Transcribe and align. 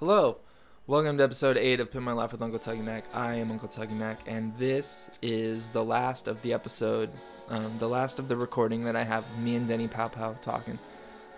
Hello, 0.00 0.38
welcome 0.88 1.16
to 1.18 1.22
episode 1.22 1.56
8 1.56 1.78
of 1.78 1.92
Pimp 1.92 2.04
My 2.04 2.10
Life 2.10 2.32
with 2.32 2.42
Uncle 2.42 2.58
Tuggy 2.58 2.82
Mac. 2.82 3.04
I 3.14 3.36
am 3.36 3.52
Uncle 3.52 3.68
Tuggy 3.68 3.92
Mac, 3.92 4.18
and 4.26 4.52
this 4.58 5.08
is 5.22 5.68
the 5.68 5.84
last 5.84 6.26
of 6.26 6.42
the 6.42 6.52
episode, 6.52 7.10
um, 7.48 7.78
the 7.78 7.88
last 7.88 8.18
of 8.18 8.26
the 8.26 8.36
recording 8.36 8.82
that 8.86 8.96
I 8.96 9.04
have 9.04 9.24
me 9.38 9.54
and 9.54 9.68
Denny 9.68 9.86
Pow 9.86 10.08
Pow 10.08 10.32
talking. 10.42 10.80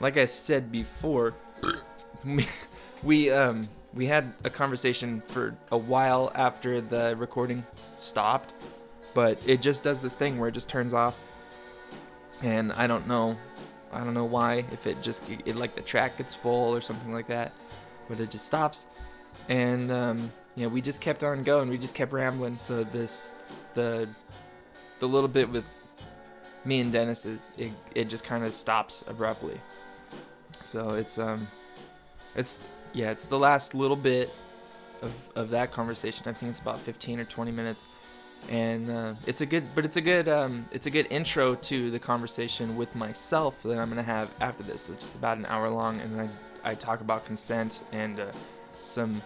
Like 0.00 0.16
I 0.16 0.24
said 0.24 0.72
before, 0.72 1.34
we, 3.02 3.30
um, 3.30 3.68
we 3.92 4.06
had 4.06 4.32
a 4.42 4.48
conversation 4.48 5.20
for 5.28 5.54
a 5.70 5.76
while 5.76 6.32
after 6.34 6.80
the 6.80 7.14
recording 7.18 7.62
stopped, 7.98 8.54
but 9.12 9.38
it 9.46 9.60
just 9.60 9.84
does 9.84 10.00
this 10.00 10.16
thing 10.16 10.38
where 10.38 10.48
it 10.48 10.52
just 10.52 10.70
turns 10.70 10.94
off, 10.94 11.20
and 12.42 12.72
I 12.72 12.86
don't 12.86 13.06
know. 13.06 13.36
I 13.92 14.02
don't 14.02 14.14
know 14.14 14.24
why, 14.24 14.64
if 14.72 14.86
it 14.86 15.02
just, 15.02 15.22
it, 15.44 15.56
like 15.56 15.74
the 15.74 15.82
track 15.82 16.16
gets 16.16 16.34
full 16.34 16.74
or 16.74 16.80
something 16.80 17.12
like 17.12 17.26
that, 17.28 17.52
but 18.08 18.20
it 18.20 18.30
just 18.30 18.46
stops. 18.46 18.86
And 19.48 19.90
um, 19.90 20.32
you 20.54 20.64
know 20.64 20.68
we 20.68 20.80
just 20.80 21.00
kept 21.00 21.22
on 21.22 21.42
going. 21.42 21.68
We 21.68 21.78
just 21.78 21.94
kept 21.94 22.12
rambling. 22.12 22.58
So 22.58 22.84
this 22.84 23.30
the 23.74 24.08
the 24.98 25.06
little 25.06 25.28
bit 25.28 25.50
with 25.50 25.64
me 26.64 26.80
and 26.80 26.90
dennis 26.90 27.24
is 27.24 27.48
it, 27.56 27.70
it 27.94 28.08
just 28.08 28.24
kind 28.24 28.44
of 28.44 28.52
stops 28.52 29.04
abruptly. 29.06 29.60
So 30.62 30.90
it's 30.90 31.18
um 31.18 31.46
it's 32.34 32.58
yeah 32.92 33.10
it's 33.10 33.26
the 33.26 33.38
last 33.38 33.74
little 33.74 33.96
bit 33.96 34.30
of, 35.02 35.12
of 35.34 35.50
that 35.50 35.72
conversation. 35.72 36.26
I 36.28 36.32
think 36.32 36.50
it's 36.50 36.60
about 36.60 36.78
15 36.78 37.20
or 37.20 37.24
20 37.24 37.52
minutes. 37.52 37.84
And 38.50 38.90
uh, 38.90 39.14
it's 39.26 39.40
a 39.40 39.46
good 39.46 39.64
but 39.74 39.84
it's 39.84 39.96
a 39.96 40.00
good 40.00 40.28
um, 40.28 40.66
it's 40.72 40.86
a 40.86 40.90
good 40.90 41.06
intro 41.10 41.54
to 41.54 41.90
the 41.90 41.98
conversation 41.98 42.76
with 42.76 42.94
myself 42.94 43.60
that 43.64 43.78
i'm 43.78 43.88
gonna 43.88 44.02
have 44.02 44.30
after 44.40 44.62
this 44.62 44.88
which 44.88 45.00
is 45.00 45.14
about 45.14 45.38
an 45.38 45.46
hour 45.46 45.68
long. 45.68 46.00
And 46.00 46.20
i, 46.20 46.28
I 46.66 46.74
talk 46.74 47.00
about 47.00 47.24
consent 47.24 47.80
and 47.92 48.18
uh, 48.18 48.26
some 48.82 49.22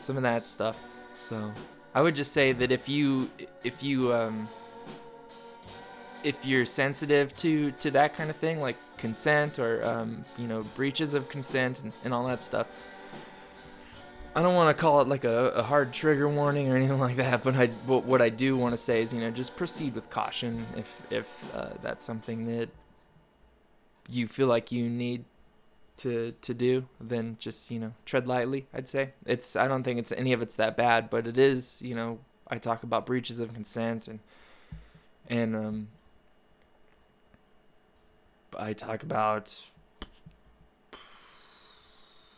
some 0.00 0.16
of 0.16 0.22
that 0.22 0.44
stuff. 0.44 0.78
So 1.14 1.50
I 1.94 2.02
would 2.02 2.14
just 2.14 2.32
say 2.32 2.52
that 2.52 2.70
if 2.70 2.88
you 2.88 3.30
if 3.64 3.82
you 3.82 4.12
um, 4.12 4.46
if 6.22 6.44
you're 6.44 6.66
sensitive 6.66 7.34
to 7.36 7.72
to 7.72 7.90
that 7.92 8.14
kind 8.14 8.28
of 8.30 8.36
thing, 8.36 8.60
like 8.60 8.76
consent 8.98 9.58
or 9.58 9.82
um, 9.84 10.24
you 10.36 10.46
know 10.46 10.62
breaches 10.76 11.14
of 11.14 11.28
consent 11.28 11.80
and, 11.82 11.92
and 12.04 12.14
all 12.14 12.26
that 12.26 12.42
stuff. 12.42 12.68
I 14.32 14.42
don't 14.42 14.54
want 14.54 14.76
to 14.76 14.80
call 14.80 15.00
it 15.00 15.08
like 15.08 15.24
a, 15.24 15.48
a, 15.56 15.62
hard 15.62 15.92
trigger 15.92 16.28
warning 16.28 16.70
or 16.70 16.76
anything 16.80 17.00
like 17.00 17.16
that, 17.16 17.42
but 17.42 17.56
I 17.56 17.70
but 17.86 18.04
what 18.04 18.22
I 18.22 18.28
do 18.28 18.56
want 18.56 18.74
to 18.74 18.78
say 18.78 19.02
is 19.02 19.12
you 19.14 19.20
know 19.20 19.30
just 19.30 19.56
proceed 19.56 19.94
with 19.94 20.10
caution 20.10 20.64
if 20.76 21.02
if 21.10 21.54
uh, 21.54 21.70
that's 21.82 22.04
something 22.04 22.46
that 22.58 22.68
you 24.08 24.28
feel 24.28 24.46
like 24.46 24.70
you 24.70 24.88
need 24.88 25.24
to 26.00 26.34
to 26.42 26.54
do, 26.54 26.86
then 27.00 27.36
just 27.38 27.70
you 27.70 27.78
know 27.78 27.92
tread 28.04 28.26
lightly. 28.26 28.66
I'd 28.74 28.88
say 28.88 29.10
it's. 29.26 29.56
I 29.56 29.68
don't 29.68 29.82
think 29.82 29.98
it's 29.98 30.12
any 30.12 30.32
of 30.32 30.42
it's 30.42 30.56
that 30.56 30.76
bad, 30.76 31.10
but 31.10 31.26
it 31.26 31.38
is. 31.38 31.80
You 31.82 31.94
know, 31.94 32.18
I 32.48 32.58
talk 32.58 32.82
about 32.82 33.06
breaches 33.06 33.40
of 33.40 33.52
consent 33.54 34.08
and 34.08 34.20
and 35.28 35.54
um, 35.54 35.88
I 38.58 38.72
talk 38.72 39.02
about 39.02 39.62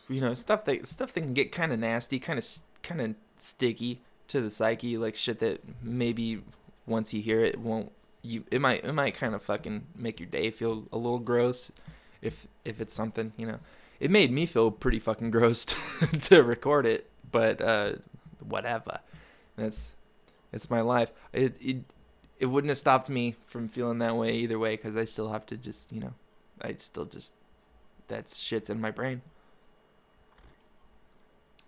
you 0.09 0.21
know 0.21 0.33
stuff 0.33 0.65
that 0.65 0.87
stuff 0.87 1.13
that 1.13 1.21
can 1.21 1.33
get 1.33 1.51
kind 1.51 1.71
of 1.71 1.79
nasty, 1.79 2.19
kind 2.19 2.37
of 2.37 2.45
kind 2.81 3.01
of 3.01 3.15
sticky 3.37 4.01
to 4.27 4.41
the 4.41 4.49
psyche, 4.49 4.97
like 4.97 5.15
shit 5.15 5.39
that 5.39 5.61
maybe 5.81 6.41
once 6.85 7.13
you 7.13 7.21
hear 7.21 7.43
it 7.43 7.59
won't 7.59 7.91
you 8.21 8.43
it 8.51 8.59
might 8.59 8.83
it 8.83 8.93
might 8.93 9.15
kind 9.15 9.33
of 9.33 9.41
fucking 9.41 9.85
make 9.95 10.19
your 10.19 10.27
day 10.27 10.51
feel 10.51 10.85
a 10.91 10.97
little 10.97 11.19
gross 11.19 11.71
if 12.23 12.47
if 12.65 12.81
it's 12.81 12.93
something 12.93 13.33
you 13.37 13.45
know. 13.45 13.59
It 13.99 14.11
made 14.11 14.31
me 14.31 14.45
feel 14.45 14.69
pretty 14.69 14.99
fucking 14.99 15.31
gross 15.31 15.63
to, 15.65 15.75
to 16.21 16.43
record 16.43 16.85
it 16.85 17.09
but 17.33 17.59
uh 17.59 17.93
whatever. 18.39 18.99
That's 19.57 19.91
it's 20.53 20.69
my 20.69 20.79
life. 20.79 21.11
It 21.33 21.57
it 21.59 21.77
it 22.39 22.45
wouldn't 22.45 22.69
have 22.69 22.77
stopped 22.77 23.09
me 23.09 23.35
from 23.47 23.67
feeling 23.67 23.99
that 23.99 24.15
way 24.15 24.33
either 24.33 24.57
way 24.57 24.75
because 24.75 24.97
i 24.97 25.05
still 25.05 25.31
have 25.31 25.45
to 25.45 25.55
just 25.55 25.91
you 25.93 26.01
know 26.01 26.13
i 26.61 26.73
still 26.73 27.05
just 27.05 27.31
that's 28.07 28.39
shit's 28.39 28.69
in 28.69 28.79
my 28.79 28.91
brain. 28.91 29.21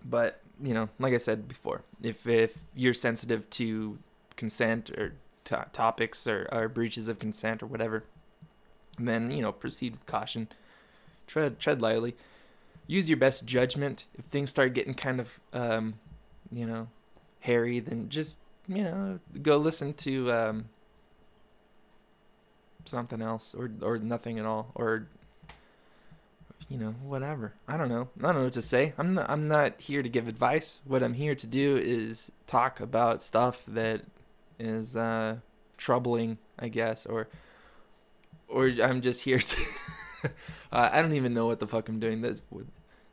But 0.08 0.40
you 0.64 0.74
know 0.74 0.88
like 1.00 1.14
i 1.14 1.18
said 1.18 1.50
before 1.50 1.82
if 2.02 2.26
if 2.26 2.58
you're 2.74 2.94
sensitive 2.94 3.50
to 3.50 3.98
consent 4.38 4.90
or 4.92 5.14
topics 5.44 6.26
or, 6.28 6.48
or 6.52 6.70
breaches 6.70 7.08
of 7.08 7.20
consent 7.20 7.62
or 7.62 7.68
whatever 7.68 8.04
then 8.98 9.32
you 9.32 9.42
know 9.42 9.52
proceed 9.52 9.94
with 9.94 10.06
caution. 10.06 10.48
Tread 11.28 11.60
tread 11.60 11.82
lightly. 11.82 12.16
Use 12.88 13.10
your 13.10 13.18
best 13.18 13.46
judgment. 13.46 14.06
If 14.18 14.26
things 14.26 14.50
start 14.50 14.74
getting 14.74 14.94
kind 14.94 15.20
of 15.20 15.40
um, 15.54 15.96
you 16.52 16.66
know 16.66 16.88
hairy 17.42 17.80
then 17.80 18.10
just 18.10 18.40
you 18.68 18.84
know 18.84 19.20
go 19.42 19.58
listen 19.58 19.94
to 19.94 20.32
um, 20.32 20.66
something 22.86 23.22
else 23.22 23.54
or 23.54 23.72
or 23.82 23.98
nothing 23.98 24.40
at 24.40 24.46
all 24.46 24.72
or 24.76 25.08
you 26.70 26.78
know 26.78 26.96
whatever. 27.04 27.54
I 27.68 27.78
don't 27.78 27.90
know. 27.90 28.10
I 28.20 28.28
don't 28.28 28.36
know 28.36 28.44
what 28.46 28.54
to 28.54 28.62
say. 28.62 28.94
I'm 28.98 29.14
not 29.16 29.30
i'm 29.30 29.48
not 29.48 29.80
here 29.80 30.02
to 30.02 30.10
give 30.10 30.28
advice. 30.28 30.82
What 30.86 31.04
i'm 31.04 31.14
here 31.14 31.36
to 31.36 31.48
do 31.48 31.78
is 31.78 32.32
talk 32.48 32.80
about 32.80 33.22
stuff 33.22 33.64
that 33.68 34.02
is 34.58 34.96
uh 34.96 35.38
troubling 35.78 36.38
i 36.58 36.70
guess 36.70 37.06
or 37.06 37.28
or 38.48 38.68
I'm 38.82 39.02
just 39.02 39.24
here 39.24 39.40
to. 39.40 39.62
uh, 40.72 40.90
I 40.92 41.02
don't 41.02 41.14
even 41.14 41.34
know 41.34 41.46
what 41.46 41.60
the 41.60 41.68
fuck 41.68 41.90
I'm 41.90 42.00
doing. 42.00 42.22
This 42.22 42.40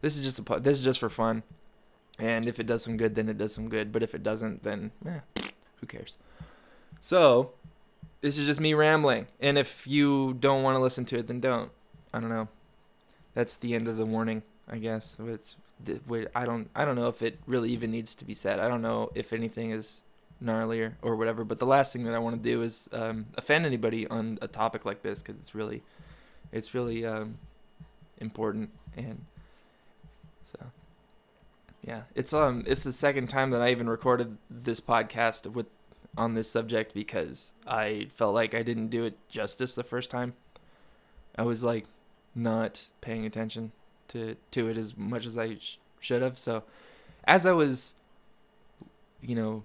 this 0.00 0.16
is 0.16 0.22
just 0.22 0.38
a 0.38 0.60
this 0.60 0.78
is 0.78 0.84
just 0.84 1.00
for 1.00 1.08
fun, 1.08 1.42
and 2.18 2.46
if 2.46 2.58
it 2.58 2.66
does 2.66 2.82
some 2.82 2.96
good, 2.96 3.14
then 3.14 3.28
it 3.28 3.38
does 3.38 3.54
some 3.54 3.68
good. 3.68 3.92
But 3.92 4.02
if 4.02 4.14
it 4.14 4.22
doesn't, 4.22 4.62
then 4.62 4.92
eh, 5.06 5.20
who 5.80 5.86
cares? 5.86 6.16
So 7.00 7.52
this 8.20 8.38
is 8.38 8.46
just 8.46 8.60
me 8.60 8.74
rambling, 8.74 9.26
and 9.40 9.58
if 9.58 9.86
you 9.86 10.34
don't 10.34 10.62
want 10.62 10.76
to 10.76 10.80
listen 10.80 11.04
to 11.06 11.18
it, 11.18 11.26
then 11.26 11.40
don't. 11.40 11.70
I 12.12 12.20
don't 12.20 12.30
know. 12.30 12.48
That's 13.34 13.56
the 13.56 13.74
end 13.74 13.88
of 13.88 13.96
the 13.96 14.04
warning, 14.04 14.42
I 14.68 14.78
guess. 14.78 15.16
It's 15.18 15.56
I 16.34 16.44
don't 16.44 16.70
I 16.74 16.84
don't 16.84 16.96
know 16.96 17.08
if 17.08 17.22
it 17.22 17.38
really 17.46 17.70
even 17.70 17.90
needs 17.90 18.14
to 18.16 18.24
be 18.24 18.34
said. 18.34 18.60
I 18.60 18.68
don't 18.68 18.82
know 18.82 19.10
if 19.14 19.32
anything 19.32 19.70
is 19.70 20.02
gnarlier 20.42 20.94
or 21.02 21.16
whatever. 21.16 21.44
But 21.44 21.58
the 21.58 21.66
last 21.66 21.92
thing 21.92 22.04
that 22.04 22.14
I 22.14 22.18
want 22.18 22.36
to 22.36 22.42
do 22.42 22.62
is 22.62 22.88
um, 22.92 23.26
offend 23.36 23.66
anybody 23.66 24.06
on 24.06 24.38
a 24.42 24.48
topic 24.48 24.84
like 24.84 25.02
this 25.02 25.22
because 25.22 25.38
it's 25.38 25.54
really, 25.54 25.82
it's 26.50 26.74
really 26.74 27.04
um, 27.04 27.38
important 28.18 28.70
and 28.96 29.24
so 30.50 30.58
yeah, 31.82 32.02
it's 32.14 32.32
um 32.32 32.62
it's 32.66 32.84
the 32.84 32.92
second 32.92 33.28
time 33.28 33.50
that 33.50 33.60
I 33.60 33.70
even 33.70 33.88
recorded 33.88 34.38
this 34.50 34.80
podcast 34.80 35.50
with 35.52 35.66
on 36.16 36.34
this 36.34 36.50
subject 36.50 36.94
because 36.94 37.52
I 37.66 38.08
felt 38.14 38.34
like 38.34 38.54
I 38.54 38.62
didn't 38.62 38.88
do 38.88 39.04
it 39.04 39.18
justice 39.28 39.74
the 39.74 39.84
first 39.84 40.10
time. 40.10 40.34
I 41.36 41.42
was 41.42 41.64
like 41.64 41.86
not 42.34 42.88
paying 43.00 43.26
attention 43.26 43.72
to 44.08 44.36
to 44.52 44.68
it 44.68 44.76
as 44.76 44.96
much 44.96 45.26
as 45.26 45.36
I 45.36 45.56
sh- 45.56 45.78
should 46.00 46.22
have. 46.22 46.38
So 46.38 46.62
as 47.24 47.46
I 47.46 47.52
was 47.52 47.94
you 49.20 49.34
know 49.34 49.64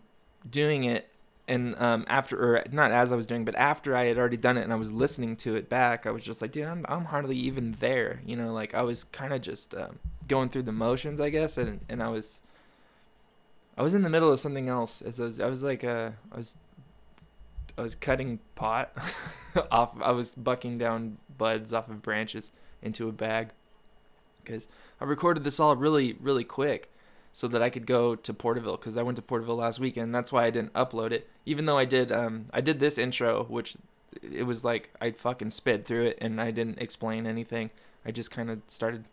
doing 0.50 0.84
it 0.84 1.09
and 1.48 1.75
um, 1.81 2.06
after 2.08 2.38
or 2.58 2.64
not 2.72 2.92
as 2.92 3.12
I 3.12 3.16
was 3.16 3.25
doing, 3.25 3.46
but 3.46 3.56
after 3.56 3.96
I 3.96 4.06
had 4.06 4.18
already 4.18 4.38
done 4.38 4.58
it 4.58 4.64
and 4.64 4.74
I 4.74 4.75
was 4.75 4.92
listening 4.92 5.38
to 5.38 5.56
it 5.56 5.70
back, 5.70 6.06
I 6.06 6.12
was 6.12 6.22
just 6.22 6.42
like, 6.42 6.52
dude, 6.52 6.66
I'm 6.66 6.86
I'm 6.90 7.06
hardly 7.06 7.38
even 7.38 7.78
there. 7.80 8.22
You 8.25 8.36
know, 8.36 8.52
like 8.53 8.74
I 8.74 8.81
was 8.81 9.06
kind 9.06 9.34
of 9.34 9.42
just 9.42 9.74
um, 9.74 10.00
going 10.28 10.50
through 10.50 10.64
the 10.64 10.74
motions, 10.74 11.22
I 11.22 11.30
guess, 11.30 11.58
and 11.58 11.80
and 11.88 12.03
I 12.03 12.09
was 12.09 12.42
I 13.78 13.81
was 13.81 13.94
in 13.94 14.02
the 14.02 14.09
middle 14.09 14.31
of 14.31 14.40
something 14.40 14.68
else. 14.68 15.02
As 15.02 15.20
I 15.22 15.24
was, 15.24 15.40
I 15.40 15.48
was 15.48 15.64
like, 15.64 15.84
uh, 15.86 16.12
I 16.31 16.38
was 16.38 16.56
I 17.78 17.81
was 17.81 17.96
cutting 17.96 18.40
pot 18.56 18.92
off. 19.72 19.96
I 20.02 20.12
was 20.12 20.36
bucking 20.36 20.78
down 20.78 21.18
buds 21.38 21.74
off 21.74 21.90
of 21.90 22.02
branches 22.02 22.52
into 22.81 23.08
a 23.08 23.14
bag 23.14 23.50
because 24.44 24.68
I 25.00 25.06
recorded 25.06 25.46
this 25.46 25.59
all 25.59 25.75
really 25.78 26.14
really 26.19 26.44
quick 26.44 26.92
so 27.38 27.48
that 27.48 27.62
I 27.62 27.69
could 27.69 27.86
go 27.86 28.16
to 28.16 28.34
Porterville 28.34 28.78
because 28.78 28.98
I 28.98 29.04
went 29.04 29.16
to 29.18 29.22
Porterville 29.22 29.57
last 29.57 29.80
weekend. 29.80 30.12
That's 30.16 30.31
why 30.31 30.45
I 30.45 30.50
didn't 30.50 30.74
upload 30.74 31.12
it, 31.12 31.30
even 31.45 31.68
though 31.68 31.78
I 31.78 31.86
did. 31.86 32.12
Um, 32.12 32.48
I 32.51 32.62
did 32.62 32.80
this 32.80 32.98
intro, 32.98 33.44
which 33.44 33.78
it 34.24 34.48
was 34.48 34.63
like 34.63 34.89
I 35.00 35.12
fucking 35.12 35.51
sped 35.51 35.86
through 35.86 36.06
it 36.06 36.18
and 36.19 36.42
I 36.42 36.50
didn't 36.50 36.80
explain 36.80 37.28
anything. 37.28 37.69
I 38.04 38.10
just 38.10 38.31
kind 38.31 38.50
of 38.50 38.62
started 38.66 39.06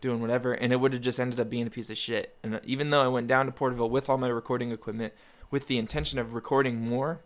doing 0.00 0.20
whatever, 0.20 0.52
and 0.52 0.72
it 0.72 0.80
would 0.80 0.92
have 0.94 1.02
just 1.02 1.20
ended 1.20 1.38
up 1.38 1.48
being 1.48 1.68
a 1.68 1.70
piece 1.70 1.90
of 1.90 1.96
shit. 1.96 2.34
And 2.42 2.56
uh, 2.56 2.60
even 2.64 2.90
though 2.90 3.04
I 3.04 3.06
went 3.06 3.28
down 3.28 3.46
to 3.46 3.52
Porterville 3.52 3.88
with 3.88 4.10
all 4.10 4.18
my 4.18 4.26
recording 4.26 4.72
equipment, 4.72 5.14
with 5.52 5.68
the 5.68 5.78
intention 5.78 6.18
of 6.18 6.34
recording 6.34 6.80
more, 6.80 7.20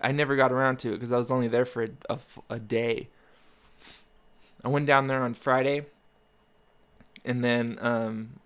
I 0.00 0.10
never 0.10 0.36
got 0.36 0.52
around 0.52 0.78
to 0.78 0.88
it 0.88 0.92
because 0.92 1.12
I 1.12 1.18
was 1.18 1.30
only 1.30 1.48
there 1.48 1.66
for 1.66 1.82
a, 1.82 1.90
a, 2.08 2.18
a 2.48 2.58
day. 2.58 3.08
I 4.64 4.68
went 4.68 4.86
down 4.86 5.06
there 5.06 5.22
on 5.22 5.34
Friday, 5.34 5.84
and 7.26 7.44
then 7.44 7.76
um, 7.82 8.39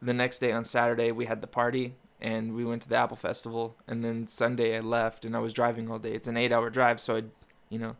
the 0.00 0.14
next 0.14 0.38
day 0.38 0.52
on 0.52 0.64
Saturday 0.64 1.12
we 1.12 1.26
had 1.26 1.40
the 1.40 1.46
party 1.46 1.94
and 2.20 2.54
we 2.54 2.64
went 2.64 2.82
to 2.82 2.88
the 2.88 2.96
Apple 2.96 3.16
Festival 3.16 3.76
and 3.86 4.04
then 4.04 4.26
Sunday 4.26 4.76
I 4.76 4.80
left 4.80 5.24
and 5.24 5.36
I 5.36 5.40
was 5.40 5.52
driving 5.52 5.90
all 5.90 5.98
day. 5.98 6.12
It's 6.12 6.28
an 6.28 6.36
8-hour 6.36 6.70
drive 6.70 7.00
so 7.00 7.16
I 7.16 7.22
you 7.68 7.78
know 7.78 7.96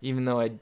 even 0.00 0.24
though 0.24 0.40
I 0.40 0.52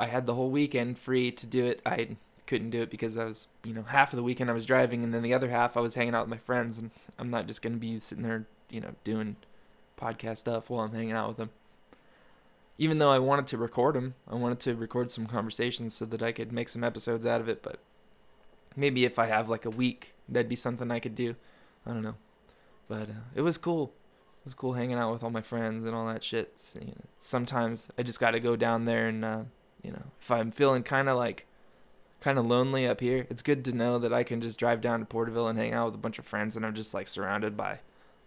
I 0.00 0.06
had 0.06 0.24
the 0.24 0.34
whole 0.34 0.50
weekend 0.50 0.98
free 0.98 1.30
to 1.30 1.46
do 1.46 1.66
it, 1.66 1.82
I 1.84 2.16
couldn't 2.46 2.70
do 2.70 2.80
it 2.80 2.90
because 2.90 3.18
I 3.18 3.26
was, 3.26 3.48
you 3.64 3.74
know, 3.74 3.82
half 3.82 4.14
of 4.14 4.16
the 4.16 4.22
weekend 4.22 4.48
I 4.48 4.54
was 4.54 4.64
driving, 4.64 5.04
and 5.04 5.12
then 5.12 5.22
the 5.22 5.34
other 5.34 5.50
half 5.50 5.76
I 5.76 5.80
was 5.80 5.94
hanging 5.94 6.14
out 6.14 6.22
with 6.22 6.30
my 6.30 6.38
friends, 6.38 6.78
and 6.78 6.90
I'm 7.18 7.28
not 7.28 7.46
just 7.46 7.60
gonna 7.60 7.76
be 7.76 8.00
sitting 8.00 8.24
there, 8.24 8.46
you 8.70 8.80
know, 8.80 8.94
doing 9.04 9.36
podcast 9.98 10.38
stuff 10.38 10.70
while 10.70 10.84
I'm 10.84 10.94
hanging 10.94 11.12
out 11.12 11.28
with 11.28 11.36
them. 11.36 11.50
Even 12.78 12.98
though 12.98 13.10
I 13.10 13.18
wanted 13.18 13.46
to 13.48 13.58
record 13.58 13.94
them, 13.94 14.14
I 14.26 14.36
wanted 14.36 14.58
to 14.60 14.74
record 14.74 15.10
some 15.10 15.26
conversations 15.26 15.92
so 15.92 16.06
that 16.06 16.22
I 16.22 16.32
could 16.32 16.50
make 16.50 16.70
some 16.70 16.82
episodes 16.82 17.26
out 17.26 17.42
of 17.42 17.48
it. 17.50 17.62
But 17.62 17.78
maybe 18.76 19.04
if 19.04 19.18
I 19.18 19.26
have 19.26 19.48
like 19.48 19.64
a 19.64 19.70
week, 19.70 20.14
that'd 20.28 20.48
be 20.48 20.56
something 20.56 20.90
I 20.90 21.00
could 21.00 21.14
do. 21.14 21.36
I 21.86 21.90
don't 21.90 22.02
know, 22.02 22.16
but 22.88 23.08
uh, 23.08 23.24
it 23.34 23.42
was 23.42 23.58
cool. 23.58 23.92
It 24.40 24.46
was 24.46 24.54
cool 24.54 24.74
hanging 24.74 24.96
out 24.96 25.12
with 25.12 25.22
all 25.22 25.30
my 25.30 25.42
friends 25.42 25.84
and 25.84 25.94
all 25.94 26.06
that 26.06 26.24
shit. 26.24 26.58
So, 26.58 26.78
you 26.80 26.86
know, 26.86 27.04
sometimes 27.18 27.88
I 27.98 28.02
just 28.02 28.20
got 28.20 28.30
to 28.30 28.40
go 28.40 28.56
down 28.56 28.86
there 28.86 29.06
and, 29.06 29.24
uh, 29.24 29.42
you 29.82 29.92
know, 29.92 30.02
if 30.20 30.30
I'm 30.30 30.50
feeling 30.50 30.82
kind 30.82 31.08
of 31.08 31.16
like 31.16 31.46
kind 32.20 32.38
of 32.38 32.46
lonely 32.46 32.86
up 32.86 33.00
here, 33.00 33.26
it's 33.30 33.42
good 33.42 33.64
to 33.66 33.72
know 33.72 33.98
that 33.98 34.12
I 34.12 34.22
can 34.22 34.40
just 34.40 34.58
drive 34.58 34.80
down 34.80 35.00
to 35.00 35.06
Porterville 35.06 35.48
and 35.48 35.58
hang 35.58 35.72
out 35.72 35.86
with 35.86 35.94
a 35.94 35.98
bunch 35.98 36.18
of 36.18 36.26
friends 36.26 36.56
and 36.56 36.64
I'm 36.64 36.74
just 36.74 36.94
like 36.94 37.08
surrounded 37.08 37.56
by, 37.56 37.80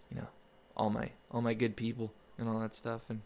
you 0.09 0.17
know, 0.17 0.27
all 0.75 0.89
my 0.89 1.11
all 1.31 1.41
my 1.41 1.53
good 1.53 1.75
people 1.75 2.11
and 2.37 2.49
all 2.49 2.59
that 2.59 2.73
stuff 2.73 3.01
and 3.09 3.21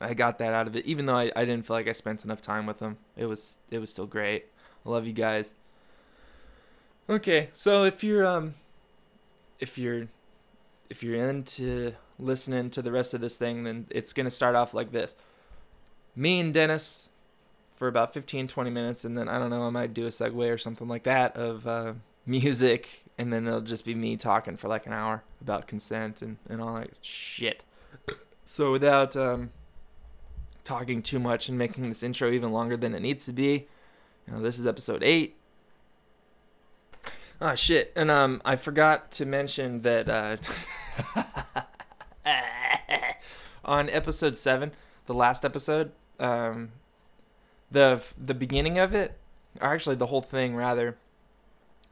I 0.00 0.12
got 0.12 0.38
that 0.38 0.52
out 0.52 0.66
of 0.66 0.76
it 0.76 0.84
even 0.84 1.06
though 1.06 1.16
I, 1.16 1.32
I 1.34 1.44
didn't 1.44 1.66
feel 1.66 1.76
like 1.76 1.88
I 1.88 1.92
spent 1.92 2.24
enough 2.24 2.42
time 2.42 2.66
with 2.66 2.78
them. 2.78 2.98
It 3.16 3.26
was 3.26 3.58
it 3.70 3.78
was 3.78 3.90
still 3.90 4.06
great. 4.06 4.46
I 4.84 4.88
love 4.90 5.06
you 5.06 5.12
guys. 5.12 5.54
Okay, 7.08 7.50
so 7.52 7.84
if 7.84 8.02
you're 8.02 8.26
um 8.26 8.54
if 9.60 9.76
you're 9.76 10.08
if 10.88 11.02
you're 11.02 11.28
into 11.28 11.92
listening 12.18 12.70
to 12.70 12.80
the 12.80 12.92
rest 12.92 13.12
of 13.12 13.20
this 13.20 13.36
thing, 13.36 13.64
then 13.64 13.86
it's 13.90 14.12
to 14.12 14.30
start 14.30 14.54
off 14.54 14.72
like 14.72 14.92
this. 14.92 15.14
Me 16.16 16.40
and 16.40 16.54
Dennis 16.54 17.08
for 17.76 17.88
about 17.88 18.14
15, 18.14 18.48
20 18.48 18.70
minutes, 18.70 19.04
and 19.04 19.18
then 19.18 19.28
I 19.28 19.38
don't 19.38 19.50
know, 19.50 19.62
I 19.62 19.70
might 19.70 19.92
do 19.92 20.06
a 20.06 20.10
segue 20.10 20.52
or 20.52 20.58
something 20.58 20.88
like 20.88 21.02
that 21.02 21.36
of 21.36 21.66
uh, 21.66 21.94
music, 22.24 23.04
and 23.18 23.32
then 23.32 23.46
it'll 23.46 23.60
just 23.60 23.84
be 23.84 23.94
me 23.94 24.16
talking 24.16 24.56
for 24.56 24.68
like 24.68 24.86
an 24.86 24.92
hour 24.92 25.24
about 25.40 25.66
consent 25.66 26.22
and, 26.22 26.38
and 26.48 26.62
all 26.62 26.76
that 26.76 26.90
shit. 27.02 27.64
So 28.44 28.70
without 28.72 29.16
um, 29.16 29.50
talking 30.62 31.02
too 31.02 31.18
much 31.18 31.48
and 31.48 31.58
making 31.58 31.88
this 31.88 32.02
intro 32.02 32.30
even 32.30 32.52
longer 32.52 32.76
than 32.76 32.94
it 32.94 33.00
needs 33.00 33.24
to 33.26 33.32
be, 33.32 33.66
you 34.26 34.32
know, 34.32 34.40
this 34.40 34.58
is 34.58 34.66
episode 34.66 35.02
8. 35.02 35.36
Ah, 37.40 37.54
shit. 37.54 37.92
And 37.96 38.10
um, 38.10 38.40
I 38.44 38.56
forgot 38.56 39.10
to 39.12 39.26
mention 39.26 39.82
that 39.82 40.08
uh, 40.08 40.36
on 43.64 43.90
episode 43.90 44.36
seven, 44.36 44.72
the 45.06 45.14
last 45.14 45.44
episode, 45.44 45.92
um, 46.18 46.72
the 47.70 48.02
the 48.16 48.34
beginning 48.34 48.78
of 48.78 48.94
it, 48.94 49.18
or 49.60 49.68
actually 49.68 49.96
the 49.96 50.06
whole 50.06 50.22
thing 50.22 50.54
rather. 50.54 50.96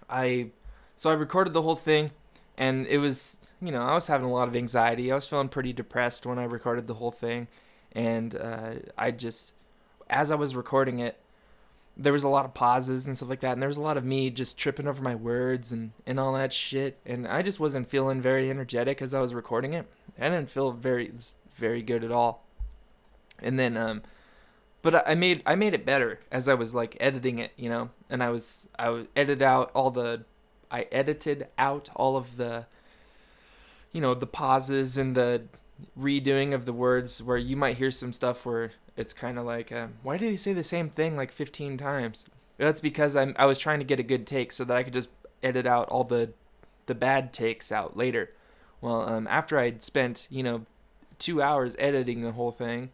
I 0.09 0.51
so 0.97 1.11
I 1.11 1.15
recorded 1.15 1.53
the 1.55 1.63
whole 1.63 1.77
thing, 1.77 2.13
and 2.57 2.87
it 2.87 2.99
was 2.99 3.39
you 3.61 3.73
know 3.73 3.83
I 3.83 3.95
was 3.95 4.07
having 4.07 4.27
a 4.27 4.33
lot 4.33 4.49
of 4.49 4.57
anxiety. 4.57 5.11
I 5.11 5.15
was 5.17 5.27
feeling 5.27 5.49
pretty 5.49 5.73
depressed 5.73 6.25
when 6.25 6.39
I 6.39 6.45
recorded 6.45 6.87
the 6.87 6.95
whole 6.95 7.11
thing, 7.11 7.49
and 7.93 8.35
uh, 8.37 8.75
I 8.97 9.11
just 9.11 9.53
as 10.09 10.31
I 10.31 10.35
was 10.37 10.55
recording 10.55 11.01
it, 11.01 11.17
there 11.97 12.13
was 12.13 12.25
a 12.25 12.29
lot 12.29 12.45
of 12.45 12.55
pauses 12.55 13.07
and 13.07 13.17
stuff 13.17 13.29
like 13.29 13.41
that 13.41 13.53
and 13.53 13.63
there 13.63 13.69
was 13.69 13.77
a 13.77 13.83
lot 13.83 13.97
of 13.97 14.05
me 14.05 14.31
just 14.31 14.59
tripping 14.59 14.89
over 14.89 15.03
my 15.03 15.15
words 15.15 15.71
and 15.73 15.93
and 16.07 16.19
all 16.19 16.33
that 16.33 16.53
shit 16.53 16.99
and 17.05 17.29
i 17.29 17.43
just 17.43 17.61
wasn't 17.61 17.89
feeling 17.89 18.21
very 18.21 18.49
energetic 18.49 19.03
as 19.03 19.13
i 19.13 19.21
was 19.21 19.35
recording 19.35 19.73
it. 19.75 19.87
I 20.19 20.29
didn't 20.29 20.51
feel 20.51 20.73
very 20.73 21.13
very 21.57 21.83
good 21.83 22.03
at 22.03 22.11
all. 22.11 22.45
And 23.41 23.59
then 23.59 23.77
um 23.77 24.03
but 24.81 25.07
i 25.07 25.15
made 25.15 25.43
i 25.45 25.55
made 25.55 25.75
it 25.75 25.85
better 25.85 26.21
as 26.31 26.49
i 26.49 26.55
was 26.55 26.75
like 26.75 26.97
editing 26.99 27.39
it 27.39 27.53
you 27.57 27.69
know? 27.69 27.91
And 28.09 28.23
i 28.23 28.31
was 28.31 28.69
i 28.79 28.89
would 28.89 29.09
edit 29.15 29.43
out 29.43 29.71
all 29.75 29.91
the 29.91 30.25
i 30.71 30.87
edited 30.91 31.49
out 31.59 31.91
all 31.95 32.17
of 32.17 32.37
the 32.37 32.67
you 33.93 34.01
know 34.01 34.15
the 34.15 34.27
pauses 34.27 34.97
and 34.97 35.15
the 35.15 35.43
redoing 35.99 36.55
of 36.55 36.65
the 36.65 36.73
words 36.73 37.23
where 37.23 37.37
you 37.37 37.57
might 37.57 37.77
hear 37.77 37.91
some 37.91 38.13
stuff 38.13 38.47
where 38.47 38.73
it's 38.97 39.13
kind 39.13 39.39
of 39.39 39.45
like, 39.45 39.73
um, 39.73 39.95
why 40.03 40.17
did 40.17 40.31
he 40.31 40.37
say 40.37 40.53
the 40.53 40.65
same 40.65 40.91
thing 40.91 41.17
like 41.17 41.33
15 41.33 41.77
times? 41.77 42.25
That's 42.59 42.81
because 42.81 43.17
I'm 43.17 43.35
I 43.39 43.47
was 43.47 43.59
trying 43.59 43.79
to 43.79 43.85
get 43.85 43.99
a 43.99 44.05
good 44.05 44.27
take 44.27 44.53
so 44.53 44.65
that 44.65 44.77
I 44.77 44.83
could 44.83 44.93
just 44.93 45.09
edit 45.43 45.67
out 45.67 45.89
all 45.89 46.05
the 46.05 46.33
the 46.87 46.95
bad 46.95 47.33
takes 47.33 47.73
out 47.73 47.97
later. 47.97 48.31
Well, 48.81 49.03
um, 49.03 49.27
after 49.29 49.59
I'd 49.59 49.83
spent 49.83 50.27
you 50.31 50.43
know 50.43 50.67
two 51.19 51.43
hours 51.43 51.75
editing 51.79 52.21
the 52.21 52.33
whole 52.33 52.53
thing, 52.53 52.91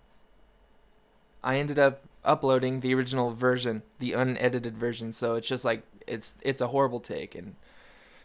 I 1.43 1.59
ended 1.59 1.79
up 1.79 2.03
uploading 2.25 2.81
the 2.81 2.95
original 2.95 3.35
version, 3.35 3.83
the 3.99 4.13
unedited 4.13 4.77
version. 4.77 5.13
So 5.13 5.35
it's 5.35 5.49
just 5.49 5.65
like 5.65 5.83
it's 6.07 6.37
it's 6.43 6.61
a 6.61 6.69
horrible 6.69 7.01
take, 7.01 7.35
and 7.35 7.57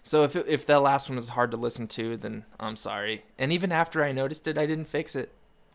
so 0.03 0.23
if 0.23 0.35
if 0.35 0.65
the 0.65 0.79
last 0.79 1.09
one 1.09 1.15
was 1.15 1.29
hard 1.29 1.51
to 1.51 1.57
listen 1.57 1.87
to, 1.89 2.17
then 2.17 2.45
I'm 2.59 2.75
sorry. 2.75 3.23
And 3.37 3.51
even 3.51 3.71
after 3.71 4.03
I 4.03 4.11
noticed 4.11 4.47
it, 4.47 4.57
I 4.57 4.65
didn't 4.65 4.85
fix 4.85 5.15
it. 5.15 5.31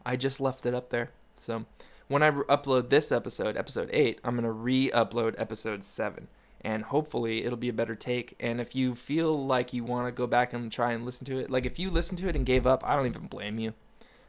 I 0.07 0.17
just 0.17 0.41
left 0.41 0.65
it 0.67 0.75
up 0.75 0.91
there. 0.91 1.11
So 1.39 1.65
when 2.09 2.23
I 2.23 2.31
upload 2.31 2.89
this 2.89 3.13
episode, 3.13 3.57
episode 3.57 3.91
8, 3.93 4.21
I'm 4.25 4.35
going 4.35 4.45
to 4.45 4.51
re 4.51 4.91
upload 4.91 5.35
episode 5.39 5.85
7. 5.85 6.29
And 6.63 6.85
hopefully 6.85 7.45
it'll 7.45 7.57
be 7.57 7.69
a 7.69 7.75
better 7.75 7.95
take. 7.95 8.35
And 8.41 8.61
if 8.61 8.75
you 8.75 8.95
feel 8.95 9.47
like 9.47 9.73
you 9.73 9.85
want 9.85 10.09
to 10.09 10.13
go 10.13 10.27
back 10.27 10.53
and 10.53 10.73
try 10.73 10.93
and 10.93 11.05
listen 11.05 11.25
to 11.27 11.39
it, 11.39 11.51
like 11.51 11.65
if 11.65 11.79
you 11.79 11.91
listen 11.91 12.17
to 12.17 12.29
it 12.29 12.35
and 12.35 12.45
gave 12.45 12.67
up, 12.67 12.83
I 12.85 12.97
don't 12.97 13.07
even 13.07 13.27
blame 13.27 13.59
you. 13.61 13.75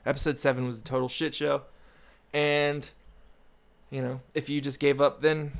Episode 0.06 0.38
7 0.38 0.66
was 0.68 0.80
a 0.80 0.84
total 0.84 1.10
shit 1.10 1.34
show. 1.34 1.64
And, 2.32 2.88
you 3.90 4.02
know, 4.02 4.22
if 4.36 4.48
you 4.50 4.62
just 4.62 4.80
gave 4.80 5.02
up, 5.02 5.22
then 5.22 5.54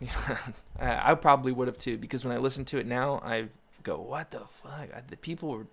I 0.78 1.14
probably 1.14 1.52
would 1.52 1.68
have 1.68 1.76
too. 1.76 1.98
Because 1.98 2.24
when 2.24 2.34
I 2.34 2.38
listen 2.38 2.64
to 2.66 2.78
it 2.78 2.86
now, 2.86 3.20
I 3.22 3.48
go, 3.82 4.00
what 4.00 4.30
the 4.30 4.42
fuck? 4.62 4.88
I, 4.94 5.02
the 5.06 5.16
people 5.16 5.50
were, 5.50 5.66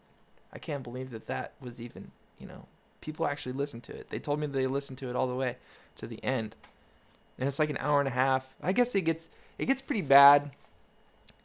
I 0.51 0.59
can't 0.59 0.83
believe 0.83 1.11
that 1.11 1.27
that 1.27 1.53
was 1.61 1.79
even, 1.79 2.11
you 2.39 2.47
know, 2.47 2.67
people 3.01 3.27
actually 3.27 3.53
listen 3.53 3.81
to 3.81 3.93
it. 3.93 4.09
They 4.09 4.19
told 4.19 4.39
me 4.39 4.47
they 4.47 4.67
listened 4.67 4.97
to 4.99 5.09
it 5.09 5.15
all 5.15 5.27
the 5.27 5.35
way 5.35 5.57
to 5.97 6.07
the 6.07 6.23
end. 6.23 6.55
And 7.37 7.47
it's 7.47 7.59
like 7.59 7.69
an 7.69 7.77
hour 7.79 7.99
and 7.99 8.07
a 8.07 8.11
half. 8.11 8.53
I 8.61 8.71
guess 8.71 8.95
it 8.95 9.01
gets 9.01 9.29
it 9.57 9.65
gets 9.65 9.81
pretty 9.81 10.01
bad. 10.01 10.51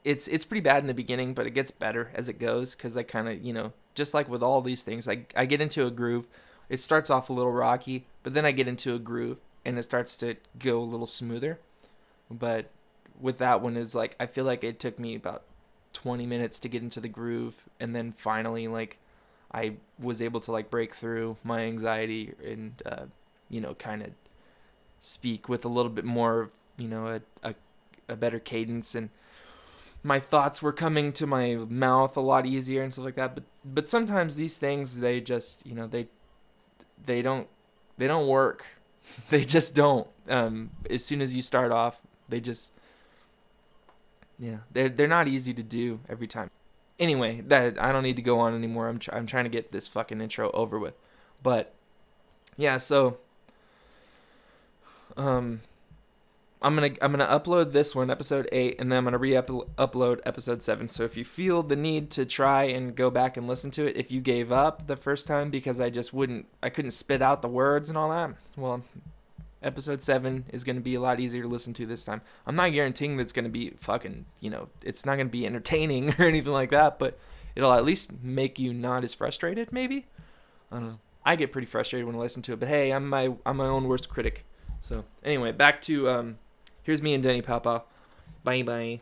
It's 0.04 0.28
it's 0.28 0.44
pretty 0.44 0.60
bad 0.60 0.82
in 0.82 0.86
the 0.86 0.94
beginning, 0.94 1.34
but 1.34 1.46
it 1.46 1.52
gets 1.52 1.70
better 1.70 2.10
as 2.14 2.28
it 2.28 2.38
goes 2.38 2.74
cuz 2.74 2.96
I 2.96 3.02
kind 3.02 3.28
of, 3.28 3.42
you 3.42 3.52
know, 3.52 3.72
just 3.94 4.14
like 4.14 4.28
with 4.28 4.42
all 4.42 4.60
these 4.60 4.82
things, 4.82 5.08
I 5.08 5.26
I 5.34 5.46
get 5.46 5.60
into 5.60 5.86
a 5.86 5.90
groove. 5.90 6.28
It 6.68 6.80
starts 6.80 7.10
off 7.10 7.30
a 7.30 7.32
little 7.32 7.52
rocky, 7.52 8.06
but 8.22 8.34
then 8.34 8.44
I 8.44 8.52
get 8.52 8.68
into 8.68 8.94
a 8.94 8.98
groove 8.98 9.38
and 9.64 9.78
it 9.78 9.84
starts 9.84 10.16
to 10.18 10.36
go 10.58 10.80
a 10.80 10.82
little 10.82 11.06
smoother. 11.06 11.58
But 12.30 12.70
with 13.20 13.38
that 13.38 13.60
one 13.60 13.76
is 13.76 13.94
like 13.94 14.16
I 14.20 14.26
feel 14.26 14.44
like 14.44 14.62
it 14.62 14.78
took 14.78 14.98
me 14.98 15.14
about 15.14 15.42
20 15.92 16.26
minutes 16.26 16.60
to 16.60 16.68
get 16.68 16.82
into 16.82 17.00
the 17.00 17.08
groove 17.08 17.64
and 17.80 17.96
then 17.96 18.12
finally 18.12 18.68
like 18.68 18.98
I 19.56 19.76
was 19.98 20.20
able 20.20 20.40
to 20.40 20.52
like 20.52 20.70
break 20.70 20.94
through 20.94 21.38
my 21.42 21.60
anxiety 21.60 22.34
and 22.44 22.80
uh, 22.84 23.06
you 23.48 23.62
know 23.62 23.74
kind 23.74 24.02
of 24.02 24.10
speak 25.00 25.48
with 25.48 25.64
a 25.64 25.68
little 25.68 25.90
bit 25.90 26.04
more 26.04 26.50
you 26.76 26.86
know 26.86 27.06
a, 27.06 27.20
a 27.42 27.54
a 28.06 28.16
better 28.16 28.38
cadence. 28.38 28.94
And 28.94 29.08
my 30.02 30.20
thoughts 30.20 30.60
were 30.60 30.74
coming 30.74 31.10
to 31.14 31.26
my 31.26 31.54
mouth 31.54 32.16
a 32.18 32.20
lot 32.20 32.44
easier 32.44 32.82
and 32.82 32.92
stuff 32.92 33.06
like 33.06 33.16
that. 33.16 33.34
But 33.34 33.44
but 33.64 33.88
sometimes 33.88 34.36
these 34.36 34.58
things 34.58 35.00
they 35.00 35.22
just 35.22 35.66
you 35.66 35.74
know 35.74 35.86
they 35.86 36.08
they 37.04 37.22
don't 37.22 37.48
they 37.98 38.06
don't 38.06 38.28
work. 38.28 38.66
They 39.30 39.44
just 39.44 39.74
don't. 39.76 40.08
Um 40.28 40.70
as 40.90 41.04
soon 41.04 41.22
as 41.22 41.34
you 41.34 41.40
start 41.40 41.70
off 41.70 42.02
they 42.28 42.40
just 42.40 42.72
yeah 44.36 44.58
they're 44.72 44.88
they're 44.88 45.06
not 45.06 45.28
easy 45.28 45.54
to 45.54 45.62
do 45.62 46.00
every 46.08 46.26
time 46.26 46.50
anyway, 46.98 47.42
that 47.42 47.80
I 47.80 47.92
don't 47.92 48.02
need 48.02 48.16
to 48.16 48.22
go 48.22 48.38
on 48.40 48.54
anymore. 48.54 48.88
I'm 48.88 48.98
tr- 48.98 49.14
I'm 49.14 49.26
trying 49.26 49.44
to 49.44 49.50
get 49.50 49.72
this 49.72 49.88
fucking 49.88 50.20
intro 50.20 50.50
over 50.52 50.78
with. 50.78 50.94
But 51.42 51.74
yeah, 52.56 52.78
so 52.78 53.18
um 55.16 55.60
I'm 56.62 56.76
to 56.76 57.04
I'm 57.04 57.12
to 57.12 57.26
upload 57.26 57.72
this 57.72 57.94
one 57.94 58.10
episode 58.10 58.48
8 58.50 58.80
and 58.80 58.90
then 58.90 59.06
I'm 59.06 59.12
to 59.12 59.18
re-upload 59.18 60.20
episode 60.24 60.62
7. 60.62 60.88
So 60.88 61.04
if 61.04 61.16
you 61.16 61.24
feel 61.24 61.62
the 61.62 61.76
need 61.76 62.10
to 62.12 62.24
try 62.24 62.64
and 62.64 62.96
go 62.96 63.10
back 63.10 63.36
and 63.36 63.46
listen 63.46 63.70
to 63.72 63.86
it 63.86 63.96
if 63.96 64.10
you 64.10 64.20
gave 64.20 64.50
up 64.50 64.86
the 64.86 64.96
first 64.96 65.26
time 65.26 65.50
because 65.50 65.80
I 65.80 65.90
just 65.90 66.12
wouldn't 66.14 66.46
I 66.62 66.70
couldn't 66.70 66.92
spit 66.92 67.20
out 67.20 67.42
the 67.42 67.48
words 67.48 67.88
and 67.88 67.98
all 67.98 68.10
that, 68.10 68.34
well, 68.56 68.82
episode 69.62 70.00
7 70.00 70.46
is 70.52 70.64
going 70.64 70.76
to 70.76 70.82
be 70.82 70.94
a 70.94 71.00
lot 71.00 71.20
easier 71.20 71.42
to 71.42 71.48
listen 71.48 71.74
to 71.74 71.86
this 71.86 72.04
time. 72.04 72.20
I'm 72.46 72.56
not 72.56 72.72
guaranteeing 72.72 73.16
that 73.16 73.22
it's 73.22 73.32
going 73.32 73.44
to 73.44 73.50
be 73.50 73.70
fucking, 73.78 74.26
you 74.40 74.50
know, 74.50 74.68
it's 74.82 75.04
not 75.04 75.16
going 75.16 75.28
to 75.28 75.32
be 75.32 75.46
entertaining 75.46 76.10
or 76.18 76.24
anything 76.24 76.52
like 76.52 76.70
that, 76.70 76.98
but 76.98 77.18
it'll 77.54 77.72
at 77.72 77.84
least 77.84 78.22
make 78.22 78.58
you 78.58 78.72
not 78.72 79.04
as 79.04 79.14
frustrated 79.14 79.72
maybe. 79.72 80.06
I 80.70 80.76
don't 80.76 80.88
know. 80.88 80.98
I 81.24 81.34
get 81.34 81.50
pretty 81.50 81.66
frustrated 81.66 82.06
when 82.06 82.14
I 82.14 82.18
listen 82.20 82.42
to 82.42 82.52
it, 82.52 82.60
but 82.60 82.68
hey, 82.68 82.92
I'm 82.92 83.08
my 83.08 83.34
I'm 83.44 83.56
my 83.56 83.66
own 83.66 83.88
worst 83.88 84.08
critic. 84.08 84.44
So, 84.80 85.04
anyway, 85.24 85.50
back 85.50 85.82
to 85.82 86.08
um 86.08 86.38
here's 86.84 87.02
me 87.02 87.14
and 87.14 87.22
Denny 87.22 87.42
Pow 87.42 87.58
Pow. 87.58 87.82
Bye 88.44 88.62
bye. 88.62 89.00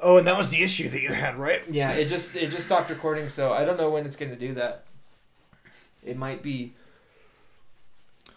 Oh, 0.00 0.18
and 0.18 0.26
that 0.26 0.38
was 0.38 0.50
the 0.50 0.62
issue 0.62 0.88
that 0.90 1.00
you 1.00 1.12
had, 1.12 1.36
right? 1.36 1.62
Yeah, 1.70 1.92
it 1.92 2.06
just 2.06 2.36
it 2.36 2.50
just 2.50 2.66
stopped 2.66 2.90
recording, 2.90 3.28
so 3.28 3.52
I 3.52 3.64
don't 3.64 3.78
know 3.78 3.90
when 3.90 4.04
it's 4.06 4.16
going 4.16 4.30
to 4.30 4.36
do 4.36 4.54
that. 4.54 4.84
It 6.08 6.16
might 6.16 6.42
be. 6.42 6.74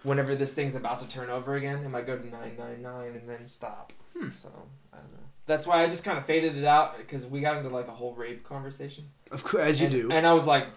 whenever 0.03 0.35
this 0.35 0.53
thing's 0.53 0.75
about 0.75 0.99
to 0.99 1.07
turn 1.07 1.29
over 1.29 1.55
again, 1.55 1.83
it 1.83 1.89
might 1.89 2.07
go 2.07 2.17
to 2.17 2.27
nine 2.27 2.55
nine 2.57 2.81
nine 2.81 3.09
and 3.15 3.29
then 3.29 3.47
stop. 3.47 3.93
Hmm. 4.17 4.29
So 4.33 4.49
I 4.93 4.97
don't 4.97 5.11
know. 5.11 5.17
That's 5.45 5.67
why 5.67 5.83
I 5.83 5.89
just 5.89 6.03
kind 6.03 6.17
of 6.17 6.25
faded 6.25 6.57
it 6.57 6.65
out 6.65 6.97
because 6.97 7.25
we 7.25 7.41
got 7.41 7.57
into 7.57 7.69
like 7.69 7.87
a 7.87 7.91
whole 7.91 8.13
rape 8.13 8.43
conversation. 8.43 9.05
Of 9.31 9.43
course, 9.43 9.63
as 9.63 9.79
you 9.79 9.87
and, 9.87 9.95
do. 9.95 10.11
And 10.11 10.25
I 10.25 10.33
was 10.33 10.47
like, 10.47 10.67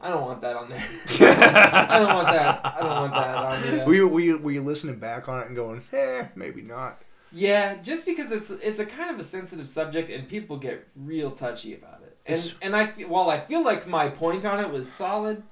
I 0.00 0.08
don't 0.08 0.22
want 0.22 0.40
that 0.42 0.56
on 0.56 0.68
there. 0.70 0.84
I 1.20 1.98
don't 1.98 2.14
want 2.14 2.28
that. 2.28 2.60
I 2.64 2.80
don't 2.80 2.90
want 2.90 3.12
that 3.12 3.36
on 3.36 3.62
there. 3.62 3.86
Were 3.86 3.94
you, 3.94 4.08
were, 4.08 4.20
you, 4.20 4.38
were 4.38 4.50
you 4.50 4.62
listening 4.62 4.98
back 4.98 5.28
on 5.28 5.40
it 5.40 5.46
and 5.48 5.56
going, 5.56 5.82
eh, 5.92 6.26
maybe 6.34 6.62
not? 6.62 7.02
Yeah, 7.32 7.76
just 7.82 8.06
because 8.06 8.32
it's 8.32 8.50
it's 8.50 8.80
a 8.80 8.86
kind 8.86 9.10
of 9.14 9.20
a 9.20 9.24
sensitive 9.24 9.68
subject 9.68 10.10
and 10.10 10.28
people 10.28 10.56
get 10.56 10.88
real 10.96 11.30
touchy 11.30 11.74
about 11.74 12.00
it. 12.02 12.16
And 12.26 12.38
It's- 12.38 12.54
and 12.60 12.74
I 12.74 12.86
while 13.06 13.30
I 13.30 13.38
feel 13.40 13.62
like 13.62 13.86
my 13.86 14.08
point 14.08 14.44
on 14.44 14.58
it 14.58 14.70
was 14.70 14.90
solid, 14.90 15.44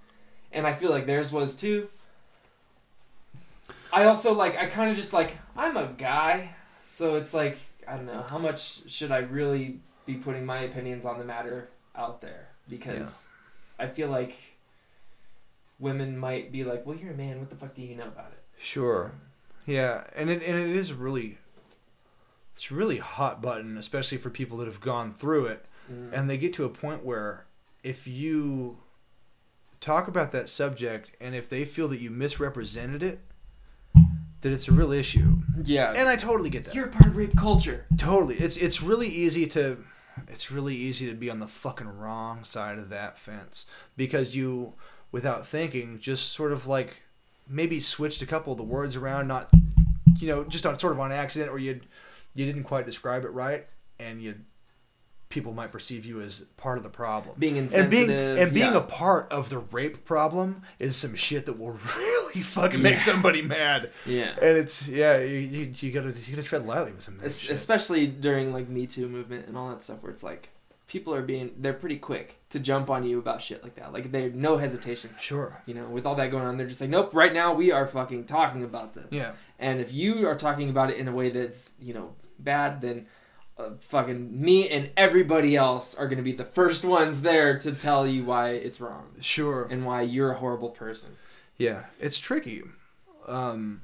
and 0.52 0.66
I 0.66 0.72
feel 0.72 0.90
like 0.90 1.06
theirs 1.06 1.32
was 1.32 1.56
too. 1.56 1.88
I 3.92 4.04
also 4.04 4.32
like 4.32 4.56
I 4.58 4.66
kind 4.66 4.90
of 4.90 4.96
just 4.96 5.12
like 5.12 5.36
I'm 5.56 5.76
a 5.76 5.86
guy, 5.86 6.54
so 6.84 7.16
it's 7.16 7.32
like 7.32 7.58
I 7.86 7.96
don't 7.96 8.06
know 8.06 8.22
how 8.22 8.38
much 8.38 8.88
should 8.90 9.10
I 9.10 9.18
really 9.18 9.80
be 10.06 10.14
putting 10.14 10.44
my 10.44 10.60
opinions 10.60 11.04
on 11.04 11.18
the 11.18 11.24
matter 11.24 11.68
out 11.94 12.20
there 12.20 12.48
because 12.68 13.26
I 13.78 13.86
feel 13.86 14.08
like 14.08 14.36
women 15.78 16.18
might 16.18 16.52
be 16.52 16.64
like, 16.64 16.84
"Well, 16.86 16.96
you're 16.96 17.12
a 17.12 17.16
man. 17.16 17.40
What 17.40 17.50
the 17.50 17.56
fuck 17.56 17.74
do 17.74 17.82
you 17.82 17.94
know 17.94 18.08
about 18.08 18.32
it?" 18.32 18.42
Sure. 18.58 19.12
Yeah, 19.66 20.04
and 20.16 20.30
it, 20.30 20.42
and 20.42 20.58
it 20.58 20.74
is 20.74 20.94
really, 20.94 21.36
it's 22.54 22.72
really 22.72 22.98
hot 22.98 23.42
button, 23.42 23.76
especially 23.76 24.16
for 24.16 24.30
people 24.30 24.56
that 24.58 24.66
have 24.66 24.80
gone 24.80 25.12
through 25.12 25.46
it. 25.46 25.64
Mm. 25.90 26.10
and 26.12 26.28
they 26.28 26.36
get 26.36 26.52
to 26.52 26.64
a 26.64 26.68
point 26.68 27.02
where 27.02 27.46
if 27.82 28.06
you 28.06 28.78
talk 29.80 30.08
about 30.08 30.32
that 30.32 30.48
subject 30.48 31.10
and 31.20 31.34
if 31.34 31.48
they 31.48 31.64
feel 31.64 31.88
that 31.88 32.00
you 32.00 32.10
misrepresented 32.10 33.02
it 33.02 33.20
that 34.40 34.52
it's 34.52 34.68
a 34.68 34.72
real 34.72 34.92
issue. 34.92 35.38
Yeah, 35.64 35.92
and 35.96 36.08
i 36.08 36.16
totally 36.16 36.50
get 36.50 36.64
that. 36.64 36.74
You're 36.74 36.88
part 36.88 37.06
of 37.06 37.16
rape 37.16 37.36
culture. 37.36 37.86
totally. 37.96 38.36
It's 38.36 38.56
it's 38.56 38.82
really 38.82 39.08
easy 39.08 39.46
to 39.48 39.84
it's 40.28 40.50
really 40.50 40.76
easy 40.76 41.08
to 41.08 41.14
be 41.14 41.30
on 41.30 41.38
the 41.38 41.46
fucking 41.46 41.88
wrong 41.88 42.44
side 42.44 42.78
of 42.78 42.88
that 42.90 43.18
fence 43.18 43.66
because 43.96 44.34
you 44.34 44.74
without 45.12 45.46
thinking 45.46 45.98
just 45.98 46.32
sort 46.32 46.52
of 46.52 46.66
like 46.66 47.02
maybe 47.48 47.80
switched 47.80 48.20
a 48.22 48.26
couple 48.26 48.52
of 48.52 48.58
the 48.58 48.64
words 48.64 48.96
around 48.96 49.28
not 49.28 49.48
you 50.18 50.26
know 50.26 50.44
just 50.44 50.66
on 50.66 50.78
sort 50.78 50.92
of 50.92 51.00
on 51.00 51.12
accident 51.12 51.50
or 51.50 51.58
you 51.58 51.80
you 52.34 52.44
didn't 52.44 52.64
quite 52.64 52.84
describe 52.84 53.24
it 53.24 53.30
right 53.30 53.66
and 53.98 54.20
you 54.20 54.34
people 55.28 55.52
might 55.52 55.70
perceive 55.70 56.06
you 56.06 56.20
as 56.22 56.40
part 56.56 56.78
of 56.78 56.84
the 56.84 56.88
problem 56.90 57.34
being 57.38 57.58
and 57.58 57.64
insensitive 57.66 57.90
being 57.90 58.10
and 58.10 58.54
being 58.54 58.72
yeah. 58.72 58.78
a 58.78 58.82
part 58.82 59.30
of 59.30 59.50
the 59.50 59.58
rape 59.58 60.04
problem 60.04 60.62
is 60.78 60.96
some 60.96 61.14
shit 61.14 61.44
that 61.46 61.58
will 61.58 61.72
really 61.96 62.40
fucking 62.40 62.80
make 62.80 63.00
somebody 63.00 63.42
mad. 63.42 63.90
yeah 64.06 64.30
And 64.40 64.56
it's 64.56 64.88
yeah, 64.88 65.18
you, 65.18 65.38
you, 65.38 65.72
you 65.74 65.92
gotta 65.92 66.08
you 66.18 66.36
gotta 66.36 66.42
tread 66.48 66.66
lightly 66.66 66.92
with 66.92 67.02
some 67.02 67.18
Es- 67.22 67.40
shit. 67.40 67.50
especially 67.50 68.06
during 68.06 68.52
like 68.52 68.68
Me 68.68 68.86
Too 68.86 69.08
movement 69.08 69.46
and 69.48 69.56
all 69.56 69.68
that 69.70 69.82
stuff, 69.82 70.02
where 70.02 70.10
it's 70.12 70.22
like 70.22 70.48
people 70.86 71.14
are 71.14 71.20
being 71.22 71.50
they're 71.58 71.74
pretty 71.74 71.98
quick 71.98 72.36
to 72.48 72.58
jump 72.58 72.88
on 72.88 73.04
you 73.04 73.18
about 73.18 73.42
shit 73.42 73.62
like 73.62 73.74
that. 73.74 73.92
Like 73.92 74.10
they 74.10 74.22
have 74.22 74.34
no 74.34 74.56
hesitation. 74.56 75.10
Sure. 75.20 75.62
You 75.66 75.74
know, 75.74 75.84
with 75.88 76.06
all 76.06 76.14
that 76.14 76.30
going 76.30 76.46
on, 76.46 76.56
they're 76.56 76.66
just 76.66 76.80
like, 76.80 76.88
nope. 76.88 77.10
Right 77.12 77.34
now, 77.34 77.52
we 77.52 77.70
are 77.72 77.86
fucking 77.86 78.24
talking 78.24 78.64
about 78.64 78.94
this. 78.94 79.08
Yeah. 79.10 79.32
And 79.58 79.80
if 79.80 79.92
you 79.92 80.26
are 80.26 80.34
talking 80.36 80.70
about 80.70 80.90
it 80.90 80.96
in 80.96 81.06
a 81.06 81.12
way 81.12 81.28
that's 81.28 81.74
you 81.78 81.92
know 81.92 82.14
bad, 82.38 82.80
then 82.80 83.06
uh, 83.58 83.70
fucking 83.80 84.40
me 84.40 84.68
and 84.68 84.90
everybody 84.96 85.56
else 85.56 85.94
are 85.94 86.06
gonna 86.08 86.22
be 86.22 86.32
the 86.32 86.44
first 86.44 86.84
ones 86.84 87.22
there 87.22 87.58
to 87.58 87.72
tell 87.72 88.06
you 88.06 88.24
why 88.24 88.50
it's 88.50 88.80
wrong 88.80 89.06
Sure. 89.20 89.66
and 89.70 89.84
why 89.84 90.02
you're 90.02 90.32
a 90.32 90.38
horrible 90.38 90.70
person. 90.70 91.16
Yeah, 91.56 91.86
it's 91.98 92.18
tricky, 92.20 92.62
um, 93.26 93.82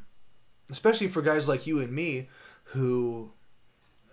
especially 0.71 1.09
for 1.09 1.23
guys 1.23 1.49
like 1.49 1.67
you 1.67 1.81
and 1.81 1.93
me, 1.93 2.29
who, 2.69 3.33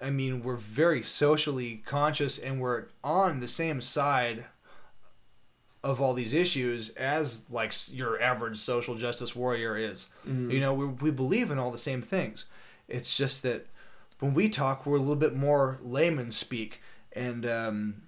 I 0.02 0.10
mean, 0.10 0.42
we're 0.42 0.56
very 0.56 1.04
socially 1.04 1.84
conscious 1.86 2.40
and 2.40 2.60
we're 2.60 2.86
on 3.04 3.40
the 3.40 3.48
same 3.48 3.82
side 3.82 4.46
of 5.84 6.00
all 6.00 6.14
these 6.14 6.34
issues 6.34 6.90
as 6.92 7.44
like 7.50 7.74
your 7.92 8.22
average 8.22 8.58
social 8.58 8.96
justice 8.96 9.36
warrior 9.36 9.76
is. 9.78 10.08
Mhm. 10.28 10.52
You 10.52 10.60
know, 10.60 10.74
we, 10.74 10.86
we 10.86 11.12
believe 11.12 11.50
in 11.52 11.58
all 11.60 11.72
the 11.72 11.78
same 11.78 12.02
things. 12.02 12.46
It's 12.88 13.16
just 13.18 13.42
that 13.44 13.68
when 14.22 14.34
we 14.36 14.48
talk, 14.48 14.86
we're 14.86 14.98
a 14.98 15.00
little 15.00 15.16
bit 15.16 15.36
more 15.36 15.80
layman 15.82 16.32
speak 16.32 16.80
and 17.12 17.46
um, 17.46 18.04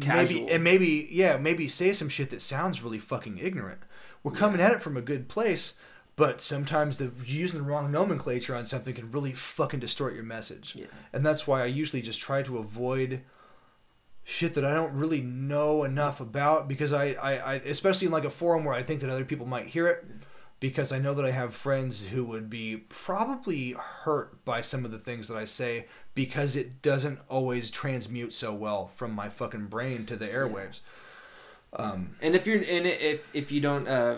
Casual. 0.00 0.16
maybe 0.16 0.52
and 0.52 0.64
maybe 0.64 1.08
yeah, 1.10 1.38
maybe 1.38 1.68
say 1.68 1.92
some 1.92 2.08
shit 2.08 2.30
that 2.30 2.42
sounds 2.42 2.82
really 2.82 2.98
fucking 2.98 3.38
ignorant. 3.38 3.80
We're 4.22 4.32
coming 4.32 4.60
at 4.60 4.72
it 4.72 4.82
from 4.82 4.96
a 4.96 5.00
good 5.00 5.28
place, 5.28 5.74
but 6.16 6.42
sometimes 6.42 6.98
the 6.98 7.12
using 7.24 7.60
the 7.60 7.64
wrong 7.64 7.90
nomenclature 7.90 8.54
on 8.54 8.66
something 8.66 8.94
can 8.94 9.12
really 9.12 9.32
fucking 9.32 9.80
distort 9.80 10.14
your 10.14 10.24
message. 10.24 10.74
Yeah. 10.76 10.86
And 11.12 11.24
that's 11.24 11.46
why 11.46 11.62
I 11.62 11.66
usually 11.66 12.02
just 12.02 12.20
try 12.20 12.42
to 12.42 12.58
avoid 12.58 13.22
shit 14.24 14.54
that 14.54 14.64
I 14.64 14.74
don't 14.74 14.92
really 14.92 15.20
know 15.20 15.84
enough 15.84 16.20
about 16.20 16.68
because 16.68 16.92
I, 16.92 17.12
I, 17.12 17.32
I 17.36 17.54
especially 17.54 18.06
in 18.06 18.12
like 18.12 18.24
a 18.24 18.30
forum 18.30 18.64
where 18.64 18.74
I 18.74 18.82
think 18.82 19.00
that 19.00 19.08
other 19.08 19.24
people 19.24 19.46
might 19.46 19.68
hear 19.68 19.86
it 19.86 20.04
because 20.60 20.90
I 20.92 20.98
know 20.98 21.14
that 21.14 21.24
I 21.24 21.30
have 21.30 21.54
friends 21.54 22.06
who 22.08 22.24
would 22.24 22.50
be 22.50 22.76
probably 22.88 23.72
hurt 23.78 24.44
by 24.44 24.60
some 24.60 24.84
of 24.84 24.90
the 24.90 24.98
things 24.98 25.28
that 25.28 25.36
I 25.36 25.44
say 25.44 25.86
because 26.14 26.56
it 26.56 26.82
doesn't 26.82 27.20
always 27.28 27.70
transmute 27.70 28.32
so 28.32 28.52
well 28.52 28.88
from 28.88 29.12
my 29.12 29.28
fucking 29.28 29.66
brain 29.66 30.04
to 30.06 30.16
the 30.16 30.26
airwaves. 30.26 30.80
Um, 31.72 32.16
And 32.20 32.34
if 32.34 32.46
you're 32.46 32.56
and 32.56 32.86
if 32.86 33.28
if 33.34 33.52
you 33.52 33.60
don't 33.60 33.86
uh 33.86 34.16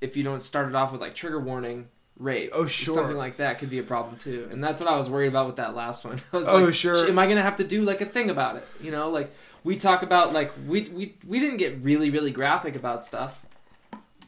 if 0.00 0.16
you 0.16 0.22
don't 0.22 0.40
start 0.40 0.68
it 0.68 0.74
off 0.74 0.92
with 0.92 1.00
like 1.00 1.14
trigger 1.14 1.40
warning 1.40 1.88
rape, 2.18 2.50
Oh, 2.52 2.66
sure. 2.66 2.94
something 2.94 3.16
like 3.16 3.38
that 3.38 3.58
could 3.58 3.70
be 3.70 3.78
a 3.78 3.82
problem 3.82 4.16
too. 4.18 4.48
And 4.52 4.62
that's 4.62 4.80
what 4.80 4.88
I 4.90 4.96
was 4.96 5.08
worried 5.08 5.28
about 5.28 5.46
with 5.46 5.56
that 5.56 5.74
last 5.74 6.04
one. 6.04 6.20
I 6.32 6.36
was 6.36 6.46
Oh, 6.48 6.64
like, 6.66 6.74
sure. 6.74 7.08
Am 7.08 7.18
I 7.18 7.26
gonna 7.26 7.42
have 7.42 7.56
to 7.56 7.64
do 7.64 7.82
like 7.82 8.00
a 8.00 8.06
thing 8.06 8.30
about 8.30 8.56
it? 8.56 8.66
You 8.80 8.90
know, 8.90 9.10
like 9.10 9.34
we 9.64 9.76
talk 9.76 10.02
about 10.02 10.32
like 10.32 10.52
we 10.68 10.82
we 10.82 11.16
we 11.26 11.40
didn't 11.40 11.56
get 11.56 11.78
really 11.82 12.10
really 12.10 12.30
graphic 12.32 12.76
about 12.76 13.04
stuff, 13.04 13.40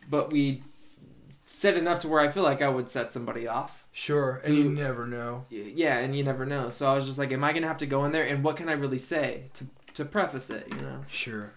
but 0.09 0.33
we 0.33 0.63
said 1.65 1.79
enough 1.79 2.01
to 2.01 2.09
where 2.09 2.21
I 2.21 2.29
feel 2.29 2.43
like 2.43 2.61
I 2.61 2.69
would 2.69 2.91
set 2.91 3.11
somebody 3.11 3.49
off. 3.49 3.85
sure, 3.91 4.43
and 4.45 4.55
you 4.55 4.65
never 4.65 5.07
know. 5.07 5.47
Yeah, 5.49 5.97
and 5.97 6.15
you 6.15 6.23
never 6.23 6.45
know. 6.45 6.69
So 6.69 6.91
I 6.91 6.95
was 6.95 7.07
just 7.07 7.19
like, 7.19 7.33
am 7.33 7.43
I 7.43 7.55
gonna 7.55 7.67
have 7.67 7.79
to 7.79 7.87
go 7.87 8.05
in 8.05 8.13
there 8.13 8.25
and 8.25 8.45
what 8.45 8.59
can 8.59 8.69
I 8.69 8.73
really 8.73 8.99
say 8.99 9.45
to 9.55 9.67
to 9.95 10.05
preface 10.05 10.51
it? 10.51 10.67
You 10.71 10.83
know. 10.83 11.01
Sure. 11.09 11.53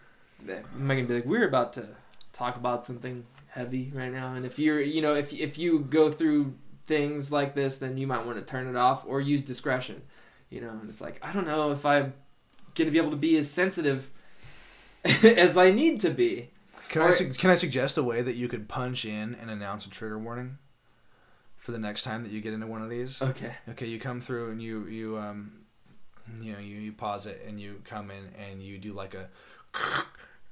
Eh, 0.48 0.62
am 0.76 0.90
I 0.90 0.96
gonna 0.96 1.08
be 1.08 1.16
like 1.16 1.26
we're 1.26 1.46
about 1.46 1.74
to 1.74 1.88
talk 2.32 2.56
about 2.56 2.86
something 2.86 3.26
heavy 3.48 3.92
right 3.94 4.12
now 4.12 4.34
and 4.36 4.46
if 4.46 4.60
you're 4.60 4.80
you 4.80 5.02
know 5.02 5.14
if 5.14 5.34
if 5.34 5.58
you 5.58 5.80
go 5.80 6.12
through 6.12 6.54
things 6.86 7.32
like 7.32 7.56
this 7.56 7.80
then 7.80 7.98
you 7.98 8.06
might 8.06 8.26
want 8.26 8.38
to 8.38 8.46
turn 8.46 8.68
it 8.68 8.76
off 8.76 9.04
or 9.08 9.20
use 9.20 9.44
discretion 9.44 10.04
you 10.50 10.62
know 10.62 10.70
and 10.70 10.90
it's 10.90 11.02
like 11.02 11.20
I 11.24 11.34
don't 11.34 11.48
know 11.48 11.72
if 11.72 11.84
I'm 11.86 12.14
gonna 12.76 12.92
be 12.92 13.00
able 13.00 13.10
to 13.12 13.18
be 13.18 13.36
as 13.38 13.50
sensitive 13.50 14.12
as 15.24 15.58
I 15.58 15.72
need 15.72 16.00
to 16.02 16.12
be 16.12 16.52
Can 16.90 17.02
I 17.02 17.12
su- 17.12 17.34
can 17.34 17.50
I 17.50 17.56
suggest 17.56 17.98
a 17.98 18.04
way 18.04 18.22
that 18.22 18.36
you 18.36 18.48
could 18.48 18.68
punch 18.68 19.06
in 19.06 19.36
and 19.42 19.50
announce 19.50 19.86
a 19.86 19.90
trigger 19.90 20.18
warning 20.18 20.58
for 21.56 21.72
the 21.72 21.80
next 21.80 22.04
time 22.04 22.24
that 22.24 22.32
you 22.32 22.42
get 22.42 22.54
into 22.54 22.68
one 22.68 22.82
of 22.82 22.90
these? 22.90 23.22
okay 23.22 23.56
Okay, 23.70 23.88
you 23.88 24.00
come 24.00 24.22
through 24.22 24.52
and 24.52 24.62
you 24.62 24.86
you 24.88 25.18
um 25.18 25.52
you 26.42 26.54
know 26.54 26.60
you, 26.60 26.78
you 26.78 26.92
pause 26.94 27.26
it 27.26 27.44
and 27.48 27.60
you 27.60 27.82
come 27.86 28.12
in 28.12 28.30
and 28.40 28.62
you 28.62 28.78
do 28.78 28.94
like 28.94 29.14
a 29.14 29.30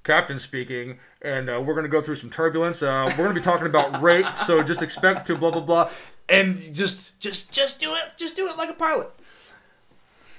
captain 0.04 0.40
speaking 0.40 1.00
and 1.22 1.50
uh, 1.50 1.62
we're 1.66 1.76
gonna 1.76 1.88
go 1.88 2.02
through 2.02 2.16
some 2.18 2.30
turbulence. 2.30 2.82
Uh, 2.84 3.06
we're 3.18 3.24
gonna 3.24 3.34
be 3.34 3.42
talking 3.42 3.68
about 3.68 4.02
rape, 4.04 4.38
so 4.38 4.62
just 4.64 4.82
expect 4.82 5.28
to 5.28 5.36
blah 5.36 5.52
blah 5.52 5.62
blah, 5.62 5.90
and 6.30 6.74
just 6.74 7.18
just 7.20 7.52
just 7.52 7.80
do 7.80 7.94
it, 7.96 8.04
just 8.18 8.36
do 8.36 8.48
it 8.48 8.58
like 8.58 8.70
a 8.70 8.74
pilot. 8.74 9.10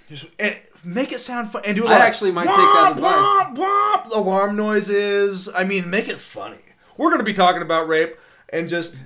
Just 0.08 0.26
and 0.38 0.56
make 0.86 1.12
it 1.12 1.18
sound 1.20 1.50
fun 1.50 1.62
and 1.66 1.76
do 1.76 1.84
it. 1.84 1.88
I 1.88 1.92
like, 1.98 2.02
actually 2.02 2.30
might 2.32 2.46
take 2.46 2.54
that 2.56 2.94
"Womp, 2.96 3.56
womp, 3.56 4.04
womp," 4.04 4.10
alarm 4.14 4.56
noises. 4.56 5.48
I 5.54 5.64
mean, 5.64 5.90
make 5.90 6.08
it 6.08 6.18
funny. 6.18 6.60
We're 6.96 7.10
gonna 7.10 7.24
be 7.24 7.34
talking 7.34 7.62
about 7.62 7.88
rape 7.88 8.16
and 8.48 8.68
just. 8.68 9.04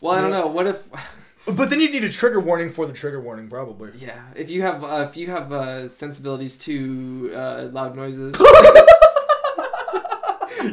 well 0.00 0.12
I 0.16 0.20
don't 0.20 0.30
know 0.30 0.46
what 0.46 0.66
if 0.66 0.88
But 1.44 1.70
then 1.70 1.80
you 1.80 1.90
need 1.90 2.04
a 2.04 2.08
trigger 2.08 2.38
warning 2.38 2.70
for 2.70 2.86
the 2.86 2.92
trigger 2.92 3.20
warning, 3.20 3.48
probably. 3.48 3.90
yeah 3.96 4.22
if 4.36 4.48
you 4.50 4.62
have 4.62 4.84
uh, 4.84 5.06
if 5.08 5.16
you 5.16 5.28
have 5.28 5.52
uh, 5.52 5.88
sensibilities 5.88 6.56
to 6.58 7.32
uh, 7.34 7.68
loud 7.72 7.96
noises 7.96 8.36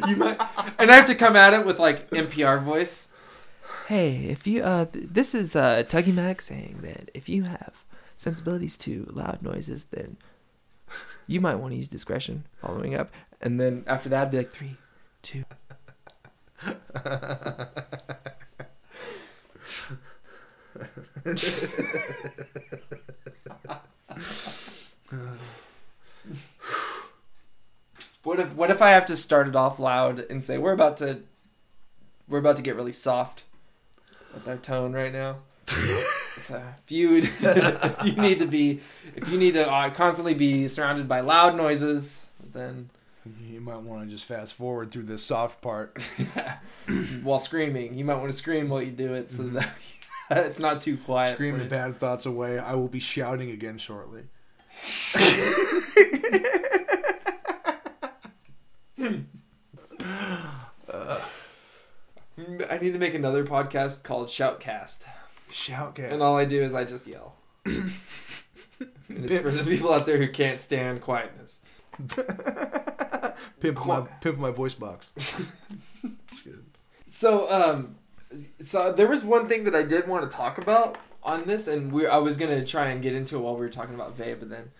you 0.06 0.16
might 0.16 0.38
and 0.78 0.90
I 0.90 0.94
have 0.96 1.06
to 1.06 1.14
come 1.14 1.34
at 1.36 1.52
it 1.54 1.66
with 1.66 1.78
like 1.78 2.08
NPR 2.10 2.62
voice 2.62 3.08
Hey, 3.88 4.26
if 4.26 4.46
you 4.46 4.62
uh, 4.62 4.84
th- 4.84 5.06
this 5.10 5.34
is 5.34 5.56
uh, 5.56 5.82
Tuggy 5.88 6.14
Mac 6.14 6.40
saying 6.40 6.78
that 6.82 7.10
if 7.12 7.28
you 7.28 7.42
have 7.42 7.84
sensibilities 8.16 8.78
to 8.78 9.08
loud 9.10 9.42
noises, 9.42 9.86
then 9.86 10.16
you 11.30 11.40
might 11.40 11.54
want 11.54 11.72
to 11.72 11.78
use 11.78 11.88
discretion. 11.88 12.44
Following 12.60 12.96
up, 12.96 13.12
And 13.40 13.60
then 13.60 13.84
after 13.86 14.08
that, 14.08 14.22
I'd 14.22 14.30
be 14.32 14.38
like 14.38 14.50
three, 14.50 14.76
two. 15.22 15.44
What 28.22 28.38
if 28.38 28.52
what 28.54 28.70
if 28.70 28.82
I 28.82 28.90
have 28.90 29.06
to 29.06 29.16
start 29.16 29.48
it 29.48 29.56
off 29.56 29.78
loud 29.78 30.18
and 30.18 30.44
say 30.44 30.58
we're 30.58 30.72
about 30.74 30.98
to 30.98 31.22
we're 32.28 32.38
about 32.38 32.56
to 32.56 32.62
get 32.62 32.76
really 32.76 32.92
soft 32.92 33.44
with 34.34 34.46
our 34.46 34.56
tone 34.56 34.92
right 34.92 35.12
now. 35.12 35.38
so 36.40 36.62
if 36.84 36.92
you 36.92 37.16
if 37.22 38.04
you 38.04 38.12
need 38.20 38.38
to 38.40 38.46
be, 38.46 38.80
if 39.16 39.28
you 39.28 39.38
need 39.38 39.54
to 39.54 39.70
uh, 39.70 39.90
constantly 39.90 40.34
be 40.34 40.68
surrounded 40.68 41.08
by 41.08 41.20
loud 41.20 41.56
noises, 41.56 42.26
then 42.52 42.90
You 43.46 43.60
might 43.60 43.80
want 43.82 44.04
to 44.04 44.10
just 44.14 44.24
fast 44.24 44.54
forward 44.54 44.90
through 44.90 45.04
this 45.04 45.22
soft 45.24 45.60
part. 45.60 46.02
while 47.22 47.38
screaming, 47.38 47.94
you 47.94 48.04
might 48.04 48.16
want 48.16 48.30
to 48.30 48.36
scream 48.36 48.68
while 48.68 48.82
you 48.82 48.90
do 48.92 49.14
it, 49.14 49.30
so 49.30 49.44
Mhm. 49.44 49.52
that 49.54 49.70
it's 50.48 50.58
not 50.58 50.80
too 50.82 50.96
quiet. 50.96 51.34
Scream 51.34 51.58
the 51.58 51.64
bad 51.66 51.98
thoughts 52.00 52.26
away. 52.26 52.58
I 52.58 52.74
will 52.74 52.88
be 52.88 53.00
shouting 53.00 53.50
again 53.50 53.78
shortly. 53.78 54.22
I 62.68 62.78
need 62.80 62.92
to 62.92 62.98
make 62.98 63.14
another 63.14 63.44
podcast 63.44 64.02
called 64.02 64.28
Shoutcast, 64.28 65.00
Shout, 65.52 65.94
guys. 65.94 66.12
and 66.12 66.22
all 66.22 66.36
I 66.36 66.44
do 66.44 66.62
is 66.62 66.74
I 66.74 66.84
just 66.84 67.06
yell. 67.06 67.34
and 67.66 67.90
it's 69.08 69.38
for 69.38 69.50
the 69.50 69.64
people 69.64 69.92
out 69.92 70.06
there 70.06 70.18
who 70.18 70.28
can't 70.28 70.60
stand 70.60 71.00
quietness. 71.02 71.60
pimp 73.60 73.84
my 73.84 74.00
pimp 74.20 74.38
my 74.38 74.50
voice 74.50 74.74
box. 74.74 75.12
So, 77.12 77.50
um, 77.50 77.96
so 78.62 78.92
there 78.92 79.08
was 79.08 79.24
one 79.24 79.48
thing 79.48 79.64
that 79.64 79.74
I 79.74 79.82
did 79.82 80.06
want 80.06 80.30
to 80.30 80.34
talk 80.34 80.58
about 80.58 80.96
on 81.24 81.44
this, 81.44 81.66
and 81.66 81.90
we 81.90 82.06
I 82.06 82.18
was 82.18 82.36
gonna 82.36 82.64
try 82.64 82.86
and 82.86 83.02
get 83.02 83.14
into 83.16 83.36
it 83.36 83.40
while 83.40 83.54
we 83.54 83.60
were 83.62 83.68
talking 83.68 83.96
about 83.96 84.16
Vay, 84.16 84.34
but 84.34 84.48
then 84.48 84.70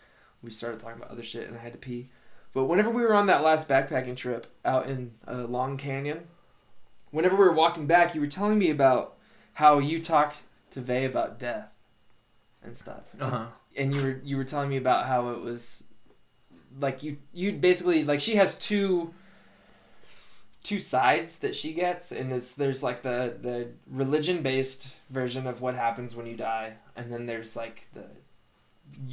we 0.41 0.53
started 0.53 0.79
talking 0.79 0.99
about 0.99 1.11
other 1.11 1.25
shit, 1.25 1.49
and 1.49 1.59
I 1.59 1.61
had 1.61 1.73
to 1.73 1.79
pee. 1.79 2.09
But 2.55 2.67
whenever 2.67 2.89
we 2.89 3.03
were 3.03 3.15
on 3.15 3.27
that 3.27 3.43
last 3.43 3.69
backpacking 3.69 4.17
trip 4.17 4.47
out 4.65 4.89
in 4.89 5.11
uh, 5.27 5.45
Long 5.49 5.77
Canyon, 5.77 6.21
whenever 7.11 7.35
we 7.35 7.43
were 7.43 7.53
walking 7.53 7.87
back, 7.87 8.15
you 8.15 8.21
were 8.21 8.29
telling 8.29 8.61
me 8.61 8.71
about 8.71 9.17
how 9.55 9.81
you 9.81 10.01
talked 10.01 10.43
to 10.71 10.81
Vay 10.81 11.05
about 11.05 11.39
death 11.39 11.69
and 12.63 12.77
stuff, 12.77 13.03
Uh 13.21 13.31
huh. 13.31 13.47
and 13.77 13.95
you 13.95 14.03
were 14.03 14.21
you 14.25 14.37
were 14.37 14.45
telling 14.45 14.69
me 14.69 14.77
about 14.77 15.07
how 15.07 15.31
it 15.31 15.41
was 15.41 15.83
like 16.79 17.03
you 17.03 17.17
you 17.33 17.53
basically 17.53 18.05
like 18.05 18.21
she 18.21 18.37
has 18.37 18.57
two 18.59 19.13
two 20.63 20.79
sides 20.79 21.39
that 21.39 21.57
she 21.57 21.73
gets 21.73 22.13
and 22.13 22.31
it's 22.33 22.55
there's 22.55 22.83
like 22.83 23.03
the 23.03 23.35
the 23.41 23.69
religion 23.91 24.43
based 24.43 24.89
version 25.09 25.47
of 25.47 25.61
what 25.63 25.75
happens 25.75 26.15
when 26.15 26.27
you 26.27 26.37
die 26.37 26.75
and 26.95 27.11
then 27.11 27.25
there's 27.27 27.57
like 27.57 27.89
the 27.95 28.05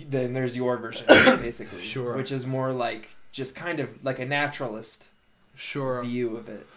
then 0.10 0.34
there's 0.34 0.58
your 0.58 0.78
version 0.78 1.06
basically 1.08 1.82
Sure. 1.96 2.18
which 2.18 2.32
is 2.34 2.46
more 2.46 2.72
like 2.74 3.10
just 3.32 3.56
kind 3.56 3.80
of 3.80 4.04
like 4.04 4.20
a 4.20 4.26
naturalist 4.26 5.08
Sure. 5.56 6.04
view 6.04 6.36
of 6.36 6.50
it 6.50 6.68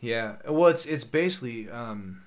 Yeah. 0.00 0.36
Well, 0.48 0.66
it's 0.70 0.84
it's 0.86 1.04
basically 1.04 1.70
um, 1.70 2.22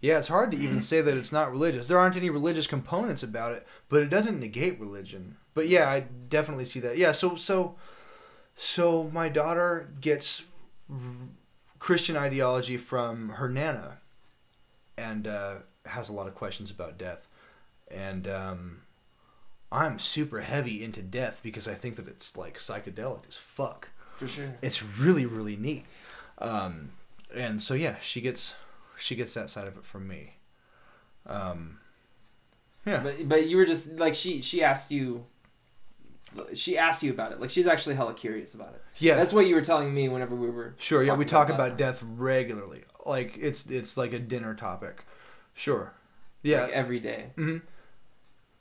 yeah. 0.00 0.18
It's 0.18 0.28
hard 0.28 0.50
to 0.52 0.56
even 0.56 0.80
say 0.82 1.00
that 1.00 1.16
it's 1.16 1.32
not 1.32 1.50
religious. 1.50 1.86
There 1.86 1.98
aren't 1.98 2.16
any 2.16 2.30
religious 2.30 2.66
components 2.66 3.22
about 3.22 3.54
it, 3.54 3.66
but 3.88 4.02
it 4.02 4.10
doesn't 4.10 4.38
negate 4.38 4.80
religion. 4.80 5.36
But 5.54 5.68
yeah, 5.68 5.88
I 5.88 6.00
definitely 6.28 6.64
see 6.64 6.80
that. 6.80 6.98
Yeah. 6.98 7.12
So 7.12 7.36
so 7.36 7.76
so 8.54 9.10
my 9.12 9.28
daughter 9.28 9.92
gets 10.00 10.42
Christian 11.78 12.16
ideology 12.16 12.76
from 12.76 13.30
her 13.30 13.48
nana, 13.48 13.98
and 14.98 15.26
uh, 15.26 15.54
has 15.86 16.08
a 16.08 16.12
lot 16.12 16.26
of 16.28 16.34
questions 16.34 16.70
about 16.70 16.98
death, 16.98 17.26
and 17.90 18.26
um, 18.28 18.82
I'm 19.72 19.98
super 19.98 20.40
heavy 20.40 20.82
into 20.82 21.02
death 21.02 21.40
because 21.42 21.68
I 21.68 21.74
think 21.74 21.96
that 21.96 22.08
it's 22.08 22.36
like 22.36 22.58
psychedelic 22.58 23.28
as 23.28 23.36
fuck 23.36 23.90
for 24.16 24.28
sure 24.28 24.52
it's 24.60 24.82
really 24.82 25.24
really 25.24 25.56
neat 25.56 25.84
um, 26.38 26.90
and 27.34 27.62
so 27.62 27.74
yeah 27.74 27.96
she 28.00 28.20
gets 28.20 28.54
she 29.00 29.16
gets 29.16 29.34
that 29.34 29.50
side 29.50 29.66
of 29.66 29.76
it 29.76 29.84
from 29.84 30.06
me. 30.06 30.34
Um, 31.26 31.78
yeah. 32.86 33.02
But 33.02 33.28
but 33.28 33.46
you 33.46 33.56
were 33.56 33.66
just 33.66 33.92
like 33.92 34.14
she 34.14 34.42
she 34.42 34.62
asked 34.62 34.90
you 34.90 35.26
she 36.54 36.78
asked 36.78 37.02
you 37.02 37.10
about 37.10 37.32
it. 37.32 37.40
Like 37.40 37.50
she's 37.50 37.66
actually 37.66 37.96
hella 37.96 38.14
curious 38.14 38.54
about 38.54 38.74
it. 38.74 38.82
Yeah. 38.98 39.16
That's 39.16 39.32
what 39.32 39.46
you 39.46 39.54
were 39.54 39.60
telling 39.60 39.92
me 39.92 40.08
whenever 40.08 40.34
we 40.34 40.48
were. 40.50 40.74
sure 40.78 41.02
yeah 41.02 41.14
we 41.14 41.24
talking 41.24 41.28
talk 41.28 41.48
about 41.48 41.72
about 41.72 41.80
last 41.80 42.00
death 42.00 42.08
regularly. 42.16 42.84
Like 43.04 43.36
it's 43.40 43.66
it's 43.66 43.96
like 43.96 44.12
a 44.12 44.18
dinner 44.18 44.54
topic. 44.54 45.04
Sure. 45.54 45.94
Yeah. 46.42 46.62
Like 46.62 46.72
every 46.72 47.00
day. 47.00 47.32
hmm 47.36 47.58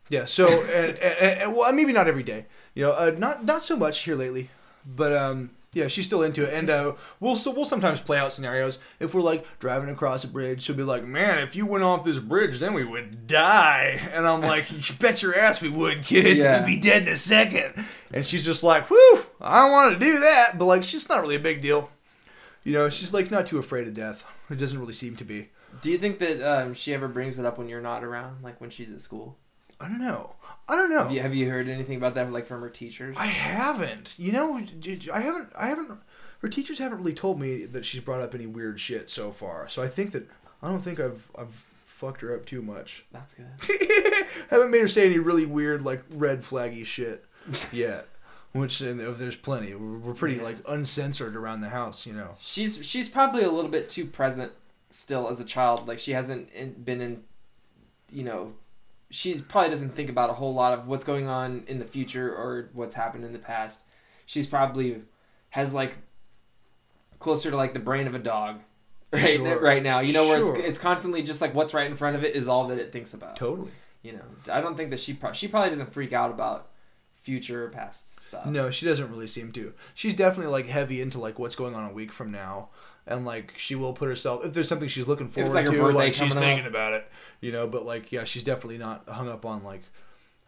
Yeah. 0.10 0.26
So, 0.26 0.48
and, 0.64 0.98
and, 1.00 1.42
and, 1.42 1.56
well, 1.56 1.72
maybe 1.72 1.94
not 1.94 2.08
every 2.08 2.24
day. 2.24 2.46
You 2.74 2.86
know, 2.86 2.92
uh, 2.92 3.16
not 3.18 3.46
not 3.46 3.64
so 3.64 3.78
much 3.78 4.04
here 4.04 4.16
lately, 4.16 4.50
but 4.86 5.14
um, 5.16 5.52
yeah, 5.72 5.88
she's 5.88 6.06
still 6.06 6.24
into 6.24 6.44
it, 6.44 6.54
and 6.54 6.70
uh, 6.70 6.96
we'll 7.20 7.36
so 7.36 7.52
we'll 7.52 7.66
sometimes 7.66 8.02
play 8.02 8.18
out 8.18 8.32
scenarios. 8.32 8.80
If 9.00 9.14
we're 9.14 9.22
like 9.22 9.46
driving 9.60 9.90
across 9.90 10.24
a 10.24 10.28
bridge, 10.28 10.64
she'll 10.64 10.76
be 10.76 10.84
like, 10.84 11.06
"Man, 11.06 11.40
if 11.40 11.56
you 11.56 11.66
went 11.66 11.84
off 11.84 12.04
this 12.04 12.18
bridge, 12.18 12.60
then 12.60 12.74
we 12.74 12.84
would 12.84 13.28
die," 13.28 14.10
and 14.12 14.28
I'm 14.28 14.42
like, 14.42 14.72
"You 14.72 14.96
bet 14.96 15.22
your 15.22 15.38
ass 15.38 15.62
we 15.62 15.70
would, 15.70 16.04
kid. 16.04 16.38
Yeah. 16.38 16.66
We'd 16.66 16.76
be 16.76 16.82
dead 16.82 17.04
in 17.04 17.10
a 17.10 17.16
second. 17.16 17.86
And 18.12 18.26
she's 18.26 18.44
just 18.44 18.64
like, 18.64 18.90
"Whew, 18.90 19.26
I 19.40 19.62
don't 19.62 19.72
want 19.72 19.94
to 19.94 20.00
do 20.00 20.20
that," 20.20 20.58
but 20.58 20.66
like, 20.66 20.84
she's 20.84 21.08
not 21.08 21.22
really 21.22 21.36
a 21.36 21.40
big 21.40 21.62
deal. 21.62 21.92
You 22.64 22.74
know, 22.74 22.90
she's 22.90 23.14
like 23.14 23.30
not 23.30 23.46
too 23.46 23.60
afraid 23.60 23.88
of 23.88 23.94
death. 23.94 24.26
It 24.50 24.56
doesn't 24.56 24.80
really 24.80 24.94
seem 24.94 25.16
to 25.18 25.24
be. 25.24 25.50
Do 25.82 25.92
you 25.92 26.00
think 26.00 26.18
that 26.20 26.42
um, 26.42 26.74
she 26.74 26.94
ever 26.94 27.08
brings 27.08 27.38
it 27.38 27.46
up 27.46 27.58
when 27.60 27.70
you're 27.70 27.82
not 27.82 28.04
around, 28.04 28.44
like 28.44 28.60
when 28.60 28.72
she's 28.72 28.92
at 28.92 29.02
school? 29.02 29.38
I 29.80 29.88
don't 29.88 30.00
know. 30.00 30.36
I 30.68 30.76
don't 30.76 30.90
know. 30.90 31.00
Have 31.04 31.12
you 31.12 31.22
have 31.22 31.34
you 31.36 31.50
heard 31.50 31.68
anything 31.68 31.98
about 31.98 32.14
that, 32.16 32.32
like 32.32 32.46
from 32.46 32.62
her 32.62 32.70
teachers? 32.70 33.16
I 33.20 33.26
haven't. 33.28 34.14
You 34.18 34.32
know, 34.32 34.58
I 35.14 35.20
haven't. 35.22 35.50
I 35.58 35.68
haven't. 35.68 36.00
Her 36.42 36.48
teachers 36.48 36.80
haven't 36.80 37.00
really 37.00 37.14
told 37.14 37.40
me 37.40 37.66
that 37.66 37.86
she's 37.86 38.02
brought 38.02 38.22
up 38.22 38.34
any 38.36 38.46
weird 38.46 38.80
shit 38.80 39.10
so 39.10 39.32
far. 39.32 39.68
So 39.68 39.82
I 39.82 39.88
think 39.88 40.12
that 40.12 40.28
I 40.62 40.70
don't 40.70 40.82
think 40.82 41.00
I've 41.00 41.30
I've 41.38 41.66
fucked 41.86 42.22
her 42.22 42.34
up 42.36 42.46
too 42.46 42.62
much. 42.62 43.06
That's 43.12 43.34
good. 43.34 43.48
haven't 44.50 44.72
made 44.72 44.82
her 44.82 44.88
say 44.88 45.06
any 45.08 45.18
really 45.20 45.46
weird 45.46 45.82
like 45.82 46.04
red 46.12 46.44
flaggy 46.44 46.86
shit 46.86 47.26
yet. 47.72 48.08
Which 48.54 48.82
and 48.82 49.00
there's 49.00 49.36
plenty. 49.36 49.76
We're 49.76 50.14
pretty 50.14 50.36
Yeah. 50.38 50.44
like 50.44 50.58
uncensored 50.68 51.36
around 51.36 51.62
the 51.62 51.70
house, 51.70 52.06
you 52.06 52.14
know. 52.14 52.36
She's 52.40 52.86
she's 52.86 53.08
probably 53.10 53.44
a 53.44 53.52
little 53.52 53.70
bit 53.72 53.90
too 53.90 54.06
present 54.06 54.52
still 54.92 55.30
as 55.30 55.40
a 55.40 55.46
child. 55.46 55.88
Like 55.88 56.00
she 56.00 56.12
hasn't 56.14 56.52
in, 56.54 56.74
been 56.74 57.00
in, 57.02 57.24
you 58.12 58.24
know, 58.24 58.54
she 59.12 59.40
probably 59.42 59.70
doesn't 59.72 59.92
think 59.96 60.10
about 60.10 60.30
a 60.30 60.34
whole 60.34 60.54
lot 60.54 60.78
of 60.78 60.88
what's 60.88 61.04
going 61.04 61.28
on 61.28 61.64
in 61.68 61.80
the 61.80 61.86
future 61.86 62.30
or 62.34 62.70
what's 62.74 62.96
happened 62.96 63.26
in 63.26 63.34
the 63.34 63.40
past. 63.40 63.82
She's 64.26 64.46
probably 64.48 65.00
has 65.50 65.74
like 65.74 65.96
closer 67.20 67.50
to 67.52 67.58
like 67.58 67.74
the 67.74 67.80
brain 67.80 68.08
of 68.08 68.16
a 68.16 68.20
dog. 68.20 68.60
Right, 69.12 69.38
Sure. 69.38 69.60
right 69.60 69.82
now, 69.82 70.02
you 70.02 70.14
know, 70.14 70.28
where 70.28 70.38
Sure. 70.38 70.56
it's, 70.58 70.68
it's 70.68 70.78
constantly 70.80 71.24
just 71.24 71.42
like 71.42 71.56
what's 71.56 71.74
right 71.74 71.90
in 71.90 71.98
front 71.98 72.16
of 72.16 72.24
it 72.24 72.36
is 72.36 72.48
all 72.48 72.68
that 72.68 72.78
it 72.78 72.92
thinks 72.92 73.16
about. 73.16 73.36
Totally. 73.36 73.72
You 74.04 74.14
know, 74.14 74.22
I 74.54 74.62
don't 74.62 74.78
think 74.78 74.92
that 74.92 75.00
she 75.00 75.14
pro- 75.14 75.34
she 75.34 75.48
probably 75.48 75.72
doesn't 75.72 75.92
freak 75.92 76.14
out 76.14 76.30
about 76.30 76.68
future 77.20 77.66
or 77.66 77.70
past 77.70 78.24
stuff. 78.24 78.46
No, 78.46 78.70
she 78.70 78.86
doesn't 78.86 79.10
really 79.10 79.26
seem 79.26 79.52
to. 79.54 79.74
She's 79.96 80.14
definitely 80.14 80.52
like 80.52 80.68
heavy 80.68 81.02
into 81.02 81.20
like 81.20 81.40
what's 81.40 81.56
going 81.56 81.74
on 81.74 81.90
a 81.90 81.92
week 81.94 82.12
from 82.12 82.32
now, 82.32 82.70
and 83.10 83.26
like 83.26 83.54
she 83.58 83.76
will 83.76 83.94
put 83.94 84.08
herself 84.08 84.46
if 84.46 84.54
there's 84.54 84.70
something 84.70 84.88
she's 84.88 85.08
looking 85.08 85.28
forward 85.28 85.52
like 85.52 85.66
to, 85.66 85.72
birthday 85.72 85.94
like 85.94 86.14
she's 86.14 86.20
coming 86.20 86.38
up. 86.38 86.44
thinking 86.44 86.68
about 86.68 86.94
it, 86.94 87.12
you 87.42 87.52
know. 87.52 87.68
But 87.68 87.86
like, 87.86 88.12
yeah, 88.12 88.24
she's 88.24 88.44
definitely 88.44 88.78
not 88.78 89.10
hung 89.10 89.28
up 89.28 89.46
on 89.46 89.64
like 89.64 89.82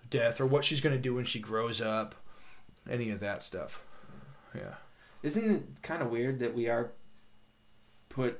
death 0.09 0.39
or 0.39 0.45
what 0.45 0.63
she's 0.63 0.79
gonna 0.79 0.99
do 0.99 1.15
when 1.15 1.25
she 1.25 1.39
grows 1.39 1.81
up, 1.81 2.15
any 2.89 3.09
of 3.09 3.19
that 3.19 3.41
stuff. 3.41 3.81
Yeah. 4.55 4.75
Isn't 5.23 5.51
it 5.51 5.63
kind 5.81 6.03
of 6.03 6.09
weird 6.09 6.39
that 6.39 6.53
we 6.53 6.69
are 6.69 6.91
put 8.09 8.39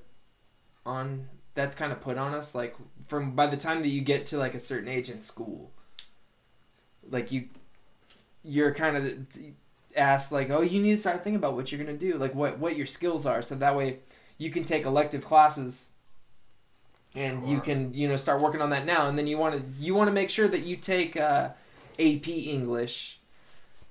on? 0.86 1.28
That's 1.56 1.76
kind 1.76 1.92
of 1.92 2.00
put 2.00 2.18
on 2.18 2.36
us. 2.36 2.54
Like 2.54 2.76
from 3.08 3.32
by 3.32 3.48
the 3.48 3.58
time 3.58 3.80
that 3.80 3.90
you 3.90 4.02
get 4.02 4.28
to 4.28 4.38
like 4.38 4.54
a 4.54 4.60
certain 4.60 4.88
age 4.88 5.10
in 5.10 5.24
school, 5.24 5.72
like 7.10 7.32
you, 7.32 7.46
you're 8.44 8.74
kind 8.74 8.98
of 8.98 9.28
asked 9.98 10.32
like, 10.32 10.52
oh, 10.52 10.62
you 10.62 10.80
need 10.80 10.96
to 10.96 11.02
start 11.02 11.24
thinking 11.24 11.38
about 11.38 11.56
what 11.56 11.72
you're 11.72 11.84
gonna 11.84 11.98
do, 11.98 12.18
like 12.20 12.36
what 12.36 12.60
what 12.60 12.78
your 12.78 12.86
skills 12.86 13.26
are, 13.26 13.42
so 13.42 13.56
that 13.56 13.76
way 13.76 13.98
you 14.42 14.50
can 14.50 14.64
take 14.64 14.86
elective 14.86 15.24
classes. 15.24 15.86
And 17.14 17.46
you 17.48 17.60
can, 17.60 17.94
you 17.94 18.08
know, 18.08 18.16
start 18.16 18.42
working 18.42 18.62
on 18.62 18.70
that 18.70 18.86
now, 18.86 19.10
and 19.10 19.18
then 19.18 19.28
you 19.28 19.38
want 19.38 19.56
to, 19.56 19.84
you 19.84 19.94
want 19.94 20.08
to 20.08 20.14
make 20.14 20.30
sure 20.30 20.48
that 20.48 20.62
you 20.62 20.78
take 20.78 21.18
uh, 21.18 21.50
AP 22.00 22.30
English, 22.30 23.20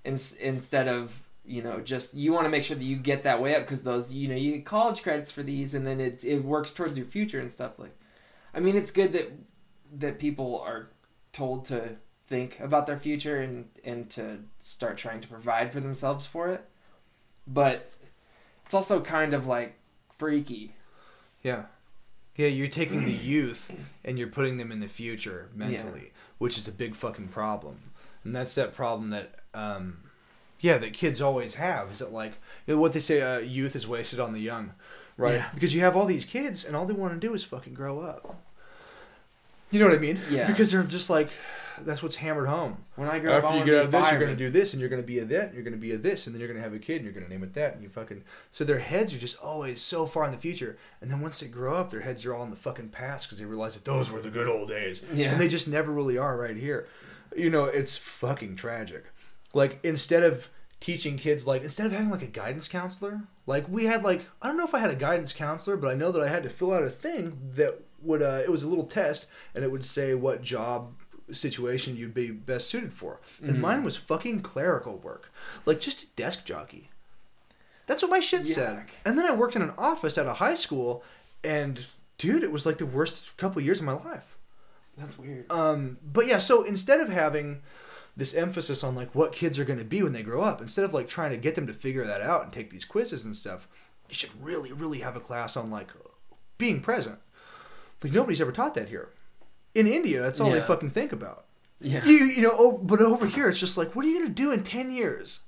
in, 0.04 0.18
instead 0.40 0.88
of 0.88 1.22
you 1.44 1.62
know 1.62 1.80
just 1.80 2.14
you 2.14 2.32
want 2.32 2.46
to 2.46 2.48
make 2.48 2.64
sure 2.64 2.76
that 2.76 2.84
you 2.84 2.96
get 2.96 3.24
that 3.24 3.42
way 3.42 3.54
up 3.54 3.62
because 3.62 3.82
those 3.82 4.12
you 4.12 4.28
know 4.28 4.34
you 4.34 4.52
get 4.52 4.64
college 4.64 5.02
credits 5.02 5.30
for 5.30 5.42
these 5.42 5.74
and 5.74 5.86
then 5.86 6.00
it 6.00 6.22
it 6.22 6.44
works 6.44 6.72
towards 6.72 6.96
your 6.96 7.06
future 7.06 7.40
and 7.40 7.50
stuff 7.50 7.78
like 7.78 7.96
i 8.54 8.60
mean 8.60 8.76
it's 8.76 8.90
good 8.90 9.12
that 9.12 9.32
that 9.98 10.18
people 10.18 10.60
are 10.60 10.90
told 11.32 11.64
to 11.64 11.96
think 12.28 12.60
about 12.60 12.86
their 12.86 12.98
future 12.98 13.40
and 13.40 13.68
and 13.84 14.10
to 14.10 14.38
start 14.60 14.98
trying 14.98 15.20
to 15.20 15.28
provide 15.28 15.72
for 15.72 15.80
themselves 15.80 16.26
for 16.26 16.48
it 16.50 16.64
but 17.46 17.90
it's 18.64 18.74
also 18.74 19.00
kind 19.00 19.32
of 19.32 19.46
like 19.46 19.79
freaky 20.20 20.74
Yeah. 21.42 21.64
Yeah, 22.36 22.46
you're 22.46 22.68
taking 22.68 23.04
the 23.04 23.12
youth 23.12 23.74
and 24.04 24.18
you're 24.18 24.28
putting 24.28 24.56
them 24.56 24.70
in 24.70 24.80
the 24.80 24.88
future 24.88 25.48
mentally, 25.54 26.12
which 26.38 26.56
is 26.56 26.68
a 26.68 26.72
big 26.72 26.94
fucking 26.94 27.28
problem. 27.28 27.90
And 28.24 28.34
that's 28.34 28.54
that 28.54 28.74
problem 28.74 29.10
that, 29.10 29.34
um, 29.52 29.98
yeah, 30.60 30.78
that 30.78 30.92
kids 30.92 31.20
always 31.20 31.56
have. 31.56 31.90
Is 31.90 31.98
that 31.98 32.12
like 32.12 32.34
you 32.66 32.74
know, 32.74 32.80
what 32.80 32.92
they 32.92 33.00
say? 33.00 33.20
Uh, 33.20 33.38
youth 33.38 33.74
is 33.74 33.88
wasted 33.88 34.20
on 34.20 34.32
the 34.32 34.40
young, 34.40 34.72
right? 35.16 35.34
Yeah. 35.34 35.48
Because 35.54 35.74
you 35.74 35.80
have 35.80 35.96
all 35.96 36.06
these 36.06 36.24
kids 36.24 36.64
and 36.64 36.76
all 36.76 36.86
they 36.86 36.94
want 36.94 37.14
to 37.14 37.26
do 37.26 37.34
is 37.34 37.44
fucking 37.44 37.74
grow 37.74 38.00
up. 38.00 38.40
You 39.70 39.78
know 39.80 39.86
what 39.86 39.94
I 39.94 40.00
mean? 40.00 40.20
Yeah. 40.30 40.46
Because 40.46 40.70
they're 40.70 40.82
just 40.82 41.10
like, 41.10 41.30
that's 41.84 42.02
what's 42.02 42.16
hammered 42.16 42.48
home. 42.48 42.84
When 42.96 43.08
I 43.08 43.18
grow 43.18 43.36
up, 43.36 43.44
After 43.44 43.58
you 43.58 43.64
get 43.64 43.74
out 43.76 43.84
of 43.86 43.90
this, 43.92 44.10
you're 44.10 44.20
going 44.20 44.30
to 44.30 44.36
do 44.36 44.50
this, 44.50 44.72
and 44.72 44.80
you're 44.80 44.88
going 44.88 45.02
to 45.02 45.06
be 45.06 45.18
a 45.18 45.24
that, 45.24 45.46
and 45.46 45.54
you're 45.54 45.62
going 45.62 45.74
to 45.74 45.78
be 45.80 45.92
a 45.92 45.96
this, 45.98 46.26
and 46.26 46.34
then 46.34 46.40
you're 46.40 46.48
going 46.48 46.58
to 46.58 46.62
have 46.62 46.74
a 46.74 46.78
kid, 46.78 46.96
and 46.96 47.04
you're 47.04 47.12
going 47.12 47.24
to 47.24 47.30
name 47.30 47.42
it 47.42 47.54
that, 47.54 47.74
and 47.74 47.82
you 47.82 47.88
fucking. 47.88 48.22
So 48.50 48.64
their 48.64 48.78
heads 48.78 49.14
are 49.14 49.18
just 49.18 49.38
always 49.38 49.80
so 49.80 50.06
far 50.06 50.24
in 50.24 50.32
the 50.32 50.38
future, 50.38 50.78
and 51.00 51.10
then 51.10 51.20
once 51.20 51.40
they 51.40 51.48
grow 51.48 51.76
up, 51.76 51.90
their 51.90 52.00
heads 52.00 52.24
are 52.26 52.34
all 52.34 52.44
in 52.44 52.50
the 52.50 52.56
fucking 52.56 52.88
past 52.90 53.26
because 53.26 53.38
they 53.38 53.44
realize 53.44 53.74
that 53.74 53.84
those 53.84 54.10
were 54.10 54.20
the 54.20 54.30
good 54.30 54.48
old 54.48 54.68
days, 54.68 55.02
Yeah. 55.12 55.32
and 55.32 55.40
they 55.40 55.48
just 55.48 55.68
never 55.68 55.92
really 55.92 56.18
are 56.18 56.36
right 56.36 56.56
here. 56.56 56.86
You 57.36 57.50
know, 57.50 57.64
it's 57.64 57.96
fucking 57.96 58.56
tragic. 58.56 59.04
Like 59.54 59.78
instead 59.82 60.22
of 60.22 60.48
teaching 60.80 61.16
kids, 61.18 61.46
like 61.46 61.62
instead 61.62 61.86
of 61.86 61.92
having 61.92 62.10
like 62.10 62.22
a 62.22 62.26
guidance 62.26 62.66
counselor, 62.68 63.20
like 63.46 63.68
we 63.68 63.84
had 63.86 64.02
like 64.02 64.24
I 64.40 64.48
don't 64.48 64.56
know 64.56 64.64
if 64.64 64.74
I 64.74 64.78
had 64.78 64.90
a 64.90 64.96
guidance 64.96 65.32
counselor, 65.32 65.76
but 65.76 65.88
I 65.90 65.94
know 65.94 66.10
that 66.12 66.22
I 66.22 66.28
had 66.28 66.42
to 66.44 66.50
fill 66.50 66.72
out 66.72 66.82
a 66.82 66.88
thing 66.90 67.38
that 67.54 67.80
would 68.02 68.22
uh, 68.22 68.40
it 68.44 68.48
was 68.50 68.62
a 68.62 68.68
little 68.68 68.86
test, 68.86 69.26
and 69.54 69.62
it 69.62 69.70
would 69.70 69.84
say 69.84 70.14
what 70.14 70.42
job 70.42 70.94
situation 71.34 71.96
you'd 71.96 72.14
be 72.14 72.30
best 72.30 72.68
suited 72.68 72.92
for. 72.92 73.20
And 73.42 73.56
Mhm. 73.56 73.60
mine 73.60 73.84
was 73.84 73.96
fucking 73.96 74.42
clerical 74.42 74.98
work, 74.98 75.30
like 75.66 75.80
just 75.80 76.02
a 76.02 76.06
desk 76.16 76.44
jockey. 76.44 76.90
That's 77.86 78.02
what 78.02 78.10
my 78.10 78.20
shit 78.20 78.46
said. 78.46 78.84
And 79.04 79.18
then 79.18 79.26
I 79.26 79.34
worked 79.34 79.56
in 79.56 79.62
an 79.62 79.72
office 79.76 80.16
at 80.16 80.26
a 80.26 80.34
high 80.34 80.54
school, 80.54 81.02
and 81.42 81.86
dude, 82.18 82.42
it 82.44 82.52
was 82.52 82.64
like 82.66 82.78
the 82.78 82.86
worst 82.86 83.36
couple 83.36 83.60
years 83.62 83.80
of 83.80 83.84
my 83.86 83.92
life. 83.92 84.36
That's 84.96 85.18
weird. 85.18 85.50
Um, 85.50 85.98
but 86.02 86.26
yeah, 86.26 86.38
so 86.38 86.62
instead 86.62 87.00
of 87.00 87.08
having 87.08 87.62
this 88.16 88.34
emphasis 88.34 88.84
on 88.84 88.94
like 88.94 89.14
what 89.14 89.32
kids 89.32 89.58
are 89.58 89.64
going 89.64 89.78
to 89.78 89.84
be 89.84 90.02
when 90.02 90.12
they 90.12 90.22
grow 90.22 90.42
up, 90.42 90.60
instead 90.60 90.84
of 90.84 90.92
like 90.94 91.08
trying 91.08 91.30
to 91.30 91.36
get 91.36 91.54
them 91.54 91.66
to 91.66 91.72
figure 91.72 92.04
that 92.04 92.20
out 92.20 92.42
and 92.44 92.52
take 92.52 92.70
these 92.70 92.84
quizzes 92.84 93.24
and 93.24 93.34
stuff, 93.36 93.66
you 94.08 94.14
should 94.14 94.30
really, 94.42 94.72
really 94.72 95.00
have 95.00 95.16
a 95.16 95.20
class 95.20 95.56
on 95.56 95.70
like 95.70 95.88
being 96.58 96.80
present. 96.80 97.18
Like 98.04 98.12
nobody's 98.12 98.40
ever 98.40 98.52
taught 98.52 98.74
that 98.74 98.88
here. 98.88 99.08
In 99.74 99.86
India, 99.86 100.20
that's 100.20 100.40
all 100.40 100.50
they 100.50 100.60
fucking 100.60 100.90
think 100.90 101.12
about. 101.12 101.44
Yeah. 101.80 102.04
You 102.04 102.16
you 102.24 102.42
know, 102.42 102.50
oh, 102.52 102.78
but 102.82 103.00
over 103.00 103.26
here 103.26 103.48
it's 103.48 103.60
just 103.60 103.78
like, 103.78 103.94
what 103.96 104.04
are 104.04 104.08
you 104.08 104.18
gonna 104.20 104.34
do 104.34 104.50
in 104.52 104.62
ten 104.62 104.90
years? 104.90 105.40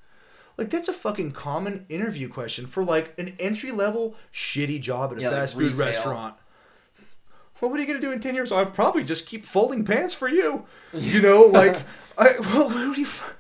Like 0.56 0.70
that's 0.70 0.88
a 0.88 0.92
fucking 0.92 1.32
common 1.32 1.86
interview 1.88 2.28
question 2.28 2.66
for 2.66 2.84
like 2.84 3.14
an 3.18 3.34
entry 3.40 3.70
level 3.72 4.14
shitty 4.32 4.80
job 4.80 5.12
at 5.12 5.18
a 5.18 5.22
Yeah, 5.22 5.28
like 5.30 5.38
fast 5.38 5.54
food 5.54 5.72
retail. 5.72 5.86
restaurant. 5.86 6.34
Well, 7.60 7.70
what 7.70 7.78
are 7.78 7.82
you 7.82 7.86
gonna 7.86 8.00
do 8.00 8.12
in 8.12 8.20
ten 8.20 8.34
years? 8.34 8.50
I'll 8.52 8.66
probably 8.66 9.04
just 9.04 9.26
keep 9.26 9.44
folding 9.44 9.84
pants 9.84 10.14
for 10.14 10.28
you. 10.28 10.64
You 10.92 11.20
know, 11.22 11.42
like, 11.42 11.82
I 12.18 12.34
well, 12.40 12.68
what 12.68 12.94
do 12.94 13.00
you? 13.00 13.06
f- 13.06 13.34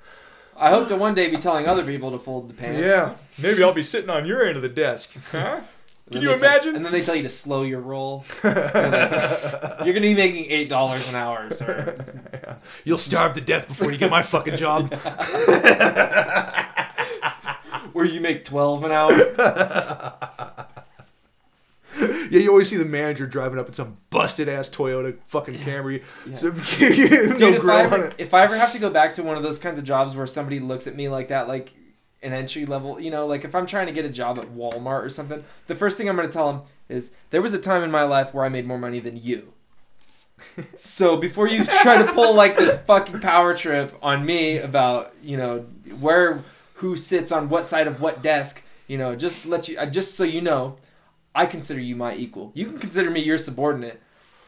I 0.56 0.70
hope 0.70 0.86
to 0.88 0.96
one 0.96 1.14
day 1.14 1.28
be 1.30 1.38
telling 1.38 1.66
other 1.66 1.82
people 1.84 2.10
to 2.12 2.18
fold 2.18 2.48
the 2.48 2.54
pants. 2.54 2.80
Yeah, 2.80 3.14
maybe 3.40 3.62
I'll 3.64 3.72
be 3.74 3.82
sitting 3.82 4.10
on 4.10 4.26
your 4.26 4.46
end 4.46 4.56
of 4.56 4.62
the 4.62 4.68
desk. 4.68 5.10
Huh? 5.32 5.62
Can 6.10 6.20
you 6.20 6.28
tell- 6.28 6.36
imagine? 6.38 6.76
and 6.76 6.84
then 6.84 6.92
they 6.92 7.02
tell 7.02 7.14
you 7.14 7.22
to 7.22 7.30
slow 7.30 7.62
your 7.62 7.80
roll. 7.80 8.24
You're 8.44 8.52
gonna 8.52 10.00
be 10.00 10.14
making 10.14 10.50
eight 10.50 10.68
dollars 10.68 11.08
an 11.08 11.14
hour, 11.14 11.50
sir. 11.54 12.58
You'll 12.84 12.98
starve 12.98 13.34
to 13.34 13.40
death 13.40 13.68
before 13.68 13.92
you 13.92 13.98
get 13.98 14.10
my 14.10 14.22
fucking 14.22 14.56
job. 14.56 14.92
Where 17.92 18.04
you 18.04 18.20
make 18.20 18.44
twelve 18.44 18.84
an 18.84 18.92
hour. 18.92 19.12
Yeah, 22.30 22.40
you 22.40 22.48
always 22.50 22.70
see 22.70 22.76
the 22.78 22.86
manager 22.86 23.26
driving 23.26 23.58
up 23.58 23.66
in 23.66 23.72
some 23.74 23.98
busted 24.08 24.48
ass 24.48 24.70
Toyota 24.70 25.18
fucking 25.26 25.56
Camry. 25.56 26.02
Yeah. 26.26 26.36
So, 26.36 26.48
no 26.48 27.36
Dude, 27.36 27.54
if 27.56 27.68
I, 27.68 27.82
ever, 27.82 28.10
if 28.16 28.32
I 28.32 28.44
ever 28.44 28.56
have 28.56 28.72
to 28.72 28.78
go 28.78 28.88
back 28.88 29.12
to 29.14 29.22
one 29.22 29.36
of 29.36 29.42
those 29.42 29.58
kinds 29.58 29.76
of 29.78 29.84
jobs 29.84 30.16
where 30.16 30.26
somebody 30.26 30.58
looks 30.58 30.86
at 30.86 30.96
me 30.96 31.10
like 31.10 31.28
that, 31.28 31.48
like 31.48 31.74
an 32.22 32.32
entry 32.32 32.66
level, 32.66 33.00
you 33.00 33.10
know, 33.10 33.26
like 33.26 33.44
if 33.44 33.54
I'm 33.54 33.66
trying 33.66 33.86
to 33.86 33.92
get 33.92 34.04
a 34.04 34.10
job 34.10 34.38
at 34.38 34.46
Walmart 34.46 35.04
or 35.04 35.10
something, 35.10 35.44
the 35.66 35.74
first 35.74 35.98
thing 35.98 36.08
I'm 36.08 36.16
going 36.16 36.28
to 36.28 36.32
tell 36.32 36.52
them 36.52 36.62
is 36.88 37.10
there 37.30 37.42
was 37.42 37.52
a 37.52 37.58
time 37.58 37.82
in 37.82 37.90
my 37.90 38.04
life 38.04 38.32
where 38.32 38.44
I 38.44 38.48
made 38.48 38.66
more 38.66 38.78
money 38.78 39.00
than 39.00 39.16
you. 39.16 39.52
so 40.76 41.16
before 41.16 41.48
you 41.48 41.64
try 41.64 41.98
to 41.98 42.12
pull 42.12 42.34
like 42.34 42.56
this 42.56 42.78
fucking 42.82 43.20
power 43.20 43.56
trip 43.56 43.94
on 44.02 44.24
me 44.24 44.58
about, 44.58 45.14
you 45.22 45.36
know, 45.36 45.60
where 46.00 46.42
who 46.74 46.96
sits 46.96 47.30
on 47.32 47.48
what 47.48 47.66
side 47.66 47.86
of 47.86 48.00
what 48.00 48.22
desk, 48.22 48.62
you 48.86 48.98
know, 48.98 49.14
just 49.14 49.46
let 49.46 49.68
you 49.68 49.84
just 49.86 50.14
so 50.14 50.24
you 50.24 50.40
know, 50.40 50.76
I 51.34 51.46
consider 51.46 51.80
you 51.80 51.96
my 51.96 52.14
equal. 52.14 52.52
You 52.54 52.66
can 52.66 52.78
consider 52.78 53.10
me 53.10 53.20
your 53.20 53.38
subordinate, 53.38 54.00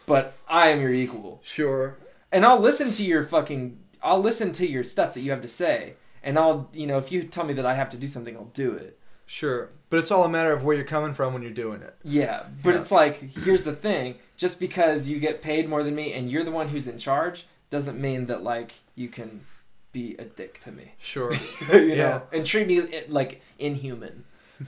but 0.06 0.34
I 0.48 0.68
am 0.68 0.80
your 0.80 0.92
equal 0.92 1.40
Sure. 1.44 1.96
and 2.30 2.44
I'll 2.44 2.60
listen 2.60 2.92
to 2.92 3.04
your 3.04 3.24
fucking 3.24 3.78
I'll 4.02 4.20
listen 4.20 4.52
to 4.54 4.66
your 4.66 4.84
stuff 4.84 5.14
that 5.14 5.20
you 5.20 5.30
have 5.30 5.42
to 5.42 5.48
say 5.48 5.94
and 6.24 6.38
I'll 6.38 6.68
you 6.72 6.86
know 6.86 6.98
if 6.98 7.12
you 7.12 7.22
tell 7.22 7.44
me 7.44 7.54
that 7.54 7.66
I 7.66 7.74
have 7.74 7.90
to 7.90 7.96
do 7.96 8.08
something 8.08 8.36
I'll 8.36 8.44
do 8.46 8.72
it. 8.72 8.98
Sure. 9.26 9.70
But 9.88 10.00
it's 10.00 10.10
all 10.10 10.24
a 10.24 10.28
matter 10.28 10.52
of 10.52 10.64
where 10.64 10.76
you're 10.76 10.84
coming 10.84 11.14
from 11.14 11.32
when 11.32 11.40
you're 11.42 11.50
doing 11.52 11.80
it. 11.80 11.94
Yeah, 12.02 12.44
but 12.62 12.74
Yeah. 12.74 12.80
it's 12.80 12.90
like 12.90 13.16
here's 13.44 13.64
the 13.64 13.74
thing, 13.74 14.16
just 14.36 14.60
because 14.60 15.08
you 15.08 15.18
get 15.18 15.40
paid 15.40 15.68
more 15.68 15.82
than 15.82 15.94
me 15.94 16.12
and 16.12 16.30
you're 16.30 16.44
the 16.44 16.50
one 16.50 16.68
who's 16.68 16.88
in 16.88 16.98
charge 16.98 17.46
doesn't 17.70 17.98
mean 18.00 18.26
that 18.26 18.42
like 18.42 18.72
you 18.94 19.08
can 19.08 19.46
be 19.92 20.14
a 20.18 20.24
dick 20.24 20.60
to 20.64 20.72
me. 20.72 20.92
Sure. 20.98 21.32
you 21.72 21.78
Yeah. 21.94 21.94
know, 21.96 22.22
and 22.32 22.44
treat 22.44 22.66
me 22.66 22.80
eh, 22.80 23.02
like 23.08 23.40
inhuman. 23.58 24.24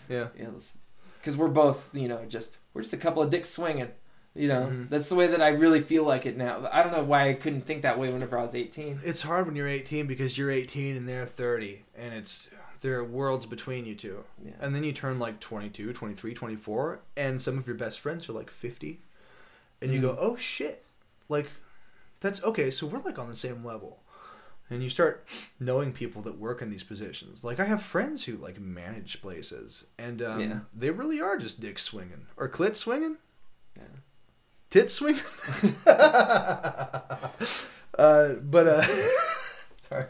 yeah. 0.08 0.28
Know, 0.38 0.54
cuz 1.22 1.36
we're 1.36 1.48
both, 1.48 1.94
you 1.94 2.08
know, 2.08 2.24
just 2.28 2.58
we're 2.72 2.82
just 2.82 2.94
a 2.94 2.98
couple 2.98 3.22
of 3.22 3.30
dicks 3.30 3.50
swinging. 3.50 3.88
You 4.36 4.48
know, 4.48 4.66
Mhm. 4.66 4.88
that's 4.90 5.08
the 5.08 5.14
way 5.14 5.26
that 5.28 5.40
I 5.40 5.48
really 5.48 5.80
feel 5.80 6.04
like 6.04 6.26
it 6.26 6.36
now. 6.36 6.68
I 6.72 6.82
don't 6.82 6.92
know 6.92 7.02
why 7.04 7.28
I 7.30 7.34
couldn't 7.34 7.62
think 7.62 7.82
that 7.82 7.98
way 7.98 8.12
whenever 8.12 8.38
I 8.38 8.42
was 8.42 8.54
18. 8.54 9.00
It's 9.02 9.22
hard 9.22 9.46
when 9.46 9.56
you're 9.56 9.66
18 9.68 10.06
because 10.06 10.36
you're 10.36 10.50
18 10.50 10.96
and 10.96 11.08
they're 11.08 11.26
30 11.26 11.84
and 11.96 12.12
it's 12.14 12.48
there 12.82 12.98
are 12.98 13.04
worlds 13.04 13.46
between 13.46 13.86
you 13.86 13.94
two. 13.94 14.24
Yeah. 14.44 14.52
And 14.60 14.76
then 14.76 14.84
you 14.84 14.92
turn 14.92 15.18
like 15.18 15.40
22, 15.40 15.92
23, 15.94 16.34
24 16.34 17.00
and 17.16 17.40
some 17.40 17.56
of 17.58 17.66
your 17.66 17.76
best 17.76 17.98
friends 18.00 18.28
are 18.28 18.32
like 18.34 18.50
50 18.50 19.00
and 19.80 19.92
you 19.92 19.98
Mm. 19.98 20.02
go, 20.02 20.16
"Oh 20.20 20.36
shit." 20.36 20.84
Like 21.28 21.46
that's 22.20 22.42
okay, 22.44 22.70
so 22.70 22.86
we're 22.86 23.00
like 23.00 23.18
on 23.18 23.28
the 23.28 23.36
same 23.36 23.64
level. 23.64 24.02
And 24.68 24.82
you 24.82 24.90
start 24.90 25.26
knowing 25.60 25.92
people 25.92 26.22
that 26.22 26.38
work 26.38 26.60
in 26.60 26.70
these 26.70 26.82
positions. 26.82 27.42
Like 27.44 27.58
I 27.60 27.64
have 27.64 27.82
friends 27.82 28.24
who 28.24 28.36
like 28.36 28.60
manage 28.60 29.22
places 29.22 29.86
and 29.96 30.20
um, 30.20 30.40
Yeah. 30.40 30.58
they 30.74 30.90
really 30.90 31.20
are 31.20 31.38
just 31.38 31.60
dick 31.60 31.78
swinging 31.78 32.26
or 32.36 32.48
clit 32.48 32.74
swinging. 32.74 33.16
Tit 34.76 34.90
swing. 34.90 35.14
uh, 35.86 37.30
but 37.96 38.66
uh, 38.66 38.82
sorry. 39.88 40.04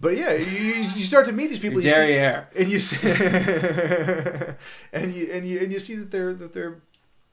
But 0.00 0.16
yeah, 0.16 0.32
you, 0.32 0.72
you 0.96 1.04
start 1.04 1.26
to 1.26 1.32
meet 1.32 1.50
these 1.50 1.60
people. 1.60 1.80
Your 1.80 2.04
you 2.04 2.08
see- 2.08 2.14
and 2.56 2.72
you 2.72 2.80
see, 2.80 3.08
and 4.92 5.14
you 5.14 5.30
and 5.32 5.46
you 5.46 5.60
and 5.60 5.72
you 5.72 5.78
see 5.78 5.94
that 5.94 6.10
they're 6.10 6.34
that 6.34 6.54
they're 6.54 6.80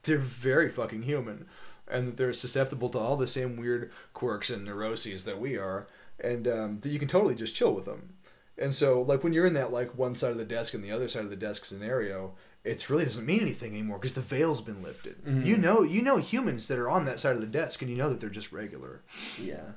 they're 0.04 0.18
very 0.18 0.70
fucking 0.70 1.02
human, 1.02 1.46
and 1.88 2.06
that 2.06 2.16
they're 2.16 2.32
susceptible 2.32 2.88
to 2.90 2.98
all 2.98 3.16
the 3.16 3.26
same 3.26 3.56
weird 3.56 3.90
quirks 4.14 4.48
and 4.48 4.64
neuroses 4.64 5.24
that 5.24 5.40
we 5.40 5.56
are, 5.58 5.88
and 6.20 6.46
um, 6.46 6.78
that 6.78 6.90
you 6.90 7.00
can 7.00 7.08
totally 7.08 7.34
just 7.34 7.56
chill 7.56 7.74
with 7.74 7.86
them. 7.86 8.12
And 8.56 8.72
so, 8.72 9.02
like 9.02 9.24
when 9.24 9.32
you're 9.32 9.46
in 9.46 9.54
that 9.54 9.72
like 9.72 9.98
one 9.98 10.14
side 10.14 10.30
of 10.30 10.38
the 10.38 10.44
desk 10.44 10.74
and 10.74 10.84
the 10.84 10.92
other 10.92 11.08
side 11.08 11.24
of 11.24 11.30
the 11.30 11.34
desk 11.34 11.64
scenario, 11.64 12.34
it 12.64 12.88
really 12.88 13.04
doesn't 13.04 13.26
mean 13.26 13.40
anything 13.40 13.72
anymore 13.72 13.98
because 13.98 14.14
the 14.14 14.20
veil's 14.20 14.60
been 14.60 14.82
lifted. 14.82 15.24
Mhm. 15.24 15.44
You 15.44 15.56
know, 15.56 15.82
you 15.82 16.02
know 16.02 16.18
humans 16.18 16.68
that 16.68 16.78
are 16.78 16.88
on 16.88 17.04
that 17.06 17.18
side 17.20 17.34
of 17.34 17.40
the 17.40 17.46
desk, 17.46 17.82
and 17.82 17.90
you 17.90 17.96
know 17.96 18.08
that 18.08 18.20
they're 18.20 18.30
just 18.30 18.52
regular. 18.52 19.02
Yeah. 19.40 19.72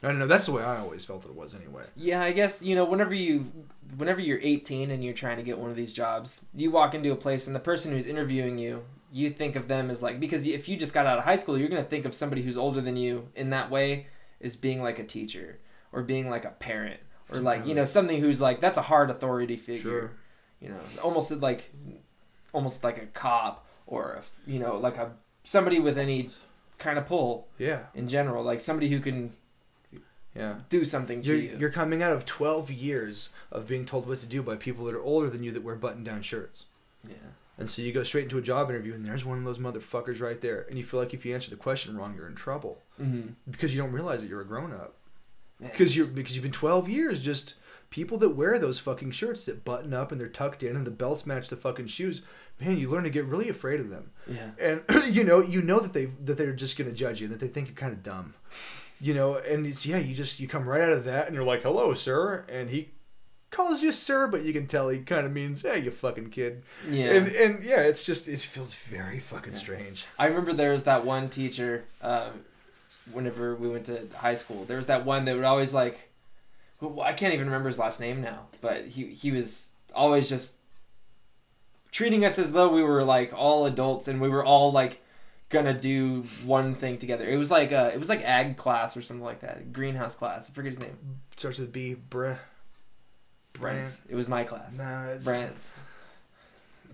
I 0.00 0.06
don't 0.06 0.20
know. 0.20 0.28
That's 0.28 0.46
the 0.46 0.52
way 0.52 0.62
I 0.62 0.78
always 0.78 1.04
felt 1.04 1.24
it 1.24 1.34
was 1.34 1.56
anyway. 1.56 1.82
Yeah, 1.96 2.22
I 2.22 2.30
guess 2.30 2.62
you 2.62 2.76
know 2.76 2.84
whenever 2.84 3.14
you 3.14 3.50
whenever 3.96 4.20
you're 4.20 4.38
18 4.40 4.92
and 4.92 5.02
you're 5.02 5.14
trying 5.14 5.38
to 5.38 5.42
get 5.42 5.58
one 5.58 5.70
of 5.70 5.76
these 5.76 5.92
jobs, 5.92 6.40
you 6.54 6.70
walk 6.70 6.94
into 6.94 7.10
a 7.10 7.16
place 7.16 7.46
and 7.48 7.56
the 7.56 7.60
person 7.60 7.90
who's 7.90 8.06
interviewing 8.06 8.58
you, 8.58 8.84
you 9.10 9.28
think 9.30 9.56
of 9.56 9.66
them 9.66 9.90
as 9.90 10.00
like 10.00 10.20
because 10.20 10.46
if 10.46 10.68
you 10.68 10.76
just 10.76 10.94
got 10.94 11.06
out 11.06 11.18
of 11.18 11.24
high 11.24 11.36
school, 11.36 11.58
you're 11.58 11.68
going 11.68 11.82
to 11.82 11.88
think 11.88 12.04
of 12.04 12.14
somebody 12.14 12.42
who's 12.42 12.56
older 12.56 12.80
than 12.80 12.96
you 12.96 13.26
in 13.34 13.50
that 13.50 13.70
way 13.72 14.06
as 14.40 14.54
being 14.54 14.82
like 14.82 15.00
a 15.00 15.04
teacher 15.04 15.58
or 15.90 16.02
being 16.04 16.30
like 16.30 16.44
a 16.44 16.50
parent 16.50 17.00
or 17.32 17.40
like, 17.40 17.66
you 17.66 17.74
know, 17.74 17.84
something 17.84 18.20
who's 18.20 18.40
like 18.40 18.60
that's 18.60 18.78
a 18.78 18.82
hard 18.82 19.10
authority 19.10 19.56
figure. 19.56 19.82
Sure. 19.82 20.10
You 20.60 20.70
know, 20.70 20.80
almost 21.02 21.30
like 21.30 21.70
almost 22.52 22.82
like 22.82 22.98
a 22.98 23.06
cop 23.06 23.66
or 23.86 24.12
a, 24.14 24.50
you 24.50 24.58
know, 24.58 24.76
like 24.76 24.96
a 24.96 25.12
somebody 25.44 25.78
with 25.78 25.96
any 25.98 26.30
kind 26.78 26.98
of 26.98 27.06
pull 27.06 27.46
Yeah. 27.58 27.86
in 27.94 28.08
general, 28.08 28.42
like 28.44 28.60
somebody 28.60 28.88
who 28.88 29.00
can 29.00 29.32
Yeah. 30.34 30.60
do 30.68 30.84
something 30.84 31.22
to 31.22 31.28
You're, 31.28 31.36
you. 31.36 31.56
you're 31.58 31.70
coming 31.70 32.02
out 32.02 32.12
of 32.12 32.24
12 32.26 32.70
years 32.70 33.30
of 33.50 33.66
being 33.66 33.84
told 33.84 34.06
what 34.06 34.18
to 34.20 34.26
do 34.26 34.42
by 34.42 34.56
people 34.56 34.84
that 34.86 34.94
are 34.94 35.02
older 35.02 35.28
than 35.28 35.42
you 35.42 35.50
that 35.52 35.62
wear 35.62 35.74
button 35.76 36.04
down 36.04 36.22
shirts. 36.22 36.66
yeah. 37.08 37.14
And 37.56 37.68
so 37.68 37.82
you 37.82 37.90
go 37.92 38.04
straight 38.04 38.22
into 38.24 38.38
a 38.38 38.42
job 38.42 38.70
interview, 38.70 38.94
and 38.94 39.04
there's 39.04 39.24
one 39.24 39.36
of 39.38 39.42
those 39.42 39.58
motherfuckers 39.58 40.20
right 40.20 40.40
there. 40.40 40.64
And 40.68 40.78
you 40.78 40.84
feel 40.84 41.00
like 41.00 41.12
if 41.12 41.26
you 41.26 41.34
answer 41.34 41.50
the 41.50 41.56
question 41.56 41.96
wrong, 41.96 42.14
you're 42.14 42.28
in 42.28 42.36
trouble 42.36 42.82
Mhm. 43.00 43.34
because 43.50 43.74
you 43.74 43.82
don't 43.82 43.90
realize 43.90 44.20
that 44.20 44.28
you're 44.28 44.40
a 44.42 44.46
grown 44.46 44.72
up. 44.72 44.94
Because 45.60 45.96
you're 45.96 46.06
because 46.06 46.36
you've 46.36 46.44
been 46.44 46.52
12 46.52 46.88
years 46.88 47.20
just 47.20 47.54
people 47.90 48.18
that 48.18 48.30
wear 48.30 48.58
those 48.58 48.78
fucking 48.78 49.10
shirts 49.12 49.46
that 49.46 49.64
button 49.64 49.94
up 49.94 50.12
and 50.12 50.20
they're 50.20 50.28
tucked 50.28 50.62
in 50.62 50.76
and 50.76 50.86
the 50.86 50.90
belts 50.90 51.24
match 51.26 51.48
the 51.48 51.56
fucking 51.56 51.86
shoes. 51.86 52.22
Man, 52.60 52.76
you 52.76 52.90
learn 52.90 53.04
to 53.04 53.10
get 53.10 53.24
really 53.24 53.48
afraid 53.48 53.78
of 53.80 53.88
them. 53.88 54.10
Yeah. 54.26 54.50
and 54.60 54.82
you 55.14 55.24
know 55.24 55.40
you 55.40 55.62
know 55.62 55.80
that 55.80 55.92
they 55.92 56.06
that 56.06 56.36
they're 56.36 56.52
just 56.52 56.76
gonna 56.76 56.92
judge 56.92 57.20
you 57.20 57.26
and 57.26 57.34
that 57.34 57.40
they 57.40 57.48
think 57.48 57.68
you're 57.68 57.76
kind 57.76 57.92
of 57.92 58.02
dumb 58.02 58.34
you 59.00 59.14
know 59.14 59.36
and 59.36 59.64
it's 59.64 59.86
yeah 59.86 59.96
you 59.98 60.12
just 60.14 60.40
you 60.40 60.48
come 60.48 60.68
right 60.68 60.80
out 60.80 60.90
of 60.90 61.04
that 61.04 61.26
and 61.26 61.34
you're 61.36 61.44
like 61.44 61.62
hello 61.62 61.94
sir 61.94 62.44
and 62.48 62.68
he 62.70 62.90
calls 63.50 63.82
you 63.82 63.90
sir, 63.92 64.26
but 64.26 64.42
you 64.42 64.52
can 64.52 64.66
tell 64.66 64.90
he 64.90 64.98
kind 64.98 65.24
of 65.24 65.32
means, 65.32 65.62
"Hey, 65.62 65.78
you 65.78 65.90
fucking 65.90 66.28
kid." 66.28 66.62
Yeah. 66.90 67.12
And 67.14 67.28
and 67.28 67.64
yeah, 67.64 67.80
it's 67.80 68.04
just 68.04 68.28
it 68.28 68.40
feels 68.40 68.74
very 68.74 69.18
fucking 69.20 69.54
Yeah. 69.54 69.58
strange. 69.58 70.04
I 70.18 70.26
remember 70.26 70.52
there 70.52 70.72
was 70.72 70.84
that 70.84 71.06
one 71.06 71.30
teacher. 71.30 71.84
Uh, 72.02 72.28
whenever 73.10 73.54
we 73.56 73.68
went 73.70 73.86
to 73.86 74.06
high 74.16 74.34
school, 74.34 74.64
there 74.66 74.76
was 74.76 74.86
that 74.88 75.06
one 75.06 75.24
that 75.24 75.34
would 75.34 75.44
always 75.44 75.72
like. 75.72 76.07
I 76.80 77.12
can't 77.12 77.34
even 77.34 77.46
remember 77.46 77.68
his 77.68 77.78
last 77.78 78.00
name 78.00 78.20
now, 78.20 78.46
but 78.60 78.86
he 78.86 79.06
he 79.06 79.32
was 79.32 79.72
always 79.94 80.28
just 80.28 80.56
treating 81.90 82.24
us 82.24 82.38
as 82.38 82.52
though 82.52 82.68
we 82.72 82.82
were 82.82 83.02
like 83.02 83.32
all 83.32 83.66
adults 83.66 84.08
and 84.08 84.20
we 84.20 84.28
were 84.28 84.44
all 84.44 84.70
like 84.70 85.00
gonna 85.48 85.74
do 85.74 86.24
one 86.44 86.74
thing 86.74 86.98
together. 86.98 87.24
It 87.26 87.36
was 87.36 87.50
like 87.50 87.72
uh, 87.72 87.90
it 87.92 87.98
was 87.98 88.08
like 88.08 88.22
ag 88.22 88.56
class 88.56 88.96
or 88.96 89.02
something 89.02 89.24
like 89.24 89.40
that, 89.40 89.72
greenhouse 89.72 90.14
class. 90.14 90.48
I 90.48 90.52
forget 90.52 90.72
his 90.72 90.80
name. 90.80 90.96
Starts 91.36 91.58
with 91.58 91.72
B. 91.72 91.94
Br. 91.94 92.24
Brant. 92.24 92.38
Brent. 93.54 94.00
It 94.08 94.14
was 94.14 94.28
my 94.28 94.44
class. 94.44 94.78
Nah, 94.78 95.06
it's 95.06 95.24
Brent. 95.24 95.70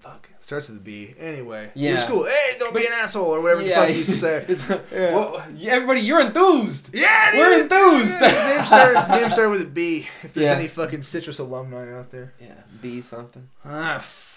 Fuck. 0.05 0.29
Starts 0.41 0.69
with 0.69 0.77
a 0.79 0.81
B. 0.81 1.15
Anyway, 1.19 1.71
Yeah. 1.75 1.93
it 1.93 1.95
was 1.95 2.05
cool. 2.05 2.25
Hey, 2.27 2.57
don't 2.59 2.75
be 2.75 2.87
an 2.87 2.93
asshole 2.93 3.35
or 3.35 3.41
whatever 3.41 3.63
the 3.63 3.71
fuck 3.71 3.89
he 3.89 3.97
used 3.99 4.11
to 4.11 4.17
say. 4.17 4.45
Yeah. 4.93 5.15
well, 5.15 5.43
yeah, 5.57 5.73
everybody, 5.73 6.01
you're 6.03 6.21
enthused. 6.21 6.95
Yeah, 6.95 7.31
dude. 7.31 7.41
We're 7.41 7.63
enthused. 7.63 8.21
Yeah, 8.21 8.29
his 8.29 8.57
name 8.57 8.65
started. 8.67 9.09
Name 9.21 9.31
started 9.31 9.51
with 9.51 9.63
a 9.63 9.71
B. 9.71 10.07
If 10.23 10.35
there's 10.35 10.45
Yeah. 10.45 10.53
any 10.57 10.69
fucking 10.69 11.03
citrus 11.03 11.39
alumni 11.39 11.93
out 11.99 12.11
there. 12.11 12.35
Yeah, 12.41 12.55
be 12.83 13.01
something. 13.01 13.49
Ah, 13.65 13.97
f- 13.97 14.31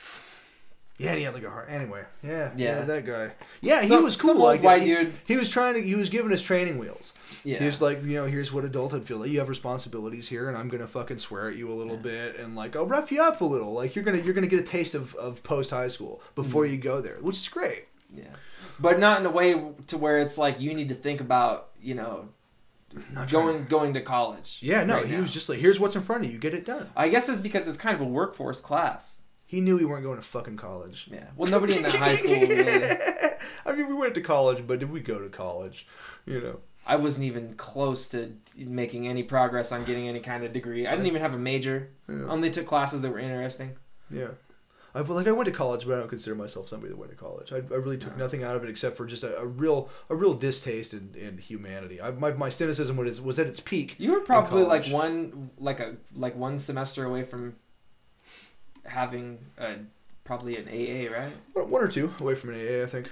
yeah, 0.97 1.13
he 1.15 1.23
had 1.23 1.33
like 1.33 1.43
a 1.43 1.49
heart. 1.49 1.67
Anyway, 1.69 2.03
yeah, 2.23 2.51
yeah, 2.55 2.79
Yeah. 2.79 2.81
that 2.85 3.05
guy. 3.05 3.31
Yeah, 3.61 3.81
he 3.81 3.89
Some- 3.89 4.03
was 4.03 4.15
cool. 4.15 4.31
some 4.33 4.39
Like 4.39 4.59
old 4.59 4.63
white 4.65 4.81
he, 4.83 4.87
dude. 4.95 5.13
he 5.27 5.35
was 5.35 5.49
trying 5.49 5.73
to. 5.75 5.81
He 5.81 5.95
was 5.95 6.09
giving 6.09 6.31
us 6.31 6.41
training 6.41 6.77
wheels. 6.79 7.11
Yeah. 7.47 7.71
Like, 7.79 8.03
you 8.03 8.15
know, 8.15 8.25
here's 8.25 8.51
what 8.51 8.65
adulthood 8.65 9.05
feels 9.05 9.21
like. 9.21 9.29
You 9.29 9.39
have 9.39 9.47
responsibilities 9.47 10.27
here, 10.27 10.49
and 10.49 10.57
I'm 10.57 10.67
gonna 10.67 10.87
fucking 10.87 11.17
swear 11.19 11.49
at 11.49 11.55
you 11.55 11.71
a 11.71 11.75
little 11.75 11.95
Yeah. 11.95 12.01
bit, 12.01 12.35
and 12.39 12.55
like 12.55 12.75
I'll 12.75 12.85
rough 12.85 13.11
you 13.11 13.21
up 13.23 13.39
a 13.41 13.45
little. 13.45 13.73
Like 13.73 13.95
you're 13.95 14.03
gonna 14.03 14.17
you're 14.19 14.33
gonna 14.33 14.47
get 14.47 14.59
a 14.59 14.63
taste 14.63 14.95
of, 14.95 15.15
of 15.15 15.43
post 15.43 15.69
high 15.71 15.87
school 15.87 16.21
before 16.35 16.65
Mhm. 16.65 16.71
you 16.71 16.77
go 16.77 16.99
there, 17.01 17.17
which 17.21 17.37
is 17.37 17.47
great. 17.47 17.85
Yeah, 18.13 18.23
but 18.79 18.99
not 18.99 19.19
in 19.19 19.25
a 19.25 19.29
way 19.29 19.61
to 19.87 19.97
where 19.97 20.19
it's 20.19 20.37
like 20.37 20.59
you 20.59 20.73
need 20.73 20.89
to 20.89 20.95
think 20.95 21.21
about 21.21 21.69
you 21.81 21.95
know 21.95 22.29
Not 23.13 23.29
going 23.29 23.65
going 23.65 23.93
to 23.93 24.01
college. 24.01 24.59
Yeah, 24.61 24.83
no, 24.83 24.95
right 24.95 25.05
he 25.05 25.15
now. 25.15 25.21
was 25.21 25.31
just 25.33 25.47
like, 25.49 25.59
here's 25.59 25.79
what's 25.79 25.95
in 25.95 26.01
front 26.01 26.25
of 26.25 26.31
you, 26.31 26.37
get 26.39 26.53
it 26.53 26.65
done. 26.65 26.89
I 26.95 27.07
guess 27.09 27.29
it's 27.29 27.39
because 27.41 27.67
it's 27.67 27.77
kind 27.77 27.95
of 27.95 28.01
a 28.01 28.09
workforce 28.09 28.59
class. 28.59 29.15
He 29.45 29.61
knew 29.61 29.77
we 29.77 29.85
weren't 29.85 30.03
going 30.03 30.17
to 30.17 30.21
fucking 30.27 30.57
college. 30.57 31.07
Yeah. 31.09 31.27
Well, 31.37 31.49
nobody 31.49 31.77
in 31.77 31.83
that 31.83 31.93
high 31.95 32.15
school 32.15 32.33
really. 32.41 32.97
I 33.65 33.71
mean, 33.73 33.87
we 33.87 33.93
went 33.93 34.13
to 34.15 34.21
college, 34.21 34.65
but 34.67 34.79
did 34.79 34.89
we 34.91 34.99
go 34.99 35.19
to 35.21 35.29
college? 35.29 35.87
You 36.25 36.41
know. 36.41 36.59
I 36.89 36.95
wasn't 36.95 37.25
even 37.25 37.53
close 37.55 38.07
to 38.09 38.33
making 38.55 39.07
any 39.07 39.21
progress 39.21 39.71
on 39.73 39.83
getting 39.83 40.07
any 40.07 40.21
kind 40.21 40.43
of 40.45 40.53
degree. 40.53 40.87
I 40.87 40.91
didn't 40.91 41.07
even 41.07 41.21
have 41.21 41.33
a 41.33 41.37
major. 41.37 41.89
Yeah. 42.07 42.23
Only 42.27 42.49
took 42.49 42.65
classes 42.65 43.01
that 43.01 43.11
were 43.11 43.19
interesting. 43.19 43.75
yeah. 44.09 44.29
I 44.95 45.01
like 45.01 45.27
I 45.27 45.31
went 45.31 45.45
to 45.45 45.51
college, 45.51 45.85
but 45.85 45.93
I 45.95 45.99
don't 45.99 46.07
consider 46.07 46.35
myself 46.35 46.69
somebody 46.69 46.89
that 46.91 46.97
went 46.97 47.11
to 47.11 47.17
college. 47.17 47.51
I, 47.51 47.57
I 47.57 47.77
really 47.77 47.97
took 47.97 48.17
No. 48.17 48.23
nothing 48.23 48.41
out 48.43 48.55
of 48.55 48.63
it 48.63 48.69
except 48.69 48.97
for 48.97 49.05
just 49.05 49.23
a, 49.23 49.37
a 49.37 49.45
real 49.45 49.89
a 50.09 50.15
real 50.15 50.33
distaste 50.33 50.91
in, 50.93 51.13
in 51.13 51.37
humanity. 51.37 52.01
I, 52.01 52.09
my 52.11 52.31
my 52.31 52.49
cynicism 52.49 52.97
was 52.97 53.21
was 53.21 53.37
at 53.37 53.45
its 53.45 53.59
peak. 53.59 53.95
You 53.99 54.13
were 54.13 54.21
probably 54.21 54.63
like 54.63 54.87
one 54.87 55.51
like 55.59 55.79
a 55.81 55.97
like 56.15 56.35
one 56.35 56.57
semester 56.57 57.03
away 57.03 57.23
from 57.23 57.57
having 58.85 59.39
a, 59.57 59.75
probably 60.23 60.57
an 60.57 60.67
AA, 60.67 61.13
right? 61.15 61.33
One 61.53 61.69
one 61.69 61.83
or 61.83 61.89
two 61.89 62.13
away 62.19 62.33
from 62.35 62.51
an 62.53 62.55
AA, 62.55 62.83
I 62.83 62.87
think. 62.87 63.09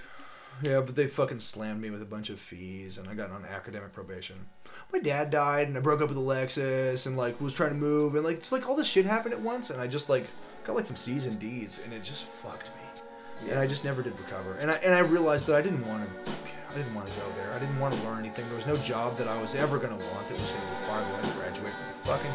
Yeah, 0.64 0.82
but 0.82 0.96
they 0.96 1.08
fucking 1.08 1.40
slammed 1.40 1.82
me 1.82 1.90
with 1.90 2.02
a 2.02 2.06
bunch 2.06 2.30
of 2.30 2.40
fees, 2.40 2.98
and 2.98 3.08
I 3.08 3.14
got 3.14 3.32
on 3.32 3.46
academic 3.46 3.94
probation. 3.94 4.48
My 4.94 5.00
dad 5.00 5.30
died, 5.30 5.68
and 5.68 5.78
I 5.78 5.82
broke 5.82 6.02
up 6.02 6.10
with 6.10 6.18
Alexis, 6.18 7.06
and 7.06 7.18
like 7.18 7.40
was 7.42 7.54
trying 7.54 7.72
to 7.72 7.76
move, 7.76 8.16
and 8.16 8.24
like 8.24 8.38
it's 8.38 8.52
like 8.52 8.68
all 8.68 8.76
this 8.76 8.88
shit 8.88 9.06
happened 9.06 9.34
at 9.34 9.42
once, 9.42 9.70
and 9.70 9.82
I 9.82 9.88
just 9.88 10.10
like 10.10 10.26
got 10.66 10.76
like 10.76 10.86
some 10.86 10.96
C's 10.96 11.26
and 11.26 11.38
D's, 11.40 11.82
and 11.84 11.94
it 11.94 12.04
just 12.04 12.24
fucked 12.24 12.70
me, 12.70 13.50
and 13.52 13.60
I 13.60 13.68
just 13.68 13.84
never 13.84 14.02
did 14.02 14.18
recover. 14.18 14.54
And 14.56 14.72
I 14.72 14.76
and 14.76 14.94
I 14.96 15.00
realized 15.00 15.48
that 15.48 15.56
I 15.56 15.62
didn't 15.62 15.86
want 15.88 16.04
to, 16.04 16.32
I 16.72 16.76
didn't 16.78 16.96
want 16.96 17.10
to 17.10 17.20
go 17.20 17.26
there. 17.36 17.52
I 17.52 17.60
didn't 17.60 17.80
want 17.80 17.94
to 17.94 18.02
learn 18.04 18.20
anything. 18.20 18.48
There 18.48 18.58
was 18.58 18.68
no 18.68 18.78
job 18.78 19.18
that 19.18 19.28
I 19.28 19.40
was 19.42 19.56
ever 19.56 19.78
gonna 19.78 19.98
want 19.98 20.28
that 20.30 20.34
was 20.34 20.52
gonna 20.52 20.80
require 20.80 21.22
me 21.22 21.30
to 21.30 21.36
graduate 21.36 21.74
from 21.74 22.16
fucking 22.16 22.32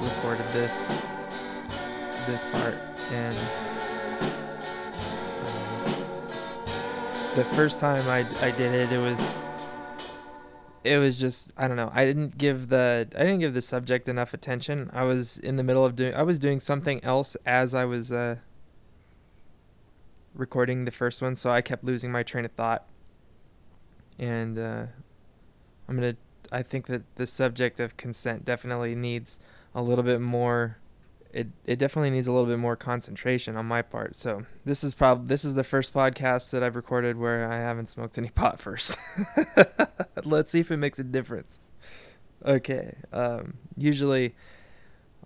recorded 0.00 0.46
this 0.48 0.76
this 2.26 2.44
part, 2.52 2.76
and 3.12 3.36
um, 5.38 5.78
the 7.34 7.44
first 7.54 7.80
time 7.80 8.06
I, 8.08 8.26
I 8.44 8.50
did 8.52 8.74
it, 8.74 8.92
it 8.92 8.98
was 8.98 9.38
it 10.84 10.98
was 10.98 11.18
just 11.18 11.52
I 11.56 11.68
don't 11.68 11.76
know. 11.76 11.90
I 11.94 12.04
didn't 12.04 12.38
give 12.38 12.68
the 12.68 13.08
I 13.14 13.20
didn't 13.20 13.40
give 13.40 13.54
the 13.54 13.62
subject 13.62 14.08
enough 14.08 14.32
attention. 14.32 14.90
I 14.92 15.04
was 15.04 15.38
in 15.38 15.56
the 15.56 15.62
middle 15.62 15.84
of 15.84 15.96
doing 15.96 16.14
I 16.14 16.22
was 16.22 16.38
doing 16.38 16.60
something 16.60 17.02
else 17.04 17.36
as 17.44 17.74
I 17.74 17.84
was 17.84 18.12
uh, 18.12 18.36
recording 20.34 20.84
the 20.84 20.90
first 20.90 21.20
one, 21.20 21.36
so 21.36 21.50
I 21.50 21.60
kept 21.60 21.84
losing 21.84 22.12
my 22.12 22.22
train 22.22 22.44
of 22.44 22.52
thought. 22.52 22.86
And 24.18 24.58
uh, 24.58 24.86
I'm 25.88 25.96
gonna. 25.96 26.16
I 26.50 26.62
think 26.62 26.86
that 26.86 27.16
the 27.16 27.26
subject 27.26 27.78
of 27.78 27.96
consent 27.96 28.44
definitely 28.44 28.94
needs 28.94 29.38
a 29.74 29.82
little 29.82 30.04
bit 30.04 30.20
more. 30.20 30.78
It 31.32 31.48
it 31.64 31.78
definitely 31.78 32.10
needs 32.10 32.26
a 32.26 32.32
little 32.32 32.46
bit 32.46 32.58
more 32.58 32.76
concentration 32.76 33.56
on 33.56 33.66
my 33.66 33.82
part. 33.82 34.16
So 34.16 34.46
this 34.64 34.82
is 34.82 34.94
prob 34.94 35.28
this 35.28 35.44
is 35.44 35.54
the 35.54 35.64
first 35.64 35.92
podcast 35.92 36.50
that 36.50 36.62
I've 36.62 36.76
recorded 36.76 37.16
where 37.16 37.50
I 37.50 37.58
haven't 37.58 37.86
smoked 37.86 38.18
any 38.18 38.28
pot 38.34 38.60
first. 38.60 38.96
Let's 40.24 40.50
see 40.50 40.60
if 40.60 40.70
it 40.70 40.78
makes 40.78 40.98
a 40.98 41.04
difference. 41.04 41.60
Okay. 42.44 42.96
Um, 43.12 43.54
usually, 43.76 44.34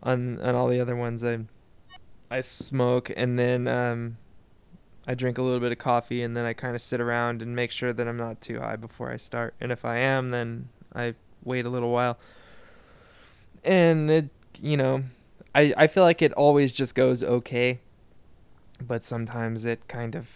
on 0.02 0.40
on 0.40 0.54
all 0.54 0.68
the 0.68 0.80
other 0.80 0.96
ones, 0.96 1.24
I 1.24 1.44
I 2.30 2.40
smoke 2.40 3.12
and 3.14 3.38
then 3.38 3.68
um, 3.68 4.16
I 5.06 5.14
drink 5.14 5.38
a 5.38 5.42
little 5.42 5.60
bit 5.60 5.72
of 5.72 5.78
coffee 5.78 6.22
and 6.22 6.36
then 6.36 6.44
I 6.44 6.52
kind 6.52 6.74
of 6.74 6.82
sit 6.82 7.00
around 7.00 7.42
and 7.42 7.54
make 7.54 7.70
sure 7.70 7.92
that 7.92 8.08
I'm 8.08 8.16
not 8.16 8.40
too 8.40 8.60
high 8.60 8.76
before 8.76 9.10
I 9.10 9.16
start. 9.16 9.54
And 9.60 9.72
if 9.72 9.84
I 9.84 9.98
am, 9.98 10.30
then 10.30 10.68
I 10.94 11.14
wait 11.44 11.66
a 11.66 11.68
little 11.68 11.90
while. 11.90 12.18
And 13.64 14.10
it, 14.10 14.28
you 14.60 14.76
know, 14.76 15.04
I 15.54 15.74
I 15.76 15.86
feel 15.86 16.02
like 16.02 16.22
it 16.22 16.32
always 16.32 16.72
just 16.72 16.94
goes 16.94 17.22
okay, 17.22 17.80
but 18.80 19.04
sometimes 19.04 19.64
it 19.64 19.88
kind 19.88 20.14
of 20.14 20.28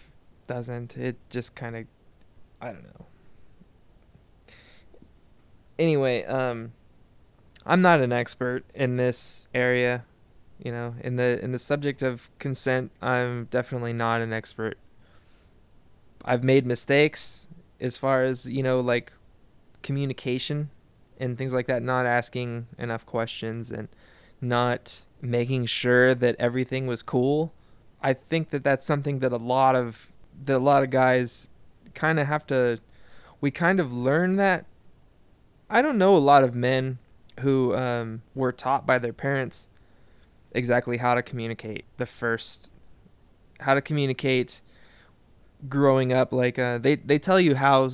doesn't. 0.47 0.97
It 0.97 1.17
just 1.29 1.55
kind 1.55 1.75
of 1.75 1.85
I 2.61 2.67
don't 2.67 2.83
know. 2.83 3.05
Anyway, 5.77 6.23
um 6.25 6.71
I'm 7.65 7.81
not 7.81 7.99
an 7.99 8.13
expert 8.13 8.63
in 8.73 8.95
this 8.95 9.47
area 9.53 10.05
you 10.59 10.71
know 10.71 10.95
in 11.01 11.15
the 11.15 11.43
in 11.43 11.51
the 11.51 11.59
subject 11.59 12.01
of 12.01 12.29
consent 12.39 12.91
i'm 13.01 13.45
definitely 13.45 13.93
not 13.93 14.21
an 14.21 14.33
expert 14.33 14.77
i've 16.25 16.43
made 16.43 16.65
mistakes 16.65 17.47
as 17.79 17.97
far 17.97 18.23
as 18.23 18.49
you 18.49 18.63
know 18.63 18.79
like 18.79 19.13
communication 19.83 20.69
and 21.19 21.37
things 21.37 21.53
like 21.53 21.67
that 21.67 21.81
not 21.81 22.05
asking 22.05 22.67
enough 22.77 23.05
questions 23.05 23.71
and 23.71 23.87
not 24.39 25.01
making 25.21 25.65
sure 25.65 26.13
that 26.13 26.35
everything 26.37 26.85
was 26.85 27.01
cool 27.01 27.53
i 28.01 28.13
think 28.13 28.49
that 28.51 28.63
that's 28.63 28.85
something 28.85 29.19
that 29.19 29.31
a 29.31 29.37
lot 29.37 29.75
of 29.75 30.11
that 30.45 30.57
a 30.57 30.59
lot 30.59 30.83
of 30.83 30.89
guys 30.89 31.49
kind 31.93 32.19
of 32.19 32.27
have 32.27 32.45
to 32.45 32.79
we 33.41 33.51
kind 33.51 33.79
of 33.79 33.93
learn 33.93 34.35
that. 34.37 34.65
I 35.69 35.81
don't 35.81 35.97
know 35.97 36.15
a 36.15 36.19
lot 36.19 36.43
of 36.43 36.55
men 36.55 36.97
who 37.41 37.75
um, 37.75 38.21
were 38.33 38.51
taught 38.51 38.85
by 38.85 38.99
their 38.99 39.13
parents 39.13 39.67
exactly 40.53 40.97
how 40.97 41.13
to 41.13 41.21
communicate 41.21 41.85
the 41.97 42.05
first 42.05 42.71
how 43.59 43.73
to 43.73 43.81
communicate 43.81 44.61
growing 45.67 46.13
up 46.13 46.31
like 46.31 46.57
uh, 46.57 46.77
they 46.77 46.95
they 46.95 47.19
tell 47.19 47.39
you 47.39 47.55
how 47.55 47.91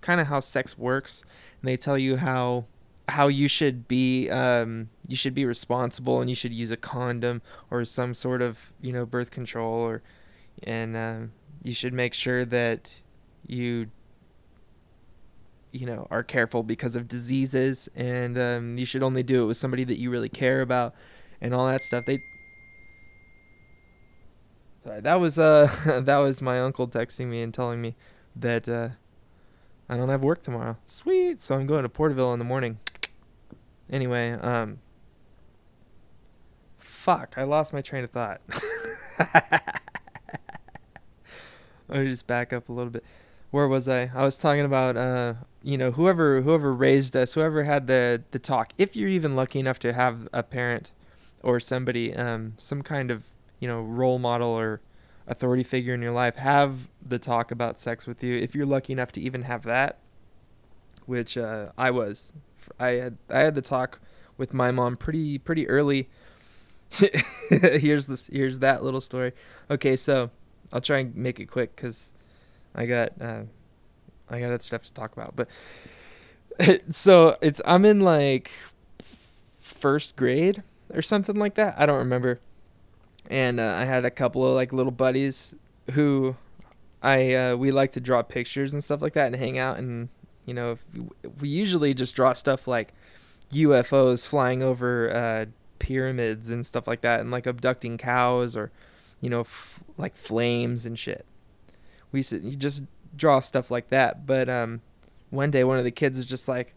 kind 0.00 0.20
of 0.20 0.26
how 0.26 0.38
sex 0.38 0.76
works 0.76 1.24
and 1.64 1.68
they 1.70 1.78
tell 1.78 1.96
you 1.96 2.18
how 2.18 2.66
how 3.08 3.26
you 3.26 3.48
should 3.48 3.88
be 3.88 4.28
um 4.28 4.90
you 5.08 5.16
should 5.16 5.34
be 5.34 5.46
responsible 5.46 6.20
and 6.20 6.28
you 6.28 6.36
should 6.36 6.52
use 6.52 6.70
a 6.70 6.76
condom 6.76 7.40
or 7.70 7.86
some 7.86 8.12
sort 8.12 8.42
of 8.42 8.74
you 8.82 8.92
know 8.92 9.06
birth 9.06 9.30
control 9.30 9.72
or 9.72 10.02
and 10.62 10.94
um, 10.94 11.32
you 11.62 11.72
should 11.72 11.94
make 11.94 12.12
sure 12.12 12.44
that 12.44 13.00
you 13.46 13.90
you 15.72 15.86
know 15.86 16.06
are 16.10 16.22
careful 16.22 16.62
because 16.62 16.94
of 16.96 17.08
diseases 17.08 17.88
and 17.96 18.36
um, 18.36 18.76
you 18.76 18.84
should 18.84 19.02
only 19.02 19.22
do 19.22 19.42
it 19.42 19.46
with 19.46 19.56
somebody 19.56 19.84
that 19.84 19.98
you 19.98 20.10
really 20.10 20.28
care 20.28 20.60
about 20.60 20.94
and 21.40 21.54
all 21.54 21.66
that 21.66 21.82
stuff. 21.82 22.04
They 22.04 22.18
Sorry, 24.84 25.00
that 25.00 25.14
was 25.14 25.38
uh 25.38 25.74
that 26.04 26.18
was 26.18 26.42
my 26.42 26.60
uncle 26.60 26.86
texting 26.88 27.28
me 27.28 27.40
and 27.40 27.54
telling 27.54 27.80
me 27.80 27.96
that 28.36 28.68
uh 28.68 28.90
I 29.88 29.96
don't 29.96 30.08
have 30.08 30.22
work 30.22 30.42
tomorrow. 30.42 30.76
Sweet. 30.86 31.42
So 31.42 31.54
I'm 31.54 31.66
going 31.66 31.82
to 31.82 31.88
Porterville 31.88 32.32
in 32.32 32.38
the 32.38 32.44
morning. 32.44 32.78
Anyway, 33.90 34.32
um 34.32 34.78
fuck, 36.78 37.34
I 37.36 37.42
lost 37.42 37.72
my 37.72 37.82
train 37.82 38.04
of 38.04 38.10
thought. 38.10 38.40
Let 41.88 42.00
me 42.00 42.08
just 42.08 42.26
back 42.26 42.52
up 42.52 42.68
a 42.70 42.72
little 42.72 42.90
bit. 42.90 43.04
Where 43.50 43.68
was 43.68 43.88
I? 43.88 44.10
I 44.14 44.24
was 44.24 44.38
talking 44.38 44.64
about 44.64 44.96
uh 44.96 45.34
you 45.62 45.76
know, 45.76 45.90
whoever 45.92 46.40
whoever 46.40 46.72
raised 46.72 47.14
us, 47.14 47.34
whoever 47.34 47.64
had 47.64 47.86
the 47.86 48.22
the 48.30 48.38
talk, 48.38 48.72
if 48.78 48.96
you're 48.96 49.08
even 49.08 49.36
lucky 49.36 49.58
enough 49.58 49.78
to 49.80 49.92
have 49.92 50.28
a 50.32 50.42
parent 50.42 50.92
or 51.42 51.60
somebody 51.60 52.14
um 52.14 52.54
some 52.58 52.80
kind 52.80 53.10
of, 53.10 53.24
you 53.60 53.68
know, 53.68 53.82
role 53.82 54.18
model 54.18 54.48
or 54.48 54.80
authority 55.26 55.62
figure 55.62 55.94
in 55.94 56.02
your 56.02 56.12
life 56.12 56.36
have 56.36 56.88
the 57.00 57.18
talk 57.18 57.50
about 57.50 57.78
sex 57.78 58.06
with 58.06 58.22
you. 58.22 58.36
If 58.36 58.54
you're 58.54 58.66
lucky 58.66 58.92
enough 58.92 59.12
to 59.12 59.20
even 59.20 59.42
have 59.42 59.62
that 59.62 59.98
which 61.06 61.36
uh, 61.36 61.70
I 61.76 61.90
was 61.90 62.32
I 62.78 62.88
had 62.90 63.18
I 63.28 63.40
had 63.40 63.54
the 63.54 63.62
talk 63.62 64.00
with 64.36 64.54
my 64.54 64.70
mom 64.70 64.96
pretty 64.96 65.38
pretty 65.38 65.68
early. 65.68 66.08
Here's 67.50 68.06
this 68.06 68.28
here's 68.28 68.60
that 68.60 68.84
little 68.84 69.00
story. 69.00 69.32
Okay 69.70 69.96
so 69.96 70.30
I'll 70.72 70.80
try 70.80 70.98
and 70.98 71.14
make 71.14 71.40
it 71.40 71.46
quick 71.46 71.76
cuz 71.76 72.14
I 72.74 72.86
got 72.86 73.12
uh, 73.20 73.42
I 74.28 74.40
got 74.40 74.62
stuff 74.62 74.82
to 74.82 74.92
talk 74.92 75.12
about 75.12 75.34
but 75.36 75.48
so 76.90 77.36
it's 77.40 77.60
I'm 77.64 77.84
in 77.84 78.00
like 78.00 78.50
first 79.56 80.16
grade 80.16 80.62
or 80.92 81.02
something 81.02 81.36
like 81.36 81.54
that. 81.54 81.74
I 81.76 81.86
don't 81.86 81.98
remember 81.98 82.40
and 83.30 83.60
uh, 83.60 83.76
I 83.78 83.84
had 83.84 84.04
a 84.04 84.10
couple 84.10 84.46
of 84.46 84.54
like 84.54 84.72
little 84.72 84.92
buddies 84.92 85.54
who 85.92 86.36
I 87.02 87.34
uh, 87.34 87.56
we 87.56 87.70
like 87.70 87.92
to 87.92 88.00
draw 88.00 88.22
pictures 88.22 88.72
and 88.72 88.82
stuff 88.82 89.02
like 89.02 89.14
that 89.14 89.26
and 89.26 89.36
hang 89.36 89.58
out 89.58 89.78
and 89.78 90.08
you 90.46 90.54
know 90.54 90.78
we 91.40 91.48
usually 91.48 91.94
just 91.94 92.16
draw 92.16 92.32
stuff 92.32 92.66
like 92.66 92.92
UFOs 93.52 94.26
flying 94.26 94.62
over 94.62 95.14
uh, 95.14 95.46
pyramids 95.78 96.50
and 96.50 96.64
stuff 96.64 96.86
like 96.86 97.02
that 97.02 97.20
and 97.20 97.30
like 97.30 97.46
abducting 97.46 97.98
cows 97.98 98.56
or 98.56 98.72
you 99.20 99.30
know 99.30 99.40
f- 99.40 99.82
like 99.96 100.16
flames 100.16 100.86
and 100.86 100.98
shit. 100.98 101.24
We 102.12 102.20
used 102.20 102.30
to, 102.30 102.38
you 102.38 102.56
just 102.56 102.84
draw 103.16 103.40
stuff 103.40 103.70
like 103.70 103.88
that, 103.88 104.26
but 104.26 104.48
um, 104.48 104.82
one 105.30 105.50
day 105.50 105.64
one 105.64 105.78
of 105.78 105.84
the 105.84 105.90
kids 105.90 106.16
was 106.16 106.26
just 106.26 106.48
like, 106.48 106.74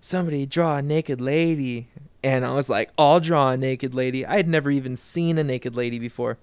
"Somebody 0.00 0.46
draw 0.46 0.78
a 0.78 0.82
naked 0.82 1.20
lady," 1.20 1.88
and 2.24 2.42
I 2.42 2.54
was 2.54 2.70
like, 2.70 2.90
I'll 2.96 3.20
draw 3.20 3.50
a 3.50 3.56
naked 3.56 3.94
lady. 3.94 4.24
I 4.24 4.36
had 4.36 4.48
never 4.48 4.70
even 4.70 4.96
seen 4.96 5.36
a 5.36 5.44
naked 5.44 5.76
lady 5.76 5.98
before. 5.98 6.38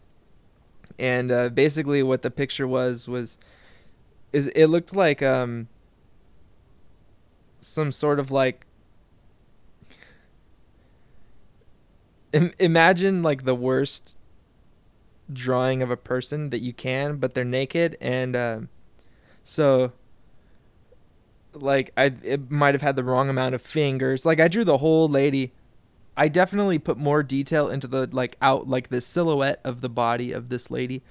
And 1.00 1.32
uh, 1.32 1.50
basically, 1.50 2.04
what 2.04 2.22
the 2.22 2.30
picture 2.30 2.68
was 2.68 3.08
was, 3.08 3.40
is 4.32 4.46
it 4.50 4.68
looked 4.68 4.96
like 4.96 5.24
um, 5.24 5.70
some 7.60 7.92
sort 7.92 8.20
of 8.20 8.30
like, 8.30 8.68
Im- 12.32 12.54
imagine 12.60 13.24
like 13.24 13.46
the 13.46 13.56
worst 13.56 14.16
drawing 15.34 15.82
of 15.82 15.90
a 15.90 15.98
person 15.98 16.52
that 16.52 16.60
you 16.60 16.74
can, 16.74 17.18
but 17.18 17.34
they're 17.34 17.44
naked, 17.44 17.98
and 18.00 18.36
uh, 18.36 18.60
so 19.44 19.94
like 21.54 21.92
I 21.98 22.14
it 22.24 22.52
might 22.52 22.76
have 22.76 22.84
had 22.84 22.96
the 22.96 23.04
wrong 23.04 23.30
amount 23.30 23.56
of 23.56 23.64
fingers. 23.64 24.28
Like 24.28 24.40
I 24.40 24.48
drew 24.48 24.64
the 24.64 24.78
whole 24.78 25.10
lady 25.10 25.52
I 26.18 26.28
definitely 26.28 26.80
put 26.80 26.98
more 26.98 27.24
detail 27.24 27.70
into 27.70 27.88
the 27.88 28.10
like 28.12 28.38
out 28.42 28.68
like 28.68 28.90
the 28.90 29.02
silhouette 29.02 29.62
of 29.64 29.82
the 29.82 29.90
body 29.90 30.32
of 30.32 30.50
this 30.50 30.70
lady 30.70 31.02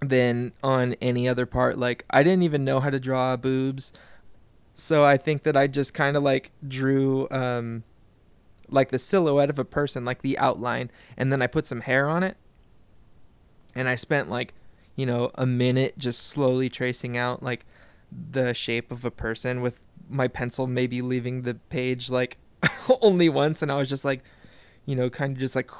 than 0.00 0.52
on 0.62 0.94
any 1.00 1.28
other 1.28 1.46
part. 1.46 1.78
Like 1.78 2.04
I 2.10 2.22
didn't 2.22 2.42
even 2.42 2.64
know 2.64 2.80
how 2.80 2.90
to 2.90 3.00
draw 3.00 3.36
boobs. 3.36 3.92
So 4.74 5.04
I 5.04 5.16
think 5.16 5.42
that 5.42 5.56
I 5.56 5.66
just 5.66 5.94
kind 5.94 6.16
of 6.16 6.22
like 6.22 6.52
drew 6.66 7.28
um 7.30 7.84
like 8.68 8.90
the 8.90 8.98
silhouette 8.98 9.50
of 9.50 9.58
a 9.58 9.64
person, 9.64 10.04
like 10.04 10.22
the 10.22 10.38
outline, 10.38 10.90
and 11.16 11.32
then 11.32 11.42
I 11.42 11.46
put 11.46 11.66
some 11.66 11.82
hair 11.82 12.08
on 12.08 12.22
it. 12.22 12.36
And 13.74 13.88
I 13.88 13.96
spent 13.96 14.30
like, 14.30 14.54
you 14.96 15.06
know, 15.06 15.30
a 15.34 15.46
minute 15.46 15.98
just 15.98 16.26
slowly 16.26 16.68
tracing 16.68 17.16
out 17.16 17.42
like 17.42 17.66
the 18.10 18.54
shape 18.54 18.92
of 18.92 19.04
a 19.04 19.10
person 19.10 19.60
with 19.60 19.80
my 20.08 20.28
pencil 20.28 20.66
maybe 20.66 21.00
leaving 21.00 21.42
the 21.42 21.54
page 21.54 22.10
like 22.10 22.36
only 23.00 23.28
once, 23.28 23.62
and 23.62 23.70
I 23.70 23.76
was 23.76 23.88
just 23.88 24.04
like, 24.04 24.22
you 24.86 24.96
know, 24.96 25.10
kind 25.10 25.34
of 25.34 25.38
just 25.38 25.56
like 25.56 25.70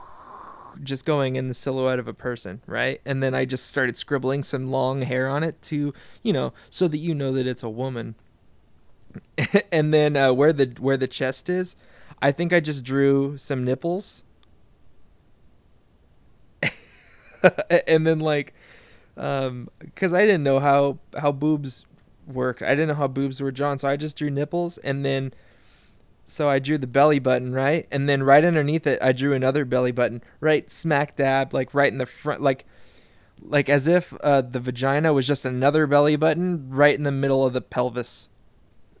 just 0.82 1.04
going 1.04 1.36
in 1.36 1.48
the 1.48 1.54
silhouette 1.54 1.98
of 1.98 2.08
a 2.08 2.14
person, 2.14 2.60
right? 2.66 3.00
And 3.04 3.22
then 3.22 3.34
I 3.34 3.44
just 3.44 3.66
started 3.66 3.96
scribbling 3.96 4.42
some 4.42 4.70
long 4.70 5.02
hair 5.02 5.28
on 5.28 5.42
it 5.42 5.60
to, 5.62 5.92
you 6.22 6.32
know, 6.32 6.52
so 6.70 6.88
that 6.88 6.98
you 6.98 7.14
know 7.14 7.32
that 7.32 7.46
it's 7.46 7.62
a 7.62 7.70
woman. 7.70 8.14
and 9.72 9.92
then 9.92 10.16
uh, 10.16 10.32
where 10.32 10.52
the 10.52 10.74
where 10.78 10.96
the 10.96 11.06
chest 11.08 11.48
is, 11.48 11.76
I 12.20 12.32
think 12.32 12.52
I 12.52 12.60
just 12.60 12.84
drew 12.84 13.36
some 13.38 13.64
nipples. 13.64 14.22
and 17.86 18.06
then 18.06 18.18
like 18.18 18.54
um 19.16 19.68
cuz 19.94 20.12
I 20.12 20.24
didn't 20.24 20.42
know 20.42 20.58
how 20.58 20.98
how 21.18 21.32
boobs 21.32 21.86
worked. 22.26 22.62
I 22.62 22.70
didn't 22.70 22.88
know 22.88 22.94
how 22.94 23.08
boobs 23.08 23.40
were 23.40 23.52
drawn, 23.52 23.78
so 23.78 23.88
I 23.88 23.96
just 23.96 24.16
drew 24.16 24.30
nipples 24.30 24.78
and 24.78 25.04
then 25.04 25.32
so 26.28 26.48
I 26.48 26.58
drew 26.58 26.76
the 26.76 26.88
belly 26.88 27.20
button, 27.20 27.52
right? 27.52 27.86
And 27.90 28.08
then 28.08 28.22
right 28.24 28.44
underneath 28.44 28.86
it, 28.86 28.98
I 29.00 29.12
drew 29.12 29.32
another 29.32 29.64
belly 29.64 29.92
button, 29.92 30.22
right 30.40 30.68
smack 30.68 31.14
dab, 31.14 31.54
like 31.54 31.72
right 31.72 31.90
in 31.90 31.98
the 31.98 32.06
front, 32.06 32.42
like 32.42 32.66
like 33.40 33.68
as 33.68 33.86
if 33.86 34.12
uh, 34.22 34.40
the 34.40 34.58
vagina 34.58 35.12
was 35.12 35.26
just 35.26 35.44
another 35.44 35.86
belly 35.86 36.16
button 36.16 36.68
right 36.68 36.94
in 36.94 37.04
the 37.04 37.12
middle 37.12 37.46
of 37.46 37.52
the 37.52 37.60
pelvis. 37.60 38.28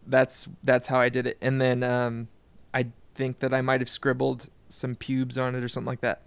That's 0.06 0.46
that's 0.62 0.86
how 0.86 1.00
I 1.00 1.08
did 1.08 1.26
it. 1.26 1.36
And 1.42 1.60
then 1.60 1.82
um, 1.82 2.28
I 2.72 2.86
think 3.16 3.40
that 3.40 3.52
I 3.52 3.60
might 3.60 3.80
have 3.80 3.88
scribbled 3.88 4.48
some 4.68 4.94
pubes 4.94 5.36
on 5.36 5.56
it 5.56 5.64
or 5.64 5.68
something 5.68 5.88
like 5.88 6.02
that. 6.02 6.22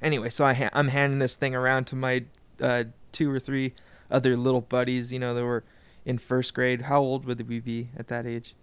Anyway, 0.00 0.30
so 0.30 0.46
I 0.46 0.54
ha- 0.54 0.70
I'm 0.72 0.88
handing 0.88 1.18
this 1.18 1.36
thing 1.36 1.54
around 1.54 1.84
to 1.88 1.96
my 1.96 2.24
uh, 2.60 2.84
two 3.12 3.30
or 3.30 3.38
three 3.38 3.74
other 4.10 4.38
little 4.38 4.62
buddies. 4.62 5.12
You 5.12 5.18
know, 5.18 5.34
that 5.34 5.44
were 5.44 5.64
in 6.06 6.16
first 6.16 6.54
grade. 6.54 6.82
How 6.82 7.00
old 7.00 7.26
would 7.26 7.46
we 7.46 7.60
be 7.60 7.90
at 7.94 8.08
that 8.08 8.26
age? 8.26 8.54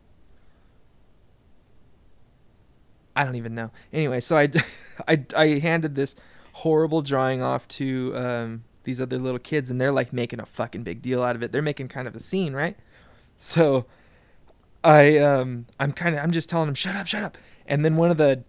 I 3.15 3.25
don't 3.25 3.35
even 3.35 3.55
know. 3.55 3.71
Anyway, 3.91 4.19
so 4.19 4.37
I, 4.37 4.49
I, 5.07 5.25
I 5.35 5.47
handed 5.59 5.95
this 5.95 6.15
horrible 6.53 7.01
drawing 7.01 7.41
off 7.41 7.67
to 7.67 8.13
um, 8.15 8.63
these 8.83 9.01
other 9.01 9.17
little 9.17 9.39
kids, 9.39 9.69
and 9.69 9.79
they're 9.79 9.91
like 9.91 10.13
making 10.13 10.39
a 10.39 10.45
fucking 10.45 10.83
big 10.83 11.01
deal 11.01 11.23
out 11.23 11.35
of 11.35 11.43
it. 11.43 11.51
They're 11.51 11.61
making 11.61 11.89
kind 11.89 12.07
of 12.07 12.15
a 12.15 12.19
scene, 12.19 12.53
right? 12.53 12.77
So 13.37 13.85
I, 14.83 15.17
um, 15.17 15.65
I'm 15.79 15.91
kind 15.91 16.15
of, 16.15 16.23
I'm 16.23 16.31
just 16.31 16.49
telling 16.49 16.67
them, 16.67 16.75
shut 16.75 16.95
up, 16.95 17.07
shut 17.07 17.23
up. 17.23 17.37
And 17.65 17.83
then 17.83 17.95
one 17.95 18.11
of 18.11 18.17
the, 18.17 18.43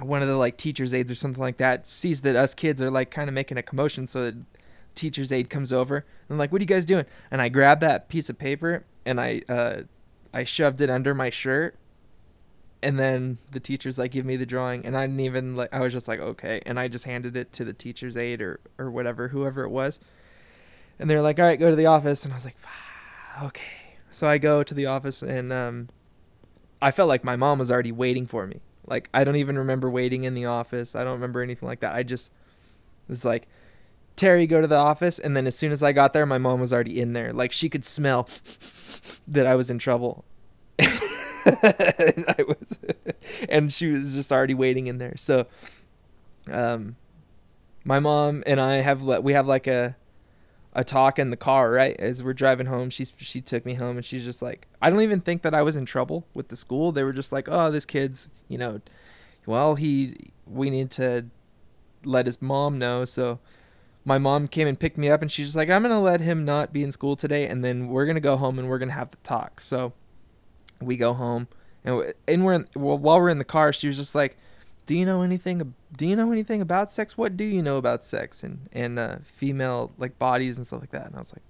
one 0.00 0.22
of 0.22 0.28
the 0.28 0.36
like 0.36 0.56
teachers 0.56 0.94
aides 0.94 1.10
or 1.10 1.14
something 1.14 1.40
like 1.40 1.56
that 1.58 1.86
sees 1.86 2.20
that 2.22 2.36
us 2.36 2.54
kids 2.54 2.80
are 2.80 2.90
like 2.90 3.10
kind 3.10 3.28
of 3.28 3.34
making 3.34 3.58
a 3.58 3.62
commotion, 3.62 4.06
so 4.06 4.30
the 4.30 4.38
teacher's 4.94 5.32
aide 5.32 5.50
comes 5.50 5.72
over 5.72 5.96
and 5.96 6.04
I'm 6.30 6.38
like, 6.38 6.52
what 6.52 6.60
are 6.60 6.64
you 6.64 6.66
guys 6.66 6.86
doing? 6.86 7.06
And 7.30 7.40
I 7.40 7.48
grabbed 7.48 7.80
that 7.82 8.08
piece 8.08 8.28
of 8.28 8.38
paper 8.38 8.84
and 9.04 9.20
I, 9.20 9.42
uh, 9.48 9.82
I 10.32 10.44
shoved 10.44 10.80
it 10.80 10.90
under 10.90 11.14
my 11.14 11.30
shirt 11.30 11.76
and 12.82 12.98
then 12.98 13.38
the 13.50 13.60
teacher's 13.60 13.98
like 13.98 14.12
give 14.12 14.24
me 14.24 14.36
the 14.36 14.46
drawing 14.46 14.84
and 14.86 14.96
i 14.96 15.06
didn't 15.06 15.20
even 15.20 15.56
like 15.56 15.68
i 15.72 15.80
was 15.80 15.92
just 15.92 16.06
like 16.06 16.20
okay 16.20 16.60
and 16.64 16.78
i 16.78 16.86
just 16.86 17.04
handed 17.04 17.36
it 17.36 17.52
to 17.52 17.64
the 17.64 17.72
teacher's 17.72 18.16
aide 18.16 18.40
or 18.40 18.60
or 18.78 18.90
whatever 18.90 19.28
whoever 19.28 19.64
it 19.64 19.70
was 19.70 19.98
and 20.98 21.08
they're 21.08 21.22
like 21.22 21.38
all 21.38 21.44
right 21.44 21.58
go 21.58 21.70
to 21.70 21.76
the 21.76 21.86
office 21.86 22.24
and 22.24 22.32
i 22.32 22.36
was 22.36 22.44
like 22.44 22.56
okay. 23.42 23.96
So 24.10 24.28
i 24.28 24.38
go 24.38 24.62
to 24.62 24.74
the 24.74 24.86
office 24.86 25.22
and 25.22 25.52
um 25.52 25.88
i 26.80 26.90
felt 26.90 27.08
like 27.08 27.24
my 27.24 27.36
mom 27.36 27.58
was 27.58 27.70
already 27.70 27.92
waiting 27.92 28.26
for 28.26 28.46
me. 28.46 28.60
Like 28.86 29.08
i 29.12 29.24
don't 29.24 29.36
even 29.36 29.58
remember 29.58 29.90
waiting 29.90 30.24
in 30.24 30.34
the 30.34 30.46
office. 30.46 30.94
I 30.94 31.04
don't 31.04 31.14
remember 31.14 31.42
anything 31.42 31.68
like 31.68 31.80
that. 31.80 31.94
I 31.94 32.02
just 32.02 32.32
was 33.08 33.24
like 33.24 33.48
terry 34.16 34.46
go 34.46 34.60
to 34.60 34.66
the 34.66 34.76
office 34.76 35.20
and 35.20 35.36
then 35.36 35.46
as 35.46 35.56
soon 35.56 35.70
as 35.70 35.80
i 35.80 35.92
got 35.92 36.12
there 36.12 36.26
my 36.26 36.38
mom 36.38 36.60
was 36.60 36.72
already 36.72 37.00
in 37.00 37.12
there. 37.12 37.32
Like 37.32 37.52
she 37.52 37.68
could 37.68 37.84
smell 37.84 38.28
that 39.28 39.46
i 39.46 39.54
was 39.54 39.70
in 39.70 39.78
trouble 39.78 40.24
I 41.62 42.44
was, 42.46 42.78
and 43.48 43.72
she 43.72 43.88
was 43.88 44.14
just 44.14 44.32
already 44.32 44.54
waiting 44.54 44.86
in 44.86 44.98
there. 44.98 45.16
So, 45.16 45.46
um, 46.50 46.96
my 47.84 47.98
mom 48.00 48.42
and 48.46 48.60
I 48.60 48.76
have 48.76 49.02
let 49.02 49.22
we 49.22 49.32
have 49.32 49.46
like 49.46 49.66
a 49.66 49.96
a 50.74 50.84
talk 50.84 51.18
in 51.18 51.30
the 51.30 51.36
car, 51.36 51.70
right? 51.70 51.98
As 51.98 52.22
we're 52.22 52.34
driving 52.34 52.66
home, 52.66 52.90
she 52.90 53.06
she 53.18 53.40
took 53.40 53.64
me 53.64 53.74
home 53.74 53.96
and 53.96 54.04
she's 54.04 54.24
just 54.24 54.42
like, 54.42 54.68
I 54.80 54.90
don't 54.90 55.00
even 55.00 55.20
think 55.20 55.42
that 55.42 55.54
I 55.54 55.62
was 55.62 55.76
in 55.76 55.86
trouble 55.86 56.26
with 56.34 56.48
the 56.48 56.56
school. 56.56 56.92
They 56.92 57.02
were 57.02 57.12
just 57.12 57.32
like, 57.32 57.48
"Oh, 57.50 57.70
this 57.70 57.84
kid's, 57.84 58.28
you 58.48 58.58
know, 58.58 58.80
well, 59.46 59.74
he 59.74 60.30
we 60.46 60.70
need 60.70 60.90
to 60.92 61.26
let 62.04 62.26
his 62.26 62.40
mom 62.42 62.78
know." 62.78 63.04
So 63.04 63.38
my 64.04 64.18
mom 64.18 64.48
came 64.48 64.68
and 64.68 64.78
picked 64.78 64.98
me 64.98 65.10
up 65.10 65.22
and 65.22 65.32
she's 65.32 65.48
just 65.48 65.56
like, 65.56 65.70
"I'm 65.70 65.82
to 65.82 65.98
let 65.98 66.20
him 66.20 66.44
not 66.44 66.72
be 66.72 66.82
in 66.82 66.92
school 66.92 67.16
today 67.16 67.46
and 67.48 67.64
then 67.64 67.88
we're 67.88 68.04
to 68.16 68.20
go 68.20 68.36
home 68.36 68.58
and 68.58 68.68
we're 68.68 68.78
to 68.78 68.94
have 68.94 69.10
the 69.10 69.16
talk." 69.18 69.60
So 69.60 69.94
we 70.80 70.96
go 70.96 71.12
home 71.12 71.48
and 71.84 72.14
and 72.26 72.44
we're 72.44 72.54
in, 72.54 72.68
well, 72.74 72.98
while 72.98 73.20
we're 73.20 73.28
in 73.28 73.38
the 73.38 73.44
car, 73.44 73.72
she 73.72 73.86
was 73.86 73.96
just 73.96 74.14
like, 74.14 74.36
"Do 74.86 74.96
you 74.96 75.06
know 75.06 75.22
anything? 75.22 75.74
Do 75.96 76.06
you 76.06 76.16
know 76.16 76.32
anything 76.32 76.60
about 76.60 76.90
sex? 76.90 77.16
What 77.16 77.36
do 77.36 77.44
you 77.44 77.62
know 77.62 77.76
about 77.76 78.04
sex 78.04 78.42
and 78.42 78.68
and 78.72 78.98
uh, 78.98 79.16
female 79.24 79.92
like 79.96 80.18
bodies 80.18 80.56
and 80.56 80.66
stuff 80.66 80.80
like 80.80 80.90
that?" 80.90 81.06
And 81.06 81.16
I 81.16 81.18
was 81.18 81.32
like, 81.32 81.44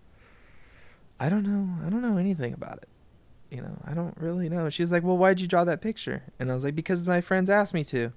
"I 1.18 1.28
don't 1.28 1.44
know. 1.44 1.86
I 1.86 1.90
don't 1.90 2.02
know 2.02 2.18
anything 2.18 2.52
about 2.52 2.78
it. 2.78 2.88
You 3.50 3.62
know, 3.62 3.78
I 3.84 3.94
don't 3.94 4.16
really 4.18 4.48
know." 4.48 4.68
She's 4.70 4.92
like, 4.92 5.02
"Well, 5.02 5.18
why'd 5.18 5.40
you 5.40 5.46
draw 5.48 5.64
that 5.64 5.80
picture?" 5.80 6.22
And 6.38 6.50
I 6.50 6.54
was 6.54 6.64
like, 6.64 6.74
"Because 6.74 7.06
my 7.06 7.20
friends 7.20 7.50
asked 7.50 7.74
me 7.74 7.84
to." 7.84 8.12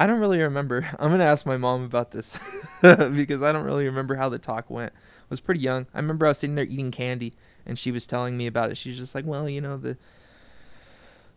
I 0.00 0.06
don't 0.06 0.20
really 0.20 0.40
remember. 0.40 0.88
I'm 0.98 1.10
gonna 1.10 1.24
ask 1.24 1.46
my 1.46 1.56
mom 1.56 1.82
about 1.84 2.12
this 2.12 2.38
because 2.82 3.42
I 3.42 3.50
don't 3.50 3.64
really 3.64 3.86
remember 3.86 4.14
how 4.14 4.28
the 4.28 4.38
talk 4.38 4.70
went. 4.70 4.92
I 4.94 5.26
was 5.30 5.40
pretty 5.40 5.60
young. 5.60 5.86
I 5.92 5.98
remember 5.98 6.26
I 6.26 6.30
was 6.30 6.38
sitting 6.38 6.54
there 6.54 6.64
eating 6.64 6.92
candy 6.92 7.34
and 7.68 7.78
she 7.78 7.92
was 7.92 8.06
telling 8.06 8.36
me 8.36 8.46
about 8.46 8.70
it. 8.70 8.76
She's 8.76 8.96
just 8.96 9.14
like, 9.14 9.26
"Well, 9.26 9.48
you 9.48 9.60
know 9.60 9.76
the." 9.76 9.96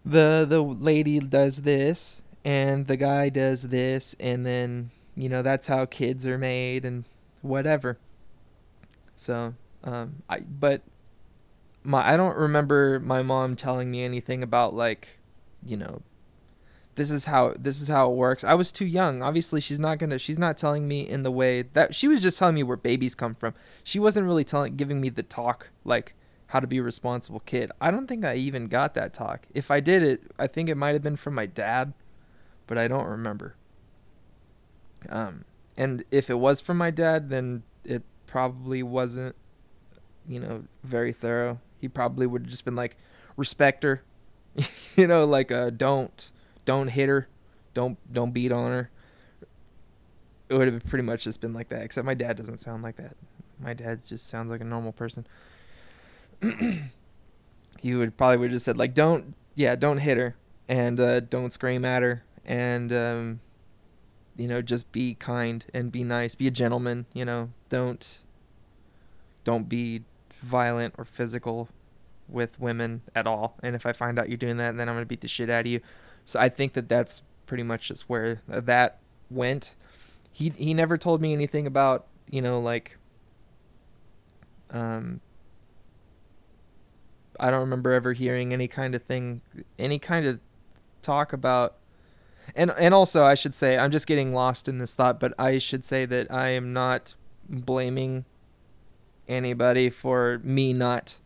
the 0.05 0.45
the 0.47 0.61
lady 0.61 1.19
does 1.19 1.61
this 1.61 2.21
and 2.43 2.88
the 2.88 2.97
guy 2.97 3.29
does 3.29 3.63
this 3.69 4.15
and 4.19 4.45
then 4.45 4.89
you 5.15 5.29
know 5.29 5.41
that's 5.41 5.67
how 5.67 5.86
kids 5.86 6.25
are 6.25 6.38
made 6.38 6.84
and 6.86 7.05
whatever 7.41 7.99
so 9.15 9.53
um 9.84 10.23
i 10.29 10.39
but 10.39 10.82
my 11.84 12.13
i 12.13 12.17
don't 12.17 12.38
remember 12.38 12.99
my 12.99 13.21
mom 13.21 13.55
telling 13.55 13.91
me 13.91 14.03
anything 14.03 14.41
about 14.41 14.73
like 14.73 15.19
you 15.63 15.77
know 15.77 16.01
this 16.95 17.11
is 17.11 17.25
how 17.25 17.53
this 17.57 17.79
is 17.79 17.88
how 17.88 18.11
it 18.11 18.15
works 18.15 18.43
i 18.43 18.53
was 18.53 18.71
too 18.71 18.86
young 18.86 19.21
obviously 19.21 19.61
she's 19.61 19.79
not 19.79 19.99
gonna 19.99 20.17
she's 20.17 20.39
not 20.39 20.57
telling 20.57 20.88
me 20.88 21.07
in 21.07 21.21
the 21.21 21.32
way 21.32 21.61
that 21.61 21.93
she 21.93 22.07
was 22.07 22.21
just 22.21 22.39
telling 22.39 22.55
me 22.55 22.63
where 22.63 22.77
babies 22.77 23.13
come 23.13 23.36
from 23.36 23.53
she 23.84 23.99
wasn't 23.99 24.25
really 24.25 24.43
telling 24.43 24.75
giving 24.75 24.99
me 24.99 25.09
the 25.09 25.23
talk 25.23 25.69
like 25.86 26.15
how 26.52 26.60
to 26.60 26.68
be 26.68 26.80
a 26.80 26.84
responsible 26.84 27.39
kid. 27.39 27.72
I 27.80 27.91
don't 27.91 28.08
think 28.08 28.26
I 28.26 28.36
even 28.36 28.68
got 28.68 28.93
that 28.95 29.14
talk. 29.14 29.47
If 29.54 29.72
I 29.72 29.80
did 29.80 30.04
it, 30.04 30.24
I 30.38 30.47
think 30.47 30.68
it 30.68 30.76
might 30.76 30.91
have 30.91 31.02
been 31.02 31.16
from 31.16 31.34
my 31.34 31.45
dad, 31.45 31.93
but 32.68 32.78
I 32.78 32.89
don't 32.89 33.06
remember. 33.06 33.56
Um, 35.08 35.45
and 35.78 36.04
if 36.12 36.30
it 36.30 36.39
was 36.39 36.60
from 36.60 36.78
my 36.78 36.91
dad, 36.91 37.30
then 37.30 37.64
it 37.86 38.04
probably 38.28 38.84
wasn't, 38.84 39.38
you 40.28 40.41
know, 40.41 40.66
very 40.84 41.14
thorough. 41.14 41.62
He 41.80 41.88
probably 41.88 42.28
would 42.28 42.41
have 42.41 42.52
just 42.52 42.66
been 42.66 42.76
like, 42.76 42.97
respect 43.38 43.84
her, 43.84 44.04
you 44.97 45.08
know, 45.08 45.24
like 45.24 45.54
uh, 45.54 45.70
don't, 45.70 46.34
don't 46.66 46.89
hit 46.89 47.08
her, 47.08 47.30
don't, 47.74 47.97
don't 48.12 48.34
beat 48.34 48.52
on 48.52 48.72
her. 48.72 48.91
It 50.49 50.56
would 50.56 50.68
have 50.68 50.84
pretty 50.84 51.04
much 51.04 51.24
just 51.24 51.39
been 51.39 51.54
like 51.54 51.70
that. 51.70 51.84
Except 51.84 52.06
my 52.06 52.14
dad 52.14 52.36
doesn't 52.36 52.58
sound 52.58 52.84
like 52.84 52.97
that. 52.97 53.16
My 53.58 53.74
dad 53.74 54.04
just 54.04 54.28
sounds 54.28 54.52
like 54.52 54.60
a 54.60 54.66
normal 54.66 54.91
person. 54.91 55.26
he 57.79 57.95
would 57.95 58.17
probably 58.17 58.37
would 58.37 58.51
have 58.51 58.55
just 58.55 58.65
said 58.65 58.77
like, 58.77 58.93
"Don't, 58.93 59.35
yeah, 59.55 59.75
don't 59.75 59.99
hit 59.99 60.17
her, 60.17 60.35
and 60.67 60.99
uh, 60.99 61.19
don't 61.21 61.51
scream 61.51 61.85
at 61.85 62.03
her, 62.03 62.23
and 62.45 62.91
um, 62.91 63.39
you 64.35 64.47
know, 64.47 64.61
just 64.61 64.91
be 64.91 65.15
kind 65.15 65.65
and 65.73 65.91
be 65.91 66.03
nice, 66.03 66.35
be 66.35 66.47
a 66.47 66.51
gentleman. 66.51 67.05
You 67.13 67.25
know, 67.25 67.49
don't, 67.69 68.19
don't 69.43 69.69
be 69.69 70.03
violent 70.33 70.95
or 70.97 71.05
physical 71.05 71.69
with 72.27 72.59
women 72.59 73.01
at 73.13 73.27
all. 73.27 73.57
And 73.61 73.75
if 73.75 73.85
I 73.85 73.91
find 73.91 74.17
out 74.17 74.29
you're 74.29 74.37
doing 74.37 74.57
that, 74.57 74.77
then 74.77 74.87
I'm 74.89 74.95
gonna 74.95 75.05
beat 75.05 75.21
the 75.21 75.27
shit 75.27 75.49
out 75.49 75.61
of 75.61 75.67
you. 75.67 75.81
So 76.25 76.39
I 76.39 76.49
think 76.49 76.73
that 76.73 76.87
that's 76.87 77.21
pretty 77.45 77.63
much 77.63 77.89
just 77.89 78.09
where 78.09 78.41
that 78.47 78.99
went. 79.29 79.75
He 80.31 80.49
he 80.49 80.73
never 80.73 80.97
told 80.97 81.21
me 81.21 81.33
anything 81.33 81.67
about 81.67 82.07
you 82.29 82.41
know 82.41 82.59
like 82.59 82.97
um 84.69 85.19
I 87.41 87.51
don't 87.51 87.59
remember 87.59 87.91
ever 87.91 88.13
hearing 88.13 88.53
any 88.53 88.67
kind 88.67 88.95
of 88.95 89.03
thing, 89.03 89.41
any 89.77 89.99
kind 89.99 90.25
of 90.25 90.39
talk 91.01 91.33
about. 91.33 91.77
And 92.55 92.71
and 92.77 92.93
also, 92.93 93.23
I 93.23 93.35
should 93.35 93.53
say, 93.53 93.77
I'm 93.77 93.91
just 93.91 94.07
getting 94.07 94.33
lost 94.33 94.67
in 94.67 94.77
this 94.77 94.93
thought, 94.93 95.19
but 95.19 95.33
I 95.37 95.57
should 95.57 95.83
say 95.83 96.05
that 96.05 96.31
I 96.31 96.49
am 96.49 96.71
not 96.71 97.15
blaming 97.49 98.25
anybody 99.27 99.89
for 99.89 100.39
me 100.43 100.73
not 100.73 101.17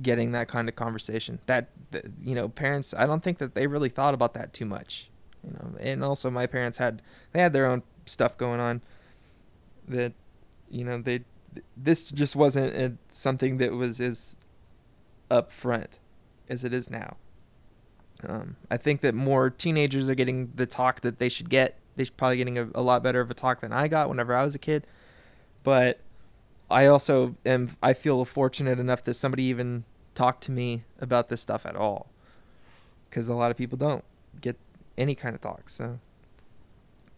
getting 0.00 0.32
that 0.32 0.48
kind 0.48 0.68
of 0.68 0.76
conversation. 0.76 1.38
That, 1.46 1.68
that 1.90 2.06
you 2.22 2.34
know, 2.34 2.48
parents, 2.48 2.94
I 2.96 3.06
don't 3.06 3.22
think 3.22 3.38
that 3.38 3.54
they 3.54 3.66
really 3.66 3.88
thought 3.88 4.14
about 4.14 4.34
that 4.34 4.52
too 4.52 4.64
much. 4.64 5.10
You 5.44 5.52
know, 5.52 5.76
and 5.78 6.04
also 6.04 6.30
my 6.30 6.46
parents 6.46 6.78
had 6.78 7.02
they 7.32 7.40
had 7.40 7.52
their 7.52 7.66
own 7.66 7.82
stuff 8.06 8.36
going 8.36 8.60
on 8.60 8.82
that 9.86 10.12
you 10.70 10.84
know 10.84 11.00
they 11.00 11.20
this 11.76 12.04
just 12.04 12.34
wasn't 12.36 12.74
a, 12.74 12.94
something 13.08 13.58
that 13.58 13.72
was 13.72 14.00
as 14.00 14.36
up 15.30 15.52
front 15.52 15.98
as 16.48 16.64
it 16.64 16.72
is 16.72 16.90
now. 16.90 17.16
Um, 18.26 18.56
I 18.70 18.76
think 18.76 19.00
that 19.02 19.14
more 19.14 19.48
teenagers 19.48 20.08
are 20.08 20.14
getting 20.14 20.52
the 20.54 20.66
talk 20.66 21.02
that 21.02 21.18
they 21.18 21.28
should 21.28 21.48
get. 21.48 21.78
They're 21.96 22.06
probably 22.16 22.36
getting 22.36 22.58
a, 22.58 22.68
a 22.74 22.82
lot 22.82 23.02
better 23.02 23.20
of 23.20 23.30
a 23.30 23.34
talk 23.34 23.60
than 23.60 23.72
I 23.72 23.88
got 23.88 24.08
whenever 24.08 24.34
I 24.34 24.42
was 24.42 24.54
a 24.54 24.58
kid. 24.58 24.86
But 25.62 26.00
I 26.70 26.86
also 26.86 27.36
am. 27.46 27.76
I 27.82 27.92
feel 27.92 28.24
fortunate 28.24 28.78
enough 28.78 29.04
that 29.04 29.14
somebody 29.14 29.44
even 29.44 29.84
talked 30.14 30.42
to 30.44 30.50
me 30.50 30.84
about 31.00 31.28
this 31.28 31.40
stuff 31.40 31.64
at 31.64 31.76
all, 31.76 32.10
because 33.08 33.28
a 33.28 33.34
lot 33.34 33.50
of 33.50 33.56
people 33.56 33.78
don't 33.78 34.04
get 34.40 34.56
any 34.96 35.14
kind 35.14 35.34
of 35.34 35.40
talk. 35.40 35.68
So 35.68 36.00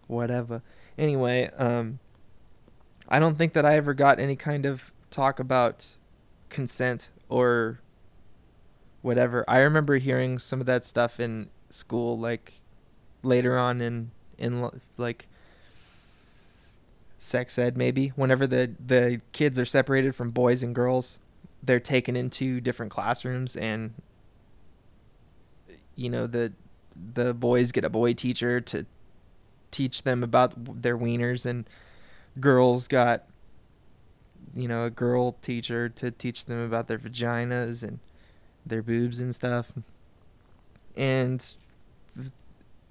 whatever. 0.07 0.63
Anyway, 0.99 1.51
um, 1.57 1.99
I 3.09 3.19
don't 3.19 3.39
think 3.39 3.55
that 3.55 3.65
I 3.65 3.77
ever 3.77 3.95
got 3.95 4.19
any 4.19 4.37
kind 4.37 4.67
of 4.67 4.93
talk 5.11 5.41
about 5.41 5.97
consent 6.49 7.11
or 7.29 7.81
whatever. 9.03 9.45
I 9.49 9.59
remember 9.59 9.99
hearing 9.99 10.39
some 10.39 10.61
of 10.61 10.67
that 10.67 10.85
stuff 10.85 11.21
in 11.21 11.49
school, 11.69 12.19
like 12.19 12.61
later 13.23 13.59
on 13.59 13.81
in 13.81 14.11
in 14.39 14.69
like 14.97 15.27
sex 17.19 17.59
ed, 17.59 17.77
maybe 17.77 18.09
whenever 18.17 18.47
the 18.47 18.75
the 18.85 19.21
kids 19.33 19.59
are 19.59 19.65
separated 19.65 20.15
from 20.15 20.31
boys 20.31 20.63
and 20.63 20.75
girls, 20.75 21.19
they're 21.63 21.81
taken 21.81 22.17
into 22.17 22.61
different 22.61 22.91
classrooms, 22.91 23.57
and 23.57 23.95
you 25.95 26.11
know 26.11 26.27
the 26.27 26.53
the 27.15 27.33
boys 27.35 27.73
get 27.73 27.85
a 27.85 27.91
boy 27.91 28.13
teacher 28.13 28.61
to 28.61 28.87
teach 29.71 30.03
them 30.03 30.23
about 30.23 30.83
their 30.83 30.99
wieners, 30.99 31.47
and 31.47 31.69
girls 32.39 32.89
got 32.89 33.25
you 34.55 34.67
know 34.67 34.85
a 34.85 34.91
girl 34.91 35.33
teacher 35.43 35.89
to 35.89 36.11
teach 36.11 36.47
them 36.47 36.59
about 36.59 36.89
their 36.89 36.99
vaginas 36.99 37.83
and 37.83 37.99
their 38.65 38.83
boobs 38.83 39.21
and 39.21 39.35
stuff. 39.35 39.73
And 40.97 41.47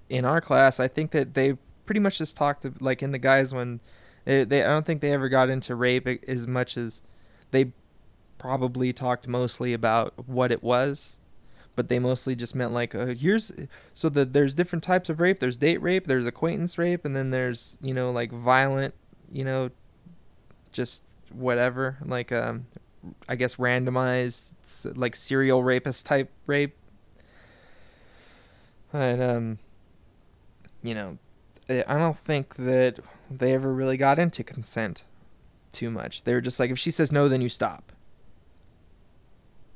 in 0.09 0.26
our 0.26 0.41
class, 0.41 0.80
I 0.80 0.88
think 0.88 1.11
that 1.11 1.34
they 1.34 1.57
pretty 1.86 1.99
much 1.99 2.17
just 2.17 2.36
talked 2.36 2.63
to, 2.63 2.74
like 2.80 3.01
in 3.01 3.11
the 3.11 3.20
guys 3.20 3.53
when 3.53 3.80
they, 4.26 4.43
they 4.43 4.63
I 4.63 4.67
don't 4.67 4.86
think 4.86 5.01
they 5.01 5.11
ever 5.11 5.30
got 5.30 5.49
into 5.49 5.76
rape 5.76 6.07
as 6.28 6.47
much 6.47 6.78
as 6.78 7.01
they 7.51 7.72
probably 8.38 8.93
talked 8.93 9.28
mostly 9.28 9.74
about 9.74 10.13
what 10.28 10.51
it 10.51 10.63
was. 10.63 11.17
But 11.76 11.88
they 11.88 11.97
mostly 11.97 12.36
just 12.36 12.55
meant 12.55 12.74
like 12.74 12.93
uh, 12.93 13.07
here's 13.07 13.51
so 13.93 14.09
that 14.09 14.34
there's 14.34 14.53
different 14.53 14.84
types 14.84 15.09
of 15.09 15.20
rape. 15.20 15.39
There's 15.39 15.55
date 15.55 15.82
rape 15.82 16.07
there's 16.07 16.26
acquaintance 16.26 16.78
rape 16.78 17.05
and 17.05 17.15
then 17.15 17.30
there's 17.30 17.78
you 17.82 17.93
know 17.93 18.11
like 18.11 18.32
violent 18.32 18.93
you 19.32 19.45
know 19.45 19.70
just 20.72 21.03
whatever. 21.32 21.97
Like 22.03 22.32
um 22.32 22.65
I 23.28 23.36
guess 23.36 23.56
randomized 23.56 24.52
like 24.97 25.16
serial 25.16 25.64
rapist 25.64 26.06
type 26.06 26.32
rape. 26.45 26.76
And 28.91 29.22
um 29.22 29.60
you 30.82 30.95
know, 30.95 31.18
I 31.70 31.97
don't 31.97 32.18
think 32.18 32.56
that 32.56 33.00
they 33.30 33.54
ever 33.54 33.74
really 33.74 33.97
got 33.97 34.18
into 34.18 34.43
consent 34.43 35.04
too 35.72 35.91
much. 35.91 36.24
They 36.24 36.34
were 36.34 36.41
just 36.41 36.60
like 36.60 36.72
if 36.72 36.80
she 36.80 36.91
says 36.91 37.12
no 37.12 37.28
then 37.28 37.41
you 37.41 37.50
stop. 37.50 37.91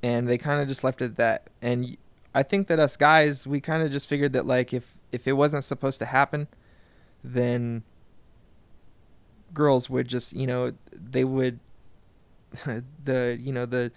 And 0.02 0.28
they 0.28 0.38
kind 0.38 0.62
of 0.62 0.68
just 0.68 0.84
left 0.84 1.02
it 1.02 1.06
at 1.06 1.16
that. 1.18 1.50
And 1.62 1.98
I 2.36 2.44
think 2.44 2.68
that 2.68 2.80
us 2.80 2.98
guys, 2.98 3.48
we 3.48 3.62
kind 3.62 3.84
of 3.84 3.92
just 3.92 4.08
figured 4.08 4.34
that 4.34 4.46
like 4.46 4.74
if 4.74 4.98
if 5.12 5.28
it 5.28 5.34
wasn't 5.34 5.64
supposed 5.64 6.00
to 6.00 6.06
happen, 6.06 6.48
then 7.24 7.84
girls 9.54 9.90
would 9.90 10.08
just, 10.08 10.34
you 10.34 10.48
know, 10.48 10.74
they 10.92 11.24
would 11.24 11.60
the 13.04 13.38
you 13.40 13.52
know 13.52 13.66
the 13.66 13.92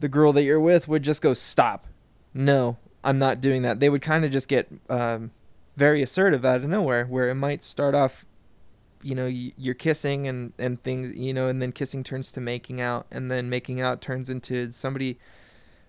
the 0.00 0.08
girl 0.08 0.32
that 0.32 0.42
you're 0.42 0.60
with 0.60 0.88
would 0.88 1.02
just 1.02 1.22
go 1.22 1.34
stop. 1.34 1.86
No 2.34 2.78
i'm 3.04 3.18
not 3.18 3.40
doing 3.40 3.62
that. 3.62 3.80
They 3.80 3.90
would 3.90 4.02
kind 4.02 4.24
of 4.24 4.30
just 4.30 4.48
get 4.48 4.68
um, 4.88 5.32
very 5.76 6.02
assertive 6.02 6.44
out 6.44 6.62
of 6.62 6.68
nowhere 6.68 7.04
where 7.04 7.28
it 7.28 7.34
might 7.34 7.62
start 7.62 7.94
off 7.94 8.24
you 9.02 9.14
know 9.14 9.26
you're 9.26 9.74
kissing 9.74 10.28
and 10.28 10.52
and 10.58 10.80
things 10.84 11.12
you 11.16 11.34
know 11.34 11.48
and 11.48 11.60
then 11.60 11.72
kissing 11.72 12.04
turns 12.04 12.30
to 12.30 12.40
making 12.40 12.80
out 12.80 13.04
and 13.10 13.30
then 13.30 13.50
making 13.50 13.80
out 13.80 14.00
turns 14.00 14.30
into 14.30 14.70
somebody 14.70 15.18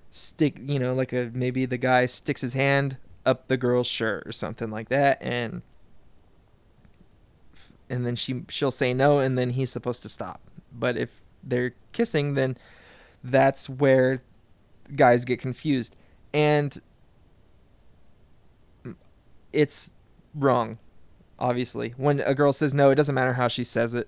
stick 0.10 0.58
you 0.66 0.80
know 0.80 0.96
like 0.96 1.14
a 1.14 1.30
maybe 1.32 1.66
the 1.68 1.78
guy 1.78 2.08
sticks 2.08 2.42
his 2.42 2.54
hand 2.54 2.98
up 3.24 3.48
the 3.50 3.58
girl's 3.58 3.86
shirt 3.86 4.26
or 4.26 4.32
something 4.32 4.72
like 4.72 4.90
that 4.90 5.22
and 5.22 5.62
and 7.88 8.06
then 8.08 8.16
she 8.16 8.44
she'll 8.50 8.72
say 8.72 8.94
no 8.96 9.20
and 9.20 9.38
then 9.38 9.52
he's 9.52 9.72
supposed 9.72 10.02
to 10.02 10.10
stop. 10.10 10.42
But 10.72 10.98
if 10.98 11.22
they're 11.44 11.74
kissing 11.92 12.34
then 12.36 12.58
that's 13.24 13.70
where 13.70 14.22
guys 14.96 15.26
get 15.26 15.40
confused. 15.40 15.96
And 16.34 16.80
it's 19.52 19.92
wrong 20.34 20.78
obviously. 21.40 21.94
When 21.98 22.20
a 22.22 22.34
girl 22.34 22.54
says 22.54 22.74
no 22.74 22.90
it 22.90 22.96
doesn't 22.96 23.16
matter 23.16 23.34
how 23.34 23.48
she 23.48 23.64
says 23.64 23.94
it. 23.94 24.08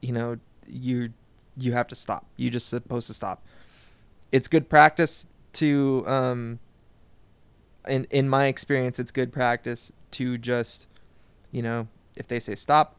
You 0.00 0.12
know 0.12 0.36
you 0.66 1.12
you 1.56 1.72
have 1.72 1.88
to 1.88 1.94
stop. 1.94 2.26
You 2.36 2.50
just 2.50 2.68
supposed 2.68 3.06
to 3.08 3.14
stop. 3.14 3.44
It's 4.32 4.48
good 4.48 4.68
practice 4.68 5.26
to 5.54 6.04
um 6.06 6.60
in 7.88 8.06
in 8.10 8.28
my 8.28 8.46
experience 8.46 8.98
it's 8.98 9.10
good 9.10 9.32
practice 9.32 9.90
to 10.12 10.38
just 10.38 10.86
you 11.50 11.62
know 11.62 11.88
if 12.14 12.28
they 12.28 12.38
say 12.38 12.54
stop 12.54 12.96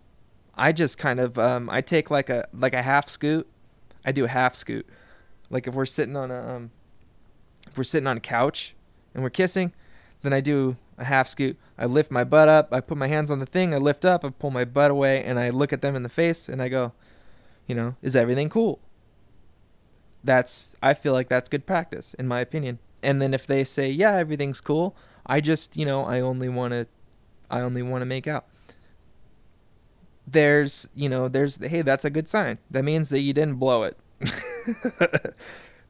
i 0.62 0.72
just 0.72 1.00
kind 1.00 1.20
of 1.20 1.40
um 1.40 1.70
i 1.72 1.82
take 1.82 2.12
like 2.12 2.30
a 2.30 2.48
like 2.54 2.74
a 2.74 2.84
half 2.84 3.10
scoot. 3.10 3.48
I 4.06 4.12
do 4.12 4.26
a 4.26 4.28
half 4.28 4.56
scoot. 4.56 4.88
Like 5.50 5.68
if 5.68 5.74
we're 5.74 5.88
sitting 5.88 6.16
on 6.16 6.30
a 6.30 6.56
um 6.56 6.72
if 7.68 7.76
we're 7.76 7.84
sitting 7.84 8.08
on 8.08 8.18
a 8.18 8.22
couch 8.22 8.76
and 9.14 9.24
we're 9.24 9.32
kissing 9.32 9.74
then 10.22 10.34
i 10.34 10.40
do 10.40 10.78
a 11.00 11.06
half 11.06 11.28
scoot. 11.28 11.58
I 11.80 11.88
lift 11.88 12.12
my 12.12 12.24
butt 12.24 12.48
up. 12.48 12.72
I 12.72 12.80
put 12.80 12.96
my 12.96 13.08
hands 13.08 13.32
on 13.32 13.40
the 13.40 13.48
thing. 13.48 13.74
I 13.74 13.78
lift 13.78 14.06
up. 14.06 14.24
I 14.24 14.30
pull 14.30 14.52
my 14.52 14.64
butt 14.64 14.92
away 14.92 15.24
and 15.24 15.40
i 15.40 15.50
look 15.50 15.74
at 15.74 15.82
them 15.82 15.96
in 15.96 16.04
the 16.04 16.10
face 16.10 16.48
and 16.48 16.62
i 16.62 16.70
go 16.70 16.94
you 17.68 17.74
know 17.74 17.96
is 18.04 18.16
everything 18.16 18.48
cool? 18.48 18.80
That's 20.24 20.76
i 20.84 20.94
feel 20.94 21.14
like 21.14 21.28
that's 21.28 21.50
good 21.50 21.66
practice 21.66 22.14
in 22.14 22.28
my 22.28 22.40
opinion. 22.40 22.78
And 23.02 23.20
then 23.20 23.34
if 23.34 23.48
they 23.48 23.64
say 23.64 23.90
yeah 23.90 24.14
everything's 24.14 24.62
cool 24.62 24.96
i 25.26 25.42
just 25.42 25.76
you 25.76 25.86
know 25.86 26.04
i 26.04 26.20
only 26.20 26.50
want 26.50 26.72
to 26.74 26.88
i 27.50 27.62
only 27.62 27.82
want 27.82 28.04
to 28.04 28.06
make 28.06 28.28
out 28.28 28.46
there's 30.32 30.88
you 30.96 31.10
know 31.10 31.28
there's 31.28 31.58
hey 31.58 31.82
that's 31.82 32.06
a 32.06 32.10
good 32.10 32.28
sign. 32.28 32.58
That 32.70 32.84
means 32.84 33.10
that 33.10 33.20
you 33.20 33.34
didn't 33.34 33.56
blow 33.56 33.84
it. 33.84 33.98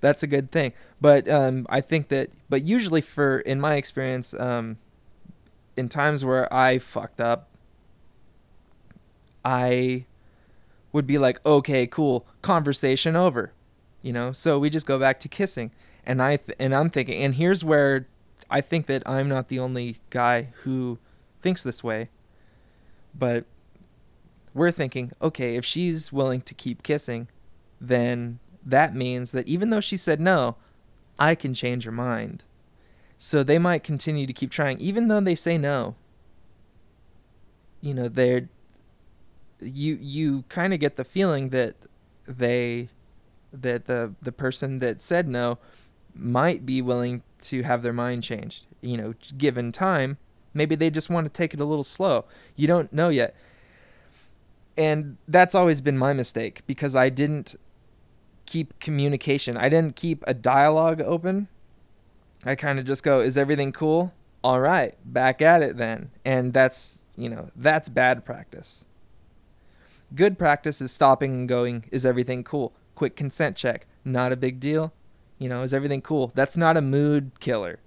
That's 0.02 0.24
a 0.24 0.28
good 0.28 0.52
thing. 0.52 0.74
But 1.00 1.28
um 1.30 1.66
i 1.70 1.82
think 1.82 2.10
that 2.10 2.30
but 2.50 2.64
usually 2.64 3.02
for 3.02 3.40
in 3.40 3.60
my 3.60 3.76
experience 3.76 4.34
um 4.34 4.78
in 5.76 5.90
times 5.90 6.24
where 6.24 6.52
i 6.54 6.78
fucked 6.78 7.20
up 7.22 7.50
i 9.44 10.06
would 10.92 11.08
be 11.08 11.18
like 11.18 11.44
okay 11.46 11.88
cool 11.88 12.26
conversation 12.42 13.16
over 13.16 13.52
you 14.04 14.12
know? 14.12 14.32
So 14.32 14.58
we 14.58 14.72
just 14.72 14.88
go 14.88 14.98
back 14.98 15.20
to 15.20 15.28
kissing. 15.28 15.72
And 16.04 16.20
i 16.22 16.38
th- 16.38 16.56
and 16.60 16.74
i'm 16.74 16.90
thinking 16.90 17.22
and 17.24 17.36
here's 17.36 17.64
where 17.64 18.08
i 18.50 18.60
think 18.60 18.88
that 18.88 19.04
i'm 19.06 19.30
not 19.30 19.50
the 19.50 19.60
only 19.60 19.98
guy 20.10 20.50
who 20.64 20.98
thinks 21.44 21.62
this 21.62 21.84
way 21.84 22.10
but 23.14 23.46
we're 24.54 24.72
thinking 24.72 25.12
okay 25.22 25.56
if 25.56 25.66
she's 25.66 26.12
willing 26.12 26.42
to 26.42 26.54
keep 26.54 26.84
kissing 26.84 27.28
then 27.80 28.40
that 28.64 28.96
means 28.96 29.32
that 29.32 29.48
even 29.48 29.70
though 29.70 29.80
she 29.80 29.98
said 29.98 30.20
no 30.20 30.56
i 31.20 31.36
can 31.36 31.54
change 31.54 31.84
her 31.84 31.92
mind 31.92 32.44
so 33.18 33.44
they 33.44 33.60
might 33.60 33.84
continue 33.84 34.26
to 34.26 34.34
keep 34.34 34.52
trying 34.52 34.80
even 34.80 35.08
though 35.08 35.22
they 35.22 35.36
say 35.36 35.58
no 35.58 35.96
you 37.80 37.94
know 37.94 38.08
they're 38.08 38.50
you 39.62 39.98
you 40.02 40.44
kind 40.50 40.74
of 40.74 40.80
get 40.80 40.96
the 40.96 41.04
feeling 41.04 41.50
that 41.50 41.76
they 42.28 42.90
that 43.54 43.86
the 43.86 44.14
the 44.22 44.32
person 44.32 44.80
that 44.80 45.02
said 45.02 45.28
no 45.28 45.58
might 46.16 46.66
be 46.66 46.82
willing 46.82 47.24
to 47.40 47.64
have 47.64 47.82
their 47.82 47.94
mind 47.94 48.24
changed. 48.24 48.66
You 48.82 48.98
know, 48.98 49.14
given 49.38 49.72
time, 49.72 50.18
maybe 50.54 50.76
they 50.76 50.90
just 50.90 51.10
want 51.10 51.26
to 51.26 51.34
take 51.34 51.54
it 51.54 51.62
a 51.62 51.66
little 51.66 51.84
slow. 51.84 52.26
You 52.56 52.68
don't 52.68 52.92
know 52.92 53.10
yet. 53.10 53.36
And 54.78 55.18
that's 55.28 55.54
always 55.54 55.82
been 55.82 55.98
my 55.98 56.14
mistake 56.14 56.62
because 56.66 56.96
I 56.96 57.10
didn't 57.10 57.56
keep 58.46 58.80
communication. 58.80 59.58
I 59.58 59.70
didn't 59.70 59.96
keep 59.96 60.24
a 60.28 60.34
dialogue 60.34 61.02
open. 61.02 61.48
I 62.46 62.56
kind 62.56 62.80
of 62.80 62.86
just 62.86 63.04
go, 63.04 63.20
"Is 63.20 63.38
everything 63.38 63.72
cool?" 63.72 64.14
All 64.44 64.60
right, 64.60 64.96
back 65.06 65.42
at 65.42 65.62
it 65.62 65.78
then. 65.78 66.12
And 66.26 66.54
that's, 66.54 67.02
you 67.16 67.30
know, 67.30 67.52
that's 67.56 67.90
bad 67.90 68.26
practice. 68.26 68.86
Good 70.16 70.40
practice 70.40 70.82
is 70.82 70.92
stopping 70.92 71.34
and 71.34 71.50
going, 71.50 71.86
"Is 71.92 72.06
everything 72.06 72.44
cool?" 72.44 72.74
quick 73.02 73.16
consent 73.16 73.56
check. 73.56 73.88
Not 74.06 74.32
a 74.32 74.36
big 74.36 74.60
deal. 74.60 74.94
You 75.40 75.50
know, 75.50 75.64
is 75.64 75.74
everything 75.74 76.04
cool? 76.04 76.32
That's 76.36 76.56
not 76.56 76.78
a 76.78 76.82
mood 76.82 77.32
killer 77.40 77.80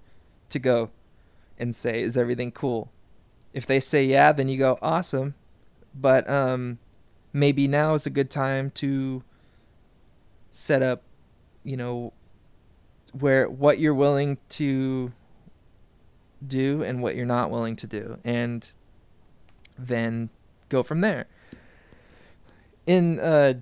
to 0.49 0.59
go 0.59 0.89
and 1.57 1.73
say, 1.73 2.01
is 2.01 2.17
everything 2.17 2.51
cool? 2.51 2.91
If 3.53 3.65
they 3.65 3.79
say 3.79 4.03
yeah, 4.03 4.33
then 4.33 4.49
you 4.49 4.57
go, 4.57 4.77
awesome. 4.81 5.35
But 5.95 6.29
um, 6.29 6.79
maybe 7.31 7.67
now 7.67 7.93
is 7.93 8.05
a 8.05 8.09
good 8.09 8.29
time 8.29 8.71
to 8.71 9.23
set 10.51 10.81
up, 10.81 11.03
you 11.63 11.77
know, 11.77 12.13
where 13.13 13.49
what 13.49 13.79
you're 13.79 13.93
willing 13.93 14.37
to 14.49 15.13
do 16.45 16.83
and 16.83 17.01
what 17.01 17.15
you're 17.15 17.25
not 17.25 17.49
willing 17.49 17.75
to 17.77 17.87
do. 17.87 18.19
And 18.23 18.69
then 19.77 20.29
go 20.69 20.83
from 20.83 21.01
there. 21.01 21.27
In 22.85 23.19
uh, 23.19 23.55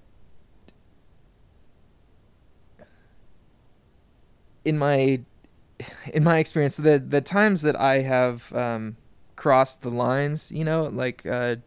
in 4.66 4.78
my 4.78 5.22
in 6.14 6.24
my 6.24 6.38
experience 6.40 6.78
the 6.78 7.00
the 7.00 7.22
times 7.22 7.62
that 7.62 7.80
I 7.80 8.00
have 8.00 8.52
um, 8.54 8.98
crossed 9.36 9.82
the 9.82 9.92
lines, 9.92 10.52
you 10.52 10.64
know, 10.64 10.84
like 10.84 11.26
uh, 11.26 11.58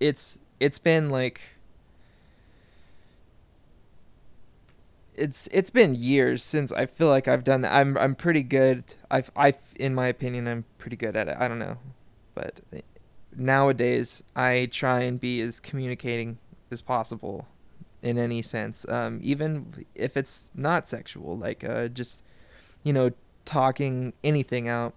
it's 0.00 0.38
it's 0.60 0.78
been 0.78 1.10
like 1.10 1.40
it's 5.14 5.48
it's 5.52 5.70
been 5.70 5.94
years 5.94 6.42
since 6.42 6.72
I 6.72 6.86
feel 6.86 7.08
like 7.08 7.28
I've 7.28 7.44
done 7.44 7.62
that. 7.62 7.74
I'm 7.74 7.98
I'm 7.98 8.14
pretty 8.14 8.42
good. 8.42 8.84
I've 9.10 9.30
I 9.36 9.54
in 9.76 9.94
my 9.94 10.06
opinion 10.06 10.46
I'm 10.46 10.64
pretty 10.78 10.96
good 10.96 11.16
at 11.16 11.28
it. 11.28 11.36
I 11.38 11.48
don't 11.48 11.58
know, 11.58 11.78
but 12.34 12.60
nowadays 13.36 14.22
I 14.34 14.68
try 14.70 15.00
and 15.00 15.20
be 15.20 15.40
as 15.40 15.60
communicating 15.60 16.38
as 16.70 16.82
possible 16.82 17.46
in 18.02 18.16
any 18.16 18.42
sense, 18.42 18.88
um, 18.88 19.18
even 19.22 19.84
if 19.94 20.16
it's 20.16 20.50
not 20.54 20.86
sexual, 20.86 21.36
like 21.36 21.64
uh, 21.64 21.88
just 21.88 22.22
you 22.84 22.92
know 22.92 23.10
talking 23.44 24.12
anything 24.22 24.68
out. 24.68 24.94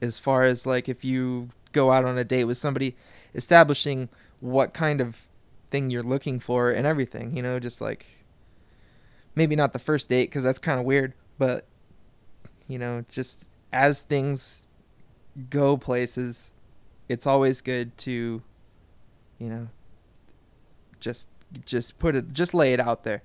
As 0.00 0.18
far 0.18 0.42
as 0.42 0.66
like 0.66 0.88
if 0.88 1.04
you 1.04 1.50
go 1.72 1.92
out 1.92 2.04
on 2.04 2.18
a 2.18 2.24
date 2.24 2.44
with 2.44 2.56
somebody, 2.56 2.96
establishing 3.34 4.08
what 4.40 4.74
kind 4.74 5.00
of 5.00 5.26
thing 5.70 5.90
you're 5.90 6.02
looking 6.02 6.38
for 6.38 6.70
and 6.70 6.86
everything, 6.86 7.36
you 7.36 7.42
know, 7.42 7.58
just 7.58 7.80
like 7.80 8.06
maybe 9.34 9.56
not 9.56 9.72
the 9.72 9.78
first 9.78 10.08
date 10.08 10.24
because 10.24 10.42
that's 10.42 10.58
kind 10.58 10.78
of 10.78 10.86
weird, 10.86 11.14
but 11.38 11.66
you 12.68 12.78
know, 12.78 13.04
just 13.10 13.46
as 13.72 14.02
things 14.02 14.64
go 15.50 15.76
places, 15.76 16.52
it's 17.08 17.26
always 17.26 17.60
good 17.60 17.96
to, 17.98 18.42
you 19.38 19.48
know, 19.48 19.68
just 21.00 21.28
just 21.66 21.98
put 21.98 22.16
it 22.16 22.32
just 22.32 22.54
lay 22.54 22.72
it 22.72 22.80
out 22.80 23.04
there. 23.04 23.22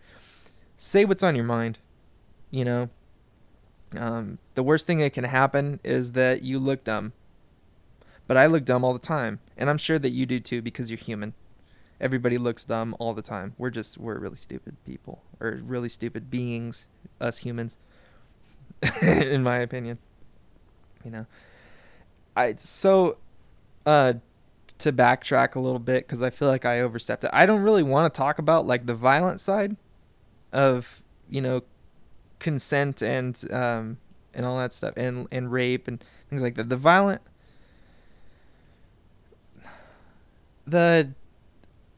Say 0.78 1.06
what's 1.06 1.24
on 1.24 1.36
your 1.36 1.46
mind 1.46 1.80
you 2.52 2.66
know? 2.66 2.90
Um, 3.96 4.38
the 4.56 4.64
worst 4.64 4.86
thing 4.86 5.00
that 5.00 5.14
can 5.14 5.24
happen 5.24 5.80
is 5.84 6.12
that 6.14 6.44
you 6.44 6.60
look 6.60 6.84
dumb 6.84 7.14
but 8.28 8.38
i 8.38 8.46
look 8.46 8.66
dumb 8.66 8.84
all 8.84 8.94
the 8.94 9.00
time 9.00 9.40
and 9.58 9.70
i'm 9.70 9.78
sure 9.78 9.98
that 10.00 10.10
you 10.10 10.26
do 10.26 10.40
too 10.40 10.62
because 10.62 10.90
you're 10.90 10.98
human 10.98 11.34
everybody 12.00 12.38
looks 12.38 12.66
dumb 12.66 12.96
all 13.00 13.14
the 13.14 13.22
time 13.22 13.54
we're 13.58 13.70
just 13.70 13.98
we're 13.98 14.20
really 14.20 14.36
stupid 14.36 14.76
people 14.86 15.24
or 15.40 15.60
really 15.64 15.90
stupid 15.90 16.30
beings 16.30 16.88
us 17.20 17.40
humans 17.40 17.78
in 19.02 19.42
my 19.42 19.58
opinion 19.58 19.98
you 21.04 21.10
know 21.10 21.26
i 22.36 22.54
so 22.56 23.18
uh 23.86 24.14
to 24.78 24.94
backtrack 24.94 25.56
a 25.56 25.60
little 25.60 25.80
bit 25.80 26.06
because 26.06 26.22
I 26.22 26.30
feel 26.30 26.48
like 26.48 26.66
I 26.66 26.82
overstepped 26.82 27.24
it. 27.24 27.32
I 27.34 27.46
don't 27.46 27.62
really 27.62 27.84
want 27.84 28.14
to 28.14 28.18
talk 28.18 28.40
about 28.40 28.68
like 28.68 28.86
the 28.86 28.94
violent 28.94 29.42
side 29.42 29.76
of 30.52 31.04
you 31.30 31.42
know 31.42 31.64
consent 32.40 33.02
and 33.02 33.52
um, 33.52 33.98
and 34.34 34.46
all 34.46 34.58
that 34.60 34.74
stuff 34.74 34.94
and 34.98 35.28
and 35.32 35.52
rape 35.52 35.88
and 35.88 36.04
things 36.30 36.42
like 36.42 36.56
that. 36.56 36.70
The 36.70 36.78
violent 36.78 37.22
the 40.68 41.14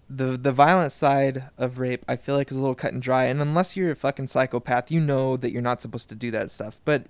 the 0.09 0.37
the 0.37 0.51
violent 0.51 0.91
side 0.91 1.49
of 1.57 1.77
rape 1.77 2.03
I 2.07 2.15
feel 2.15 2.35
like 2.35 2.49
is 2.51 2.57
a 2.57 2.59
little 2.59 2.75
cut 2.75 2.93
and 2.93 3.01
dry. 3.01 3.25
And 3.25 3.41
unless 3.41 3.75
you're 3.75 3.91
a 3.91 3.95
fucking 3.95 4.27
psychopath 4.27 4.91
you 4.91 4.99
know 4.99 5.37
that 5.37 5.51
you're 5.51 5.61
not 5.61 5.81
supposed 5.81 6.09
to 6.09 6.15
do 6.15 6.31
that 6.31 6.51
stuff. 6.51 6.79
But 6.85 7.07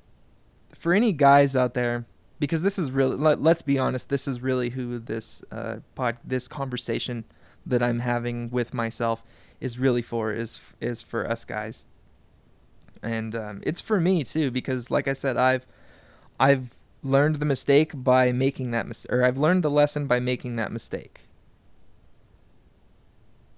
for 0.74 0.94
any 0.94 1.12
guys 1.12 1.56
out 1.56 1.74
there 1.74 2.06
because 2.40 2.62
this 2.62 2.80
is 2.80 2.92
really 2.92 3.18
let, 3.18 3.42
let's 3.42 3.62
be 3.62 3.78
honest 3.78 4.10
this 4.10 4.28
is 4.28 4.42
really 4.42 4.70
who 4.70 5.00
this 5.00 5.44
uh 5.52 5.78
pod 5.96 6.18
this 6.24 6.48
conversation 6.48 7.26
that 7.66 7.82
i'm 7.82 8.00
having 8.00 8.50
with 8.50 8.74
myself 8.74 9.24
is 9.60 9.78
really 9.78 10.02
for 10.02 10.32
is 10.32 10.62
is 10.80 11.02
for 11.02 11.30
us 11.30 11.46
guys. 11.46 11.86
And 13.02 13.34
um, 13.34 13.62
it's 13.64 13.80
for 13.80 14.02
me 14.02 14.24
too 14.26 14.52
because 14.52 14.92
like 14.92 15.08
i 15.08 15.14
said 15.14 15.38
i've 15.38 15.66
i've 16.40 16.76
learned 17.02 17.38
the 17.38 17.46
mistake 17.46 17.92
by 17.94 18.34
making 18.34 18.72
that 18.72 18.88
mis- 18.88 19.08
or 19.10 19.24
i've 19.24 19.38
learned 19.38 19.64
the 19.64 19.72
lesson 19.72 20.06
by 20.06 20.20
making 20.20 20.58
that 20.58 20.70
mistake 20.70 21.22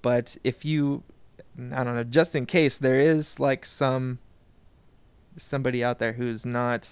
but 0.02 0.38
if 0.44 0.66
you 0.66 1.04
i 1.74 1.84
don't 1.84 1.96
know 1.96 2.04
just 2.04 2.36
in 2.36 2.46
case 2.46 2.78
there 2.78 3.00
is 3.00 3.40
like 3.40 3.66
some 3.66 4.20
somebody 5.38 5.84
out 5.84 6.00
there 6.00 6.14
who's 6.14 6.46
not 6.46 6.90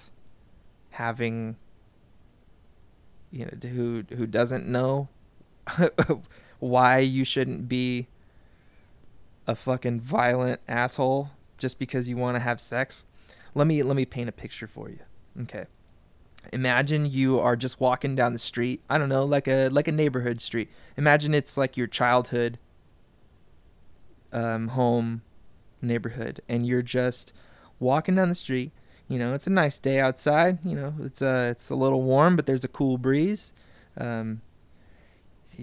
having 0.91 1.55
you 3.31 3.45
know 3.45 3.69
who 3.69 4.03
who 4.15 4.25
doesn't 4.25 4.67
know 4.67 5.07
why 6.59 6.99
you 6.99 7.23
shouldn't 7.23 7.69
be 7.69 8.07
a 9.47 9.55
fucking 9.55 9.99
violent 9.99 10.59
asshole 10.67 11.31
just 11.57 11.79
because 11.79 12.09
you 12.09 12.17
want 12.17 12.35
to 12.35 12.39
have 12.39 12.59
sex 12.59 13.03
let 13.55 13.67
me 13.67 13.81
let 13.83 13.95
me 13.95 14.05
paint 14.05 14.29
a 14.29 14.33
picture 14.33 14.67
for 14.67 14.89
you 14.89 14.99
okay? 15.41 15.65
Imagine 16.53 17.05
you 17.05 17.37
are 17.39 17.57
just 17.57 17.81
walking 17.81 18.15
down 18.15 18.33
the 18.33 18.39
street 18.39 18.81
i 18.89 18.97
don't 18.97 19.09
know 19.09 19.25
like 19.25 19.47
a 19.47 19.67
like 19.69 19.87
a 19.87 19.91
neighborhood 19.91 20.39
street. 20.41 20.69
Imagine 20.97 21.33
it's 21.33 21.57
like 21.57 21.75
your 21.75 21.87
childhood 21.87 22.57
um, 24.31 24.69
home 24.69 25.21
neighborhood 25.81 26.41
and 26.47 26.65
you're 26.65 26.81
just 26.81 27.33
walking 27.79 28.15
down 28.15 28.29
the 28.29 28.35
street 28.35 28.71
you 29.07 29.17
know 29.17 29.33
it's 29.33 29.47
a 29.47 29.51
nice 29.51 29.79
day 29.79 29.99
outside 29.99 30.59
you 30.65 30.75
know 30.75 30.93
it's 31.01 31.21
uh 31.21 31.47
it's 31.49 31.69
a 31.69 31.75
little 31.75 32.01
warm 32.01 32.35
but 32.35 32.45
there's 32.45 32.63
a 32.63 32.67
cool 32.67 32.97
breeze 32.97 33.53
um 33.97 34.41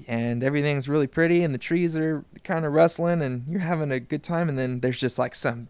and 0.07 0.43
everything's 0.43 0.89
really 0.89 1.07
pretty 1.07 1.43
and 1.43 1.55
the 1.55 1.59
trees 1.59 1.97
are 1.97 2.25
kind 2.45 2.65
of 2.65 2.73
rustling 2.73 3.23
and 3.23 3.47
you're 3.49 3.61
having 3.61 3.91
a 3.91 4.01
good 4.01 4.23
time 4.23 4.49
and 4.49 4.59
then 4.59 4.81
there's 4.81 5.01
just 5.01 5.19
like 5.19 5.35
some 5.35 5.69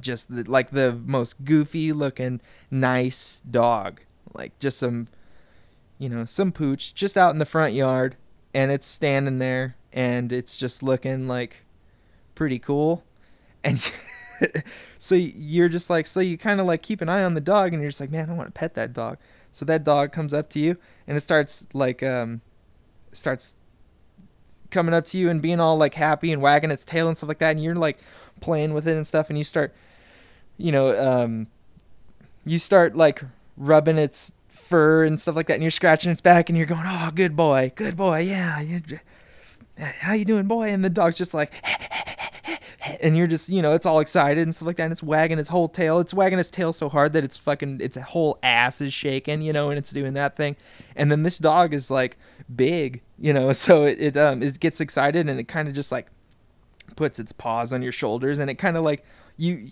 just 0.00 0.32
the, 0.32 0.44
like 0.44 0.70
the 0.70 0.92
most 0.92 1.44
goofy 1.44 1.92
looking 1.92 2.40
nice 2.70 3.42
dog 3.50 4.00
like 4.34 4.56
just 4.60 4.78
some 4.78 5.08
you 5.98 6.08
know 6.08 6.24
some 6.24 6.52
pooch 6.52 6.94
just 6.94 7.16
out 7.16 7.32
in 7.32 7.38
the 7.38 7.46
front 7.46 7.74
yard 7.74 8.16
and 8.54 8.70
it's 8.70 8.86
standing 8.86 9.38
there 9.38 9.76
and 9.92 10.32
it's 10.32 10.56
just 10.56 10.82
looking 10.82 11.26
like 11.26 11.64
pretty 12.40 12.58
cool. 12.58 13.04
And 13.62 13.78
so 14.98 15.14
you're 15.14 15.68
just 15.68 15.90
like 15.90 16.06
so 16.06 16.20
you 16.20 16.38
kind 16.38 16.58
of 16.58 16.66
like 16.66 16.80
keep 16.80 17.02
an 17.02 17.08
eye 17.10 17.22
on 17.22 17.34
the 17.34 17.40
dog 17.40 17.74
and 17.74 17.82
you're 17.82 17.90
just 17.90 18.00
like 18.00 18.10
man 18.10 18.30
i 18.30 18.32
want 18.32 18.48
to 18.48 18.58
pet 18.58 18.72
that 18.76 18.94
dog. 18.94 19.18
So 19.52 19.66
that 19.66 19.84
dog 19.84 20.10
comes 20.10 20.32
up 20.32 20.48
to 20.50 20.58
you 20.58 20.78
and 21.06 21.18
it 21.18 21.20
starts 21.20 21.68
like 21.74 22.02
um 22.02 22.40
starts 23.12 23.56
coming 24.70 24.94
up 24.94 25.04
to 25.06 25.18
you 25.18 25.28
and 25.28 25.42
being 25.42 25.60
all 25.60 25.76
like 25.76 25.92
happy 25.92 26.32
and 26.32 26.40
wagging 26.40 26.70
its 26.70 26.82
tail 26.82 27.08
and 27.08 27.18
stuff 27.18 27.28
like 27.28 27.40
that. 27.40 27.50
And 27.50 27.62
you're 27.62 27.74
like 27.74 27.98
playing 28.40 28.72
with 28.72 28.88
it 28.88 28.96
and 28.96 29.06
stuff 29.06 29.28
and 29.28 29.36
you 29.36 29.44
start 29.44 29.74
you 30.56 30.72
know 30.72 30.98
um 30.98 31.46
you 32.46 32.58
start 32.58 32.96
like 32.96 33.22
rubbing 33.58 33.98
its 33.98 34.32
fur 34.48 35.04
and 35.04 35.20
stuff 35.20 35.36
like 35.36 35.46
that 35.48 35.54
and 35.54 35.62
you're 35.62 35.70
scratching 35.70 36.10
its 36.10 36.22
back 36.22 36.48
and 36.48 36.56
you're 36.56 36.66
going 36.66 36.86
oh 36.86 37.10
good 37.14 37.36
boy 37.36 37.70
good 37.76 37.98
boy 37.98 38.20
yeah 38.20 38.62
how 39.80 40.12
you 40.12 40.24
doing 40.24 40.46
boy? 40.46 40.70
And 40.70 40.84
the 40.84 40.90
dog's 40.90 41.16
just 41.16 41.34
like 41.34 41.52
and 43.02 43.16
you're 43.16 43.26
just 43.26 43.48
you 43.48 43.62
know 43.62 43.72
it's 43.74 43.86
all 43.86 44.00
excited 44.00 44.42
and 44.42 44.54
stuff 44.54 44.66
like 44.66 44.76
that 44.76 44.84
and 44.84 44.92
it's 44.92 45.02
wagging 45.02 45.38
its 45.38 45.48
whole 45.48 45.68
tail. 45.68 45.98
It's 45.98 46.14
wagging 46.14 46.38
its 46.38 46.50
tail 46.50 46.72
so 46.72 46.88
hard 46.88 47.12
that 47.12 47.24
it's 47.24 47.36
fucking 47.36 47.80
its 47.80 47.96
whole 47.96 48.38
ass 48.42 48.80
is 48.80 48.92
shaking 48.92 49.42
you 49.42 49.52
know 49.52 49.70
and 49.70 49.78
it's 49.78 49.90
doing 49.90 50.14
that 50.14 50.36
thing. 50.36 50.56
And 50.96 51.10
then 51.10 51.22
this 51.22 51.38
dog 51.38 51.74
is 51.74 51.90
like 51.90 52.18
big 52.54 53.02
you 53.18 53.32
know 53.32 53.52
so 53.64 53.84
it, 53.84 54.00
it 54.00 54.16
um 54.16 54.42
it 54.42 54.58
gets 54.60 54.80
excited 54.80 55.28
and 55.28 55.38
it 55.38 55.44
kind 55.44 55.68
of 55.68 55.74
just 55.74 55.92
like 55.92 56.08
puts 56.96 57.18
its 57.18 57.32
paws 57.32 57.72
on 57.72 57.82
your 57.82 57.92
shoulders 57.92 58.38
and 58.38 58.50
it 58.50 58.56
kind 58.56 58.76
of 58.76 58.84
like 58.84 59.04
you 59.36 59.70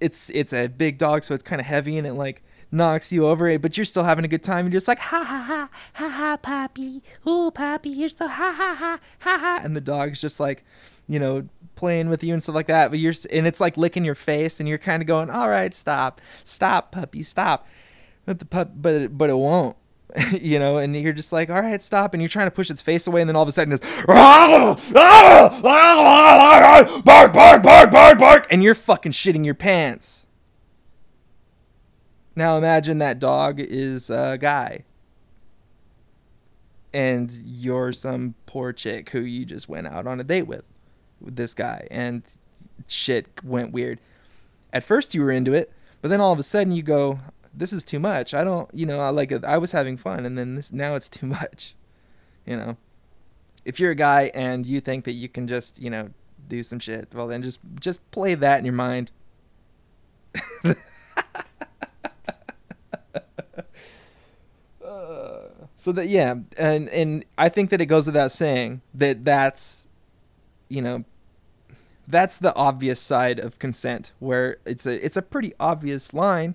it's 0.00 0.30
it's 0.30 0.52
a 0.52 0.68
big 0.68 0.98
dog 0.98 1.22
so 1.22 1.34
it's 1.34 1.42
kind 1.42 1.60
of 1.60 1.66
heavy 1.66 1.98
and 1.98 2.06
it 2.06 2.14
like 2.14 2.42
knocks 2.72 3.12
you 3.12 3.26
over 3.26 3.58
but 3.58 3.76
you're 3.76 3.84
still 3.84 4.04
having 4.04 4.24
a 4.24 4.28
good 4.28 4.42
time. 4.42 4.66
And 4.66 4.72
you're 4.72 4.78
just 4.78 4.88
like 4.88 4.98
ha 4.98 5.24
ha 5.24 5.42
ha 5.42 5.68
ha 5.94 6.08
ha 6.08 6.36
poppy 6.36 7.02
oh 7.26 7.50
poppy 7.52 7.90
you're 7.90 8.08
so 8.08 8.28
ha 8.28 8.54
ha 8.56 8.74
ha 8.74 9.00
ha 9.18 9.38
ha. 9.38 9.60
And 9.62 9.74
the 9.74 9.80
dog's 9.80 10.20
just 10.20 10.38
like 10.38 10.64
you 11.08 11.18
know 11.18 11.48
playing 11.80 12.10
with 12.10 12.22
you 12.22 12.34
and 12.34 12.42
stuff 12.42 12.54
like 12.54 12.66
that 12.66 12.90
but 12.90 12.98
you're 12.98 13.14
and 13.32 13.46
it's 13.46 13.60
like 13.60 13.78
licking 13.78 14.04
your 14.04 14.14
face 14.14 14.60
and 14.60 14.68
you're 14.68 14.78
kind 14.78 15.02
of 15.02 15.06
going 15.06 15.30
all 15.30 15.48
right 15.48 15.74
stop. 15.74 16.20
Stop 16.44 16.92
puppy 16.92 17.22
stop. 17.22 17.66
But 18.26 18.38
the 18.38 18.44
pup 18.44 18.72
but 18.76 18.94
it, 18.94 19.18
but 19.18 19.30
it 19.30 19.36
won't 19.36 19.76
you 20.40 20.58
know 20.58 20.76
and 20.76 20.94
you're 20.94 21.14
just 21.14 21.32
like 21.32 21.48
all 21.48 21.62
right 21.62 21.80
stop 21.80 22.12
and 22.12 22.22
you're 22.22 22.28
trying 22.28 22.46
to 22.46 22.50
push 22.50 22.70
its 22.70 22.82
face 22.82 23.06
away 23.06 23.22
and 23.22 23.28
then 23.28 23.36
all 23.36 23.42
of 23.42 23.48
a 23.48 23.52
sudden 23.52 23.72
it's 23.72 23.86
bark 27.02 27.32
bark 27.32 27.62
bark 27.62 27.90
bark 27.90 28.18
bark 28.18 28.46
and 28.50 28.62
you're 28.62 28.74
fucking 28.74 29.12
shitting 29.12 29.44
your 29.44 29.54
pants. 29.54 30.26
Now 32.36 32.56
imagine 32.58 32.98
that 32.98 33.18
dog 33.18 33.58
is 33.58 34.10
a 34.10 34.38
guy. 34.38 34.84
And 36.92 37.32
you're 37.44 37.92
some 37.92 38.34
poor 38.46 38.72
chick 38.72 39.10
who 39.10 39.20
you 39.20 39.44
just 39.44 39.68
went 39.68 39.86
out 39.86 40.06
on 40.06 40.18
a 40.18 40.24
date 40.24 40.48
with 40.48 40.64
with 41.20 41.36
this 41.36 41.54
guy 41.54 41.86
and 41.90 42.22
shit 42.88 43.28
went 43.44 43.72
weird. 43.72 44.00
At 44.72 44.84
first 44.84 45.14
you 45.14 45.22
were 45.22 45.30
into 45.30 45.52
it, 45.52 45.72
but 46.00 46.08
then 46.08 46.20
all 46.20 46.32
of 46.32 46.38
a 46.38 46.42
sudden 46.42 46.72
you 46.72 46.82
go, 46.82 47.20
this 47.52 47.72
is 47.72 47.84
too 47.84 47.98
much. 47.98 48.32
I 48.32 48.44
don't, 48.44 48.70
you 48.72 48.86
know, 48.86 49.00
I 49.00 49.10
like 49.10 49.32
I 49.44 49.58
was 49.58 49.72
having 49.72 49.96
fun 49.96 50.24
and 50.24 50.38
then 50.38 50.54
this 50.54 50.72
now 50.72 50.94
it's 50.94 51.08
too 51.08 51.26
much. 51.40 51.74
You 52.46 52.56
know. 52.56 52.76
If 53.64 53.78
you're 53.78 53.90
a 53.90 53.96
guy 53.96 54.30
and 54.34 54.64
you 54.64 54.80
think 54.80 55.04
that 55.04 55.12
you 55.12 55.28
can 55.28 55.46
just, 55.46 55.78
you 55.78 55.90
know, 55.90 56.10
do 56.48 56.62
some 56.62 56.78
shit, 56.78 57.08
well 57.14 57.26
then 57.26 57.42
just 57.42 57.60
just 57.78 58.10
play 58.10 58.34
that 58.34 58.58
in 58.58 58.64
your 58.64 58.74
mind. 58.74 59.10
so 65.80 65.92
that 65.92 66.08
yeah, 66.08 66.34
and 66.58 66.88
and 66.90 67.24
I 67.38 67.48
think 67.48 67.70
that 67.70 67.80
it 67.80 67.86
goes 67.86 68.06
without 68.06 68.32
saying 68.32 68.82
that 68.94 69.24
that's 69.24 69.88
you 70.68 70.82
know 70.82 71.04
that's 72.10 72.38
the 72.38 72.54
obvious 72.54 73.00
side 73.00 73.38
of 73.38 73.58
consent 73.58 74.12
where 74.18 74.58
it's 74.64 74.86
a 74.86 75.04
it's 75.04 75.16
a 75.16 75.22
pretty 75.22 75.52
obvious 75.60 76.12
line 76.12 76.54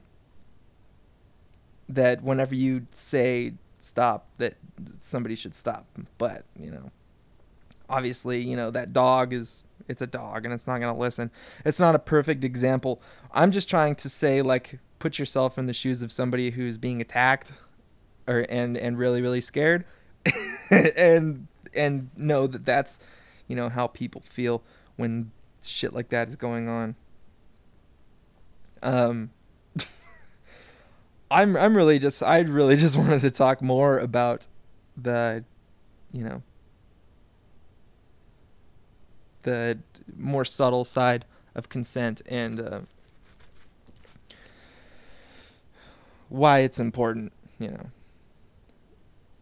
that 1.88 2.24
whenever 2.24 2.56
you 2.56 2.88
say 2.92 3.54
stop 3.80 4.28
that 4.38 4.56
somebody 5.00 5.36
should 5.36 5.56
stop. 5.56 5.86
But 6.18 6.46
you 6.60 6.72
know 6.72 6.92
obviously 7.90 8.42
you 8.42 8.56
know 8.56 8.72
that 8.72 8.94
dog 8.94 9.32
is 9.32 9.64
it's 9.88 10.02
a 10.02 10.08
dog 10.08 10.46
and 10.46 10.54
it's 10.54 10.68
not 10.68 10.80
going 10.80 10.94
to 10.94 11.00
listen. 11.00 11.32
It's 11.64 11.80
not 11.80 11.96
a 11.96 12.00
perfect 12.00 12.44
example. 12.44 13.02
I'm 13.32 13.52
just 13.52 13.70
trying 13.70 13.96
to 13.96 14.10
say 14.10 14.42
like 14.42 14.80
put 15.00 15.20
yourself 15.20 15.58
in 15.58 15.68
the 15.68 15.74
shoes 15.74 16.02
of 16.02 16.12
somebody 16.12 16.52
who's 16.52 16.78
being 16.78 17.02
attacked 17.02 17.52
or 18.28 18.46
and 18.50 18.78
and 18.78 18.98
really 18.98 19.22
really 19.22 19.42
scared 19.42 19.86
and 20.70 21.48
and 21.74 22.10
know 22.18 22.48
that 22.48 22.66
that's 22.66 22.98
you 23.48 23.56
know 23.56 23.70
how 23.70 23.88
people 23.88 24.22
feel 24.22 24.64
when 24.96 25.32
shit 25.68 25.94
like 25.94 26.10
that 26.10 26.28
is 26.28 26.36
going 26.36 26.68
on. 26.68 26.96
Um, 28.82 29.32
I'm 31.32 31.56
I'm 31.58 31.76
really 31.76 32.00
just 32.00 32.22
I 32.22 32.40
really 32.40 32.76
just 32.76 32.98
wanted 32.98 33.22
to 33.22 33.32
talk 33.32 33.62
more 33.62 34.00
about 34.00 34.48
the, 34.96 35.44
you 36.12 36.24
know, 36.24 36.42
the 39.44 39.80
more 40.18 40.46
subtle 40.46 40.86
side 40.86 41.26
of 41.54 41.70
consent 41.70 42.22
and 42.28 42.60
uh, 42.60 42.80
why 46.30 46.60
it's 46.60 46.80
important. 46.80 47.32
You 47.58 47.70
know, 47.70 47.90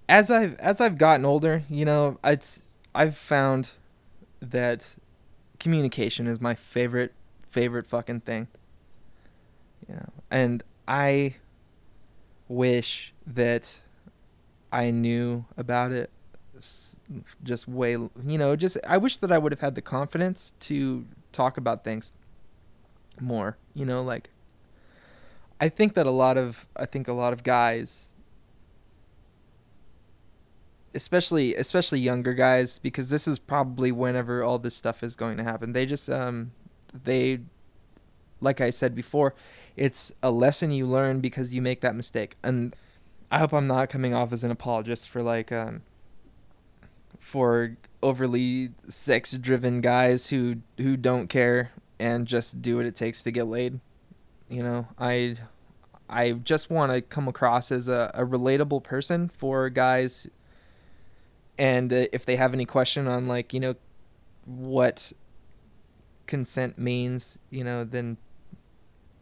as 0.07 0.30
I've 0.30 0.55
as 0.55 0.80
I've 0.80 0.97
gotten 0.97 1.26
older, 1.26 1.63
you 1.69 1.86
know, 1.86 2.19
it's 2.24 2.63
I've 2.93 3.17
found 3.17 3.71
that 4.39 4.95
communication 5.64 6.28
is 6.28 6.41
my 6.41 6.53
favorite 6.53 7.14
favorite 7.49 7.88
fucking 7.88 8.20
thing. 8.20 8.47
You 9.88 9.95
know, 9.95 10.09
and 10.30 10.61
I 10.88 11.38
wish 12.49 13.14
that 13.26 13.80
I 14.72 14.91
knew 14.91 15.45
about 15.55 15.93
it 15.93 16.11
just 17.43 17.68
way 17.68 17.91
you 17.91 18.38
know 18.38 18.55
just 18.55 18.78
I 18.88 18.97
wish 18.97 19.18
that 19.18 19.32
I 19.32 19.38
would 19.38 19.51
have 19.51 19.59
had 19.59 19.76
the 19.76 19.82
confidence 19.82 20.53
to 20.61 21.05
talk 21.32 21.57
about 21.57 21.84
things 21.84 22.11
more 23.20 23.57
you 23.74 23.86
know 23.86 24.01
like 24.01 24.30
I 25.59 25.68
think 25.68 25.93
that 25.95 26.05
a 26.05 26.11
lot 26.11 26.38
of 26.38 26.68
I 26.78 26.86
think 26.86 27.07
a 27.07 27.14
lot 27.14 27.34
of 27.34 27.43
guys 27.43 28.11
especially 30.96 31.56
especially 31.56 32.00
younger 32.00 32.34
guys 32.34 32.80
because 32.80 33.10
this 33.10 33.28
is 33.28 33.39
probably 33.39 33.91
whenever 33.91 34.44
all 34.44 34.60
this 34.60 34.76
stuff 34.76 35.04
is 35.04 35.16
going 35.16 35.38
to 35.38 35.44
happen. 35.44 35.74
They 35.74 35.86
just 35.86 36.10
um 36.10 36.52
they 37.04 37.39
like 38.41 38.62
I 38.62 38.70
said 38.70 38.94
before, 38.94 39.36
it's 39.76 40.12
a 40.22 40.32
lesson 40.32 40.72
you 40.72 40.86
learn 40.86 41.22
because 41.22 41.54
you 41.54 41.62
make 41.62 41.82
that 41.82 41.96
mistake. 41.96 42.36
And 42.44 42.76
I 43.32 43.39
hope 43.39 43.54
I'm 43.54 43.68
not 43.68 43.89
coming 43.89 44.14
off 44.14 44.32
as 44.34 44.44
an 44.44 44.52
apologist 44.52 45.10
for 45.10 45.24
like 45.24 45.52
um 45.52 45.82
for 47.20 47.78
overly 48.02 48.72
sex 48.88 49.38
driven 49.38 49.82
guys 49.82 50.30
who 50.30 50.58
who 50.78 50.98
don't 50.98 51.28
care 51.28 51.72
and 52.00 52.28
just 52.28 52.62
do 52.62 52.78
what 52.78 52.86
it 52.86 52.96
takes 52.96 53.24
to 53.24 53.32
get 53.32 53.48
laid. 53.48 53.80
You 54.50 54.62
know, 54.62 54.88
I 55.00 55.38
I 56.10 56.34
just 56.34 56.70
want 56.70 56.91
to 56.91 57.02
come 57.02 57.28
across 57.28 57.72
as 57.72 57.88
a, 57.88 58.12
a 58.14 58.26
relatable 58.26 58.84
person 58.84 59.30
for 59.30 59.70
guys 59.70 60.28
and 61.58 61.91
uh, 61.93 62.06
if 62.12 62.26
they 62.26 62.36
have 62.36 62.54
any 62.54 62.66
question 62.66 63.08
on 63.08 63.28
like, 63.28 63.54
you 63.54 63.60
know, 63.60 63.76
what 64.45 65.14
consent 66.26 66.78
means, 66.78 67.38
you 67.49 67.64
know, 67.64 67.84
then 67.84 68.18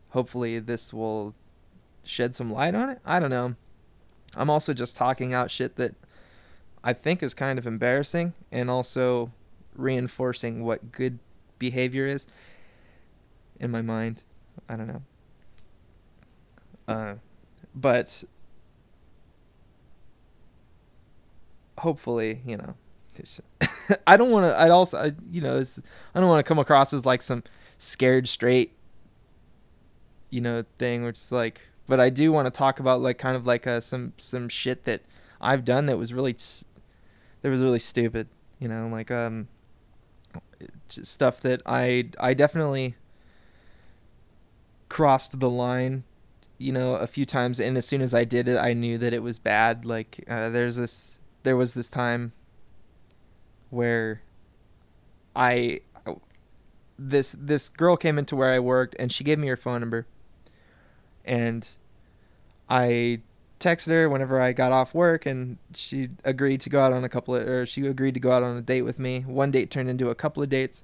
hopefully 0.09 0.59
this 0.59 0.93
will 0.93 1.35
shed 2.03 2.35
some 2.35 2.51
light 2.51 2.75
on 2.75 2.89
it. 2.89 2.99
I 3.05 3.19
don't 3.19 3.29
know. 3.29 3.55
I'm 4.35 4.49
also 4.49 4.73
just 4.73 4.95
talking 4.95 5.33
out 5.33 5.51
shit 5.51 5.75
that 5.75 5.95
I 6.83 6.93
think 6.93 7.21
is 7.21 7.33
kind 7.33 7.59
of 7.59 7.67
embarrassing 7.67 8.33
and 8.51 8.69
also 8.69 9.31
reinforcing 9.75 10.63
what 10.63 10.91
good 10.91 11.19
behavior 11.59 12.05
is 12.05 12.27
in 13.59 13.71
my 13.71 13.81
mind. 13.81 14.23
I 14.67 14.75
don't 14.75 14.87
know. 14.87 15.01
Uh, 16.87 17.13
but 17.75 18.23
hopefully, 21.77 22.41
you 22.45 22.57
know, 22.57 22.75
I 24.07 24.17
don't 24.17 24.31
want 24.31 24.45
to. 24.45 24.59
I'd 24.59 24.71
also, 24.71 24.97
I, 24.97 25.11
you 25.29 25.41
know, 25.41 25.59
I 25.59 26.19
don't 26.19 26.29
want 26.29 26.45
to 26.45 26.47
come 26.47 26.59
across 26.59 26.93
as 26.93 27.05
like 27.05 27.21
some 27.21 27.43
scared 27.77 28.27
straight, 28.27 28.75
you 30.29 30.41
know, 30.41 30.65
thing, 30.77 31.03
which 31.03 31.17
is 31.17 31.31
like. 31.31 31.61
But 31.87 31.99
I 31.99 32.09
do 32.09 32.31
want 32.31 32.45
to 32.45 32.51
talk 32.51 32.79
about 32.79 33.01
like 33.01 33.17
kind 33.17 33.35
of 33.35 33.45
like 33.45 33.67
uh, 33.67 33.81
some 33.81 34.13
some 34.17 34.47
shit 34.47 34.85
that 34.85 35.01
I've 35.41 35.65
done 35.65 35.87
that 35.87 35.97
was 35.97 36.13
really 36.13 36.35
that 37.41 37.49
was 37.49 37.61
really 37.61 37.79
stupid. 37.79 38.27
You 38.59 38.67
know, 38.67 38.87
like 38.87 39.11
um, 39.11 39.47
stuff 40.87 41.41
that 41.41 41.61
I 41.65 42.09
I 42.19 42.33
definitely 42.33 42.95
crossed 44.87 45.39
the 45.39 45.49
line 45.49 46.03
you 46.57 46.71
know 46.71 46.95
a 46.95 47.07
few 47.07 47.25
times 47.25 47.61
and 47.61 47.77
as 47.77 47.87
soon 47.87 48.01
as 48.01 48.13
i 48.13 48.25
did 48.25 48.47
it 48.47 48.57
i 48.57 48.73
knew 48.73 48.97
that 48.97 49.13
it 49.13 49.23
was 49.23 49.39
bad 49.39 49.85
like 49.85 50.23
uh, 50.29 50.49
there's 50.49 50.75
this 50.75 51.10
there 51.43 51.57
was 51.57 51.73
this 51.73 51.89
time 51.89 52.33
where 53.69 54.21
i 55.35 55.79
this 57.09 57.35
this 57.39 57.69
girl 57.69 57.97
came 57.97 58.17
into 58.17 58.35
where 58.35 58.53
i 58.53 58.59
worked 58.59 58.95
and 58.99 59.11
she 59.11 59.23
gave 59.23 59.39
me 59.39 59.47
her 59.47 59.57
phone 59.57 59.79
number. 59.79 60.05
And 61.25 61.67
i 62.69 63.21
texted 63.59 63.89
her 63.89 64.09
whenever 64.09 64.41
i 64.41 64.53
got 64.53 64.71
off 64.71 64.93
work 64.95 65.25
and 65.25 65.57
she 65.73 66.09
agreed 66.23 66.61
to 66.61 66.69
go 66.69 66.81
out 66.81 66.93
on 66.93 67.03
a 67.03 67.09
couple 67.09 67.35
of 67.35 67.47
or 67.47 67.65
she 67.65 67.85
agreed 67.85 68.15
to 68.15 68.19
go 68.19 68.31
out 68.31 68.43
on 68.43 68.57
a 68.57 68.61
date 68.61 68.83
with 68.83 68.99
me. 68.99 69.21
One 69.21 69.51
date 69.51 69.71
turned 69.71 69.89
into 69.89 70.09
a 70.09 70.15
couple 70.15 70.43
of 70.43 70.49
dates. 70.49 70.83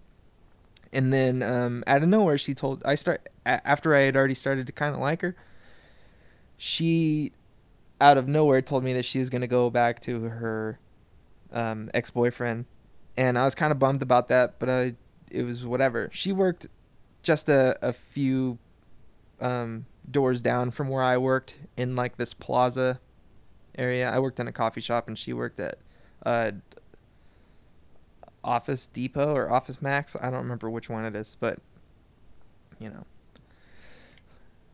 And 0.94 1.12
then 1.12 1.44
um, 1.44 1.84
out 1.86 2.02
of 2.02 2.10
nowhere 2.10 2.38
she 2.38 2.54
told 2.54 2.82
i 2.86 2.96
start 2.96 3.28
after 3.46 3.94
i 3.94 4.02
had 4.02 4.16
already 4.16 4.34
started 4.34 4.66
to 4.68 4.74
kind 4.74 4.96
of 4.96 5.02
like 5.02 5.22
her 5.22 5.36
she 6.58 7.34
out 8.00 8.18
of 8.18 8.28
nowhere 8.28 8.62
told 8.62 8.84
me 8.84 8.94
that 8.94 9.06
she 9.06 9.20
was 9.20 9.30
going 9.30 9.42
to 9.42 9.48
go 9.48 9.70
back 9.70 10.00
to 10.02 10.24
her 10.24 10.80
um, 11.52 11.90
ex-boyfriend. 11.94 12.66
And 13.16 13.38
i 13.38 13.44
was 13.44 13.56
kind 13.56 13.72
of 13.72 13.80
bummed 13.80 14.04
about 14.04 14.28
that 14.28 14.60
but 14.60 14.70
I, 14.70 14.96
it 15.30 15.44
was 15.44 15.66
whatever. 15.66 16.10
She 16.12 16.32
worked 16.32 16.68
just 17.24 17.50
a, 17.50 17.78
a 17.82 17.92
few 17.92 18.60
um, 19.42 19.86
doors 20.10 20.42
down 20.42 20.72
from 20.72 20.88
where 20.88 21.04
i 21.04 21.18
worked 21.18 21.58
in 21.76 21.96
like 21.96 22.18
this 22.18 22.34
plaza 22.34 23.00
area. 23.78 24.10
I 24.10 24.20
worked 24.20 24.40
in 24.40 24.48
a 24.48 24.52
coffee 24.52 24.82
shop 24.82 25.08
and 25.08 25.18
she 25.18 25.34
worked 25.34 25.60
at 25.60 25.78
uh, 26.26 26.52
office 28.44 28.88
depot 28.88 29.34
or 29.34 29.52
office 29.52 29.82
max. 29.82 30.16
I 30.20 30.30
don't 30.30 30.42
remember 30.42 30.70
which 30.70 30.90
one 30.90 31.06
it 31.06 31.16
is 31.16 31.38
but 31.40 31.60
you 32.80 32.90
know 32.90 33.06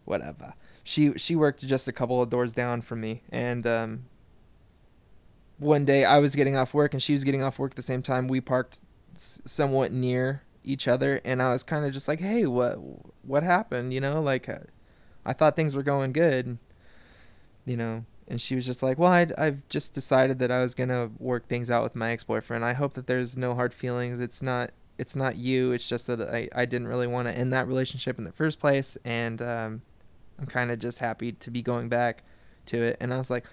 whatever 0.05 0.53
she 0.83 1.17
she 1.17 1.35
worked 1.35 1.65
just 1.65 1.87
a 1.87 1.91
couple 1.91 2.21
of 2.21 2.29
doors 2.29 2.53
down 2.53 2.81
from 2.81 3.01
me. 3.01 3.23
And 3.31 3.65
um, 3.65 4.05
one 5.57 5.85
day 5.85 6.05
I 6.05 6.19
was 6.19 6.35
getting 6.35 6.55
off 6.55 6.73
work 6.73 6.93
and 6.93 7.01
she 7.01 7.13
was 7.13 7.23
getting 7.23 7.41
off 7.43 7.57
work 7.57 7.71
at 7.71 7.75
the 7.75 7.81
same 7.81 8.01
time 8.01 8.27
we 8.27 8.41
parked 8.41 8.81
s- 9.15 9.39
somewhat 9.45 9.91
near 9.91 10.43
each 10.63 10.87
other. 10.87 11.21
And 11.23 11.41
I 11.41 11.49
was 11.49 11.63
kind 11.63 11.85
of 11.85 11.93
just 11.93 12.07
like 12.07 12.19
hey 12.19 12.45
what 12.45 12.77
what 13.23 13.43
happened? 13.43 13.93
You 13.93 14.01
know 14.01 14.21
like 14.21 14.49
uh, 14.49 14.59
I 15.25 15.33
thought 15.33 15.55
things 15.55 15.75
were 15.75 15.83
going 15.83 16.11
good 16.11 16.57
you 17.65 17.77
know? 17.77 18.03
And 18.27 18.41
she 18.41 18.55
was 18.55 18.65
just 18.65 18.83
like 18.83 18.97
well 18.97 19.11
i 19.11 19.27
I've 19.37 19.67
just 19.69 19.93
decided 19.93 20.39
that 20.39 20.51
I 20.51 20.61
was 20.61 20.75
to 20.75 21.11
work 21.17 21.47
things 21.47 21.69
out 21.71 21.83
with 21.83 21.95
my 21.95 22.11
ex-boyfriend. 22.11 22.65
I 22.65 22.73
hope 22.73 22.93
that 22.93 23.07
there's 23.07 23.37
no 23.37 23.55
hard 23.55 23.73
feelings. 23.73 24.19
It's 24.19 24.41
not 24.41 24.71
it's 24.97 25.15
not 25.15 25.37
you. 25.37 25.71
It's 25.71 25.87
just 25.87 26.07
that 26.07 26.21
I, 26.21 26.49
I 26.53 26.65
didn't 26.65 26.87
really 26.87 27.07
want 27.07 27.27
to 27.27 27.33
end 27.35 27.51
that 27.53 27.67
relationship 27.67 28.17
in 28.17 28.25
the 28.25 28.31
first 28.31 28.59
place. 28.59 28.97
And 29.03 29.41
um, 29.41 29.81
I'm 30.43 30.47
kind 30.47 30.71
of 30.71 30.79
just 30.79 30.99
happy 30.99 31.31
to 31.31 31.49
be 31.49 31.61
going 31.61 31.87
back 31.87 32.21
to 32.65 32.83
it. 32.83 32.97
And 32.99 33.13
I 33.13 33.17
was 33.17 33.29
like, 33.29 33.45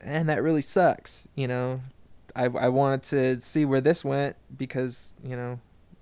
and 0.00 0.26
that 0.30 0.42
really 0.42 0.62
sucks. 0.62 1.28
You 1.34 1.48
know, 1.48 1.82
I, 2.34 2.44
I 2.44 2.68
wanted 2.68 3.02
to 3.04 3.40
see 3.42 3.66
where 3.66 3.82
this 3.82 4.02
went 4.02 4.36
because, 4.56 5.12
you 5.22 5.36
know, 5.36 5.60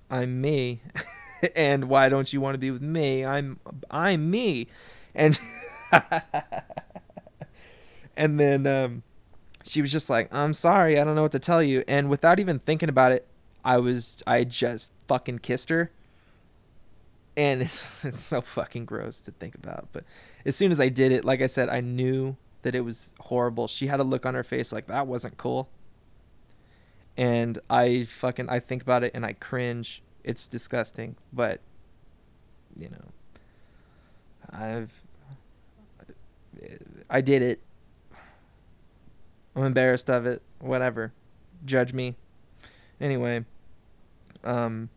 I'm 0.09 0.41
me. 0.41 0.81
and 1.57 1.89
why 1.89 2.09
don't 2.09 2.33
you 2.33 2.41
want 2.41 2.55
to 2.55 2.59
be 2.59 2.71
with 2.71 2.83
me? 2.83 3.25
I'm, 3.25 3.59
I'm 3.91 4.31
me. 4.31 4.69
And, 5.13 5.41
and 8.17 8.39
then, 8.39 8.67
um, 8.69 9.03
she 9.65 9.83
was 9.83 9.91
just 9.91 10.09
like, 10.09 10.33
I'm 10.33 10.53
sorry. 10.53 11.01
I 11.01 11.05
don't 11.05 11.17
know 11.17 11.23
what 11.23 11.33
to 11.33 11.41
tell 11.41 11.65
you. 11.65 11.83
And 11.89 12.09
without 12.09 12.39
even 12.39 12.61
thinking 12.61 12.89
about 12.89 13.11
it, 13.11 13.27
I 13.65 13.79
was, 13.79 14.23
I 14.25 14.45
just 14.45 14.93
fucking 15.09 15.41
kissed 15.41 15.69
her 15.71 15.91
and 17.37 17.63
it's 17.63 18.05
it's 18.05 18.21
so 18.21 18.41
fucking 18.41 18.85
gross 18.85 19.21
to 19.21 19.31
think 19.33 19.55
about. 19.55 19.89
But 19.93 20.05
as 20.45 20.57
soon 20.57 20.71
as 20.73 20.81
I 20.81 20.89
did 20.89 21.13
it, 21.13 21.25
like 21.25 21.43
I 21.43 21.47
said, 21.47 21.69
I 21.69 21.81
knew 21.81 22.37
that 22.63 22.75
it 22.75 22.81
was 22.83 23.13
horrible. 23.21 23.69
She 23.69 23.87
had 23.87 24.01
a 24.01 24.05
look 24.05 24.25
on 24.27 24.35
her 24.35 24.45
face 24.45 24.73
like 24.73 24.87
that 24.87 25.07
wasn't 25.07 25.37
cool. 25.37 25.69
And 27.17 27.59
I 27.69 28.05
fucking 28.05 28.49
I 28.49 28.61
think 28.61 28.83
about 28.83 29.05
it 29.05 29.13
and 29.15 29.25
I 29.25 29.35
cringe. 29.35 30.03
It's 30.25 30.47
disgusting, 30.47 31.17
but 31.33 31.61
you 32.77 32.89
know, 32.89 33.09
I've 34.51 34.93
I 37.11 37.21
did 37.21 37.43
it. 37.43 37.61
I'm 39.57 39.65
embarrassed 39.65 40.09
of 40.09 40.27
it. 40.27 40.43
Whatever. 40.61 41.13
Judge 41.65 41.93
me. 41.93 42.15
Anyway, 43.01 43.45
um 44.45 44.89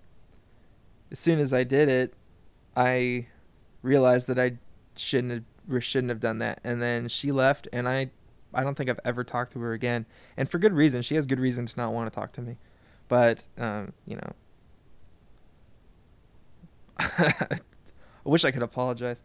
as 1.12 1.20
soon 1.20 1.40
as 1.40 1.54
I 1.54 1.64
did 1.64 1.90
it, 1.90 2.14
I 2.76 3.28
realized 3.82 4.28
that 4.28 4.40
I 4.40 4.58
shouldn't 4.96 5.46
have 5.70 5.84
shouldn't 5.84 6.10
have 6.10 6.20
done 6.20 6.40
that. 6.40 6.60
And 6.64 6.82
then 6.82 7.08
she 7.08 7.32
left, 7.32 7.68
and 7.74 7.88
I 7.88 8.12
I 8.54 8.64
don't 8.64 8.76
think 8.76 8.90
I've 8.90 9.00
ever 9.06 9.24
talked 9.24 9.54
to 9.54 9.60
her 9.60 9.74
again, 9.74 10.06
and 10.38 10.50
for 10.50 10.60
good 10.60 10.74
reason. 10.74 11.02
She 11.02 11.16
has 11.16 11.26
good 11.26 11.40
reason 11.40 11.66
to 11.66 11.78
not 11.78 11.94
want 11.94 12.12
to 12.12 12.16
talk 12.16 12.32
to 12.34 12.42
me, 12.42 12.58
but 13.08 13.48
um, 13.58 13.94
you 14.06 14.18
know, 14.18 14.34
I 17.00 17.60
wish 18.24 18.46
I 18.46 18.52
could 18.52 18.64
apologize, 18.64 19.24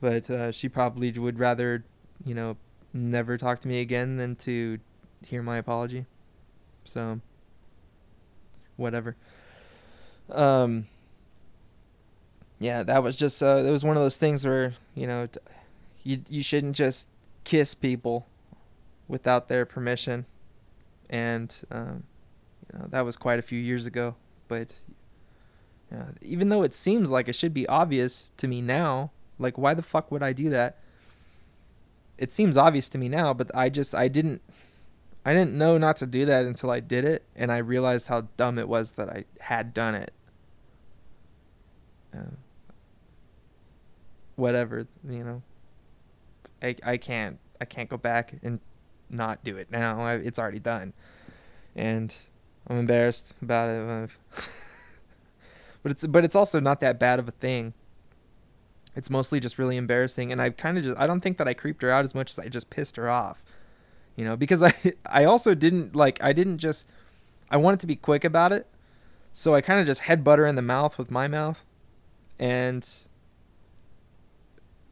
but 0.00 0.28
uh, 0.30 0.52
she 0.52 0.68
probably 0.68 1.12
would 1.12 1.38
rather 1.38 1.84
you 2.24 2.34
know 2.34 2.56
never 2.92 3.36
talk 3.36 3.60
to 3.60 3.68
me 3.68 3.80
again 3.80 4.16
than 4.16 4.36
to 4.36 4.78
hear 5.24 5.42
my 5.42 5.58
apology. 5.58 6.06
So 6.84 7.20
whatever. 8.76 9.16
Um 10.30 10.86
yeah, 12.58 12.82
that 12.82 13.02
was 13.02 13.16
just 13.16 13.42
uh, 13.42 13.62
it 13.66 13.70
was 13.70 13.84
one 13.84 13.96
of 13.96 14.02
those 14.02 14.18
things 14.18 14.46
where 14.46 14.74
you 14.94 15.06
know 15.06 15.28
you 16.02 16.22
you 16.28 16.42
shouldn't 16.42 16.76
just 16.76 17.08
kiss 17.44 17.74
people 17.74 18.26
without 19.08 19.48
their 19.48 19.66
permission, 19.66 20.26
and 21.10 21.54
um, 21.70 22.04
you 22.72 22.78
know 22.78 22.86
that 22.88 23.04
was 23.04 23.16
quite 23.16 23.38
a 23.38 23.42
few 23.42 23.58
years 23.58 23.86
ago. 23.86 24.16
But 24.48 24.68
even 26.22 26.48
though 26.48 26.62
it 26.62 26.74
seems 26.74 27.10
like 27.10 27.28
it 27.28 27.34
should 27.34 27.54
be 27.54 27.66
obvious 27.68 28.28
to 28.38 28.48
me 28.48 28.60
now, 28.60 29.10
like 29.38 29.58
why 29.58 29.74
the 29.74 29.82
fuck 29.82 30.10
would 30.10 30.22
I 30.22 30.32
do 30.32 30.50
that? 30.50 30.78
It 32.18 32.32
seems 32.32 32.56
obvious 32.56 32.88
to 32.90 32.98
me 32.98 33.08
now, 33.08 33.34
but 33.34 33.54
I 33.54 33.68
just 33.68 33.94
I 33.94 34.08
didn't 34.08 34.40
I 35.26 35.34
didn't 35.34 35.58
know 35.58 35.76
not 35.76 35.96
to 35.98 36.06
do 36.06 36.24
that 36.24 36.46
until 36.46 36.70
I 36.70 36.80
did 36.80 37.04
it, 37.04 37.24
and 37.34 37.52
I 37.52 37.58
realized 37.58 38.08
how 38.08 38.28
dumb 38.36 38.58
it 38.58 38.68
was 38.68 38.92
that 38.92 39.10
I 39.10 39.24
had 39.40 39.74
done 39.74 39.94
it. 39.94 40.12
Uh, 42.16 42.36
whatever, 44.36 44.86
you 45.08 45.24
know. 45.24 45.42
I 46.62 46.76
I 46.84 46.96
can't 46.96 47.38
I 47.60 47.64
can't 47.64 47.88
go 47.88 47.96
back 47.96 48.34
and 48.42 48.60
not 49.10 49.44
do 49.44 49.56
it 49.56 49.70
now. 49.70 50.00
I, 50.00 50.14
it's 50.14 50.38
already 50.38 50.58
done, 50.58 50.92
and 51.74 52.16
I'm 52.66 52.78
embarrassed 52.78 53.34
about 53.42 53.68
it. 53.68 54.10
but 55.82 55.92
it's 55.92 56.06
but 56.06 56.24
it's 56.24 56.36
also 56.36 56.60
not 56.60 56.80
that 56.80 56.98
bad 56.98 57.18
of 57.18 57.28
a 57.28 57.32
thing. 57.32 57.74
it's 58.94 59.10
mostly 59.10 59.38
just 59.38 59.58
really 59.58 59.76
embarrassing 59.76 60.32
and 60.32 60.40
I 60.40 60.50
kind 60.50 60.78
of 60.78 60.84
just 60.84 60.98
I 60.98 61.06
don't 61.06 61.20
think 61.20 61.36
that 61.38 61.46
I 61.46 61.54
creeped 61.54 61.82
her 61.82 61.90
out 61.90 62.04
as 62.04 62.14
much 62.14 62.30
as 62.30 62.38
I 62.38 62.48
just 62.48 62.70
pissed 62.70 62.96
her 62.96 63.10
off. 63.10 63.44
You 64.16 64.24
know, 64.24 64.36
because 64.36 64.62
I 64.62 64.74
I 65.06 65.24
also 65.24 65.54
didn't 65.54 65.94
like 65.94 66.22
I 66.22 66.32
didn't 66.32 66.58
just 66.58 66.86
I 67.50 67.56
wanted 67.56 67.80
to 67.80 67.86
be 67.86 67.96
quick 67.96 68.24
about 68.24 68.52
it. 68.52 68.66
So 69.32 69.54
I 69.54 69.60
kind 69.60 69.80
of 69.80 69.86
just 69.86 70.02
headbutt 70.02 70.38
her 70.38 70.46
in 70.46 70.54
the 70.54 70.62
mouth 70.62 70.96
with 70.96 71.10
my 71.10 71.28
mouth 71.28 71.62
and 72.38 72.88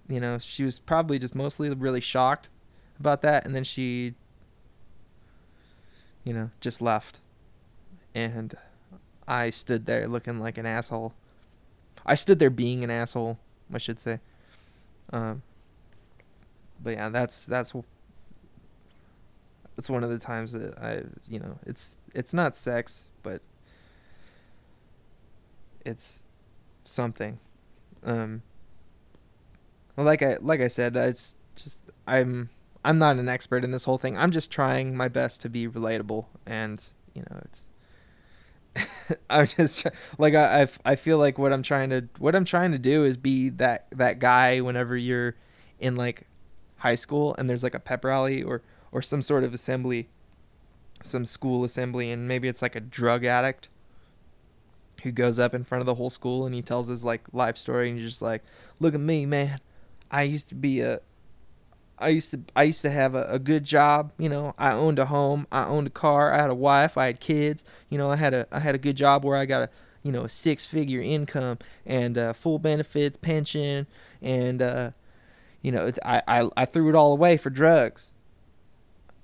you 0.09 0.21
know, 0.21 0.39
she 0.39 0.65
was 0.65 0.79
probably 0.79 1.19
just 1.19 1.35
mostly 1.35 1.71
really 1.71 2.01
shocked 2.01 2.51
about 2.99 3.23
that 3.23 3.45
and 3.45 3.55
then 3.55 3.65
she 3.65 4.15
you 6.25 6.33
know, 6.33 6.51
just 6.61 6.81
left. 6.81 7.21
And 8.15 8.55
I 9.29 9.51
stood 9.51 9.87
there 9.87 10.09
looking 10.09 10.41
like 10.41 10.59
an 10.59 10.67
asshole. 10.67 11.13
I 12.05 12.15
stood 12.15 12.39
there 12.39 12.51
being 12.51 12.83
an 12.83 12.91
asshole, 12.91 13.39
I 13.73 13.79
should 13.79 14.01
say. 14.01 14.21
Um, 15.13 15.43
but 16.83 16.95
yeah, 16.95 17.09
that's 17.11 17.45
that's 17.47 17.73
that's 19.77 19.91
one 19.91 20.03
of 20.03 20.11
the 20.11 20.19
times 20.19 20.53
that 20.53 20.79
I, 20.79 21.03
you 21.29 21.39
know, 21.39 21.59
it's 21.67 21.99
it's 22.15 22.33
not 22.33 22.57
sex, 22.57 23.11
but 23.23 23.43
it's 25.85 26.23
something. 26.85 27.39
Um, 28.03 28.43
well, 29.97 30.07
like 30.07 30.23
I 30.23 30.39
like 30.41 30.61
I 30.61 30.69
said, 30.69 30.97
it's 30.97 31.35
just 31.57 31.83
I'm 32.07 32.51
I'm 32.85 32.99
not 32.99 33.17
an 33.17 33.29
expert 33.29 33.65
in 33.65 33.71
this 33.71 33.85
whole 33.85 33.99
thing. 33.99 34.17
I'm 34.17 34.31
just 34.31 34.51
trying 34.51 34.97
my 34.97 35.09
best 35.09 35.41
to 35.43 35.49
be 35.49 35.69
relatable, 35.69 36.27
and 36.47 36.83
you 37.15 37.23
know, 37.23 37.41
it's 37.45 37.67
I'm 39.31 39.47
just 39.47 39.87
like 40.19 40.35
I 40.35 40.69
I 40.85 40.97
feel 40.97 41.19
like 41.19 41.39
what 41.39 41.53
I'm 41.53 41.63
trying 41.63 41.91
to 41.91 42.09
what 42.19 42.35
I'm 42.35 42.45
trying 42.45 42.73
to 42.73 42.79
do 42.79 43.05
is 43.05 43.17
be 43.17 43.49
that 43.51 43.87
that 43.91 44.19
guy 44.19 44.61
whenever 44.61 44.97
you're 44.97 45.37
in 45.79 45.97
like 45.97 46.27
high 46.79 46.95
school 46.95 47.35
and 47.39 47.49
there's 47.49 47.63
like 47.63 47.75
a 47.75 47.81
pep 47.81 48.05
rally 48.05 48.43
or 48.43 48.63
or 48.91 49.03
some 49.03 49.23
sort 49.23 49.45
of 49.45 49.55
assembly, 49.55 50.09
some 51.03 51.25
school 51.25 51.65
assembly, 51.65 52.11
and 52.11 52.29
maybe 52.29 52.49
it's 52.49 52.63
like 52.63 52.77
a 52.77 52.81
drug 52.81 53.25
addict 53.25 53.69
who 55.03 55.13
goes 55.13 55.39
up 55.39 55.55
in 55.55 55.65
front 55.65 55.81
of 55.81 55.87
the 55.87 55.97
whole 55.97 56.11
school 56.11 56.47
and 56.47 56.55
he 56.55 56.63
tells 56.63 56.89
his 56.89 57.05
like 57.05 57.23
life 57.33 57.57
story 57.57 57.91
and 57.91 57.99
you're 57.99 58.09
just 58.09 58.23
like, 58.23 58.43
look 58.81 58.95
at 58.95 59.01
me, 59.01 59.27
man. 59.27 59.59
I 60.11 60.23
used 60.23 60.49
to 60.51 60.55
be 60.55 60.81
a 60.81 61.01
I 61.99 62.09
used 62.09 62.31
to 62.33 62.41
I 62.57 62.65
used 62.65 62.83
to 62.83 62.91
have 62.91 63.15
a, 63.15 63.25
a, 63.27 63.39
good 63.39 63.65
job, 63.65 64.13
you 64.19 64.29
know. 64.29 64.55
I 64.59 64.73
owned 64.73 64.99
a 64.99 65.07
home, 65.07 65.47
I 65.53 65.65
owned 65.65 65.87
a 65.87 65.91
car, 65.91 66.33
I 66.33 66.43
had 66.43 66.51
a 66.51 66.55
wife, 66.55 66.99
I 66.99 67.07
had 67.07 67.21
kids, 67.21 67.65
you 67.89 67.99
know. 67.99 68.11
I 68.11 68.17
had 68.17 68.35
a 68.35 68.47
I 68.51 68.59
had 68.61 68.75
a 68.75 68.79
good 68.79 68.97
job 68.97 69.25
where 69.25 69.37
I 69.37 69.47
got 69.47 69.63
a 69.63 69.71
you 70.03 70.13
know 70.13 70.25
a 70.25 70.29
six 70.29 70.67
figure 70.67 71.01
income 71.01 71.59
and 71.87 72.19
uh, 72.19 72.33
full 72.33 72.59
benefits, 72.59 73.17
pension, 73.17 73.87
and 74.21 74.61
uh, 74.61 74.91
you 75.63 75.71
know 75.71 75.93
I, 76.05 76.23
I 76.27 76.49
I 76.57 76.65
threw 76.65 76.89
it 76.89 76.95
all 76.95 77.13
away 77.13 77.37
for 77.37 77.51
drugs. 77.51 78.11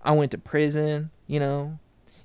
I 0.03 0.13
went 0.13 0.31
to 0.31 0.39
prison, 0.39 1.11
you 1.27 1.41
know. 1.41 1.79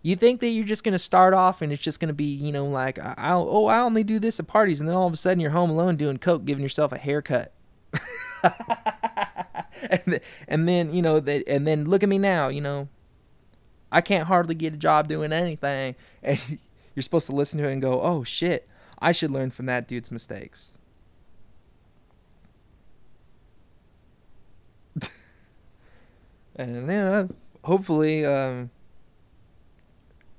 You 0.03 0.15
think 0.15 0.39
that 0.41 0.49
you're 0.49 0.65
just 0.65 0.83
gonna 0.83 0.99
start 0.99 1.33
off 1.33 1.63
and 1.63 1.73
it's 1.73 1.81
just 1.81 1.99
gonna 1.99 2.13
be 2.13 2.25
you 2.25 2.51
know 2.51 2.67
like 2.67 2.99
I 2.99 3.31
oh 3.33 3.65
I 3.65 3.79
only 3.79 4.03
do 4.03 4.19
this 4.19 4.39
at 4.39 4.45
parties 4.45 4.79
and 4.79 4.87
then 4.87 4.95
all 4.95 5.07
of 5.07 5.13
a 5.13 5.17
sudden 5.17 5.39
you're 5.39 5.51
home 5.51 5.71
alone 5.71 5.95
doing 5.95 6.19
coke, 6.19 6.45
giving 6.45 6.63
yourself 6.63 6.91
a 6.91 6.97
haircut. 6.99 7.54
and, 9.89 10.19
and 10.47 10.67
then 10.67 10.93
you 10.93 11.01
know 11.01 11.19
that 11.19 11.47
and 11.47 11.67
then 11.67 11.85
look 11.85 12.03
at 12.03 12.09
me 12.09 12.17
now 12.17 12.47
you 12.47 12.61
know. 12.61 12.87
I 13.91 14.01
can't 14.01 14.27
hardly 14.27 14.55
get 14.55 14.73
a 14.73 14.77
job 14.77 15.07
doing 15.07 15.31
anything 15.31 15.95
and 16.23 16.59
you're 16.93 17.03
supposed 17.03 17.27
to 17.27 17.35
listen 17.35 17.59
to 17.59 17.67
it 17.67 17.73
and 17.73 17.81
go 17.81 18.01
oh 18.01 18.23
shit. 18.23 18.67
I 18.99 19.11
should 19.11 19.31
learn 19.31 19.51
from 19.51 19.67
that 19.67 19.87
dude's 19.87 20.11
mistakes. 20.11 20.77
And 26.57 26.87
yeah 26.89 27.25
hopefully 27.65 28.25
um 28.25 28.69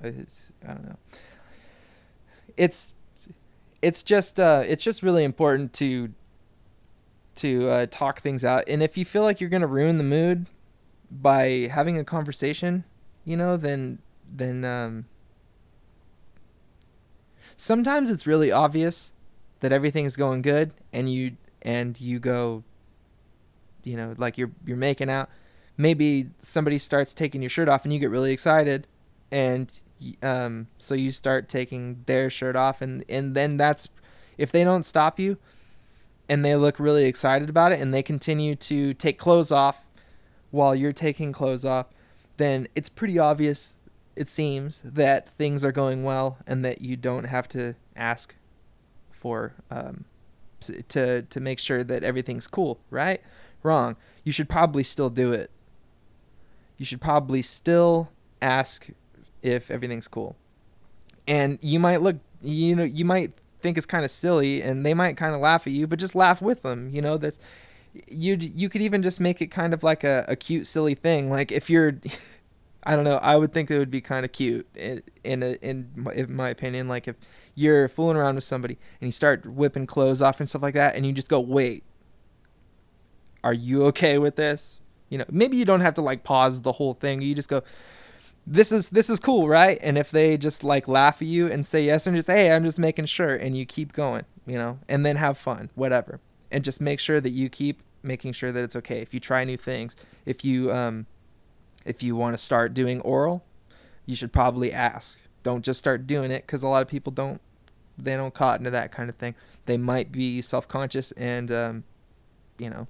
i 0.02 0.10
don't 0.10 0.84
know. 0.84 0.96
It's 2.56 2.94
it's 3.82 4.02
just 4.02 4.38
uh 4.38 4.62
it's 4.66 4.84
just 4.84 5.02
really 5.02 5.24
important 5.24 5.72
to 5.74 6.12
to 7.36 7.68
uh, 7.68 7.86
talk 7.90 8.20
things 8.20 8.44
out. 8.44 8.64
And 8.68 8.82
if 8.82 8.96
you 8.96 9.04
feel 9.04 9.22
like 9.22 9.40
you're 9.40 9.50
gonna 9.50 9.66
ruin 9.66 9.98
the 9.98 10.04
mood 10.04 10.46
by 11.10 11.68
having 11.70 11.98
a 11.98 12.04
conversation, 12.04 12.84
you 13.24 13.36
know, 13.36 13.56
then 13.56 13.98
then 14.30 14.64
um, 14.64 15.06
sometimes 17.56 18.10
it's 18.10 18.26
really 18.26 18.50
obvious 18.50 19.12
that 19.60 19.72
everything's 19.72 20.16
going 20.16 20.42
good, 20.42 20.72
and 20.92 21.12
you 21.12 21.36
and 21.62 22.00
you 22.00 22.18
go, 22.18 22.64
you 23.82 23.96
know, 23.96 24.14
like 24.18 24.38
you're 24.38 24.52
you're 24.64 24.76
making 24.76 25.10
out. 25.10 25.28
Maybe 25.78 26.30
somebody 26.38 26.78
starts 26.78 27.12
taking 27.12 27.42
your 27.42 27.50
shirt 27.50 27.68
off, 27.68 27.84
and 27.84 27.92
you 27.92 27.98
get 27.98 28.10
really 28.10 28.32
excited, 28.32 28.86
and 29.30 29.70
um, 30.22 30.68
so 30.78 30.94
you 30.94 31.10
start 31.10 31.48
taking 31.48 32.02
their 32.06 32.30
shirt 32.30 32.56
off, 32.56 32.80
and 32.80 33.04
and 33.08 33.34
then 33.34 33.56
that's 33.56 33.88
if 34.38 34.52
they 34.52 34.64
don't 34.64 34.84
stop 34.84 35.18
you 35.18 35.38
and 36.28 36.44
they 36.44 36.56
look 36.56 36.78
really 36.80 37.04
excited 37.04 37.48
about 37.48 37.72
it 37.72 37.80
and 37.80 37.92
they 37.94 38.02
continue 38.02 38.54
to 38.56 38.94
take 38.94 39.18
clothes 39.18 39.52
off 39.52 39.86
while 40.50 40.74
you're 40.74 40.92
taking 40.92 41.32
clothes 41.32 41.64
off, 41.64 41.86
then 42.36 42.68
it's 42.74 42.88
pretty 42.88 43.18
obvious, 43.18 43.74
it 44.14 44.28
seems, 44.28 44.80
that 44.84 45.28
things 45.30 45.64
are 45.64 45.72
going 45.72 46.02
well 46.02 46.38
and 46.46 46.64
that 46.64 46.80
you 46.80 46.96
don't 46.96 47.24
have 47.24 47.48
to 47.48 47.74
ask 47.94 48.34
for 49.10 49.54
um, 49.70 50.04
to 50.88 51.22
to 51.22 51.40
make 51.40 51.58
sure 51.58 51.82
that 51.84 52.02
everything's 52.02 52.46
cool, 52.46 52.78
right? 52.90 53.20
Wrong. 53.62 53.96
You 54.24 54.32
should 54.32 54.48
probably 54.48 54.82
still 54.82 55.10
do 55.10 55.32
it. 55.32 55.50
You 56.76 56.84
should 56.84 57.00
probably 57.00 57.42
still 57.42 58.10
ask 58.42 58.88
if 59.42 59.70
everything's 59.70 60.08
cool. 60.08 60.36
And 61.26 61.58
you 61.60 61.78
might 61.78 62.02
look 62.02 62.16
you 62.42 62.76
know 62.76 62.84
you 62.84 63.04
might 63.04 63.32
think 63.60 63.78
is 63.78 63.86
kind 63.86 64.04
of 64.04 64.10
silly 64.10 64.62
and 64.62 64.84
they 64.84 64.94
might 64.94 65.16
kind 65.16 65.34
of 65.34 65.40
laugh 65.40 65.66
at 65.66 65.72
you 65.72 65.86
but 65.86 65.98
just 65.98 66.14
laugh 66.14 66.40
with 66.42 66.62
them 66.62 66.90
you 66.90 67.02
know? 67.02 67.16
That's 67.16 67.38
you 68.08 68.36
you 68.40 68.68
could 68.68 68.82
even 68.82 69.02
just 69.02 69.20
make 69.20 69.40
it 69.40 69.46
kind 69.46 69.72
of 69.74 69.82
like 69.82 70.04
a, 70.04 70.24
a 70.28 70.36
cute 70.36 70.66
silly 70.66 70.94
thing. 70.94 71.30
Like 71.30 71.52
if 71.52 71.70
you're 71.70 71.94
i 72.88 72.94
don't 72.94 73.02
know 73.02 73.16
i 73.16 73.34
would 73.34 73.52
think 73.52 73.68
it 73.68 73.78
would 73.78 73.90
be 73.90 74.00
kind 74.00 74.24
of 74.24 74.30
cute 74.30 74.64
in 74.76 75.02
in, 75.24 75.42
a, 75.42 75.52
in, 75.60 75.90
my, 75.94 76.12
in 76.12 76.34
my 76.34 76.48
opinion. 76.48 76.88
Like 76.88 77.08
if 77.08 77.16
you're 77.54 77.88
fooling 77.88 78.16
around 78.16 78.34
with 78.34 78.44
somebody 78.44 78.78
and 79.00 79.08
you 79.08 79.12
start 79.12 79.46
whipping 79.46 79.86
clothes 79.86 80.22
off 80.22 80.40
and 80.40 80.48
stuff 80.48 80.62
like 80.62 80.74
that 80.74 80.94
and 80.94 81.06
you 81.06 81.12
just 81.12 81.28
go 81.28 81.40
wait 81.40 81.84
are 83.44 83.54
you 83.54 83.84
okay 83.86 84.18
with 84.18 84.36
this? 84.36 84.80
You 85.08 85.18
know 85.18 85.24
maybe 85.30 85.56
you 85.56 85.64
don't 85.64 85.80
have 85.80 85.94
to 85.94 86.02
like 86.02 86.24
pause 86.24 86.62
the 86.62 86.72
whole 86.72 86.94
thing. 86.94 87.22
You 87.22 87.34
just 87.34 87.48
go 87.48 87.62
this 88.46 88.70
is 88.70 88.90
this 88.90 89.10
is 89.10 89.18
cool, 89.18 89.48
right? 89.48 89.78
And 89.82 89.98
if 89.98 90.10
they 90.10 90.36
just 90.36 90.62
like 90.62 90.86
laugh 90.86 91.20
at 91.20 91.28
you 91.28 91.50
and 91.50 91.66
say 91.66 91.84
yes 91.84 92.06
and 92.06 92.14
just 92.14 92.28
hey, 92.28 92.52
I'm 92.52 92.64
just 92.64 92.78
making 92.78 93.06
sure, 93.06 93.34
and 93.34 93.56
you 93.56 93.66
keep 93.66 93.92
going, 93.92 94.24
you 94.46 94.56
know, 94.56 94.78
and 94.88 95.04
then 95.04 95.16
have 95.16 95.36
fun, 95.36 95.70
whatever, 95.74 96.20
and 96.50 96.62
just 96.62 96.80
make 96.80 97.00
sure 97.00 97.20
that 97.20 97.30
you 97.30 97.48
keep 97.48 97.82
making 98.02 98.32
sure 98.32 98.52
that 98.52 98.62
it's 98.62 98.76
okay. 98.76 99.00
If 99.00 99.12
you 99.12 99.18
try 99.18 99.42
new 99.44 99.56
things, 99.56 99.96
if 100.24 100.44
you 100.44 100.72
um, 100.72 101.06
if 101.84 102.02
you 102.02 102.14
want 102.14 102.34
to 102.34 102.42
start 102.42 102.72
doing 102.72 103.00
oral, 103.00 103.44
you 104.06 104.14
should 104.14 104.32
probably 104.32 104.72
ask. 104.72 105.18
Don't 105.42 105.64
just 105.64 105.80
start 105.80 106.06
doing 106.06 106.30
it 106.30 106.42
because 106.46 106.62
a 106.62 106.68
lot 106.68 106.82
of 106.82 106.88
people 106.88 107.10
don't 107.12 107.40
they 107.98 108.14
don't 108.14 108.34
caught 108.34 108.60
into 108.60 108.70
that 108.70 108.92
kind 108.92 109.08
of 109.08 109.16
thing. 109.16 109.34
They 109.64 109.76
might 109.76 110.12
be 110.12 110.40
self 110.40 110.68
conscious 110.68 111.10
and 111.12 111.50
um, 111.50 111.84
you 112.58 112.70
know 112.70 112.86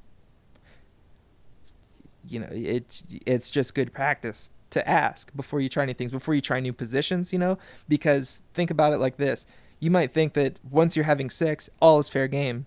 you 2.29 2.41
know 2.41 2.49
it's 2.51 3.05
it's 3.25 3.51
just 3.51 3.75
good 3.75 3.93
practice 3.93 4.51
to 4.77 4.89
ask 4.89 5.35
before 5.35 5.61
you 5.61 5.69
try 5.69 5.85
new 5.85 5.95
things, 5.95 6.13
before 6.13 6.35
you 6.35 6.41
try 6.41 6.61
new 6.61 6.73
positions, 6.73 7.33
you 7.33 7.39
know? 7.39 7.59
Because 7.89 8.43
think 8.55 8.71
about 8.71 8.93
it 8.93 8.99
like 8.99 9.17
this 9.17 9.47
you 9.79 9.91
might 9.91 10.13
think 10.13 10.33
that 10.35 10.59
once 10.69 10.97
you're 10.97 11.05
having 11.05 11.31
sex, 11.31 11.69
all 11.81 11.99
is 11.99 12.09
fair 12.09 12.29
game. 12.29 12.67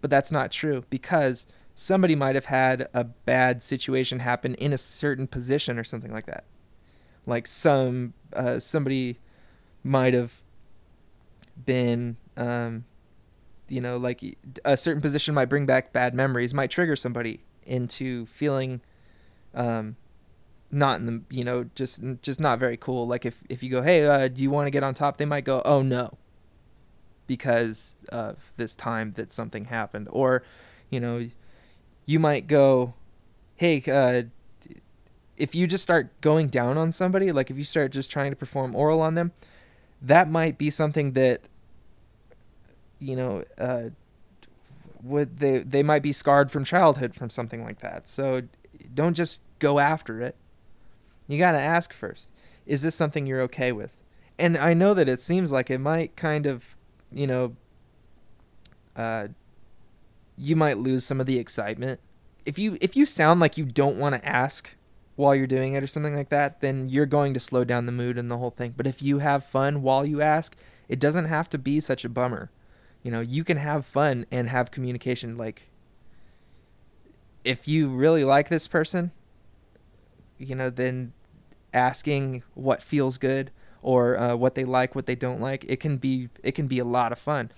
But 0.00 0.10
that's 0.10 0.32
not 0.32 0.50
true 0.50 0.84
because 0.90 1.46
somebody 1.74 2.14
might 2.14 2.34
have 2.34 2.46
had 2.46 2.88
a 2.94 3.04
bad 3.04 3.62
situation 3.62 4.20
happen 4.20 4.54
in 4.54 4.72
a 4.72 4.78
certain 4.78 5.26
position 5.26 5.78
or 5.78 5.84
something 5.84 6.12
like 6.12 6.26
that. 6.26 6.44
Like 7.26 7.46
some 7.46 8.14
uh, 8.32 8.58
somebody 8.58 9.18
might 9.84 10.14
have 10.14 10.42
been, 11.64 12.16
um, 12.36 12.84
you 13.68 13.80
know, 13.80 13.96
like 13.96 14.22
a 14.64 14.76
certain 14.76 15.02
position 15.02 15.34
might 15.34 15.46
bring 15.46 15.66
back 15.66 15.92
bad 15.92 16.14
memories, 16.14 16.54
might 16.54 16.70
trigger 16.70 16.96
somebody 16.96 17.44
into 17.64 18.26
feeling 18.26 18.80
um, 19.54 19.96
not 20.70 21.00
in 21.00 21.06
the 21.06 21.22
you 21.30 21.44
know 21.44 21.64
just 21.74 22.00
just 22.22 22.38
not 22.38 22.58
very 22.58 22.76
cool 22.76 23.06
like 23.06 23.24
if 23.24 23.42
if 23.48 23.62
you 23.62 23.70
go 23.70 23.82
hey 23.82 24.04
uh, 24.04 24.28
do 24.28 24.42
you 24.42 24.50
want 24.50 24.66
to 24.66 24.70
get 24.70 24.82
on 24.82 24.92
top 24.94 25.16
they 25.16 25.24
might 25.24 25.44
go 25.44 25.62
oh 25.64 25.82
no 25.82 26.16
because 27.26 27.96
of 28.10 28.36
this 28.56 28.74
time 28.74 29.12
that 29.12 29.32
something 29.32 29.64
happened 29.64 30.08
or 30.10 30.42
you 30.90 31.00
know 31.00 31.28
you 32.04 32.18
might 32.18 32.46
go 32.46 32.94
hey 33.56 33.82
uh, 33.90 34.22
if 35.36 35.54
you 35.54 35.66
just 35.66 35.82
start 35.82 36.08
going 36.20 36.48
down 36.48 36.76
on 36.76 36.92
somebody 36.92 37.32
like 37.32 37.50
if 37.50 37.56
you 37.56 37.64
start 37.64 37.90
just 37.90 38.10
trying 38.10 38.30
to 38.30 38.36
perform 38.36 38.74
oral 38.74 39.00
on 39.00 39.14
them 39.14 39.32
that 40.02 40.30
might 40.30 40.58
be 40.58 40.70
something 40.70 41.12
that 41.12 41.40
you 42.98 43.16
know 43.16 43.44
uh, 43.58 43.88
would 45.02 45.38
they 45.38 45.58
they 45.58 45.82
might 45.82 46.02
be 46.02 46.12
scarred 46.12 46.50
from 46.50 46.64
childhood 46.64 47.14
from 47.14 47.30
something 47.30 47.62
like 47.64 47.80
that. 47.80 48.08
So 48.08 48.42
don't 48.94 49.14
just 49.14 49.42
go 49.58 49.78
after 49.78 50.20
it. 50.20 50.36
You 51.28 51.38
got 51.38 51.52
to 51.52 51.60
ask 51.60 51.92
first. 51.92 52.32
Is 52.66 52.82
this 52.82 52.94
something 52.94 53.26
you're 53.26 53.42
okay 53.42 53.70
with? 53.70 53.96
And 54.38 54.56
I 54.56 54.74
know 54.74 54.94
that 54.94 55.08
it 55.08 55.20
seems 55.20 55.52
like 55.52 55.70
it 55.70 55.78
might 55.78 56.16
kind 56.16 56.46
of, 56.46 56.74
you 57.12 57.26
know, 57.26 57.56
uh 58.96 59.28
you 60.36 60.56
might 60.56 60.78
lose 60.78 61.04
some 61.04 61.20
of 61.20 61.26
the 61.26 61.38
excitement. 61.38 62.00
If 62.46 62.58
you 62.58 62.78
if 62.80 62.96
you 62.96 63.04
sound 63.04 63.40
like 63.40 63.58
you 63.58 63.64
don't 63.64 63.98
want 63.98 64.14
to 64.14 64.26
ask 64.26 64.74
while 65.16 65.34
you're 65.34 65.48
doing 65.48 65.72
it 65.72 65.82
or 65.82 65.86
something 65.86 66.14
like 66.14 66.28
that, 66.30 66.60
then 66.60 66.88
you're 66.88 67.06
going 67.06 67.34
to 67.34 67.40
slow 67.40 67.64
down 67.64 67.86
the 67.86 67.92
mood 67.92 68.16
and 68.16 68.30
the 68.30 68.38
whole 68.38 68.50
thing. 68.50 68.74
But 68.76 68.86
if 68.86 69.02
you 69.02 69.18
have 69.18 69.44
fun 69.44 69.82
while 69.82 70.06
you 70.06 70.22
ask, 70.22 70.56
it 70.88 71.00
doesn't 71.00 71.26
have 71.26 71.50
to 71.50 71.58
be 71.58 71.80
such 71.80 72.04
a 72.04 72.08
bummer. 72.08 72.50
You 73.02 73.10
know, 73.10 73.20
you 73.20 73.42
can 73.44 73.56
have 73.56 73.84
fun 73.84 74.26
and 74.30 74.48
have 74.48 74.70
communication 74.70 75.36
like 75.36 75.70
if 77.44 77.66
you 77.66 77.88
really 77.88 78.24
like 78.24 78.48
this 78.48 78.68
person, 78.68 79.10
you 80.38 80.54
know, 80.54 80.70
then 80.70 81.12
asking 81.72 82.42
what 82.54 82.82
feels 82.82 83.18
good 83.18 83.50
or 83.82 84.18
uh, 84.18 84.36
what 84.36 84.54
they 84.54 84.64
like, 84.64 84.94
what 84.94 85.06
they 85.06 85.14
don't 85.14 85.40
like, 85.40 85.64
it 85.68 85.80
can 85.80 85.96
be 85.96 86.28
it 86.42 86.52
can 86.52 86.66
be 86.66 86.78
a 86.78 86.84
lot 86.84 87.12
of 87.12 87.18
fun. 87.18 87.50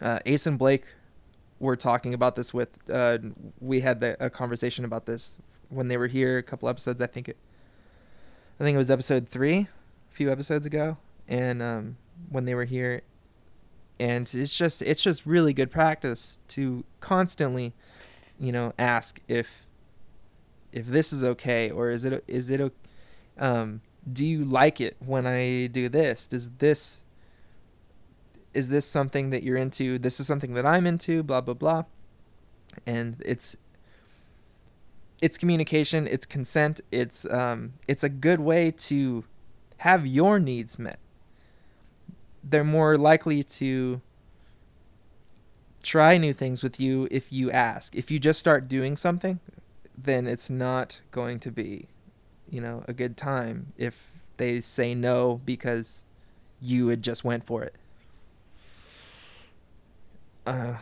Uh, 0.00 0.18
Ace 0.26 0.46
and 0.46 0.58
Blake 0.58 0.86
were 1.58 1.76
talking 1.76 2.14
about 2.14 2.36
this 2.36 2.52
with. 2.52 2.78
Uh, 2.90 3.18
we 3.60 3.80
had 3.80 4.00
the, 4.00 4.16
a 4.24 4.30
conversation 4.30 4.84
about 4.84 5.06
this 5.06 5.38
when 5.68 5.88
they 5.88 5.96
were 5.96 6.06
here 6.06 6.38
a 6.38 6.42
couple 6.42 6.68
episodes. 6.68 7.00
I 7.00 7.06
think 7.06 7.28
it. 7.28 7.36
I 8.58 8.64
think 8.64 8.74
it 8.74 8.78
was 8.78 8.90
episode 8.90 9.28
three, 9.28 9.58
a 9.58 9.68
few 10.14 10.30
episodes 10.30 10.64
ago, 10.64 10.96
and 11.26 11.60
um, 11.60 11.96
when 12.30 12.44
they 12.44 12.54
were 12.54 12.64
here, 12.64 13.02
and 13.98 14.32
it's 14.32 14.56
just 14.56 14.80
it's 14.82 15.02
just 15.02 15.26
really 15.26 15.52
good 15.52 15.70
practice 15.70 16.38
to 16.48 16.84
constantly, 17.00 17.74
you 18.38 18.52
know, 18.52 18.72
ask 18.78 19.20
if 19.28 19.66
if 20.72 20.86
this 20.86 21.12
is 21.12 21.22
okay 21.22 21.70
or 21.70 21.90
is 21.90 22.04
it 22.04 22.24
is 22.26 22.50
it 22.50 22.60
um 23.38 23.80
do 24.10 24.26
you 24.26 24.44
like 24.44 24.80
it 24.80 24.96
when 25.00 25.26
I 25.26 25.66
do 25.66 25.88
this? 25.88 26.26
Does 26.26 26.50
this 26.50 27.04
is 28.52 28.68
this 28.68 28.86
something 28.86 29.30
that 29.30 29.42
you're 29.42 29.56
into? 29.56 29.98
This 29.98 30.20
is 30.20 30.26
something 30.26 30.54
that 30.54 30.66
I'm 30.66 30.86
into, 30.86 31.22
blah 31.22 31.40
blah 31.40 31.54
blah. 31.54 31.84
And 32.86 33.22
it's 33.24 33.56
it's 35.20 35.38
communication, 35.38 36.06
it's 36.06 36.26
consent, 36.26 36.80
it's 36.92 37.24
um 37.32 37.74
it's 37.88 38.04
a 38.04 38.08
good 38.08 38.40
way 38.40 38.70
to 38.70 39.24
have 39.78 40.06
your 40.06 40.38
needs 40.38 40.78
met. 40.78 40.98
They're 42.42 42.64
more 42.64 42.98
likely 42.98 43.42
to 43.42 44.00
try 45.82 46.16
new 46.16 46.32
things 46.32 46.62
with 46.62 46.80
you 46.80 47.06
if 47.10 47.32
you 47.32 47.50
ask. 47.50 47.94
If 47.94 48.10
you 48.10 48.18
just 48.18 48.40
start 48.40 48.68
doing 48.68 48.96
something, 48.96 49.40
then 49.96 50.26
it's 50.26 50.50
not 50.50 51.00
going 51.10 51.38
to 51.40 51.50
be, 51.50 51.88
you 52.50 52.60
know, 52.60 52.84
a 52.86 52.92
good 52.92 53.16
time 53.16 53.72
if 53.76 54.10
they 54.36 54.60
say 54.60 54.94
no 54.94 55.40
because 55.44 56.04
you 56.60 56.88
had 56.88 57.02
just 57.02 57.24
went 57.24 57.44
for 57.44 57.62
it. 57.62 57.74
Uh, 60.46 60.74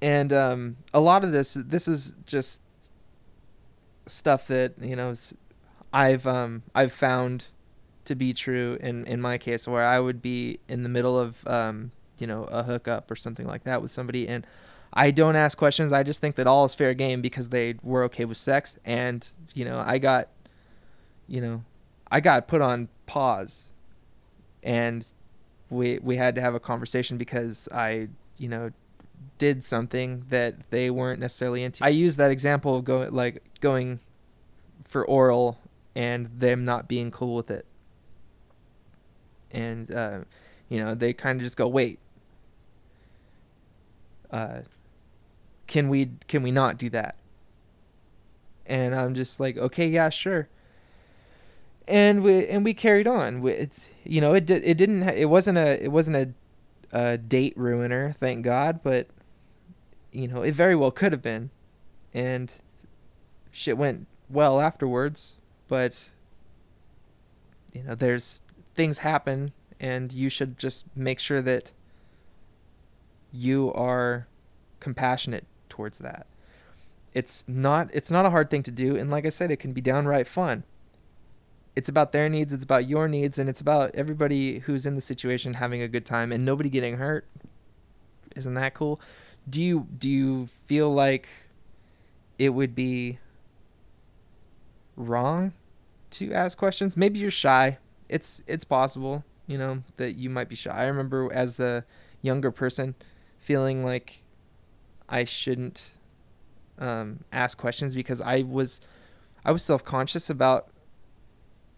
and 0.00 0.32
um, 0.32 0.76
a 0.92 1.00
lot 1.00 1.24
of 1.24 1.32
this, 1.32 1.54
this 1.54 1.88
is 1.88 2.14
just 2.26 2.60
stuff 4.06 4.46
that 4.48 4.72
you 4.80 4.96
know 4.96 5.14
I've 5.92 6.26
um, 6.26 6.62
I've 6.74 6.92
found 6.92 7.46
to 8.04 8.14
be 8.14 8.32
true 8.32 8.78
in 8.80 9.04
in 9.06 9.20
my 9.20 9.38
case, 9.38 9.66
where 9.68 9.84
I 9.84 10.00
would 10.00 10.22
be 10.22 10.60
in 10.68 10.82
the 10.82 10.88
middle 10.88 11.18
of 11.18 11.46
um, 11.46 11.92
you 12.18 12.26
know 12.26 12.44
a 12.44 12.62
hookup 12.62 13.10
or 13.10 13.16
something 13.16 13.46
like 13.46 13.64
that 13.64 13.82
with 13.82 13.90
somebody, 13.90 14.26
and 14.28 14.46
I 14.92 15.10
don't 15.10 15.36
ask 15.36 15.56
questions. 15.56 15.92
I 15.92 16.02
just 16.02 16.20
think 16.20 16.36
that 16.36 16.46
all 16.46 16.64
is 16.64 16.74
fair 16.74 16.94
game 16.94 17.20
because 17.20 17.50
they 17.50 17.76
were 17.82 18.04
okay 18.04 18.24
with 18.24 18.38
sex, 18.38 18.76
and 18.84 19.28
you 19.54 19.64
know 19.64 19.82
I 19.84 19.98
got, 19.98 20.28
you 21.26 21.40
know, 21.40 21.64
I 22.10 22.20
got 22.20 22.48
put 22.48 22.60
on 22.60 22.88
pause, 23.06 23.66
and 24.62 25.06
we 25.70 25.98
we 25.98 26.16
had 26.16 26.34
to 26.36 26.40
have 26.40 26.54
a 26.54 26.60
conversation 26.60 27.18
because 27.18 27.68
I 27.72 28.08
you 28.38 28.48
know 28.48 28.70
did 29.36 29.62
something 29.62 30.24
that 30.30 30.70
they 30.70 30.90
weren't 30.90 31.20
necessarily 31.20 31.62
into. 31.62 31.84
I 31.84 31.88
use 31.88 32.16
that 32.16 32.30
example 32.30 32.76
of 32.76 32.84
going 32.84 33.12
like 33.12 33.42
going 33.60 34.00
for 34.84 35.06
oral 35.06 35.58
and 35.94 36.30
them 36.38 36.64
not 36.64 36.88
being 36.88 37.10
cool 37.10 37.34
with 37.34 37.50
it, 37.50 37.66
and 39.50 39.92
uh, 39.92 40.20
you 40.68 40.82
know 40.82 40.94
they 40.94 41.12
kind 41.12 41.40
of 41.40 41.44
just 41.44 41.56
go 41.56 41.68
wait. 41.68 41.98
Uh, 44.30 44.60
can 45.68 45.88
we 45.88 46.10
can 46.26 46.42
we 46.42 46.50
not 46.50 46.78
do 46.78 46.90
that? 46.90 47.14
And 48.66 48.94
I'm 48.94 49.14
just 49.14 49.38
like, 49.38 49.56
okay, 49.56 49.86
yeah, 49.86 50.08
sure. 50.10 50.48
And 51.86 52.22
we 52.22 52.46
and 52.48 52.64
we 52.64 52.74
carried 52.74 53.06
on. 53.06 53.46
It's 53.46 53.88
you 54.04 54.20
know 54.20 54.34
it 54.34 54.44
did 54.44 54.64
it 54.64 54.76
didn't 54.76 55.04
it 55.04 55.26
wasn't 55.26 55.58
a 55.58 55.82
it 55.82 55.92
wasn't 55.92 56.16
a, 56.92 56.98
a 56.98 57.18
date 57.18 57.56
ruiner, 57.56 58.12
thank 58.18 58.44
God, 58.44 58.80
but 58.82 59.06
you 60.10 60.26
know 60.26 60.42
it 60.42 60.54
very 60.54 60.74
well 60.74 60.90
could 60.90 61.12
have 61.12 61.22
been, 61.22 61.50
and 62.12 62.54
shit 63.50 63.78
went 63.78 64.06
well 64.28 64.60
afterwards. 64.60 65.36
But 65.68 66.10
you 67.72 67.82
know 67.84 67.94
there's 67.94 68.42
things 68.74 68.98
happen, 68.98 69.52
and 69.80 70.12
you 70.12 70.28
should 70.28 70.58
just 70.58 70.84
make 70.94 71.18
sure 71.18 71.40
that 71.40 71.72
you 73.32 73.72
are 73.74 74.26
compassionate 74.80 75.44
towards 75.78 75.98
that. 75.98 76.26
It's 77.14 77.44
not 77.46 77.88
it's 77.92 78.10
not 78.10 78.26
a 78.26 78.30
hard 78.30 78.50
thing 78.50 78.64
to 78.64 78.72
do 78.72 78.96
and 78.96 79.12
like 79.12 79.24
I 79.24 79.28
said 79.28 79.52
it 79.52 79.60
can 79.60 79.72
be 79.72 79.80
downright 79.80 80.26
fun. 80.26 80.64
It's 81.76 81.88
about 81.88 82.10
their 82.10 82.28
needs, 82.28 82.52
it's 82.52 82.64
about 82.64 82.88
your 82.88 83.06
needs 83.06 83.38
and 83.38 83.48
it's 83.48 83.60
about 83.60 83.94
everybody 83.94 84.58
who's 84.58 84.86
in 84.86 84.96
the 84.96 85.00
situation 85.00 85.54
having 85.54 85.80
a 85.80 85.86
good 85.86 86.04
time 86.04 86.32
and 86.32 86.44
nobody 86.44 86.68
getting 86.68 86.96
hurt. 86.96 87.28
Isn't 88.34 88.54
that 88.54 88.74
cool? 88.74 89.00
Do 89.48 89.62
you 89.62 89.86
do 89.96 90.10
you 90.10 90.48
feel 90.66 90.92
like 90.92 91.28
it 92.40 92.50
would 92.50 92.74
be 92.74 93.20
wrong 94.96 95.52
to 96.10 96.32
ask 96.32 96.58
questions? 96.58 96.96
Maybe 96.96 97.20
you're 97.20 97.30
shy. 97.30 97.78
It's 98.08 98.42
it's 98.48 98.64
possible, 98.64 99.24
you 99.46 99.58
know, 99.58 99.84
that 99.96 100.16
you 100.16 100.28
might 100.28 100.48
be 100.48 100.56
shy. 100.56 100.72
I 100.72 100.86
remember 100.86 101.32
as 101.32 101.60
a 101.60 101.84
younger 102.20 102.50
person 102.50 102.96
feeling 103.38 103.84
like 103.84 104.24
I 105.08 105.24
shouldn't 105.24 105.92
um, 106.78 107.24
ask 107.32 107.56
questions 107.58 107.94
because 107.94 108.20
I 108.20 108.42
was 108.42 108.80
I 109.44 109.52
was 109.52 109.62
self 109.62 109.84
conscious 109.84 110.28
about 110.28 110.68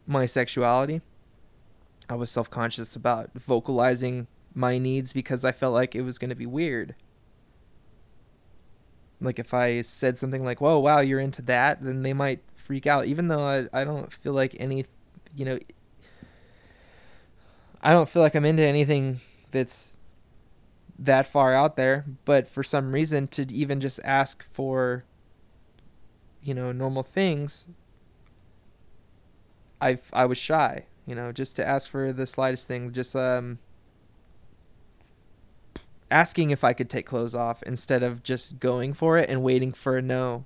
my 0.06 0.26
sexuality. 0.26 1.00
I 2.08 2.14
was 2.14 2.30
self 2.30 2.50
conscious 2.50 2.96
about 2.96 3.30
vocalizing 3.34 4.26
my 4.54 4.78
needs 4.78 5.12
because 5.12 5.44
I 5.44 5.52
felt 5.52 5.74
like 5.74 5.94
it 5.94 6.02
was 6.02 6.18
going 6.18 6.30
to 6.30 6.36
be 6.36 6.46
weird. 6.46 6.94
Like 9.20 9.38
if 9.38 9.54
I 9.54 9.82
said 9.82 10.18
something 10.18 10.44
like, 10.44 10.60
"Whoa, 10.60 10.78
wow, 10.78 11.00
you're 11.00 11.20
into 11.20 11.42
that," 11.42 11.82
then 11.82 12.02
they 12.02 12.12
might 12.12 12.42
freak 12.54 12.86
out. 12.86 13.06
Even 13.06 13.28
though 13.28 13.40
I 13.40 13.68
I 13.72 13.84
don't 13.84 14.12
feel 14.12 14.32
like 14.32 14.56
any, 14.58 14.86
you 15.36 15.44
know, 15.44 15.58
I 17.82 17.92
don't 17.92 18.08
feel 18.08 18.22
like 18.22 18.34
I'm 18.34 18.44
into 18.44 18.62
anything 18.62 19.20
that's 19.50 19.96
that 21.00 21.26
far 21.26 21.54
out 21.54 21.76
there, 21.76 22.04
but 22.24 22.46
for 22.46 22.62
some 22.62 22.92
reason 22.92 23.26
to 23.28 23.50
even 23.52 23.80
just 23.80 23.98
ask 24.04 24.44
for 24.52 25.04
you 26.42 26.54
know 26.54 26.72
normal 26.72 27.02
things 27.02 27.66
I 29.80 29.98
I 30.12 30.26
was 30.26 30.38
shy, 30.38 30.86
you 31.06 31.14
know, 31.14 31.32
just 31.32 31.56
to 31.56 31.66
ask 31.66 31.88
for 31.88 32.12
the 32.12 32.26
slightest 32.26 32.68
thing, 32.68 32.92
just 32.92 33.16
um 33.16 33.58
asking 36.10 36.50
if 36.50 36.64
I 36.64 36.72
could 36.72 36.90
take 36.90 37.06
clothes 37.06 37.34
off 37.34 37.62
instead 37.62 38.02
of 38.02 38.22
just 38.22 38.60
going 38.60 38.92
for 38.92 39.16
it 39.16 39.30
and 39.30 39.42
waiting 39.42 39.72
for 39.72 39.96
a 39.96 40.02
no, 40.02 40.44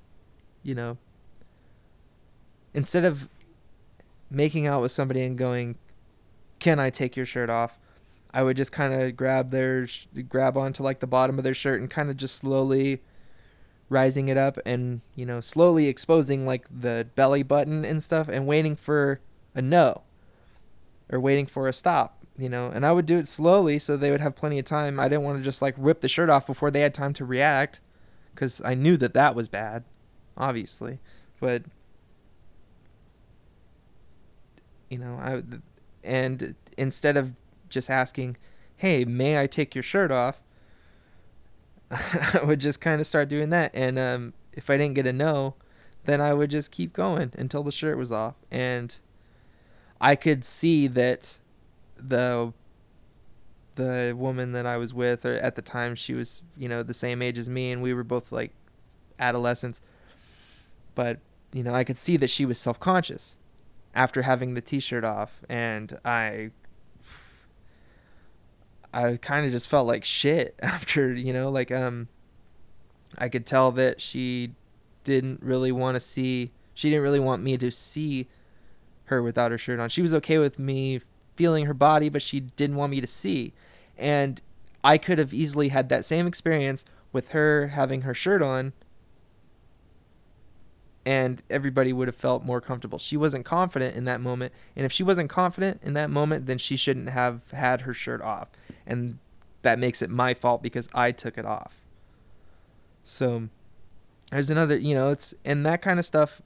you 0.63 0.75
know. 0.75 0.99
Instead 2.73 3.05
of 3.05 3.29
making 4.31 4.67
out 4.67 4.83
with 4.83 4.93
somebody 4.93 5.23
and 5.23 5.39
going, 5.39 5.77
"Can 6.59 6.79
I 6.79 6.91
take 6.91 7.17
your 7.17 7.27
shirt 7.27 7.51
off?" 7.51 7.79
I 8.35 8.43
would 8.43 8.57
just 8.57 8.72
kind 8.72 8.93
of 8.93 9.16
grab 9.16 9.51
their 9.51 9.87
grab 10.28 10.57
onto 10.57 10.82
like 10.82 11.01
the 11.01 11.07
bottom 11.07 11.39
of 11.39 11.45
their 11.45 11.55
shirt 11.55 11.80
and 11.80 11.89
kind 11.89 12.11
of 12.11 12.16
just 12.16 12.35
slowly 12.35 13.01
rising 13.89 14.28
it 14.28 14.37
up 14.37 14.59
and 14.66 15.03
you 15.14 15.24
know 15.24 15.41
slowly 15.41 15.87
exposing 15.87 16.45
like 16.45 16.66
the 16.68 17.07
belly 17.14 17.43
button 17.43 17.85
and 17.85 18.03
stuff 18.03 18.28
and 18.28 18.47
waiting 18.47 18.74
for 18.74 19.20
a 19.55 19.62
no 19.62 20.03
or 21.11 21.20
waiting 21.20 21.47
for 21.47 21.68
a 21.68 21.72
stop 21.72 22.24
you 22.37 22.49
know? 22.49 22.66
And 22.66 22.85
I 22.85 22.93
would 22.93 23.07
do 23.07 23.18
it 23.18 23.28
slowly 23.28 23.78
so 23.78 23.97
they 23.97 24.11
would 24.11 24.20
have 24.20 24.35
plenty 24.35 24.59
of 24.59 24.64
time. 24.64 24.99
I 24.99 25.09
didn't 25.09 25.22
want 25.22 25.39
to 25.39 25.45
just 25.45 25.62
like 25.62 25.74
rip 25.78 26.01
the 26.01 26.09
shirt 26.09 26.30
off 26.30 26.47
before 26.47 26.70
they 26.70 26.80
had 26.80 26.95
time 26.95 27.12
to 27.14 27.24
react 27.24 27.80
cuz 28.35 28.61
I 28.64 28.74
knew 28.74 28.97
that 28.97 29.14
that 29.14 29.35
was 29.35 29.49
bad 29.49 29.85
obviously. 30.37 30.99
But 31.41 31.62
you 34.91 34.99
know 34.99 35.14
I 35.14 35.43
and 36.03 36.55
instead 36.76 37.16
of 37.16 37.35
just 37.75 37.91
asking, 37.91 38.37
"Hey, 38.77 39.05
may 39.05 39.41
I 39.41 39.47
take 39.47 39.75
your 39.75 39.83
shirt 39.83 40.11
off?" 40.11 40.41
I 41.91 42.41
would 42.43 42.61
just 42.61 42.81
kind 42.81 43.01
of 43.01 43.07
start 43.07 43.29
doing 43.29 43.51
that. 43.51 43.70
And 43.75 43.99
um, 43.99 44.33
if 44.53 44.70
I 44.70 44.77
didn't 44.77 44.95
get 44.95 45.07
a 45.07 45.12
no, 45.12 45.55
then 46.05 46.20
I 46.20 46.33
would 46.35 46.51
just 46.51 46.70
keep 46.70 46.93
going 46.93 47.33
until 47.37 47.62
the 47.62 47.72
shirt 47.72 47.99
was 47.99 48.12
off. 48.12 48.35
And 48.51 48.97
I 50.01 50.16
could 50.16 50.45
see 50.45 50.87
that 50.89 51.39
the 51.97 52.53
the 53.77 54.14
woman 54.16 54.53
that 54.53 54.66
I 54.66 54.77
was 54.77 54.95
with, 54.95 55.25
or 55.25 55.35
at 55.35 55.57
the 55.57 55.62
time 55.62 55.97
she 55.97 56.14
was, 56.14 56.43
you 56.57 56.68
know, 56.68 56.83
the 56.83 56.95
same 56.95 57.22
age 57.22 57.39
as 57.39 57.49
me, 57.49 57.72
and 57.72 57.83
we 57.83 57.93
were 57.93 58.05
both 58.05 58.31
like 58.31 58.53
adolescents. 59.18 59.81
But 60.95 61.18
you 61.53 61.62
know, 61.62 61.75
I 61.75 61.85
could 61.85 61.99
see 61.99 62.16
that 62.18 62.31
she 62.31 62.45
was 62.45 62.59
self 62.59 62.79
conscious 62.79 63.39
after 63.95 64.22
having 64.22 64.55
the 64.55 64.61
T-shirt 64.61 65.05
off, 65.05 65.41
and 65.49 65.99
I 66.05 66.51
I 68.95 69.16
kind 69.16 69.45
of 69.45 69.53
just 69.53 69.68
felt 69.68 69.86
like 69.86 70.05
shit 70.05 70.55
after, 70.62 71.12
you 71.12 71.32
know, 71.32 71.51
like 71.51 71.70
um 71.70 72.09
I 73.18 73.28
could 73.28 73.47
tell 73.47 73.72
that 73.72 74.01
she 74.01 74.53
didn't 75.03 75.42
really 75.42 75.72
want 75.72 75.97
to 75.97 76.01
see 76.01 76.53
she 76.74 76.90
didn't 76.90 77.03
really 77.03 77.20
want 77.20 77.42
me 77.42 77.57
to 77.59 77.70
see 77.70 78.28
her 79.07 79.22
without 79.22 79.51
her 79.51 79.59
shirt 79.59 79.80
on. 79.80 79.88
She 79.88 80.03
was 80.03 80.14
okay 80.14 80.38
with 80.38 80.59
me 80.59 81.01
feeling 81.36 81.66
her 81.66 81.74
body, 81.74 82.09
but 82.09 82.22
she 82.22 82.40
didn't 82.40 82.76
want 82.76 82.90
me 82.90 83.01
to 83.01 83.07
see. 83.07 83.53
And 83.99 84.40
I 84.82 84.99
could 84.99 85.18
have 85.18 85.34
easily 85.34 85.68
had 85.68 85.88
that 85.88 86.05
same 86.05 86.26
experience 86.26 86.84
with 87.12 87.28
her 87.28 87.68
having 87.68 88.03
her 88.03 88.14
shirt 88.14 88.42
on 88.42 88.72
and 91.07 91.42
everybody 91.51 91.92
would 91.92 92.09
have 92.09 92.16
felt 92.16 92.45
more 92.45 92.61
comfortable. 92.61 92.99
She 92.99 93.16
wasn't 93.16 93.45
confident 93.45 93.95
in 93.95 94.05
that 94.05 94.20
moment, 94.20 94.53
and 94.74 94.86
if 94.86 94.92
she 94.92 95.03
wasn't 95.03 95.28
confident 95.28 95.80
in 95.82 95.95
that 95.95 96.11
moment, 96.11 96.47
then 96.47 96.59
she 96.59 96.76
shouldn't 96.76 97.11
have 97.11 97.51
had 97.51 97.82
her 97.82 97.95
shirt 97.95 98.22
off. 98.22 98.51
And 98.87 99.18
that 99.62 99.78
makes 99.78 100.03
it 100.03 100.11
my 100.11 100.35
fault 100.35 100.62
because 100.62 100.89
I 100.95 101.12
took 101.12 101.39
it 101.39 101.45
off. 101.45 101.80
So 103.03 103.49
there's 104.30 104.51
another, 104.51 104.76
you 104.76 104.95
know, 104.95 105.11
it's 105.11 105.35
and 105.45 105.64
that 105.66 105.82
kind 105.82 105.99
of 105.99 106.05
stuff 106.05 106.41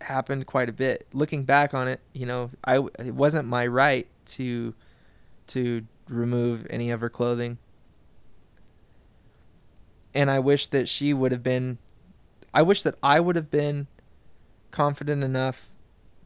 happened 0.00 0.46
quite 0.46 0.68
a 0.68 0.72
bit. 0.72 1.06
Looking 1.12 1.44
back 1.44 1.74
on 1.74 1.88
it, 1.88 2.00
you 2.12 2.26
know, 2.26 2.50
I 2.64 2.78
it 2.98 3.14
wasn't 3.14 3.48
my 3.48 3.66
right 3.66 4.06
to 4.26 4.74
to 5.48 5.86
remove 6.08 6.66
any 6.70 6.90
of 6.90 7.00
her 7.00 7.10
clothing. 7.10 7.58
And 10.14 10.30
I 10.30 10.38
wish 10.38 10.66
that 10.68 10.88
she 10.88 11.14
would 11.14 11.32
have 11.32 11.42
been 11.42 11.78
I 12.54 12.62
wish 12.62 12.82
that 12.82 12.96
I 13.02 13.20
would 13.20 13.36
have 13.36 13.50
been 13.50 13.86
confident 14.70 15.24
enough 15.24 15.70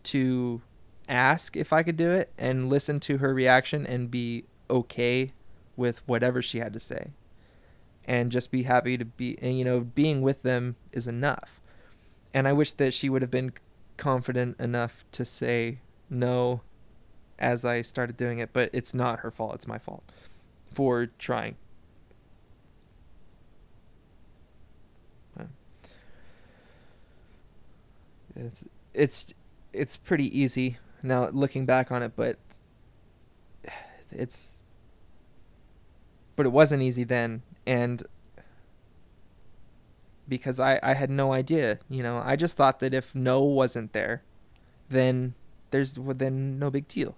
to 0.05 0.63
ask 1.09 1.57
if 1.57 1.73
I 1.73 1.83
could 1.83 1.97
do 1.97 2.11
it 2.11 2.33
and 2.39 2.69
listen 2.69 2.99
to 3.01 3.19
her 3.19 3.33
reaction 3.33 3.87
and 3.87 4.11
be 4.11 4.45
okay 4.71 5.33
with 5.77 6.07
whatever 6.07 6.43
she 6.43 6.59
had 6.59 6.73
to 6.73 6.81
say. 6.81 7.11
And 8.05 8.31
just 8.31 8.51
be 8.51 8.63
happy 8.63 8.97
to 8.97 9.05
be 9.05 9.39
and 9.43 9.59
you 9.59 9.65
know, 9.65 9.81
being 9.81 10.23
with 10.23 10.43
them 10.43 10.77
is 10.93 11.07
enough. 11.07 11.61
And 12.33 12.47
I 12.47 12.53
wish 12.53 12.73
that 12.75 12.95
she 12.95 13.09
would 13.09 13.23
have 13.23 13.31
been 13.31 13.53
confident 13.97 14.59
enough 14.61 15.05
to 15.13 15.25
say 15.25 15.81
no 16.09 16.61
as 17.39 17.65
I 17.65 17.83
started 17.83 18.17
doing 18.17 18.39
it, 18.39 18.51
but 18.53 18.71
it's 18.73 18.95
not 18.95 19.21
her 19.21 19.31
fault, 19.31 19.57
it's 19.57 19.67
my 19.67 19.79
fault 19.79 20.05
for 20.73 21.07
trying. 21.07 21.57
It's 28.37 28.65
it's 28.93 29.35
it's 29.73 29.97
pretty 29.97 30.39
easy 30.39 30.79
now 31.03 31.29
looking 31.31 31.65
back 31.65 31.91
on 31.91 32.03
it, 32.03 32.13
but 32.15 32.39
it's 34.11 34.56
but 36.37 36.47
it 36.47 36.53
wasn't 36.53 36.83
easy 36.83 37.05
then 37.05 37.43
and 37.67 38.05
because 40.29 40.59
I, 40.59 40.79
I 40.83 40.95
had 40.95 41.11
no 41.11 41.33
idea, 41.33 41.79
you 41.89 42.03
know. 42.03 42.21
I 42.25 42.37
just 42.37 42.57
thought 42.57 42.81
that 42.81 42.93
if 42.93 43.15
no 43.15 43.43
wasn't 43.43 43.93
there, 43.93 44.23
then 44.89 45.35
there's 45.71 45.99
well, 45.99 46.15
then 46.15 46.59
no 46.59 46.71
big 46.71 46.89
deal. 46.89 47.17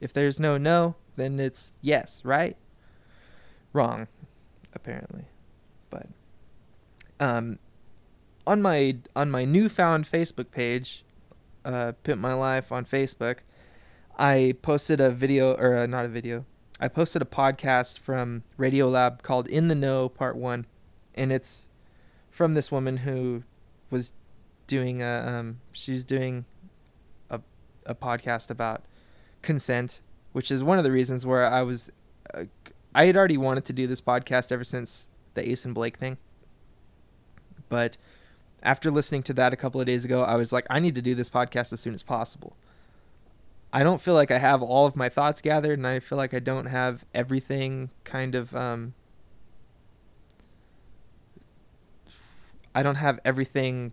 If 0.00 0.12
there's 0.12 0.38
no 0.38 0.58
no, 0.58 0.96
then 1.16 1.40
it's 1.40 1.74
yes, 1.80 2.22
right? 2.24 2.56
Wrong, 3.72 4.08
apparently. 4.74 5.24
But 5.90 6.08
um 7.20 7.58
on 8.46 8.62
my 8.62 8.98
on 9.14 9.30
my 9.30 9.44
newfound 9.44 10.10
Facebook 10.10 10.50
page, 10.50 11.04
uh, 11.64 11.92
Pimp 12.02 12.20
My 12.20 12.34
Life 12.34 12.70
on 12.70 12.84
Facebook, 12.84 13.38
I 14.18 14.54
posted 14.62 15.00
a 15.00 15.10
video 15.10 15.54
or 15.54 15.76
uh, 15.76 15.86
not 15.86 16.04
a 16.04 16.08
video. 16.08 16.44
I 16.78 16.88
posted 16.88 17.22
a 17.22 17.26
podcast 17.26 17.98
from 17.98 18.42
Radiolab 18.58 19.22
called 19.22 19.48
"In 19.48 19.68
the 19.68 19.74
No" 19.74 20.08
Part 20.08 20.36
One, 20.36 20.66
and 21.14 21.32
it's 21.32 21.68
from 22.30 22.54
this 22.54 22.70
woman 22.70 22.98
who 22.98 23.44
was 23.90 24.12
doing 24.66 25.00
a 25.00 25.24
um, 25.26 25.60
she's 25.72 26.04
doing 26.04 26.44
a 27.30 27.40
a 27.86 27.94
podcast 27.94 28.50
about 28.50 28.84
consent, 29.40 30.02
which 30.32 30.50
is 30.50 30.62
one 30.62 30.76
of 30.76 30.84
the 30.84 30.92
reasons 30.92 31.24
where 31.24 31.46
I 31.46 31.62
was 31.62 31.90
uh, 32.34 32.44
I 32.94 33.06
had 33.06 33.16
already 33.16 33.38
wanted 33.38 33.64
to 33.66 33.72
do 33.72 33.86
this 33.86 34.02
podcast 34.02 34.52
ever 34.52 34.64
since 34.64 35.08
the 35.32 35.48
Ace 35.48 35.64
and 35.64 35.74
Blake 35.74 35.96
thing, 35.96 36.18
but 37.70 37.96
after 38.62 38.90
listening 38.90 39.22
to 39.22 39.32
that 39.34 39.52
a 39.52 39.56
couple 39.56 39.80
of 39.80 39.86
days 39.86 40.04
ago, 40.04 40.22
I 40.24 40.34
was 40.34 40.52
like, 40.52 40.66
I 40.68 40.80
need 40.80 40.94
to 40.96 41.02
do 41.02 41.14
this 41.14 41.30
podcast 41.30 41.72
as 41.72 41.80
soon 41.80 41.94
as 41.94 42.02
possible. 42.02 42.56
I 43.76 43.82
don't 43.82 44.00
feel 44.00 44.14
like 44.14 44.30
I 44.30 44.38
have 44.38 44.62
all 44.62 44.86
of 44.86 44.96
my 44.96 45.10
thoughts 45.10 45.42
gathered, 45.42 45.78
and 45.78 45.86
I 45.86 46.00
feel 46.00 46.16
like 46.16 46.32
I 46.32 46.38
don't 46.38 46.64
have 46.64 47.04
everything 47.14 47.90
kind 48.04 48.34
of. 48.34 48.56
Um, 48.56 48.94
I 52.74 52.82
don't 52.82 52.94
have 52.94 53.20
everything. 53.22 53.92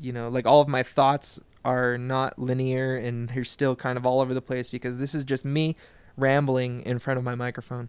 You 0.00 0.12
know, 0.12 0.28
like 0.28 0.46
all 0.46 0.60
of 0.60 0.68
my 0.68 0.84
thoughts 0.84 1.40
are 1.64 1.98
not 1.98 2.38
linear, 2.38 2.96
and 2.96 3.30
they're 3.30 3.42
still 3.42 3.74
kind 3.74 3.98
of 3.98 4.06
all 4.06 4.20
over 4.20 4.32
the 4.32 4.40
place 4.40 4.70
because 4.70 5.00
this 5.00 5.12
is 5.12 5.24
just 5.24 5.44
me 5.44 5.74
rambling 6.16 6.82
in 6.82 7.00
front 7.00 7.18
of 7.18 7.24
my 7.24 7.34
microphone. 7.34 7.88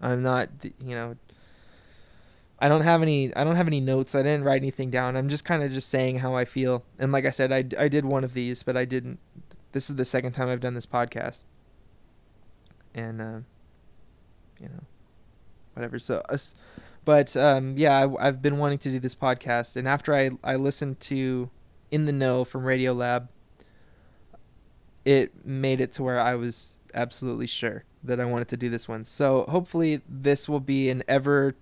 I'm 0.00 0.22
not, 0.22 0.48
you 0.82 0.94
know, 0.94 1.16
I 2.58 2.70
don't 2.70 2.84
have 2.84 3.02
any 3.02 3.36
I 3.36 3.44
don't 3.44 3.56
have 3.56 3.66
any 3.66 3.80
notes. 3.80 4.14
I 4.14 4.22
didn't 4.22 4.44
write 4.44 4.62
anything 4.62 4.88
down. 4.90 5.14
I'm 5.14 5.28
just 5.28 5.44
kind 5.44 5.62
of 5.62 5.72
just 5.72 5.90
saying 5.90 6.20
how 6.20 6.36
I 6.36 6.46
feel. 6.46 6.84
And 6.98 7.12
like 7.12 7.26
I 7.26 7.30
said, 7.30 7.52
I, 7.52 7.64
I 7.78 7.88
did 7.88 8.06
one 8.06 8.24
of 8.24 8.32
these, 8.32 8.62
but 8.62 8.78
I 8.78 8.86
didn't 8.86 9.18
this 9.72 9.90
is 9.90 9.96
the 9.96 10.04
second 10.04 10.32
time 10.32 10.48
I've 10.48 10.60
done 10.60 10.74
this 10.74 10.86
podcast. 10.86 11.44
And 12.94 13.20
uh, 13.20 13.38
you 14.60 14.68
know, 14.68 14.82
whatever. 15.74 15.98
So 15.98 16.22
uh, 16.28 16.36
but 17.04 17.36
um, 17.36 17.76
yeah, 17.76 17.98
I, 17.98 18.28
I've 18.28 18.42
been 18.42 18.58
wanting 18.58 18.78
to 18.78 18.90
do 18.90 18.98
this 18.98 19.14
podcast 19.14 19.76
and 19.76 19.86
after 19.88 20.14
I 20.14 20.30
I 20.42 20.56
listened 20.56 21.00
to 21.00 21.50
In 21.90 22.04
the 22.04 22.12
No 22.12 22.44
from 22.44 22.64
Radiolab 22.64 23.28
it 25.04 25.46
made 25.46 25.80
it 25.80 25.92
to 25.92 26.02
where 26.02 26.20
I 26.20 26.34
was 26.34 26.74
absolutely 26.94 27.46
sure 27.46 27.84
that 28.02 28.20
I 28.20 28.24
wanted 28.24 28.48
to 28.48 28.56
do 28.56 28.68
this 28.68 28.88
one. 28.88 29.04
So 29.04 29.44
hopefully 29.48 30.02
this 30.08 30.48
will 30.48 30.60
be 30.60 30.90
an 30.90 31.02
ever 31.08 31.54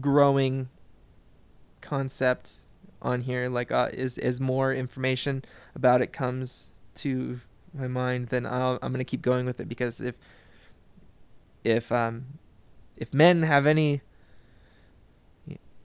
growing 0.00 0.68
concept 1.80 2.60
on 3.02 3.22
here 3.22 3.48
like 3.48 3.72
uh, 3.72 3.88
is 3.92 4.18
as 4.18 4.40
more 4.40 4.74
information 4.74 5.42
about 5.74 6.02
it 6.02 6.12
comes 6.12 6.72
to 6.94 7.40
my 7.72 7.86
mind 7.86 8.28
then 8.28 8.46
i 8.46 8.72
am 8.82 8.92
gonna 8.92 9.04
keep 9.04 9.22
going 9.22 9.46
with 9.46 9.60
it 9.60 9.68
because 9.68 10.00
if 10.00 10.14
if 11.64 11.92
um 11.92 12.26
if 12.96 13.12
men 13.14 13.42
have 13.42 13.66
any 13.66 14.00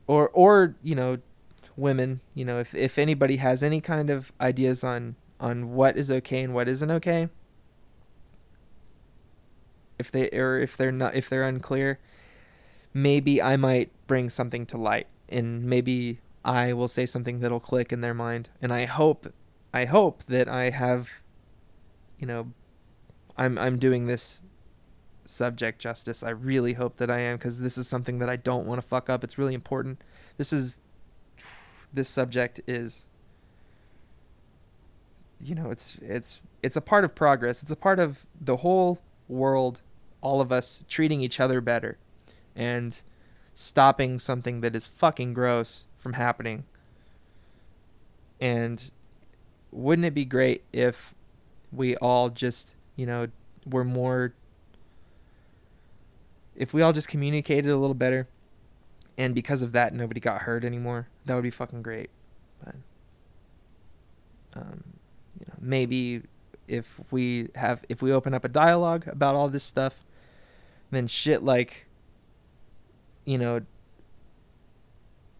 or 0.07 0.29
or 0.29 0.75
you 0.83 0.95
know 0.95 1.17
women 1.77 2.21
you 2.33 2.45
know 2.45 2.59
if 2.59 2.73
if 2.73 2.97
anybody 2.97 3.37
has 3.37 3.61
any 3.61 3.81
kind 3.81 4.09
of 4.09 4.31
ideas 4.39 4.83
on 4.83 5.15
on 5.39 5.73
what 5.73 5.97
is 5.97 6.09
okay 6.09 6.41
and 6.41 6.53
what 6.53 6.67
isn't 6.67 6.89
okay 6.89 7.27
if 9.99 10.11
they 10.11 10.29
or 10.29 10.59
if 10.59 10.75
they're 10.77 10.91
not 10.91 11.13
if 11.15 11.29
they're 11.29 11.43
unclear 11.43 11.99
maybe 12.95 13.41
I 13.41 13.57
might 13.57 13.91
bring 14.07 14.29
something 14.29 14.65
to 14.67 14.77
light 14.77 15.07
and 15.27 15.63
maybe 15.65 16.19
I 16.45 16.73
will 16.73 16.87
say 16.87 17.05
something 17.05 17.41
that'll 17.41 17.59
click 17.59 17.91
in 17.91 18.01
their 18.01 18.13
mind. 18.13 18.49
And 18.61 18.73
I 18.73 18.85
hope 18.85 19.31
I 19.75 19.83
hope 19.85 20.23
that 20.23 20.47
I 20.47 20.69
have 20.69 21.09
you 22.17 22.25
know 22.25 22.53
I'm 23.37 23.57
I'm 23.57 23.77
doing 23.77 24.05
this 24.05 24.39
subject 25.25 25.79
justice. 25.79 26.23
I 26.23 26.29
really 26.29 26.73
hope 26.73 26.95
that 26.97 27.11
I 27.11 27.19
am 27.19 27.37
cuz 27.37 27.59
this 27.59 27.77
is 27.77 27.87
something 27.87 28.19
that 28.19 28.29
I 28.29 28.37
don't 28.37 28.65
want 28.65 28.81
to 28.81 28.87
fuck 28.87 29.09
up. 29.09 29.23
It's 29.23 29.37
really 29.37 29.53
important. 29.53 30.01
This 30.37 30.53
is 30.53 30.79
this 31.93 32.07
subject 32.07 32.61
is 32.65 33.07
you 35.41 35.55
know, 35.55 35.71
it's 35.71 35.97
it's 36.01 36.41
it's 36.63 36.77
a 36.77 36.81
part 36.81 37.03
of 37.03 37.13
progress. 37.13 37.61
It's 37.61 37.71
a 37.71 37.75
part 37.75 37.99
of 37.99 38.25
the 38.39 38.57
whole 38.57 39.01
world, 39.27 39.81
all 40.21 40.39
of 40.39 40.51
us 40.51 40.85
treating 40.87 41.19
each 41.19 41.39
other 41.39 41.59
better 41.59 41.97
and 42.55 43.01
stopping 43.53 44.19
something 44.19 44.61
that 44.61 44.73
is 44.73 44.87
fucking 44.87 45.33
gross 45.33 45.85
from 45.97 46.13
happening. 46.13 46.63
And 48.39 48.91
wouldn't 49.75 50.05
it 50.05 50.13
be 50.13 50.25
great 50.25 50.63
if 50.71 51.13
we 51.71 51.95
all 51.97 52.29
just, 52.29 52.75
you 52.95 53.05
know, 53.05 53.27
were 53.65 53.83
more 53.83 54.33
if 56.55 56.73
we 56.73 56.81
all 56.81 56.93
just 56.93 57.07
communicated 57.09 57.69
a 57.69 57.75
little 57.75 57.93
better, 57.93 58.27
and 59.17 59.35
because 59.35 59.61
of 59.61 59.73
that 59.73 59.93
nobody 59.93 60.19
got 60.19 60.43
hurt 60.43 60.63
anymore, 60.63 61.09
that 61.25 61.35
would 61.35 61.43
be 61.43 61.51
fucking 61.51 61.81
great. 61.81 62.09
But 62.63 62.75
um, 64.55 64.83
you 65.39 65.45
know, 65.47 65.55
maybe 65.59 66.21
if 66.67 66.99
we 67.11 67.49
have 67.55 67.83
if 67.89 68.01
we 68.01 68.11
open 68.11 68.33
up 68.33 68.45
a 68.45 68.49
dialogue 68.49 69.07
about 69.07 69.35
all 69.35 69.49
this 69.49 69.63
stuff, 69.63 70.05
then 70.91 71.07
shit 71.07 71.43
like 71.43 71.87
you 73.25 73.37
know 73.37 73.61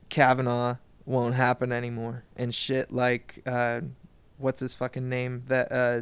Kavanaugh 0.10 0.78
won't 1.06 1.36
happen 1.36 1.72
anymore, 1.72 2.26
and 2.36 2.54
shit 2.54 2.92
like 2.92 3.42
uh, 3.46 3.82
what's 4.38 4.60
his 4.60 4.76
fucking 4.76 5.08
name 5.10 5.44
that 5.48 5.72
uh, 5.72 6.02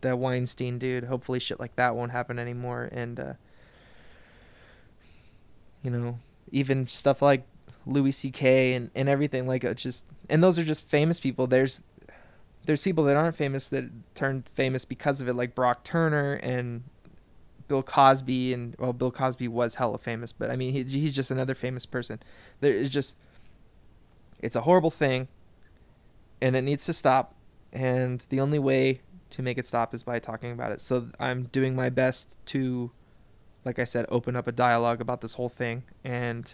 that 0.00 0.18
Weinstein 0.18 0.78
dude. 0.78 1.04
Hopefully, 1.04 1.40
shit 1.40 1.60
like 1.60 1.76
that 1.76 1.94
won't 1.94 2.12
happen 2.12 2.38
anymore, 2.38 2.88
and 2.92 3.20
uh, 3.20 3.32
you 5.82 5.90
know 5.90 6.18
even 6.50 6.86
stuff 6.86 7.22
like 7.22 7.44
Louis 7.86 8.12
C.K. 8.12 8.74
and 8.74 8.90
and 8.94 9.08
everything 9.08 9.46
like 9.46 9.64
it 9.64 9.76
just 9.76 10.04
and 10.28 10.42
those 10.42 10.58
are 10.58 10.64
just 10.64 10.88
famous 10.88 11.20
people. 11.20 11.46
There's 11.46 11.82
there's 12.66 12.82
people 12.82 13.04
that 13.04 13.16
aren't 13.16 13.34
famous 13.34 13.68
that 13.68 14.14
turned 14.14 14.48
famous 14.48 14.84
because 14.84 15.20
of 15.20 15.28
it, 15.28 15.34
like 15.34 15.54
Brock 15.54 15.84
Turner 15.84 16.34
and 16.34 16.84
Bill 17.68 17.82
Cosby, 17.82 18.52
and 18.52 18.76
well, 18.78 18.92
Bill 18.92 19.10
Cosby 19.10 19.48
was 19.48 19.76
hella 19.76 19.98
famous, 19.98 20.32
but 20.32 20.50
I 20.50 20.56
mean, 20.56 20.72
he, 20.72 20.82
he's 20.82 21.14
just 21.14 21.30
another 21.30 21.54
famous 21.54 21.86
person. 21.86 22.20
There 22.60 22.72
is 22.72 22.90
just, 22.90 23.18
it's 24.40 24.56
a 24.56 24.62
horrible 24.62 24.90
thing, 24.90 25.28
and 26.40 26.54
it 26.54 26.62
needs 26.62 26.84
to 26.86 26.92
stop. 26.92 27.34
And 27.72 28.24
the 28.28 28.40
only 28.40 28.58
way 28.58 29.00
to 29.30 29.42
make 29.42 29.58
it 29.58 29.66
stop 29.66 29.94
is 29.94 30.02
by 30.02 30.18
talking 30.18 30.52
about 30.52 30.72
it. 30.72 30.80
So 30.80 31.08
I'm 31.18 31.44
doing 31.44 31.74
my 31.76 31.88
best 31.88 32.36
to, 32.46 32.90
like 33.64 33.78
I 33.78 33.84
said, 33.84 34.06
open 34.08 34.36
up 34.36 34.46
a 34.46 34.52
dialogue 34.52 35.00
about 35.00 35.20
this 35.20 35.34
whole 35.34 35.48
thing. 35.48 35.84
And 36.04 36.52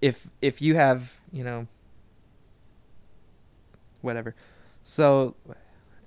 if 0.00 0.28
if 0.42 0.60
you 0.60 0.74
have, 0.74 1.20
you 1.32 1.44
know, 1.44 1.66
whatever. 4.00 4.34
So, 4.82 5.34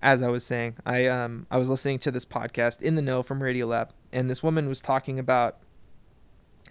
as 0.02 0.24
I 0.24 0.30
was 0.30 0.46
saying, 0.46 0.78
I 0.86 1.06
um 1.08 1.48
I 1.52 1.58
was 1.58 1.70
listening 1.70 2.00
to 2.00 2.12
this 2.12 2.26
podcast 2.26 2.82
in 2.82 2.96
the 2.96 3.02
no 3.02 3.24
from 3.24 3.40
Radiolab, 3.40 3.90
and 4.12 4.30
this 4.30 4.42
woman 4.44 4.68
was 4.68 4.82
talking 4.82 5.20
about 5.20 5.58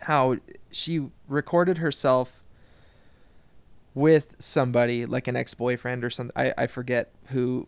how 0.03 0.37
she 0.71 1.09
recorded 1.27 1.79
herself 1.79 2.43
with 3.95 4.37
somebody 4.39 5.07
like 5.07 5.29
an 5.29 5.37
ex-boyfriend 5.37 6.05
or 6.05 6.11
something. 6.11 6.33
I 6.37 6.55
I 6.57 6.67
forget 6.67 7.13
who 7.27 7.67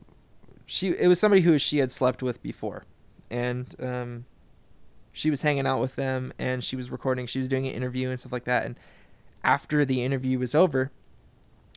she 0.67 0.89
it 0.89 1.09
was 1.09 1.19
somebody 1.19 1.43
who 1.43 1.59
she 1.59 1.79
had 1.79 1.91
slept 1.93 2.23
with 2.23 2.43
before, 2.43 2.85
and 3.31 3.75
um 3.81 4.25
she 5.13 5.31
was 5.31 5.43
hanging 5.43 5.67
out 5.67 5.81
with 5.81 5.97
them 5.97 6.33
and 6.39 6.63
she 6.63 6.77
was 6.77 6.91
recording. 6.91 7.27
She 7.27 7.41
was 7.41 7.49
doing 7.49 7.67
an 7.67 7.73
interview 7.73 8.11
and 8.11 8.19
stuff 8.19 8.33
like 8.33 8.45
that, 8.45 8.65
and 8.65 8.79
after 9.43 9.85
the 9.85 10.05
interview 10.05 10.39
was 10.39 10.55
over, 10.55 10.93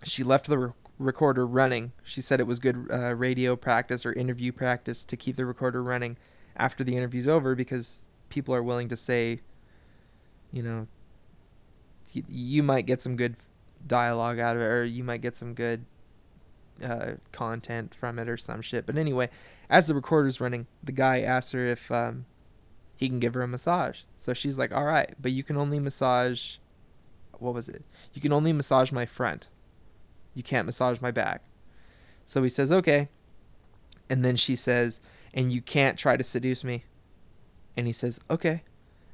she 0.03 0.23
left 0.23 0.47
the 0.47 0.73
recorder 0.99 1.45
running. 1.45 1.91
She 2.03 2.21
said 2.21 2.39
it 2.39 2.47
was 2.47 2.59
good 2.59 2.87
uh, 2.91 3.15
radio 3.15 3.55
practice 3.55 4.05
or 4.05 4.13
interview 4.13 4.51
practice 4.51 5.03
to 5.05 5.17
keep 5.17 5.35
the 5.35 5.45
recorder 5.45 5.81
running 5.81 6.17
after 6.55 6.83
the 6.83 6.95
interview's 6.95 7.27
over 7.27 7.55
because 7.55 8.05
people 8.29 8.53
are 8.53 8.63
willing 8.63 8.89
to 8.89 8.97
say, 8.97 9.39
you 10.51 10.61
know, 10.61 10.87
you, 12.11 12.23
you 12.27 12.63
might 12.63 12.85
get 12.85 13.01
some 13.01 13.15
good 13.15 13.35
dialogue 13.85 14.39
out 14.39 14.55
of 14.55 14.61
it 14.61 14.65
or 14.65 14.84
you 14.84 15.03
might 15.03 15.22
get 15.22 15.35
some 15.35 15.53
good 15.53 15.85
uh, 16.84 17.14
content 17.31 17.93
from 17.95 18.19
it 18.19 18.30
or 18.30 18.38
some 18.38 18.61
shit. 18.61 18.85
But 18.85 18.97
anyway, 18.97 19.30
as 19.69 19.88
the 19.88 19.93
recorder's 19.93 20.39
running, 20.41 20.68
the 20.84 20.91
guy 20.91 21.22
asks 21.22 21.51
her 21.51 21.65
if 21.65 21.91
um, 21.91 22.26
he 22.95 23.10
can 23.10 23.19
give 23.19 23.34
her 23.34 23.41
a 23.41 23.47
massage. 23.47 24.01
So 24.15 24.34
she's 24.34 24.57
like, 24.57 24.73
all 24.73 24.85
right, 24.85 25.14
but 25.19 25.31
you 25.31 25.43
can 25.43 25.57
only 25.57 25.80
massage, 25.80 26.57
what 27.39 27.53
was 27.53 27.69
it? 27.69 27.84
You 28.14 28.22
can 28.22 28.34
only 28.34 28.53
massage 28.53 28.91
my 28.91 29.05
front. 29.05 29.47
You 30.34 30.43
can't 30.43 30.65
massage 30.65 30.99
my 30.99 31.11
back. 31.11 31.41
So 32.26 32.41
he 32.43 32.49
says, 32.49 32.72
Okay. 32.72 33.10
And 34.10 34.23
then 34.23 34.35
she 34.35 34.55
says, 34.55 35.01
And 35.34 35.51
you 35.51 35.61
can't 35.61 35.97
try 35.97 36.18
to 36.18 36.23
seduce 36.23 36.64
me. 36.64 36.85
And 37.76 37.88
he 37.88 37.93
says, 37.93 38.19
Okay. 38.30 38.64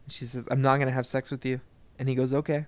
And 0.05 0.13
she 0.13 0.25
says, 0.25 0.47
I'm 0.49 0.61
not 0.61 0.77
to 0.77 0.91
have 0.91 1.05
sex 1.05 1.31
with 1.31 1.45
you. 1.45 1.61
And 1.97 2.07
he 2.07 2.15
goes, 2.15 2.33
Okay. 2.33 2.67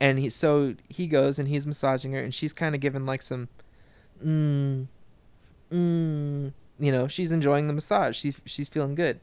And 0.00 0.18
he 0.18 0.28
so 0.28 0.74
he 0.88 1.06
goes 1.06 1.38
and 1.38 1.48
he's 1.48 1.66
massaging 1.66 2.12
her 2.12 2.18
and 2.18 2.34
she's 2.34 2.52
kind 2.52 2.74
of 2.74 2.80
giving 2.80 3.06
like 3.06 3.22
some 3.22 3.48
mm 4.24 4.86
mm 5.72 6.52
you 6.78 6.90
know, 6.90 7.06
she's 7.06 7.30
enjoying 7.30 7.68
the 7.68 7.72
massage. 7.72 8.16
She's 8.16 8.40
she's 8.44 8.68
feeling 8.68 8.94
good. 8.94 9.20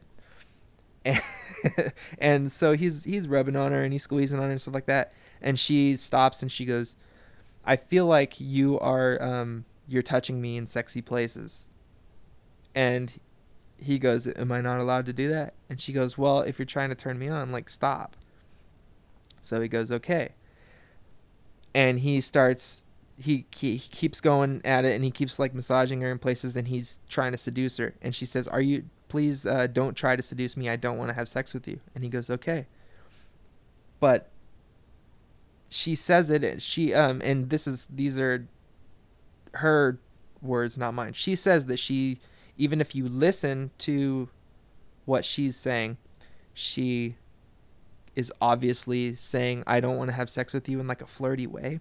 And, 1.04 1.20
and 2.18 2.52
so 2.52 2.72
he's 2.72 3.04
he's 3.04 3.28
rubbing 3.28 3.56
on 3.56 3.72
her 3.72 3.82
and 3.82 3.92
he's 3.92 4.04
squeezing 4.04 4.38
on 4.38 4.46
her 4.46 4.50
and 4.50 4.60
stuff 4.60 4.74
like 4.74 4.86
that. 4.86 5.12
And 5.40 5.58
she 5.58 5.96
stops 5.96 6.42
and 6.42 6.50
she 6.50 6.64
goes, 6.64 6.96
I 7.64 7.76
feel 7.76 8.06
like 8.06 8.40
you 8.40 8.78
are 8.80 9.22
um, 9.22 9.64
you're 9.86 10.02
touching 10.02 10.40
me 10.40 10.56
in 10.56 10.66
sexy 10.66 11.02
places. 11.02 11.68
And 12.74 13.20
he 13.76 13.98
goes, 13.98 14.26
Am 14.28 14.50
I 14.50 14.60
not 14.60 14.80
allowed 14.80 15.06
to 15.06 15.12
do 15.12 15.28
that? 15.28 15.54
And 15.68 15.80
she 15.80 15.92
goes, 15.92 16.16
Well, 16.16 16.40
if 16.40 16.58
you're 16.58 16.66
trying 16.66 16.88
to 16.88 16.94
turn 16.94 17.18
me 17.18 17.28
on, 17.28 17.52
like 17.52 17.68
stop. 17.68 18.16
So 19.40 19.60
he 19.60 19.68
goes, 19.68 19.92
Okay. 19.92 20.30
And 21.74 22.00
he 22.00 22.20
starts 22.20 22.84
he, 23.18 23.46
he, 23.54 23.76
he 23.76 23.88
keeps 23.90 24.20
going 24.20 24.60
at 24.64 24.84
it 24.84 24.94
and 24.94 25.04
he 25.04 25.10
keeps 25.10 25.38
like 25.38 25.54
massaging 25.54 26.00
her 26.00 26.10
in 26.10 26.18
places 26.18 26.56
and 26.56 26.66
he's 26.66 27.00
trying 27.08 27.32
to 27.32 27.38
seduce 27.38 27.76
her. 27.76 27.94
And 28.02 28.14
she 28.14 28.26
says 28.26 28.48
are 28.48 28.60
you 28.60 28.84
please 29.08 29.46
uh, 29.46 29.66
don't 29.66 29.94
try 29.94 30.16
to 30.16 30.22
seduce 30.22 30.56
me. 30.56 30.68
I 30.70 30.76
don't 30.76 30.96
want 30.96 31.10
to 31.10 31.14
have 31.14 31.28
sex 31.28 31.52
with 31.52 31.68
you. 31.68 31.80
And 31.94 32.02
he 32.02 32.10
goes 32.10 32.30
okay. 32.30 32.66
But 34.00 34.30
she 35.68 35.94
says 35.94 36.30
it 36.30 36.60
she 36.60 36.92
um 36.92 37.22
and 37.24 37.48
this 37.48 37.66
is 37.66 37.86
these 37.86 38.18
are 38.18 38.46
her 39.54 39.98
words 40.40 40.76
not 40.76 40.92
mine. 40.94 41.12
She 41.12 41.34
says 41.34 41.66
that 41.66 41.78
she 41.78 42.18
even 42.58 42.80
if 42.80 42.94
you 42.94 43.08
listen 43.08 43.70
to 43.78 44.28
what 45.04 45.24
she's 45.24 45.56
saying 45.56 45.96
she 46.54 47.16
is 48.14 48.32
obviously 48.40 49.14
saying 49.14 49.62
i 49.66 49.80
don't 49.80 49.96
want 49.96 50.08
to 50.08 50.14
have 50.14 50.28
sex 50.28 50.52
with 50.52 50.68
you 50.68 50.80
in 50.80 50.86
like 50.86 51.02
a 51.02 51.06
flirty 51.06 51.46
way 51.46 51.80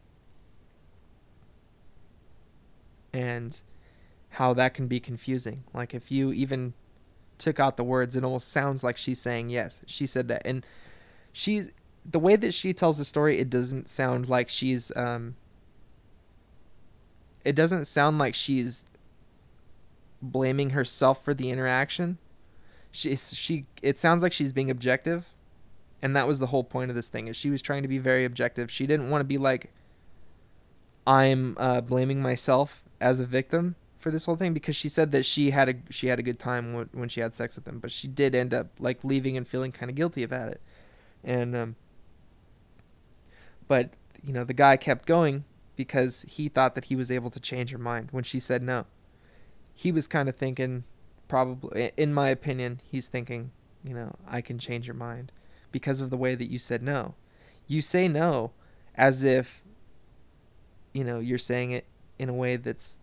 and 3.13 3.61
how 4.29 4.53
that 4.53 4.73
can 4.73 4.87
be 4.87 4.99
confusing 4.99 5.63
like 5.73 5.93
if 5.93 6.11
you 6.11 6.31
even 6.31 6.73
took 7.37 7.59
out 7.59 7.75
the 7.75 7.83
words 7.83 8.15
it 8.15 8.23
almost 8.23 8.49
sounds 8.49 8.83
like 8.83 8.95
she's 8.95 9.19
saying 9.19 9.49
yes 9.49 9.81
she 9.85 10.05
said 10.05 10.27
that 10.27 10.41
and 10.45 10.65
she's 11.33 11.69
the 12.09 12.19
way 12.19 12.35
that 12.35 12.53
she 12.53 12.73
tells 12.73 12.97
the 12.97 13.05
story, 13.05 13.37
it 13.37 13.49
doesn't 13.49 13.89
sound 13.89 14.29
like 14.29 14.49
she's 14.49 14.91
um 14.95 15.35
it 17.43 17.55
doesn't 17.55 17.85
sound 17.85 18.17
like 18.17 18.35
she's 18.35 18.85
blaming 20.21 20.71
herself 20.71 21.23
for 21.23 21.33
the 21.33 21.49
interaction. 21.49 22.17
She 22.91 23.15
she 23.15 23.65
it 23.81 23.97
sounds 23.97 24.23
like 24.23 24.33
she's 24.33 24.51
being 24.51 24.69
objective. 24.69 25.33
And 26.01 26.15
that 26.15 26.27
was 26.27 26.39
the 26.39 26.47
whole 26.47 26.63
point 26.63 26.89
of 26.89 26.95
this 26.95 27.09
thing. 27.09 27.27
Is 27.27 27.37
she 27.37 27.49
was 27.49 27.61
trying 27.61 27.83
to 27.83 27.87
be 27.87 27.97
very 27.97 28.25
objective. 28.25 28.71
She 28.71 28.87
didn't 28.87 29.09
want 29.09 29.21
to 29.21 29.25
be 29.25 29.37
like 29.37 29.71
I'm 31.05 31.55
uh, 31.59 31.81
blaming 31.81 32.21
myself 32.21 32.83
as 32.99 33.19
a 33.19 33.25
victim 33.25 33.75
for 33.97 34.11
this 34.11 34.25
whole 34.25 34.35
thing 34.35 34.53
because 34.53 34.75
she 34.75 34.89
said 34.89 35.11
that 35.11 35.25
she 35.25 35.51
had 35.51 35.69
a 35.69 35.73
she 35.89 36.07
had 36.07 36.19
a 36.19 36.23
good 36.23 36.39
time 36.39 36.71
w- 36.71 36.89
when 36.93 37.09
she 37.09 37.21
had 37.21 37.33
sex 37.33 37.55
with 37.55 37.67
him, 37.67 37.79
but 37.79 37.91
she 37.91 38.07
did 38.07 38.33
end 38.33 38.53
up 38.53 38.67
like 38.79 39.03
leaving 39.03 39.37
and 39.37 39.47
feeling 39.47 39.71
kind 39.71 39.89
of 39.89 39.95
guilty 39.95 40.23
about 40.23 40.49
it. 40.49 40.61
And 41.23 41.55
um 41.55 41.75
but, 43.67 43.91
you 44.21 44.33
know, 44.33 44.43
the 44.43 44.53
guy 44.53 44.75
kept 44.75 45.05
going 45.05 45.45
because 45.77 46.25
he 46.27 46.49
thought 46.49 46.75
that 46.75 46.85
he 46.85 46.95
was 46.97 47.09
able 47.09 47.29
to 47.29 47.39
change 47.39 47.71
her 47.71 47.77
mind 47.77 48.09
when 48.11 48.25
she 48.25 48.37
said 48.37 48.61
no. 48.61 48.85
He 49.73 49.93
was 49.93 50.07
kind 50.07 50.27
of 50.27 50.35
thinking, 50.35 50.83
probably, 51.29 51.91
in 51.95 52.13
my 52.13 52.27
opinion, 52.27 52.81
he's 52.85 53.07
thinking, 53.07 53.51
you 53.81 53.93
know, 53.93 54.15
I 54.27 54.41
can 54.41 54.59
change 54.59 54.87
your 54.87 54.95
mind 54.95 55.31
because 55.71 56.01
of 56.01 56.09
the 56.09 56.17
way 56.17 56.35
that 56.35 56.49
you 56.49 56.59
said 56.59 56.81
no. 56.81 57.15
You 57.67 57.81
say 57.81 58.07
no 58.07 58.51
as 58.95 59.23
if, 59.23 59.63
you 60.93 61.03
know, 61.03 61.19
you're 61.19 61.37
saying 61.37 61.71
it 61.71 61.85
in 62.19 62.29
a 62.29 62.33
way 62.33 62.55
that's. 62.55 62.97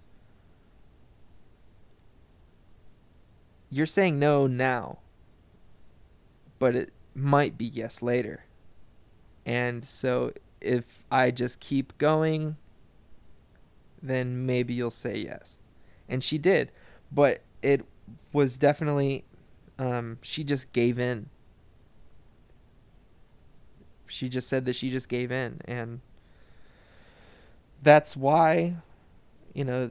You're 3.70 3.86
saying 3.86 4.19
no 4.19 4.47
now, 4.47 4.99
but 6.59 6.74
it 6.74 6.93
might 7.15 7.59
be 7.59 7.66
yes 7.66 8.03
later. 8.03 8.45
And 9.45 9.85
so 9.85 10.32
if 10.61 11.05
I 11.11 11.31
just 11.31 11.61
keep 11.61 11.97
going, 11.99 12.57
then 14.03 14.47
maybe 14.47 14.74
you'll 14.74 14.90
say 14.90 15.19
yes. 15.19 15.59
And 16.09 16.23
she 16.23 16.39
did. 16.39 16.73
But 17.11 17.43
it 17.62 17.85
was 18.32 18.59
definitely, 18.59 19.24
um, 19.78 20.19
she 20.23 20.45
just 20.45 20.73
gave 20.73 20.99
in. 20.99 21.28
She 24.09 24.28
just 24.28 24.48
said 24.48 24.64
that 24.66 24.76
she 24.76 24.90
just 24.90 25.09
gave 25.09 25.30
in. 25.30 25.60
And 25.66 26.01
that's 27.82 28.16
why, 28.16 28.76
you 29.55 29.64
know, 29.64 29.90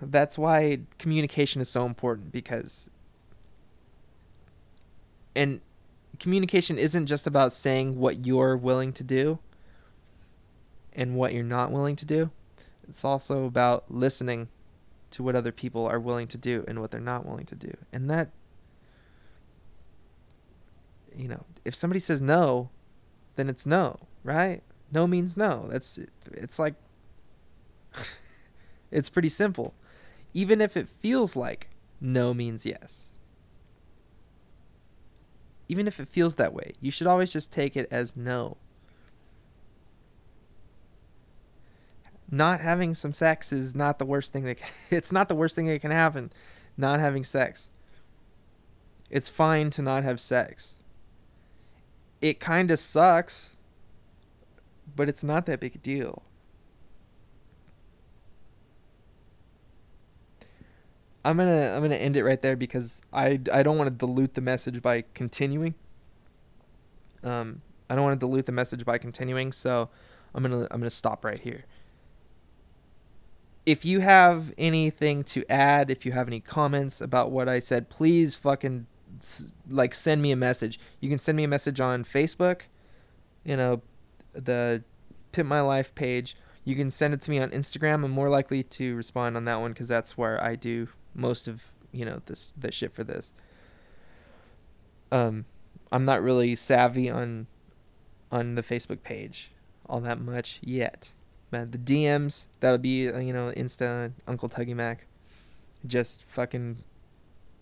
that's 0.00 0.38
why 0.38 0.80
communication 0.98 1.60
is 1.60 1.68
so 1.68 1.84
important 1.84 2.32
because 2.32 2.88
and 5.34 5.60
communication 6.18 6.78
isn't 6.78 7.06
just 7.06 7.26
about 7.26 7.52
saying 7.52 7.98
what 7.98 8.26
you're 8.26 8.56
willing 8.56 8.92
to 8.92 9.04
do 9.04 9.38
and 10.92 11.14
what 11.14 11.32
you're 11.32 11.44
not 11.44 11.70
willing 11.70 11.96
to 11.96 12.04
do. 12.04 12.30
It's 12.88 13.04
also 13.04 13.44
about 13.44 13.84
listening 13.88 14.48
to 15.10 15.22
what 15.22 15.36
other 15.36 15.52
people 15.52 15.86
are 15.86 16.00
willing 16.00 16.26
to 16.28 16.38
do 16.38 16.64
and 16.66 16.80
what 16.80 16.90
they're 16.90 17.00
not 17.00 17.24
willing 17.24 17.46
to 17.46 17.54
do. 17.54 17.72
And 17.92 18.10
that 18.10 18.30
you 21.18 21.26
know, 21.26 21.44
if 21.64 21.74
somebody 21.74 21.98
says 21.98 22.22
no, 22.22 22.70
then 23.34 23.48
it's 23.48 23.66
no, 23.66 23.98
right? 24.22 24.62
No 24.92 25.06
means 25.06 25.36
no. 25.36 25.68
That's 25.68 25.98
it's 26.32 26.58
like 26.58 26.74
it's 28.90 29.10
pretty 29.10 29.28
simple. 29.28 29.74
Even 30.32 30.60
if 30.60 30.76
it 30.76 30.88
feels 30.88 31.34
like 31.34 31.70
no 32.00 32.32
means 32.32 32.64
yes. 32.64 33.08
Even 35.68 35.88
if 35.88 35.98
it 35.98 36.08
feels 36.08 36.36
that 36.36 36.54
way, 36.54 36.72
you 36.80 36.90
should 36.90 37.08
always 37.08 37.32
just 37.32 37.52
take 37.52 37.76
it 37.76 37.88
as 37.90 38.16
no. 38.16 38.56
Not 42.30 42.60
having 42.60 42.94
some 42.94 43.12
sex 43.12 43.52
is 43.52 43.74
not 43.74 43.98
the 43.98 44.06
worst 44.06 44.32
thing 44.32 44.44
that 44.44 44.56
can, 44.56 44.70
it's 44.96 45.10
not 45.10 45.28
the 45.28 45.34
worst 45.34 45.56
thing 45.56 45.66
that 45.66 45.80
can 45.80 45.90
happen. 45.90 46.30
Not 46.76 47.00
having 47.00 47.24
sex. 47.24 47.70
It's 49.10 49.28
fine 49.28 49.70
to 49.70 49.82
not 49.82 50.04
have 50.04 50.20
sex. 50.20 50.77
It 52.20 52.40
kind 52.40 52.70
of 52.70 52.78
sucks, 52.78 53.56
but 54.96 55.08
it's 55.08 55.22
not 55.22 55.46
that 55.46 55.60
big 55.60 55.76
a 55.76 55.78
deal. 55.78 56.22
I'm 61.24 61.36
gonna 61.36 61.74
I'm 61.74 61.82
gonna 61.82 61.96
end 61.96 62.16
it 62.16 62.24
right 62.24 62.40
there 62.40 62.56
because 62.56 63.02
I, 63.12 63.38
I 63.52 63.62
don't 63.62 63.76
want 63.76 63.88
to 63.88 63.94
dilute 63.94 64.34
the 64.34 64.40
message 64.40 64.80
by 64.80 65.04
continuing. 65.14 65.74
Um, 67.22 67.62
I 67.90 67.94
don't 67.94 68.04
want 68.04 68.18
to 68.18 68.26
dilute 68.26 68.46
the 68.46 68.52
message 68.52 68.84
by 68.84 68.98
continuing, 68.98 69.52
so 69.52 69.90
I'm 70.34 70.42
gonna 70.42 70.66
I'm 70.70 70.80
gonna 70.80 70.90
stop 70.90 71.24
right 71.24 71.40
here. 71.40 71.64
If 73.66 73.84
you 73.84 74.00
have 74.00 74.54
anything 74.56 75.22
to 75.24 75.44
add, 75.50 75.90
if 75.90 76.06
you 76.06 76.12
have 76.12 76.28
any 76.28 76.40
comments 76.40 77.00
about 77.00 77.30
what 77.30 77.48
I 77.48 77.58
said, 77.58 77.90
please 77.90 78.34
fucking 78.34 78.86
like 79.68 79.94
send 79.94 80.22
me 80.22 80.30
a 80.30 80.36
message. 80.36 80.78
You 81.00 81.08
can 81.08 81.18
send 81.18 81.36
me 81.36 81.44
a 81.44 81.48
message 81.48 81.80
on 81.80 82.04
Facebook, 82.04 82.62
you 83.44 83.56
know, 83.56 83.82
the 84.32 84.82
Pimp 85.32 85.48
My 85.48 85.60
Life 85.60 85.94
page. 85.94 86.36
You 86.64 86.74
can 86.76 86.90
send 86.90 87.14
it 87.14 87.22
to 87.22 87.30
me 87.30 87.38
on 87.38 87.50
Instagram. 87.50 88.04
I'm 88.04 88.10
more 88.10 88.28
likely 88.28 88.62
to 88.62 88.94
respond 88.94 89.36
on 89.36 89.44
that 89.46 89.60
one 89.60 89.72
because 89.72 89.88
that's 89.88 90.18
where 90.18 90.42
I 90.42 90.54
do 90.54 90.88
most 91.14 91.48
of 91.48 91.64
you 91.92 92.04
know 92.04 92.20
this 92.26 92.52
the 92.56 92.70
shit 92.70 92.94
for 92.94 93.04
this. 93.04 93.32
Um, 95.10 95.46
I'm 95.90 96.04
not 96.04 96.22
really 96.22 96.54
savvy 96.54 97.08
on 97.08 97.46
on 98.30 98.54
the 98.54 98.62
Facebook 98.62 99.02
page 99.02 99.50
all 99.88 100.00
that 100.00 100.20
much 100.20 100.58
yet. 100.62 101.10
Man, 101.50 101.70
the 101.70 101.78
DMs 101.78 102.46
that'll 102.60 102.78
be 102.78 103.08
uh, 103.08 103.18
you 103.18 103.32
know 103.32 103.52
Insta 103.56 104.12
Uncle 104.26 104.48
Tuggy 104.48 104.74
Mac. 104.74 105.06
Just 105.86 106.24
fucking 106.28 106.78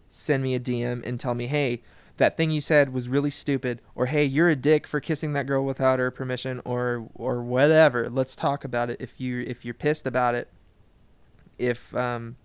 send 0.09 0.43
me 0.43 0.55
a 0.55 0.61
DM 0.61 1.05
and 1.07 1.19
tell 1.19 1.35
me, 1.35 1.47
hey, 1.47 1.83
that 2.17 2.37
thing 2.37 2.51
you 2.51 2.61
said 2.61 2.93
was 2.93 3.09
really 3.09 3.31
stupid, 3.31 3.83
or 3.95 4.07
hey, 4.07 4.25
you're 4.25 4.49
a 4.49 4.57
dick 4.57 4.87
for 4.87 5.01
kissing 5.01 5.35
that 5.35 5.47
girl 5.47 5.65
without 5.65 5.99
her 5.99 6.11
permission, 6.11 6.63
or 6.65 7.09
or 7.15 7.43
whatever. 7.43 8.09
Let's 8.09 8.35
talk 8.35 8.65
about 8.65 8.89
it. 8.89 9.01
If 9.01 9.21
you 9.21 9.41
if 9.47 9.65
you're 9.65 9.75
pissed 9.75 10.07
about 10.07 10.35
it, 10.35 10.49
if 11.59 11.95
um 11.95 12.37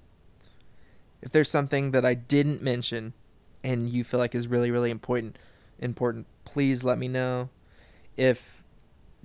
if 1.22 1.32
there's 1.32 1.50
something 1.50 1.92
that 1.92 2.06
I 2.06 2.14
didn't 2.14 2.62
mention 2.62 3.14
and 3.64 3.90
you 3.90 4.04
feel 4.04 4.20
like 4.20 4.34
is 4.34 4.48
really 4.48 4.72
really 4.72 4.92
important 4.92 5.38
important 5.80 6.28
please 6.46 6.84
let 6.84 6.98
me 6.98 7.08
know 7.08 7.50
if 8.18 8.64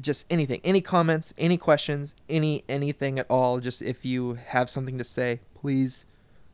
just 0.00 0.26
anything 0.28 0.60
any 0.62 0.80
comments 0.80 1.32
any 1.38 1.56
questions 1.56 2.14
any 2.28 2.64
anything 2.68 3.18
at 3.18 3.26
all 3.30 3.60
just 3.60 3.82
if 3.82 4.04
you 4.04 4.34
have 4.34 4.68
something 4.68 4.98
to 4.98 5.04
say 5.04 5.40
please 5.54 6.06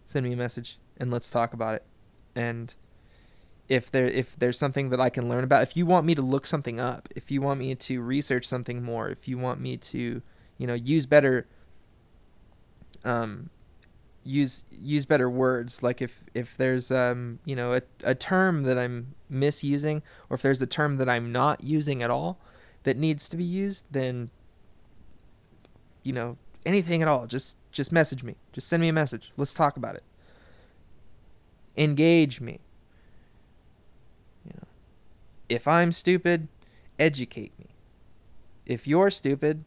send 0.05 0.25
me 0.25 0.33
a 0.33 0.37
message 0.37 0.79
and 1.03 1.11
let's 1.11 1.29
talk 1.29 1.53
about 1.53 1.75
it. 1.75 1.85
And 2.37 2.75
if 3.69 3.91
there 3.91 4.07
if 4.07 4.39
there's 4.39 4.59
something 4.59 4.91
that 4.91 5.01
I 5.01 5.11
can 5.11 5.29
learn 5.29 5.45
about 5.45 5.63
if 5.63 5.77
you 5.77 5.85
want 5.85 6.07
me 6.07 6.15
to 6.15 6.23
look 6.23 6.47
something 6.47 6.81
up 6.81 7.09
if 7.15 7.31
you 7.31 7.41
want 7.41 7.61
me 7.61 7.75
to 7.75 8.01
research 8.01 8.45
something 8.45 8.83
more 8.83 9.09
if 9.09 9.29
you 9.29 9.39
want 9.39 9.61
me 9.61 9.77
to 9.77 10.21
you 10.59 10.67
know 10.67 10.75
use 10.75 11.07
better 11.07 11.47
um 13.05 13.51
use 14.25 14.65
use 14.71 15.07
better 15.07 15.31
words 15.31 15.81
like 15.81 16.03
if 16.03 16.25
if 16.35 16.57
there's 16.57 16.91
um 16.91 17.39
you 17.45 17.55
know 17.55 17.73
a, 17.73 17.83
a 18.03 18.15
term 18.17 18.65
that 18.65 18.77
i'm 18.77 19.15
misusing 19.31 20.03
or 20.29 20.35
if 20.35 20.43
there's 20.43 20.61
a 20.61 20.67
term 20.67 20.97
that 20.97 21.09
i'm 21.09 21.31
not 21.31 21.63
using 21.63 22.03
at 22.03 22.11
all 22.11 22.41
that 22.83 22.97
needs 22.97 23.29
to 23.29 23.37
be 23.37 23.45
used 23.45 23.87
then 23.91 24.29
you 26.03 26.13
know 26.13 26.37
anything 26.67 27.01
at 27.01 27.07
all 27.09 27.27
just 27.27 27.57
just 27.71 27.91
message 27.91 28.23
me. 28.23 28.37
Just 28.53 28.69
send 28.69 28.83
me 28.83 28.89
a 28.89 28.93
message. 28.93 29.33
Let's 29.39 29.55
talk 29.55 29.79
about 29.79 29.97
it 29.97 30.05
engage 31.77 32.41
me 32.41 32.61
you 34.45 34.53
know 34.55 34.67
if 35.49 35.67
i'm 35.67 35.93
stupid 35.93 36.49
educate 36.99 37.53
me 37.59 37.67
if 38.67 38.87
you're 38.87 39.11
stupid 39.11 39.65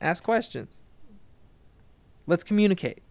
ask 0.00 0.22
questions 0.22 0.80
let's 2.26 2.44
communicate 2.44 3.02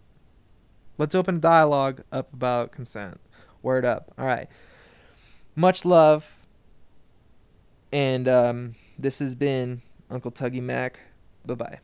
Let's 0.99 1.15
open 1.15 1.37
a 1.37 1.39
dialogue 1.39 2.03
up 2.11 2.33
about 2.33 2.73
consent. 2.73 3.21
Word 3.63 3.85
up. 3.85 4.11
All 4.17 4.25
right. 4.25 4.49
Much 5.55 5.85
love. 5.85 6.37
And 7.93 8.27
um, 8.27 8.75
this 8.97 9.19
has 9.19 9.33
been 9.33 9.81
Uncle 10.09 10.29
Tuggy 10.29 10.61
Mac. 10.61 10.99
Bye 11.45 11.55
bye. 11.55 11.79